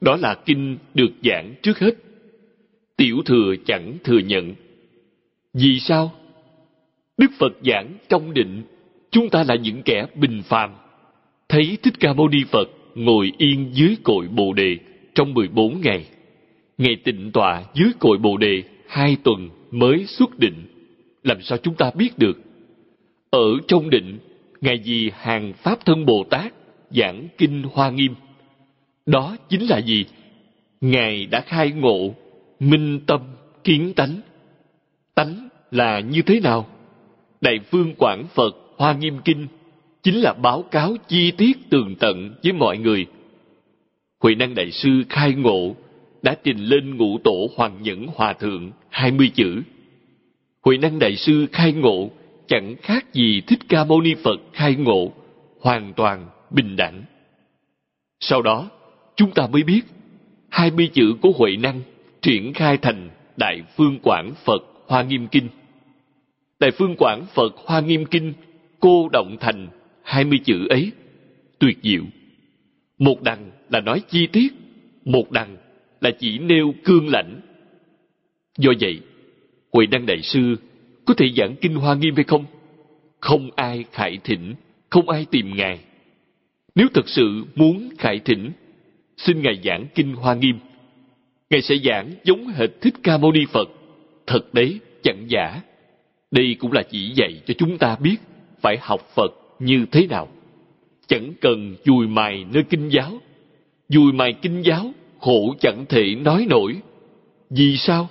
Đó 0.00 0.16
là 0.16 0.34
kinh 0.34 0.76
được 0.94 1.10
giảng 1.24 1.54
trước 1.62 1.78
hết. 1.78 1.94
Tiểu 2.96 3.16
thừa 3.26 3.54
chẳng 3.66 3.94
thừa 4.04 4.18
nhận. 4.18 4.54
Vì 5.54 5.80
sao? 5.80 6.12
Đức 7.18 7.30
Phật 7.38 7.52
giảng 7.64 7.92
trong 8.08 8.34
định, 8.34 8.62
chúng 9.10 9.30
ta 9.30 9.44
là 9.48 9.54
những 9.54 9.82
kẻ 9.82 10.06
bình 10.14 10.42
phàm. 10.42 10.70
Thấy 11.48 11.78
Thích 11.82 11.94
Ca 12.00 12.12
Mâu 12.12 12.28
Ni 12.28 12.38
Phật 12.50 12.68
ngồi 12.94 13.32
yên 13.38 13.70
dưới 13.72 13.96
cội 14.02 14.28
Bồ 14.28 14.52
Đề 14.52 14.76
trong 15.14 15.34
14 15.34 15.80
ngày. 15.80 16.06
Ngày 16.78 16.96
tịnh 17.04 17.30
tọa 17.32 17.64
dưới 17.74 17.90
cội 17.98 18.18
Bồ 18.18 18.36
Đề 18.36 18.62
hai 18.88 19.16
tuần 19.22 19.48
mới 19.70 20.06
xuất 20.06 20.38
định. 20.38 20.66
Làm 21.24 21.42
sao 21.42 21.58
chúng 21.58 21.74
ta 21.74 21.90
biết 21.94 22.18
được? 22.18 22.40
Ở 23.30 23.48
trong 23.68 23.90
định 23.90 24.18
Ngài 24.60 24.80
vì 24.84 25.10
hàng 25.14 25.52
Pháp 25.52 25.84
Thân 25.84 26.06
Bồ 26.06 26.24
Tát 26.30 26.52
giảng 26.90 27.28
Kinh 27.38 27.62
Hoa 27.72 27.90
Nghiêm. 27.90 28.14
Đó 29.06 29.36
chính 29.48 29.66
là 29.66 29.78
gì? 29.78 30.04
Ngài 30.80 31.26
đã 31.26 31.40
khai 31.40 31.70
ngộ, 31.70 32.14
minh 32.60 33.00
tâm, 33.06 33.20
kiến 33.64 33.92
tánh. 33.96 34.20
Tánh 35.14 35.48
là 35.70 36.00
như 36.00 36.22
thế 36.22 36.40
nào? 36.40 36.66
Đại 37.40 37.58
Phương 37.70 37.94
Quảng 37.98 38.24
Phật 38.34 38.56
Hoa 38.76 38.92
Nghiêm 38.92 39.18
Kinh 39.24 39.46
chính 40.02 40.20
là 40.20 40.32
báo 40.32 40.62
cáo 40.62 40.96
chi 41.08 41.30
tiết 41.30 41.70
tường 41.70 41.94
tận 42.00 42.34
với 42.42 42.52
mọi 42.52 42.78
người. 42.78 43.06
Huệ 44.20 44.34
Năng 44.34 44.54
Đại 44.54 44.70
Sư 44.70 45.02
khai 45.08 45.34
ngộ 45.34 45.74
đã 46.22 46.36
trình 46.44 46.58
lên 46.58 46.96
ngũ 46.96 47.18
tổ 47.18 47.48
Hoàng 47.56 47.82
Nhẫn 47.82 48.06
Hòa 48.14 48.32
Thượng 48.32 48.70
hai 48.88 49.10
mươi 49.10 49.30
chữ. 49.34 49.62
Huệ 50.64 50.78
Năng 50.78 50.98
Đại 50.98 51.16
Sư 51.16 51.46
khai 51.52 51.72
ngộ 51.72 52.10
chẳng 52.50 52.76
khác 52.82 53.14
gì 53.14 53.40
Thích 53.46 53.58
Ca 53.68 53.84
Mâu 53.84 54.00
Ni 54.00 54.14
Phật 54.14 54.40
khai 54.52 54.74
ngộ, 54.74 55.12
hoàn 55.60 55.92
toàn 55.96 56.26
bình 56.50 56.76
đẳng. 56.76 57.02
Sau 58.20 58.42
đó, 58.42 58.70
chúng 59.16 59.30
ta 59.30 59.46
mới 59.46 59.62
biết, 59.62 59.82
hai 60.48 60.70
mươi 60.70 60.90
chữ 60.92 61.14
của 61.20 61.32
Huệ 61.36 61.56
Năng 61.56 61.80
triển 62.22 62.52
khai 62.54 62.76
thành 62.76 63.10
Đại 63.36 63.62
Phương 63.76 63.98
Quảng 64.02 64.32
Phật 64.44 64.62
Hoa 64.86 65.02
Nghiêm 65.02 65.26
Kinh. 65.28 65.48
Đại 66.60 66.70
Phương 66.70 66.96
Quảng 66.98 67.26
Phật 67.34 67.52
Hoa 67.56 67.80
Nghiêm 67.80 68.04
Kinh 68.04 68.32
cô 68.80 69.08
động 69.12 69.36
thành 69.40 69.68
hai 70.02 70.24
mươi 70.24 70.38
chữ 70.44 70.68
ấy, 70.68 70.92
tuyệt 71.58 71.78
diệu. 71.82 72.02
Một 72.98 73.22
đằng 73.22 73.50
là 73.70 73.80
nói 73.80 74.02
chi 74.08 74.26
tiết, 74.26 74.52
một 75.04 75.30
đằng 75.30 75.56
là 76.00 76.10
chỉ 76.18 76.38
nêu 76.38 76.74
cương 76.84 77.08
lãnh. 77.08 77.40
Do 78.58 78.72
vậy, 78.80 79.00
Huệ 79.72 79.86
Đăng 79.86 80.06
Đại 80.06 80.22
Sư 80.22 80.56
có 81.10 81.14
thể 81.14 81.30
giảng 81.36 81.56
kinh 81.56 81.74
Hoa 81.74 81.94
Nghiêm 81.94 82.14
hay 82.14 82.24
không? 82.24 82.44
Không 83.20 83.50
ai 83.56 83.84
khải 83.92 84.18
thỉnh, 84.24 84.54
không 84.90 85.08
ai 85.08 85.26
tìm 85.30 85.56
Ngài. 85.56 85.78
Nếu 86.74 86.86
thật 86.94 87.08
sự 87.08 87.44
muốn 87.54 87.88
khải 87.98 88.18
thỉnh, 88.18 88.52
xin 89.16 89.42
Ngài 89.42 89.60
giảng 89.64 89.86
kinh 89.94 90.14
Hoa 90.14 90.34
Nghiêm. 90.34 90.58
Ngài 91.50 91.62
sẽ 91.62 91.74
giảng 91.84 92.10
giống 92.24 92.48
hệt 92.48 92.70
Thích 92.80 92.94
Ca 93.02 93.18
Mâu 93.18 93.32
Ni 93.32 93.46
Phật. 93.52 93.68
Thật 94.26 94.54
đấy, 94.54 94.80
chẳng 95.02 95.24
giả. 95.28 95.60
Đây 96.30 96.56
cũng 96.58 96.72
là 96.72 96.82
chỉ 96.90 97.12
dạy 97.14 97.40
cho 97.46 97.54
chúng 97.58 97.78
ta 97.78 97.96
biết 98.00 98.16
phải 98.60 98.78
học 98.80 99.00
Phật 99.14 99.30
như 99.58 99.86
thế 99.92 100.06
nào. 100.06 100.28
Chẳng 101.06 101.32
cần 101.40 101.76
dùi 101.84 102.06
mài 102.06 102.44
nơi 102.52 102.62
kinh 102.70 102.88
giáo. 102.88 103.12
Dùi 103.88 104.12
mài 104.12 104.32
kinh 104.42 104.62
giáo, 104.62 104.92
khổ 105.20 105.54
chẳng 105.60 105.84
thể 105.88 106.14
nói 106.14 106.46
nổi. 106.48 106.76
Vì 107.50 107.76
sao? 107.76 108.08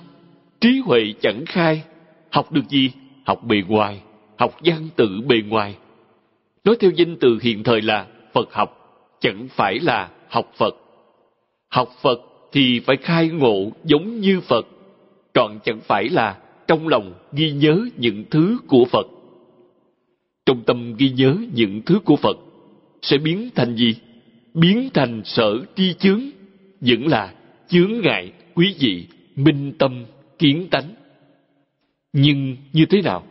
Trí 0.61 0.79
huệ 0.85 1.13
chẳng 1.21 1.45
khai. 1.45 1.83
Học 2.31 2.51
được 2.51 2.69
gì? 2.69 2.91
Học 3.25 3.43
bề 3.43 3.61
ngoài. 3.67 4.01
Học 4.37 4.55
văn 4.63 4.89
tự 4.95 5.21
bề 5.27 5.35
ngoài. 5.47 5.75
Nói 6.63 6.75
theo 6.79 6.91
danh 6.95 7.15
từ 7.19 7.39
hiện 7.41 7.63
thời 7.63 7.81
là 7.81 8.07
Phật 8.33 8.53
học, 8.53 8.75
chẳng 9.19 9.47
phải 9.51 9.79
là 9.79 10.09
học 10.29 10.51
Phật. 10.57 10.75
Học 11.69 11.89
Phật 12.01 12.19
thì 12.51 12.79
phải 12.79 12.97
khai 12.97 13.29
ngộ 13.29 13.71
giống 13.83 14.19
như 14.19 14.41
Phật, 14.41 14.67
còn 15.33 15.59
chẳng 15.63 15.79
phải 15.79 16.09
là 16.09 16.37
trong 16.67 16.87
lòng 16.87 17.13
ghi 17.33 17.51
nhớ 17.51 17.85
những 17.97 18.23
thứ 18.31 18.57
của 18.67 18.85
Phật. 18.85 19.07
Trong 20.45 20.63
tâm 20.63 20.95
ghi 20.97 21.09
nhớ 21.09 21.35
những 21.53 21.81
thứ 21.85 21.99
của 21.99 22.15
Phật 22.15 22.37
sẽ 23.01 23.17
biến 23.17 23.49
thành 23.55 23.75
gì? 23.75 23.95
Biến 24.53 24.89
thành 24.93 25.21
sở 25.25 25.59
tri 25.75 25.93
chướng, 25.93 26.21
vẫn 26.81 27.07
là 27.07 27.33
chướng 27.67 27.91
ngại, 28.03 28.31
quý 28.55 28.75
vị, 28.79 29.07
minh 29.35 29.73
tâm, 29.77 30.05
kiến 30.39 30.67
tánh. 30.71 30.93
Nhưng 32.13 32.57
như 32.73 32.85
thế 32.85 33.01
nào? 33.01 33.23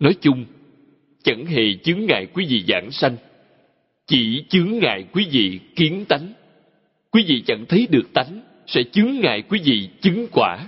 Nói 0.00 0.14
chung, 0.20 0.44
chẳng 1.22 1.46
hề 1.46 1.74
chướng 1.74 2.06
ngại 2.06 2.26
quý 2.34 2.46
vị 2.48 2.64
giảng 2.68 2.90
sanh, 2.90 3.16
chỉ 4.06 4.44
chướng 4.48 4.78
ngại 4.78 5.04
quý 5.12 5.26
vị 5.30 5.60
kiến 5.76 6.04
tánh. 6.08 6.32
Quý 7.10 7.24
vị 7.26 7.42
chẳng 7.46 7.66
thấy 7.68 7.86
được 7.90 8.12
tánh, 8.14 8.40
sẽ 8.66 8.82
chướng 8.92 9.20
ngại 9.20 9.42
quý 9.42 9.60
vị 9.64 9.88
chứng 10.00 10.26
quả. 10.32 10.66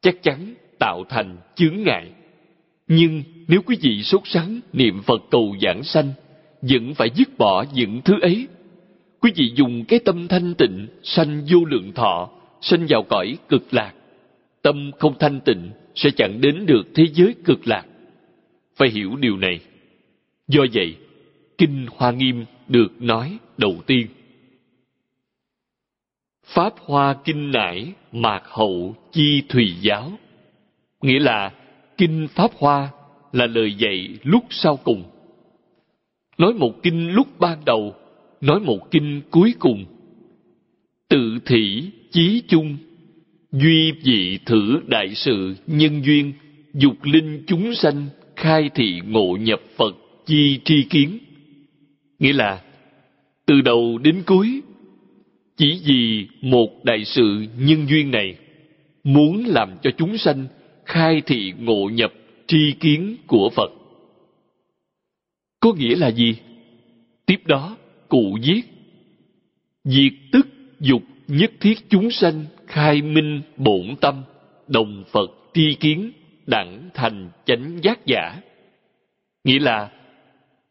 Chắc 0.00 0.22
chắn 0.22 0.54
tạo 0.78 1.04
thành 1.08 1.36
chướng 1.54 1.82
ngại. 1.82 2.06
Nhưng 2.88 3.22
nếu 3.48 3.62
quý 3.62 3.76
vị 3.80 4.02
sốt 4.02 4.20
sắng 4.24 4.60
niệm 4.72 5.02
Phật 5.02 5.22
cầu 5.30 5.56
giảng 5.62 5.82
sanh, 5.84 6.12
vẫn 6.62 6.94
phải 6.94 7.10
dứt 7.14 7.38
bỏ 7.38 7.64
những 7.74 8.00
thứ 8.04 8.20
ấy. 8.20 8.46
Quý 9.20 9.32
vị 9.36 9.52
dùng 9.54 9.84
cái 9.84 9.98
tâm 9.98 10.28
thanh 10.28 10.54
tịnh, 10.54 10.86
sanh 11.02 11.42
vô 11.50 11.64
lượng 11.64 11.92
thọ, 11.92 12.30
sanh 12.60 12.86
vào 12.88 13.02
cõi 13.02 13.36
cực 13.48 13.74
lạc. 13.74 13.92
Tâm 14.62 14.90
không 14.98 15.14
thanh 15.18 15.40
tịnh 15.40 15.70
sẽ 15.94 16.10
chẳng 16.16 16.40
đến 16.40 16.66
được 16.66 16.82
thế 16.94 17.04
giới 17.12 17.34
cực 17.44 17.66
lạc. 17.66 17.86
Phải 18.76 18.88
hiểu 18.88 19.16
điều 19.16 19.36
này. 19.36 19.60
Do 20.48 20.62
vậy, 20.72 20.96
Kinh 21.58 21.86
Hoa 21.96 22.10
Nghiêm 22.10 22.44
được 22.68 23.02
nói 23.02 23.38
đầu 23.58 23.76
tiên. 23.86 24.06
Pháp 26.44 26.74
Hoa 26.78 27.16
Kinh 27.24 27.50
Nải 27.50 27.92
Mạc 28.12 28.42
Hậu 28.44 28.96
Chi 29.12 29.42
Thùy 29.48 29.74
Giáo 29.80 30.12
Nghĩa 31.02 31.18
là 31.18 31.52
Kinh 31.96 32.28
Pháp 32.28 32.50
Hoa 32.58 32.90
là 33.32 33.46
lời 33.46 33.74
dạy 33.74 34.18
lúc 34.22 34.44
sau 34.50 34.76
cùng. 34.76 35.04
Nói 36.38 36.54
một 36.54 36.82
kinh 36.82 37.10
lúc 37.10 37.26
ban 37.38 37.64
đầu, 37.64 37.94
nói 38.40 38.60
một 38.60 38.90
kinh 38.90 39.20
cuối 39.30 39.54
cùng. 39.58 39.84
Tự 41.08 41.38
thị 41.46 41.90
chí 42.10 42.42
chung, 42.48 42.76
duy 43.52 43.92
vị 43.92 44.38
thử 44.46 44.80
đại 44.86 45.14
sự 45.14 45.54
nhân 45.66 46.02
duyên, 46.04 46.32
dục 46.74 46.96
linh 47.02 47.42
chúng 47.46 47.74
sanh 47.74 48.06
khai 48.36 48.70
thị 48.74 49.00
ngộ 49.06 49.36
nhập 49.40 49.60
Phật 49.76 49.96
chi 50.26 50.60
tri 50.64 50.82
kiến. 50.82 51.18
Nghĩa 52.18 52.32
là, 52.32 52.62
từ 53.46 53.60
đầu 53.60 53.98
đến 53.98 54.22
cuối, 54.26 54.60
chỉ 55.56 55.80
vì 55.84 56.26
một 56.40 56.84
đại 56.84 57.04
sự 57.04 57.46
nhân 57.58 57.86
duyên 57.88 58.10
này, 58.10 58.36
muốn 59.04 59.44
làm 59.46 59.70
cho 59.82 59.90
chúng 59.98 60.18
sanh 60.18 60.46
khai 60.84 61.22
thị 61.26 61.52
ngộ 61.58 61.88
nhập 61.92 62.12
tri 62.46 62.72
kiến 62.80 63.16
của 63.26 63.50
Phật. 63.50 63.70
Có 65.60 65.72
nghĩa 65.72 65.96
là 65.96 66.10
gì? 66.10 66.34
Tiếp 67.26 67.46
đó, 67.46 67.76
cụ 68.08 68.38
viết, 68.42 68.62
Diệt 69.84 70.12
tức 70.32 70.46
dục 70.80 71.02
nhất 71.28 71.52
thiết 71.60 71.74
chúng 71.88 72.10
sanh 72.10 72.44
khai 72.70 73.02
minh 73.02 73.40
bổn 73.56 73.96
tâm, 74.00 74.22
đồng 74.68 75.04
Phật 75.12 75.30
tri 75.54 75.74
kiến, 75.74 76.12
đẳng 76.46 76.90
thành 76.94 77.28
chánh 77.44 77.78
giác 77.82 78.06
giả. 78.06 78.40
Nghĩa 79.44 79.58
là, 79.58 79.90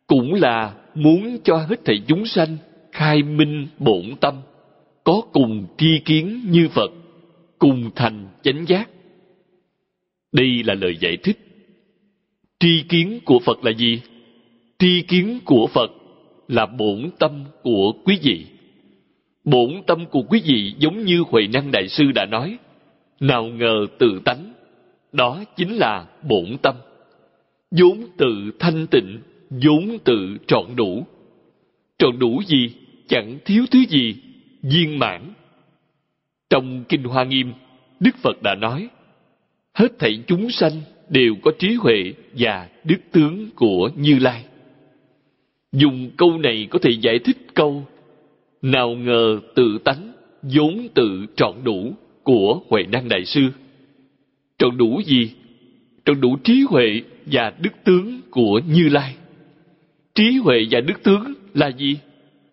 cũng 0.07 0.33
là 0.33 0.73
muốn 0.95 1.37
cho 1.43 1.57
hết 1.57 1.85
thảy 1.85 2.01
chúng 2.07 2.25
sanh 2.25 2.57
khai 2.91 3.23
minh 3.23 3.67
bổn 3.79 4.15
tâm, 4.21 4.41
có 5.03 5.21
cùng 5.33 5.65
tri 5.77 5.99
kiến 6.05 6.41
như 6.49 6.69
Phật, 6.69 6.91
cùng 7.59 7.91
thành 7.95 8.27
chánh 8.43 8.65
giác. 8.67 8.89
Đây 10.31 10.63
là 10.63 10.73
lời 10.73 10.97
giải 10.99 11.17
thích. 11.17 11.37
Tri 12.59 12.83
kiến 12.89 13.19
của 13.25 13.39
Phật 13.39 13.65
là 13.65 13.71
gì? 13.71 14.01
Tri 14.79 15.01
kiến 15.01 15.39
của 15.45 15.67
Phật 15.67 15.91
là 16.47 16.65
bổn 16.65 17.09
tâm 17.19 17.45
của 17.63 17.93
quý 18.05 18.19
vị. 18.23 18.45
Bổn 19.51 19.81
tâm 19.87 20.05
của 20.05 20.21
quý 20.21 20.41
vị 20.45 20.73
giống 20.79 21.05
như 21.05 21.23
Huệ 21.27 21.47
Năng 21.47 21.71
Đại 21.71 21.87
Sư 21.87 22.11
đã 22.15 22.25
nói, 22.25 22.57
nào 23.19 23.43
ngờ 23.43 23.85
tự 23.97 24.21
tánh, 24.25 24.53
đó 25.11 25.43
chính 25.55 25.77
là 25.77 26.05
bổn 26.29 26.57
tâm. 26.61 26.75
vốn 27.71 28.05
tự 28.17 28.51
thanh 28.59 28.87
tịnh, 28.87 29.19
vốn 29.49 29.97
tự 30.03 30.37
trọn 30.47 30.75
đủ. 30.75 31.05
Trọn 31.97 32.19
đủ 32.19 32.41
gì? 32.47 32.71
Chẳng 33.07 33.37
thiếu 33.45 33.65
thứ 33.71 33.79
gì, 33.89 34.15
viên 34.61 34.99
mãn. 34.99 35.21
Trong 36.49 36.83
Kinh 36.89 37.03
Hoa 37.03 37.23
Nghiêm, 37.23 37.53
Đức 37.99 38.15
Phật 38.23 38.43
đã 38.43 38.55
nói, 38.55 38.89
hết 39.73 39.99
thảy 39.99 40.23
chúng 40.27 40.49
sanh 40.49 40.81
đều 41.09 41.35
có 41.41 41.51
trí 41.59 41.73
huệ 41.73 42.13
và 42.33 42.69
đức 42.83 42.99
tướng 43.11 43.49
của 43.55 43.89
Như 43.95 44.19
Lai. 44.19 44.45
Dùng 45.71 46.09
câu 46.17 46.37
này 46.37 46.67
có 46.69 46.79
thể 46.81 46.91
giải 47.01 47.19
thích 47.19 47.37
câu 47.53 47.85
nào 48.61 48.95
ngờ 48.95 49.39
tự 49.55 49.77
tánh 49.83 50.11
vốn 50.41 50.87
tự 50.93 51.25
trọn 51.35 51.53
đủ 51.63 51.93
của 52.23 52.61
Huệ 52.69 52.83
Năng 52.83 53.09
Đại 53.09 53.25
Sư. 53.25 53.49
Trọn 54.57 54.77
đủ 54.77 55.01
gì? 55.05 55.31
Trọn 56.05 56.21
đủ 56.21 56.37
trí 56.43 56.65
huệ 56.69 57.01
và 57.25 57.53
đức 57.59 57.73
tướng 57.83 58.21
của 58.29 58.61
Như 58.67 58.89
Lai. 58.89 59.15
Trí 60.15 60.37
huệ 60.43 60.65
và 60.71 60.81
đức 60.81 61.03
tướng 61.03 61.33
là 61.53 61.67
gì? 61.67 61.97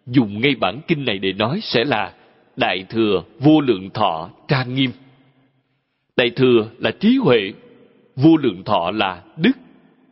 Dùng 0.07 0.41
ngay 0.41 0.55
bản 0.61 0.81
kinh 0.89 1.05
này 1.05 1.19
để 1.19 1.33
nói 1.33 1.61
sẽ 1.63 1.85
là 1.85 2.13
Đại 2.57 2.85
Thừa 2.89 3.23
Vô 3.39 3.61
Lượng 3.61 3.91
Thọ 3.91 4.31
Trang 4.49 4.75
Nghiêm. 4.75 4.91
Đại 6.17 6.31
Thừa 6.31 6.71
là 6.79 6.91
trí 6.91 7.17
huệ, 7.17 7.53
Vô 8.17 8.37
Lượng 8.37 8.65
Thọ 8.65 8.91
là 8.91 9.23
đức, 9.37 9.57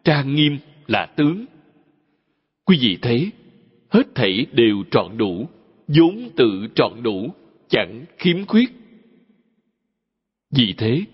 Trang 0.05 0.35
Nghiêm 0.35 0.59
là 0.87 1.07
tướng. 1.07 1.45
Quý 2.65 2.79
vị 2.81 2.99
thấy, 3.03 3.31
hết 3.91 4.15
thảy 4.15 4.47
đều 4.53 4.83
trọn 4.91 5.17
đủ, 5.17 5.49
vốn 5.89 6.31
tự 6.37 6.67
trọn 6.75 7.03
đủ, 7.03 7.35
chẳng 7.69 8.05
khiếm 8.19 8.47
khuyết. 8.47 8.71
Vì 10.51 10.75
thế, 10.79 11.05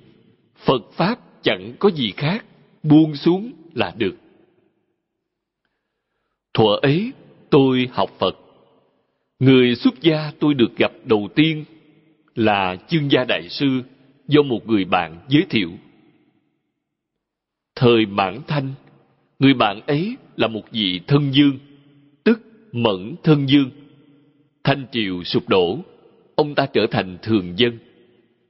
Phật 0.56 0.92
Pháp 0.92 1.42
chẳng 1.42 1.74
có 1.78 1.90
gì 1.90 2.12
khác, 2.16 2.44
buông 2.82 3.16
xuống 3.16 3.52
là 3.74 3.94
được. 3.97 4.16
Thuở 6.55 6.76
ấy, 6.82 7.12
tôi 7.51 7.88
học 7.92 8.10
Phật. 8.18 8.36
Người 9.38 9.74
xuất 9.74 10.01
gia 10.01 10.32
tôi 10.40 10.55
được 10.55 10.76
gặp 10.76 10.92
đầu 11.05 11.28
tiên 11.34 11.64
là 12.34 12.76
chương 12.88 13.10
gia 13.10 13.24
đại 13.24 13.48
sư 13.48 13.82
do 14.28 14.42
một 14.42 14.66
người 14.66 14.84
bạn 14.84 15.18
giới 15.28 15.47
thiệu. 15.51 15.70
Thời 17.74 18.06
mãn 18.06 18.40
thanh, 18.47 18.74
người 19.38 19.55
bạn 19.55 19.80
ấy 19.86 20.16
là 20.36 20.48
một 20.48 20.62
vị 20.72 21.01
thân 21.06 21.30
dương, 21.32 21.59
tức 22.24 22.40
mẫn 22.72 23.14
thân 23.22 23.47
dương. 23.48 23.70
Thanh 24.65 24.87
triều 24.93 25.24
sụp 25.24 25.49
đổ, 25.49 25.78
ông 26.35 26.55
ta 26.55 26.66
trở 26.66 26.87
thành 26.91 27.19
thường 27.23 27.59
dân. 27.59 27.78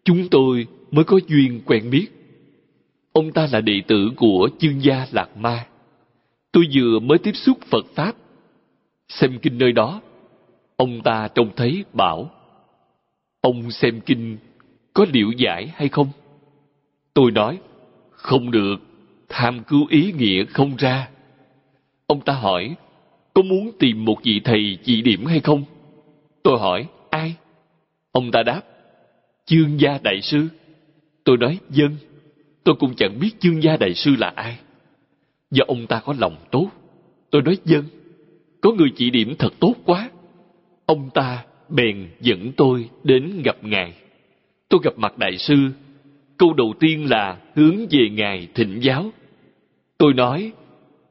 Chúng 0.05 0.29
tôi 0.31 0.67
mới 0.91 1.05
có 1.05 1.21
duyên 1.29 1.61
quen 1.67 1.91
biết. 1.91 2.07
Ông 3.13 3.33
ta 3.33 3.49
là 3.53 3.61
đệ 3.61 3.83
tử 3.87 4.11
của 4.17 4.49
chương 4.59 4.85
gia 4.85 5.07
Lạc 5.13 5.37
Ma 5.37 5.67
Tôi 6.53 6.69
vừa 6.75 6.99
mới 6.99 7.19
tiếp 7.19 7.33
xúc 7.35 7.59
Phật 7.71 7.87
Pháp, 7.95 8.17
xem 9.09 9.39
kinh 9.43 9.59
nơi 9.59 9.73
đó, 9.73 10.01
ông 10.77 11.03
ta 11.03 11.29
trông 11.35 11.51
thấy 11.57 11.85
bảo, 11.93 12.31
ông 13.41 13.71
xem 13.71 14.01
kinh 14.01 14.39
có 14.95 15.07
liệu 15.13 15.31
giải 15.31 15.73
hay 15.75 15.89
không? 15.89 16.09
Tôi 17.15 17.31
nói, 17.31 17.59
không 18.11 18.51
được, 18.51 18.77
tham 19.29 19.63
cứu 19.65 19.87
ý 19.89 20.13
nghĩa 20.13 20.45
không 20.45 20.77
ra. 20.77 21.09
Ông 22.07 22.21
ta 22.21 22.33
hỏi, 22.33 22.77
có 23.35 23.43
muốn 23.43 23.71
tìm 23.79 24.05
một 24.05 24.23
vị 24.23 24.41
thầy 24.45 24.79
chỉ 24.85 25.03
điểm 25.03 25.27
hay 25.27 25.41
không? 25.41 25.65
Tôi 26.43 26.59
hỏi, 26.59 26.87
ai? 27.11 27.35
Ông 28.13 28.31
ta 28.31 28.43
đáp, 28.43 28.63
chương 29.47 29.81
gia 29.81 29.99
đại 30.03 30.21
sư. 30.23 30.49
Tôi 31.25 31.37
nói, 31.37 31.59
dân. 31.71 31.97
Tôi 32.65 32.75
cũng 32.75 32.95
chẳng 32.97 33.21
biết 33.21 33.31
chương 33.41 33.63
gia 33.63 33.77
đại 33.77 33.95
sư 33.95 34.11
là 34.19 34.33
ai. 34.37 34.59
Do 35.51 35.65
ông 35.67 35.87
ta 35.87 36.01
có 36.05 36.15
lòng 36.19 36.37
tốt. 36.51 36.71
Tôi 37.31 37.43
nói, 37.43 37.59
dân. 37.65 37.85
Có 38.61 38.73
người 38.73 38.89
chỉ 38.97 39.11
điểm 39.11 39.35
thật 39.39 39.53
tốt 39.61 39.75
quá. 39.85 40.11
Ông 40.87 41.11
ta 41.15 41.45
bèn 41.69 42.09
dẫn 42.21 42.53
tôi 42.57 42.89
đến 43.05 43.43
gặp 43.45 43.57
ngài. 43.63 43.95
Tôi 44.69 44.81
gặp 44.85 44.99
mặt 44.99 45.19
đại 45.19 45.39
sư. 45.39 45.57
Câu 46.37 46.53
đầu 46.53 46.75
tiên 46.81 47.11
là 47.11 47.39
hướng 47.55 47.77
về 47.91 48.09
ngài 48.11 48.49
thịnh 48.55 48.83
giáo. 48.83 49.11
Tôi 49.99 50.15
nói, 50.15 50.53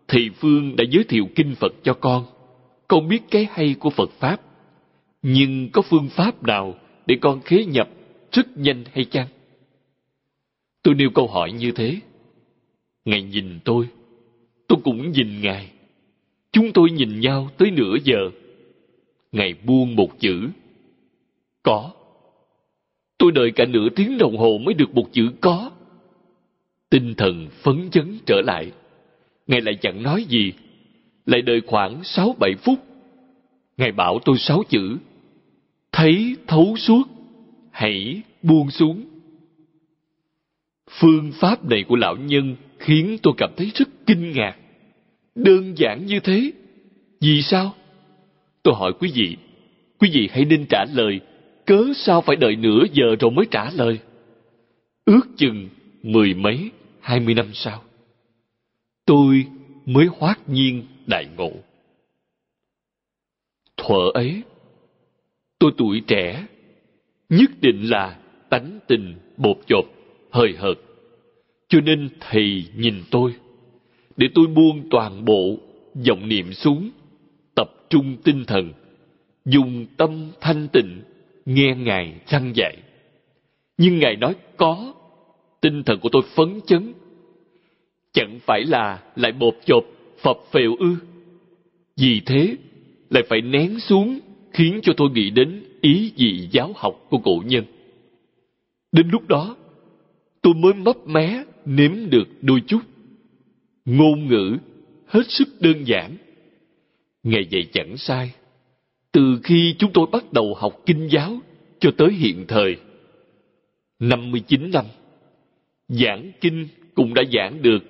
Thầy 0.08 0.30
Phương 0.40 0.76
đã 0.76 0.84
giới 0.92 1.04
thiệu 1.04 1.30
kinh 1.36 1.56
Phật 1.56 1.74
cho 1.84 1.94
con. 1.94 2.26
Con 2.88 3.08
biết 3.08 3.20
cái 3.32 3.48
hay 3.52 3.76
của 3.80 3.90
Phật 3.90 4.12
Pháp. 4.20 4.42
Nhưng 5.22 5.70
có 5.72 5.82
phương 5.82 6.10
pháp 6.10 6.44
nào 6.44 6.76
để 7.08 7.18
con 7.22 7.42
khế 7.42 7.66
nhập 7.66 7.90
rất 8.32 8.58
nhanh 8.58 8.84
hay 8.94 9.06
chăng? 9.06 9.28
Tôi 10.84 10.96
nêu 10.96 11.10
câu 11.10 11.28
hỏi 11.28 11.52
như 11.52 11.72
thế. 11.72 12.00
Ngài 13.06 13.22
nhìn 13.22 13.60
tôi. 13.66 13.88
Tôi 14.68 14.80
cũng 14.84 15.12
nhìn 15.12 15.42
Ngài. 15.42 15.72
Chúng 16.52 16.72
tôi 16.74 16.92
nhìn 16.92 17.20
nhau 17.20 17.50
tới 17.58 17.72
nửa 17.72 17.96
giờ. 18.04 18.30
Ngài 19.32 19.54
buông 19.66 19.96
một 19.96 20.20
chữ. 20.20 20.50
Có. 21.64 21.92
Tôi 23.18 23.32
đợi 23.32 23.52
cả 23.52 23.66
nửa 23.66 23.90
tiếng 23.96 24.18
đồng 24.18 24.38
hồ 24.38 24.58
mới 24.58 24.74
được 24.74 24.96
một 24.96 25.10
chữ 25.12 25.30
có. 25.42 25.72
Tinh 26.90 27.14
thần 27.18 27.48
phấn 27.62 27.90
chấn 27.92 28.18
trở 28.26 28.42
lại. 28.42 28.72
Ngài 29.48 29.62
lại 29.62 29.78
chẳng 29.82 30.04
nói 30.04 30.24
gì. 30.24 30.54
Lại 31.26 31.42
đợi 31.42 31.62
khoảng 31.68 32.04
sáu 32.04 32.36
bảy 32.40 32.56
phút. 32.56 32.80
Ngài 33.78 33.92
bảo 33.92 34.20
tôi 34.26 34.38
sáu 34.38 34.64
chữ. 34.70 34.98
Thấy 36.00 36.36
thấu 36.48 36.76
suốt. 36.78 37.04
Hãy 37.72 38.22
buông 38.42 38.72
xuống. 38.72 39.06
Phương 40.90 41.32
pháp 41.32 41.66
này 41.66 41.84
của 41.88 41.96
lão 41.96 42.16
nhân 42.16 42.56
khiến 42.80 43.18
tôi 43.24 43.34
cảm 43.38 43.50
thấy 43.58 43.72
rất 43.76 43.90
kinh 44.06 44.32
ngạc. 44.32 44.56
Đơn 45.36 45.78
giản 45.78 46.06
như 46.06 46.20
thế. 46.20 46.52
Vì 47.22 47.42
sao? 47.42 47.76
Tôi 48.64 48.74
hỏi 48.76 48.94
quý 49.00 49.12
vị, 49.16 49.38
quý 50.00 50.10
vị 50.14 50.30
hãy 50.32 50.46
nên 50.46 50.66
trả 50.70 50.86
lời, 50.94 51.20
cớ 51.66 51.84
sao 51.96 52.22
phải 52.22 52.36
đợi 52.36 52.56
nửa 52.56 52.84
giờ 52.94 53.16
rồi 53.20 53.32
mới 53.32 53.46
trả 53.52 53.70
lời? 53.72 54.00
Ước 55.06 55.28
chừng 55.38 55.70
mười 56.04 56.34
mấy, 56.34 56.72
hai 57.00 57.20
mươi 57.20 57.34
năm 57.34 57.48
sau, 57.54 57.84
tôi 59.06 59.46
mới 59.86 60.06
hoát 60.06 60.50
nhiên 60.50 60.84
đại 61.08 61.28
ngộ. 61.38 61.52
Thuở 63.78 64.12
ấy, 64.14 64.44
tôi 65.60 65.72
tuổi 65.78 66.02
trẻ, 66.08 66.46
nhất 67.30 67.52
định 67.62 67.90
là 67.90 68.18
tánh 68.50 68.80
tình 68.88 69.16
bột 69.38 69.58
chột, 69.68 69.86
hời 70.32 70.54
hợt. 70.58 70.78
Cho 71.68 71.82
nên 71.82 72.10
thầy 72.20 72.66
nhìn 72.76 72.96
tôi, 73.12 73.34
để 74.18 74.28
tôi 74.36 74.48
buông 74.48 74.90
toàn 74.90 75.26
bộ 75.26 75.58
vọng 76.08 76.28
niệm 76.30 76.54
xuống, 76.54 76.90
tập 77.56 77.72
trung 77.90 78.18
tinh 78.24 78.46
thần, 78.48 78.74
dùng 79.46 79.86
tâm 79.98 80.32
thanh 80.42 80.68
tịnh, 80.68 81.02
nghe 81.46 81.76
Ngài 81.76 82.14
răng 82.28 82.52
dạy. 82.56 82.78
Nhưng 83.78 84.00
Ngài 84.00 84.16
nói 84.16 84.36
có, 84.58 84.94
tinh 85.62 85.84
thần 85.84 86.00
của 86.00 86.10
tôi 86.12 86.22
phấn 86.36 86.60
chấn. 86.68 86.94
Chẳng 88.14 88.40
phải 88.46 88.66
là 88.66 89.04
lại 89.16 89.32
bột 89.32 89.56
chộp, 89.66 89.84
phập 90.22 90.38
phèo 90.52 90.76
ư. 90.80 90.96
Vì 91.98 92.22
thế, 92.26 92.56
lại 93.10 93.24
phải 93.30 93.42
nén 93.42 93.80
xuống, 93.80 94.20
khiến 94.60 94.80
cho 94.84 94.94
tôi 94.98 95.10
nghĩ 95.10 95.30
đến 95.30 95.64
ý 95.82 96.12
dị 96.16 96.48
giáo 96.52 96.72
học 96.76 97.06
của 97.10 97.18
cổ 97.18 97.44
nhân. 97.46 97.66
Đến 98.92 99.10
lúc 99.10 99.28
đó, 99.28 99.56
tôi 100.42 100.54
mới 100.54 100.74
mấp 100.74 101.08
mé 101.08 101.44
nếm 101.66 102.10
được 102.10 102.28
đôi 102.42 102.62
chút. 102.68 102.80
Ngôn 103.86 104.28
ngữ 104.28 104.58
hết 105.08 105.22
sức 105.28 105.48
đơn 105.60 105.84
giản. 105.84 106.18
Ngày 107.24 107.46
dạy 107.50 107.68
chẳng 107.74 107.98
sai. 107.98 108.32
Từ 109.12 109.40
khi 109.44 109.76
chúng 109.80 109.92
tôi 109.94 110.06
bắt 110.12 110.34
đầu 110.34 110.54
học 110.58 110.82
kinh 110.86 111.08
giáo 111.12 111.38
cho 111.80 111.92
tới 111.98 112.12
hiện 112.12 112.46
thời, 112.48 112.78
59 114.00 114.72
năm, 114.74 114.86
giảng 115.88 116.32
kinh 116.42 116.68
cũng 116.96 117.14
đã 117.14 117.24
giảng 117.34 117.62
được 117.62 117.84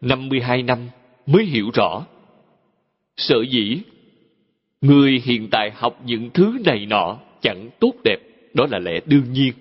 52 0.00 0.62
năm 0.62 0.78
mới 1.26 1.44
hiểu 1.44 1.70
rõ. 1.74 2.06
Sở 3.16 3.42
dĩ, 3.50 3.80
người 4.86 5.22
hiện 5.24 5.48
tại 5.50 5.70
học 5.74 6.02
những 6.06 6.30
thứ 6.34 6.58
này 6.64 6.86
nọ 6.86 7.18
chẳng 7.40 7.70
tốt 7.80 7.92
đẹp, 8.04 8.18
đó 8.54 8.66
là 8.70 8.78
lẽ 8.78 9.00
đương 9.06 9.32
nhiên. 9.32 9.52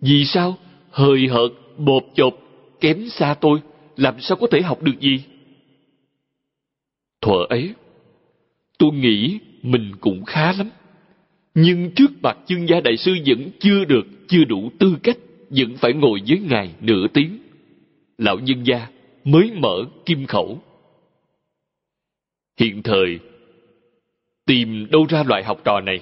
Vì 0.00 0.24
sao? 0.24 0.56
Hời 0.90 1.28
hợt, 1.28 1.50
bột 1.78 2.04
chột, 2.14 2.34
kém 2.80 3.08
xa 3.08 3.34
tôi, 3.40 3.60
làm 3.96 4.20
sao 4.20 4.36
có 4.36 4.46
thể 4.50 4.60
học 4.62 4.82
được 4.82 5.00
gì? 5.00 5.22
Thuở 7.20 7.46
ấy, 7.48 7.74
tôi 8.78 8.90
nghĩ 8.92 9.38
mình 9.62 9.92
cũng 10.00 10.24
khá 10.24 10.52
lắm. 10.52 10.70
Nhưng 11.54 11.90
trước 11.90 12.10
mặt 12.22 12.38
chương 12.46 12.68
gia 12.68 12.80
đại 12.80 12.96
sư 12.96 13.16
vẫn 13.26 13.50
chưa 13.58 13.84
được, 13.84 14.06
chưa 14.28 14.44
đủ 14.44 14.70
tư 14.78 14.96
cách, 15.02 15.18
vẫn 15.50 15.76
phải 15.76 15.92
ngồi 15.92 16.20
với 16.28 16.38
ngài 16.38 16.70
nửa 16.80 17.06
tiếng. 17.14 17.38
Lão 18.18 18.38
nhân 18.38 18.62
gia 18.64 18.88
mới 19.24 19.50
mở 19.54 19.84
kim 20.06 20.26
khẩu. 20.26 20.58
Hiện 22.60 22.82
thời, 22.82 23.18
tìm 24.46 24.86
đâu 24.90 25.06
ra 25.08 25.22
loại 25.26 25.44
học 25.44 25.60
trò 25.64 25.80
này? 25.80 26.00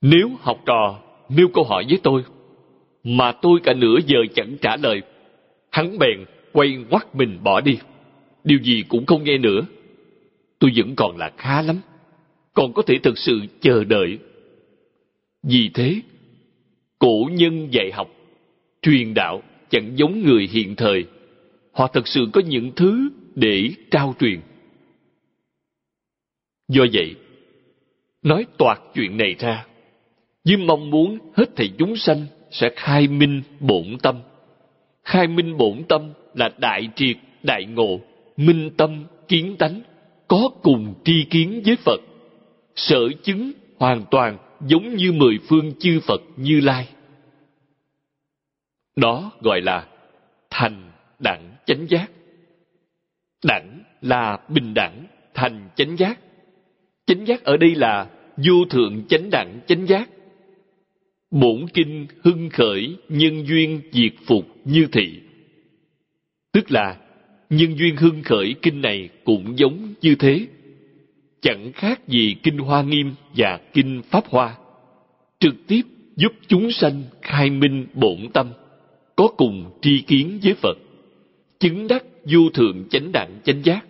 Nếu 0.00 0.30
học 0.40 0.58
trò 0.66 1.00
nêu 1.28 1.48
câu 1.48 1.64
hỏi 1.64 1.84
với 1.88 1.98
tôi, 2.02 2.22
mà 3.04 3.32
tôi 3.32 3.60
cả 3.62 3.72
nửa 3.72 3.98
giờ 4.06 4.18
chẳng 4.34 4.56
trả 4.62 4.76
lời, 4.76 5.02
hắn 5.70 5.98
bèn 5.98 6.24
quay 6.52 6.76
ngoắt 6.90 7.14
mình 7.14 7.38
bỏ 7.42 7.60
đi. 7.60 7.78
Điều 8.44 8.58
gì 8.58 8.84
cũng 8.88 9.06
không 9.06 9.24
nghe 9.24 9.38
nữa. 9.38 9.60
Tôi 10.58 10.72
vẫn 10.76 10.94
còn 10.96 11.16
là 11.16 11.30
khá 11.36 11.62
lắm, 11.62 11.76
còn 12.54 12.72
có 12.72 12.82
thể 12.82 12.98
thực 13.02 13.18
sự 13.18 13.40
chờ 13.60 13.84
đợi. 13.84 14.18
Vì 15.42 15.70
thế, 15.74 16.00
cổ 16.98 17.30
nhân 17.32 17.68
dạy 17.70 17.90
học, 17.92 18.08
truyền 18.82 19.14
đạo 19.14 19.42
chẳng 19.70 19.92
giống 19.96 20.22
người 20.22 20.48
hiện 20.52 20.76
thời. 20.76 21.04
Họ 21.72 21.86
thật 21.86 22.08
sự 22.08 22.26
có 22.32 22.40
những 22.40 22.72
thứ 22.76 23.08
để 23.34 23.70
trao 23.90 24.14
truyền. 24.20 24.40
Do 26.70 26.84
vậy, 26.92 27.14
nói 28.22 28.46
toạc 28.58 28.80
chuyện 28.94 29.16
này 29.16 29.34
ra, 29.38 29.66
với 30.44 30.56
mong 30.56 30.90
muốn 30.90 31.18
hết 31.36 31.44
thầy 31.56 31.70
chúng 31.78 31.96
sanh 31.96 32.26
sẽ 32.50 32.70
khai 32.76 33.08
minh 33.08 33.42
bổn 33.60 33.98
tâm. 34.02 34.20
Khai 35.04 35.26
minh 35.26 35.56
bổn 35.56 35.82
tâm 35.88 36.12
là 36.34 36.50
đại 36.58 36.88
triệt, 36.96 37.16
đại 37.42 37.64
ngộ, 37.64 38.00
minh 38.36 38.70
tâm, 38.76 39.04
kiến 39.28 39.56
tánh, 39.58 39.80
có 40.28 40.50
cùng 40.62 40.94
tri 41.04 41.24
kiến 41.30 41.62
với 41.64 41.76
Phật. 41.76 42.00
Sở 42.74 43.08
chứng 43.22 43.52
hoàn 43.78 44.04
toàn 44.10 44.38
giống 44.66 44.94
như 44.94 45.12
mười 45.12 45.38
phương 45.48 45.72
chư 45.78 46.00
Phật 46.00 46.20
Như 46.36 46.60
Lai. 46.60 46.88
Đó 48.96 49.32
gọi 49.40 49.60
là 49.60 49.86
thành 50.50 50.90
đẳng 51.18 51.54
chánh 51.66 51.86
giác. 51.88 52.10
Đẳng 53.44 53.82
là 54.00 54.38
bình 54.48 54.74
đẳng, 54.74 55.06
thành 55.34 55.68
chánh 55.76 55.96
giác. 55.96 56.18
Chánh 57.10 57.26
giác 57.26 57.44
ở 57.44 57.56
đây 57.56 57.74
là 57.74 58.06
vô 58.36 58.64
thượng 58.70 59.02
chánh 59.08 59.30
đẳng 59.30 59.60
chánh 59.66 59.86
giác. 59.86 60.08
Bổn 61.30 61.66
kinh 61.74 62.06
hưng 62.24 62.50
khởi 62.50 62.96
nhân 63.08 63.46
duyên 63.46 63.80
diệt 63.92 64.12
phục 64.26 64.44
như 64.64 64.86
thị. 64.92 65.20
Tức 66.52 66.72
là 66.72 66.96
nhân 67.50 67.78
duyên 67.78 67.96
hưng 67.96 68.22
khởi 68.22 68.54
kinh 68.62 68.80
này 68.80 69.08
cũng 69.24 69.58
giống 69.58 69.94
như 70.00 70.14
thế. 70.14 70.46
Chẳng 71.40 71.72
khác 71.72 72.08
gì 72.08 72.36
kinh 72.42 72.58
Hoa 72.58 72.82
Nghiêm 72.82 73.14
và 73.36 73.60
kinh 73.72 74.02
Pháp 74.10 74.26
Hoa. 74.26 74.56
Trực 75.40 75.54
tiếp 75.66 75.82
giúp 76.16 76.32
chúng 76.46 76.70
sanh 76.72 77.02
khai 77.22 77.50
minh 77.50 77.86
bổn 77.94 78.18
tâm, 78.32 78.52
có 79.16 79.28
cùng 79.36 79.78
tri 79.82 80.02
kiến 80.02 80.38
với 80.42 80.54
Phật, 80.54 80.78
chứng 81.58 81.88
đắc 81.88 82.04
vô 82.24 82.50
thượng 82.54 82.88
chánh 82.90 83.12
đẳng 83.12 83.30
chánh 83.44 83.62
giác. 83.64 83.84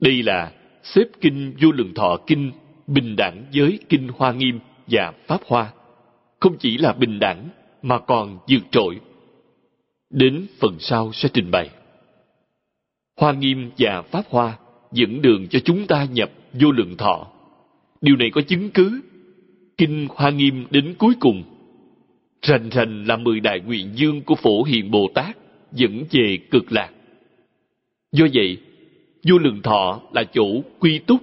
Đây 0.00 0.22
là 0.22 0.52
xếp 0.84 1.04
kinh 1.20 1.54
vô 1.60 1.72
lượng 1.72 1.94
thọ 1.94 2.16
kinh 2.26 2.52
bình 2.86 3.16
đẳng 3.16 3.44
với 3.54 3.78
kinh 3.88 4.08
Hoa 4.16 4.32
Nghiêm 4.32 4.60
và 4.86 5.12
Pháp 5.26 5.40
Hoa. 5.46 5.72
Không 6.40 6.56
chỉ 6.58 6.78
là 6.78 6.92
bình 6.92 7.18
đẳng 7.18 7.48
mà 7.82 7.98
còn 7.98 8.38
vượt 8.48 8.62
trội. 8.70 9.00
Đến 10.10 10.46
phần 10.60 10.76
sau 10.78 11.12
sẽ 11.12 11.28
trình 11.32 11.50
bày. 11.50 11.70
Hoa 13.16 13.32
Nghiêm 13.32 13.70
và 13.78 14.02
Pháp 14.02 14.22
Hoa 14.28 14.58
dẫn 14.92 15.22
đường 15.22 15.48
cho 15.48 15.58
chúng 15.64 15.86
ta 15.86 16.04
nhập 16.04 16.30
vô 16.52 16.70
lượng 16.70 16.96
thọ. 16.96 17.26
Điều 18.00 18.16
này 18.16 18.30
có 18.30 18.40
chứng 18.40 18.70
cứ. 18.70 19.00
Kinh 19.76 20.06
Hoa 20.10 20.30
Nghiêm 20.30 20.66
đến 20.70 20.94
cuối 20.98 21.14
cùng. 21.20 21.42
Rành 22.42 22.68
rành 22.68 23.04
là 23.04 23.16
mười 23.16 23.40
đại 23.40 23.60
nguyện 23.60 23.90
dương 23.94 24.22
của 24.22 24.34
Phổ 24.34 24.62
Hiền 24.62 24.90
Bồ 24.90 25.10
Tát 25.14 25.36
dẫn 25.72 26.04
về 26.10 26.38
cực 26.50 26.72
lạc. 26.72 26.90
Do 28.12 28.26
vậy, 28.34 28.58
vô 29.24 29.38
lượng 29.38 29.62
thọ 29.62 30.00
là 30.12 30.24
chỗ 30.24 30.62
quy 30.78 30.98
túc, 30.98 31.20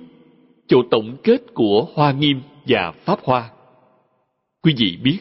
chỗ 0.68 0.84
tổng 0.92 1.18
kết 1.24 1.42
của 1.54 1.88
Hoa 1.94 2.12
Nghiêm 2.12 2.42
và 2.68 2.92
Pháp 2.92 3.20
Hoa. 3.24 3.50
Quý 4.62 4.74
vị 4.78 4.98
biết, 5.04 5.20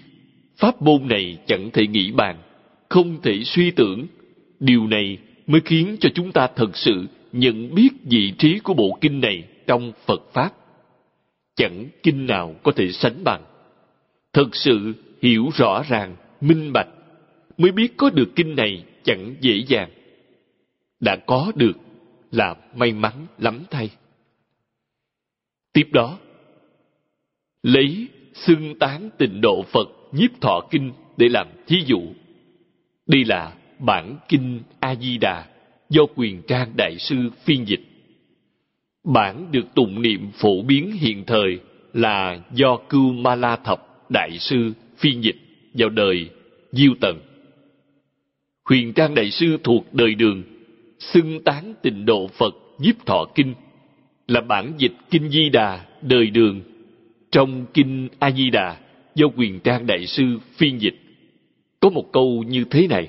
pháp 0.56 0.82
môn 0.82 1.08
này 1.08 1.38
chẳng 1.46 1.70
thể 1.72 1.86
nghĩ 1.86 2.12
bàn, 2.12 2.36
không 2.88 3.22
thể 3.22 3.44
suy 3.44 3.70
tưởng. 3.70 4.06
Điều 4.60 4.86
này 4.86 5.18
mới 5.46 5.60
khiến 5.64 5.96
cho 6.00 6.08
chúng 6.14 6.32
ta 6.32 6.48
thật 6.56 6.76
sự 6.76 7.06
nhận 7.32 7.74
biết 7.74 7.88
vị 8.04 8.32
trí 8.38 8.58
của 8.58 8.74
bộ 8.74 8.98
kinh 9.00 9.20
này 9.20 9.44
trong 9.66 9.92
Phật 10.06 10.22
Pháp. 10.32 10.50
Chẳng 11.56 11.86
kinh 12.02 12.26
nào 12.26 12.54
có 12.62 12.72
thể 12.76 12.92
sánh 12.92 13.24
bằng. 13.24 13.42
Thật 14.32 14.56
sự 14.56 14.94
hiểu 15.22 15.48
rõ 15.54 15.82
ràng, 15.88 16.16
minh 16.40 16.72
bạch, 16.72 16.88
mới 17.58 17.72
biết 17.72 17.96
có 17.96 18.10
được 18.10 18.28
kinh 18.36 18.56
này 18.56 18.84
chẳng 19.04 19.34
dễ 19.40 19.64
dàng. 19.66 19.90
Đã 21.00 21.16
có 21.16 21.52
được 21.54 21.76
là 22.30 22.56
may 22.74 22.92
mắn 22.92 23.26
lắm 23.38 23.64
thay. 23.70 23.90
Tiếp 25.72 25.88
đó, 25.92 26.18
lấy 27.62 28.08
xưng 28.34 28.78
tán 28.78 29.10
tịnh 29.18 29.40
độ 29.40 29.62
Phật 29.62 29.88
nhiếp 30.12 30.40
thọ 30.40 30.60
kinh 30.70 30.92
để 31.16 31.28
làm 31.28 31.46
thí 31.66 31.76
dụ. 31.86 32.00
Đây 33.06 33.24
là 33.24 33.54
bản 33.78 34.18
kinh 34.28 34.60
A-di-đà 34.80 35.46
do 35.88 36.02
quyền 36.16 36.42
trang 36.42 36.72
đại 36.76 36.98
sư 36.98 37.16
phiên 37.44 37.64
dịch. 37.68 37.82
Bản 39.04 39.52
được 39.52 39.74
tụng 39.74 40.02
niệm 40.02 40.30
phổ 40.34 40.62
biến 40.62 40.92
hiện 40.92 41.24
thời 41.26 41.60
là 41.92 42.40
do 42.54 42.76
Cưu 42.76 43.12
Ma 43.12 43.34
La 43.34 43.56
Thập 43.56 44.10
đại 44.10 44.38
sư 44.38 44.72
phiên 44.98 45.24
dịch 45.24 45.36
vào 45.74 45.88
đời 45.88 46.30
Diêu 46.72 46.94
Tần. 47.00 47.20
Huyền 48.64 48.92
Trang 48.92 49.14
Đại 49.14 49.30
Sư 49.30 49.58
thuộc 49.64 49.94
đời 49.94 50.14
đường, 50.14 50.42
xưng 51.00 51.44
tán 51.44 51.74
tịnh 51.82 52.04
độ 52.04 52.26
Phật 52.26 52.54
nhiếp 52.78 53.06
thọ 53.06 53.24
kinh, 53.34 53.54
là 54.28 54.40
bản 54.40 54.72
dịch 54.78 54.92
Kinh 55.10 55.30
Di 55.30 55.48
Đà 55.48 55.86
đời 56.02 56.30
đường. 56.30 56.60
Trong 57.30 57.66
Kinh 57.74 58.08
A 58.18 58.30
Di 58.30 58.50
Đà 58.50 58.76
do 59.14 59.26
quyền 59.36 59.60
Trang 59.60 59.86
Đại 59.86 60.06
Sư 60.06 60.38
phiên 60.56 60.80
dịch, 60.80 60.96
có 61.80 61.90
một 61.90 62.12
câu 62.12 62.44
như 62.48 62.64
thế 62.70 62.86
này. 62.86 63.08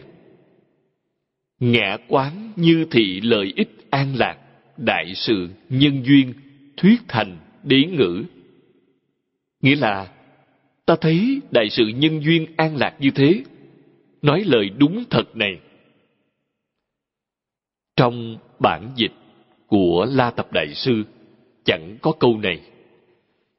Ngã 1.59 1.97
quán 2.07 2.51
như 2.55 2.85
thị 2.91 3.21
lợi 3.21 3.53
ích 3.55 3.69
an 3.89 4.15
lạc, 4.15 4.37
đại 4.77 5.13
sự 5.15 5.49
nhân 5.69 6.03
duyên, 6.05 6.33
thuyết 6.77 7.01
thành 7.07 7.37
đế 7.63 7.83
ngữ. 7.83 8.23
Nghĩa 9.61 9.75
là, 9.75 10.07
ta 10.85 10.95
thấy 11.01 11.41
đại 11.51 11.69
sự 11.69 11.87
nhân 11.87 12.23
duyên 12.23 12.45
an 12.57 12.75
lạc 12.75 12.95
như 12.99 13.11
thế, 13.11 13.43
nói 14.21 14.43
lời 14.45 14.69
đúng 14.77 15.03
thật 15.09 15.35
này. 15.35 15.59
Trong 17.95 18.37
bản 18.59 18.91
dịch 18.95 19.11
của 19.67 20.05
La 20.09 20.31
Tập 20.31 20.47
Đại 20.53 20.73
Sư 20.73 21.03
chẳng 21.65 21.97
có 22.01 22.11
câu 22.11 22.37
này. 22.37 22.61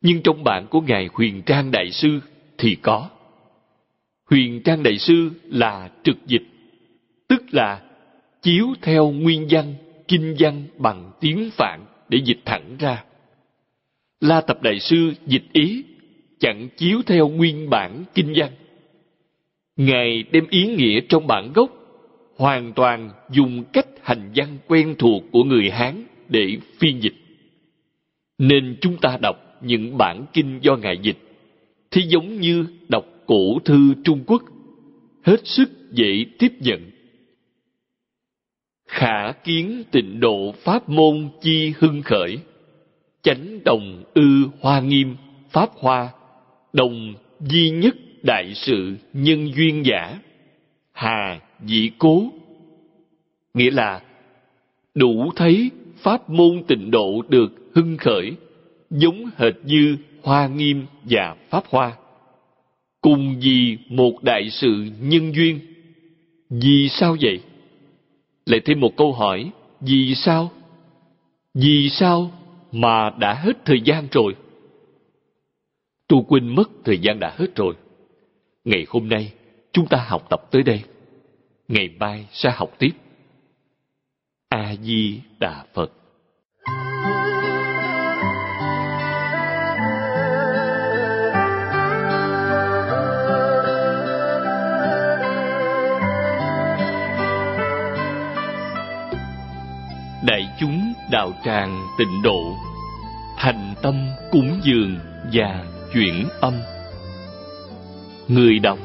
Nhưng 0.00 0.22
trong 0.22 0.44
bản 0.44 0.66
của 0.70 0.80
Ngài 0.80 1.09
Huyền 1.12 1.42
Trang 1.42 1.70
Đại 1.70 1.90
Sư 1.90 2.20
thì 2.59 2.74
có. 2.74 3.09
Huyền 4.30 4.62
Trang 4.62 4.82
Đại 4.82 4.98
Sư 4.98 5.30
là 5.44 5.90
trực 6.04 6.16
dịch, 6.26 6.46
tức 7.28 7.42
là 7.52 7.82
chiếu 8.42 8.66
theo 8.82 9.10
nguyên 9.10 9.46
văn, 9.50 9.74
kinh 10.09 10.36
văn 10.38 10.66
bằng 10.78 11.12
tiếng 11.20 11.50
Phạn 11.50 11.84
để 12.09 12.18
dịch 12.24 12.40
thẳng 12.44 12.76
ra. 12.78 13.04
La 14.20 14.40
Tập 14.40 14.62
Đại 14.62 14.80
Sư 14.80 15.12
dịch 15.26 15.44
ý 15.52 15.84
chẳng 16.40 16.68
chiếu 16.76 17.02
theo 17.06 17.28
nguyên 17.28 17.70
bản 17.70 18.04
kinh 18.14 18.32
văn 18.36 18.50
Ngài 19.76 20.24
đem 20.30 20.46
ý 20.50 20.66
nghĩa 20.66 21.00
trong 21.09 21.26
bản 21.26 21.52
gốc 21.52 21.70
hoàn 22.36 22.72
toàn 22.72 23.10
dùng 23.30 23.64
cách 23.72 23.86
hành 24.02 24.30
văn 24.34 24.59
quen 24.66 24.94
thuộc 24.98 25.22
của 25.32 25.44
người 25.44 25.70
Hán 25.70 26.04
để 26.28 26.56
phiên 26.78 27.02
dịch. 27.02 27.14
Nên 28.38 28.76
chúng 28.80 28.96
ta 28.96 29.18
đọc 29.22 29.36
những 29.60 29.98
bản 29.98 30.24
kinh 30.32 30.59
do 30.62 30.76
Ngài 30.76 30.98
dịch 31.02 31.18
thì 31.90 32.02
giống 32.02 32.40
như 32.40 32.66
đọc 32.88 33.04
cổ 33.26 33.59
thư 33.64 33.94
Trung 34.04 34.24
Quốc, 34.26 34.42
hết 35.22 35.40
sức 35.44 35.70
dễ 35.90 36.24
tiếp 36.38 36.52
nhận. 36.60 36.90
Khả 38.88 39.32
kiến 39.32 39.82
tịnh 39.90 40.20
độ 40.20 40.54
pháp 40.64 40.88
môn 40.88 41.28
chi 41.40 41.72
hưng 41.78 42.02
khởi, 42.02 42.38
chánh 43.22 43.64
đồng 43.64 44.04
ư 44.14 44.48
hoa 44.60 44.80
nghiêm, 44.80 45.16
pháp 45.50 45.70
hoa, 45.74 46.09
đồng 46.72 47.14
duy 47.40 47.70
nhất 47.70 47.96
đại 48.22 48.52
sự 48.54 48.96
nhân 49.12 49.54
duyên 49.54 49.82
giả 49.86 50.18
hà 51.03 51.41
dĩ 51.66 51.91
cố. 51.99 52.23
Nghĩa 53.55 53.70
là 53.70 54.03
đủ 54.95 55.33
thấy 55.37 55.70
pháp 55.97 56.31
môn 56.31 56.62
tịnh 56.69 56.91
độ 56.91 57.23
được 57.29 57.53
hưng 57.74 57.97
khởi 57.97 58.33
giống 58.91 59.31
hệt 59.37 59.55
như 59.65 59.97
hoa 60.23 60.47
nghiêm 60.47 60.87
và 61.03 61.37
pháp 61.51 61.65
hoa. 61.70 61.97
Cùng 63.01 63.41
vì 63.41 63.79
một 63.89 64.23
đại 64.23 64.51
sự 64.51 64.87
nhân 65.01 65.35
duyên. 65.35 65.61
Vì 66.51 66.89
sao 66.89 67.16
vậy? 67.20 67.41
Lại 68.47 68.61
thêm 68.65 68.81
một 68.81 68.97
câu 68.97 69.12
hỏi 69.12 69.51
vì 69.81 70.15
sao? 70.15 70.51
Vì 71.55 71.89
sao 71.91 72.31
mà 72.73 73.11
đã 73.11 73.35
hết 73.35 73.65
thời 73.65 73.81
gian 73.81 74.07
rồi? 74.12 74.37
Tu 76.09 76.23
quên 76.23 76.55
mất 76.55 76.70
thời 76.85 76.99
gian 76.99 77.20
đã 77.20 77.35
hết 77.37 77.57
rồi. 77.57 77.74
Ngày 78.65 78.87
hôm 78.89 79.09
nay, 79.09 79.33
chúng 79.73 79.87
ta 79.87 80.05
học 80.09 80.27
tập 80.31 80.51
tới 80.51 80.62
đây. 80.62 80.83
Ngày 81.73 81.89
mai 82.01 82.27
sẽ 82.32 82.51
học 82.51 82.70
tiếp. 82.78 82.90
A-di-đà 84.49 85.65
Phật 85.74 85.90
Đại 100.27 100.49
chúng 100.61 100.93
đạo 101.11 101.32
tràng 101.44 101.86
tịnh 101.99 102.23
độ, 102.23 102.57
Thành 103.36 103.74
tâm 103.82 103.94
cúng 104.32 104.61
dường 104.62 104.99
và 105.32 105.65
chuyển 105.94 106.28
âm 106.40 106.55
Người 108.28 108.59
đọc 108.59 108.78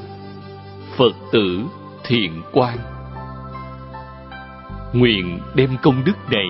Phật 0.97 1.13
tử 1.31 1.65
thiện 2.07 2.41
quan 2.51 2.77
Nguyện 4.93 5.39
đem 5.55 5.77
công 5.81 6.03
đức 6.05 6.17
này 6.31 6.47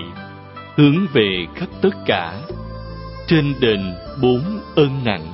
hướng 0.76 1.06
về 1.12 1.46
khắp 1.56 1.68
tất 1.82 1.94
cả 2.06 2.34
trên 3.26 3.54
đền 3.60 3.94
bốn 4.22 4.60
ơn 4.76 5.04
nặng 5.04 5.32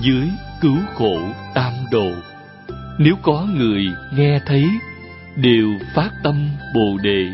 dưới 0.00 0.28
cứu 0.60 0.78
khổ 0.94 1.18
tam 1.54 1.72
đồ. 1.90 2.10
Nếu 2.98 3.14
có 3.22 3.46
người 3.54 3.86
nghe 4.16 4.40
thấy, 4.46 4.68
đều 5.36 5.68
phát 5.94 6.10
tâm 6.22 6.48
bồ 6.74 6.98
đề, 7.02 7.26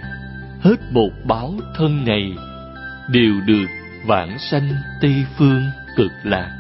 hết 0.61 0.77
một 0.93 1.11
báo 1.25 1.55
thân 1.77 2.05
này, 2.05 2.33
đều 3.09 3.35
được 3.47 3.67
vãng 4.07 4.39
sanh 4.39 4.69
tây 5.01 5.27
phương 5.37 5.63
cực 5.97 6.13
lạc. 6.25 6.51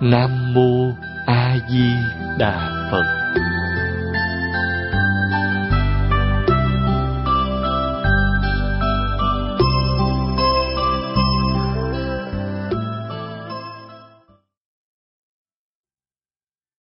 Nam 0.00 0.54
mô 0.54 0.92
a 1.26 1.56
di 1.68 1.90
đà 2.38 2.70
phật. 2.90 3.21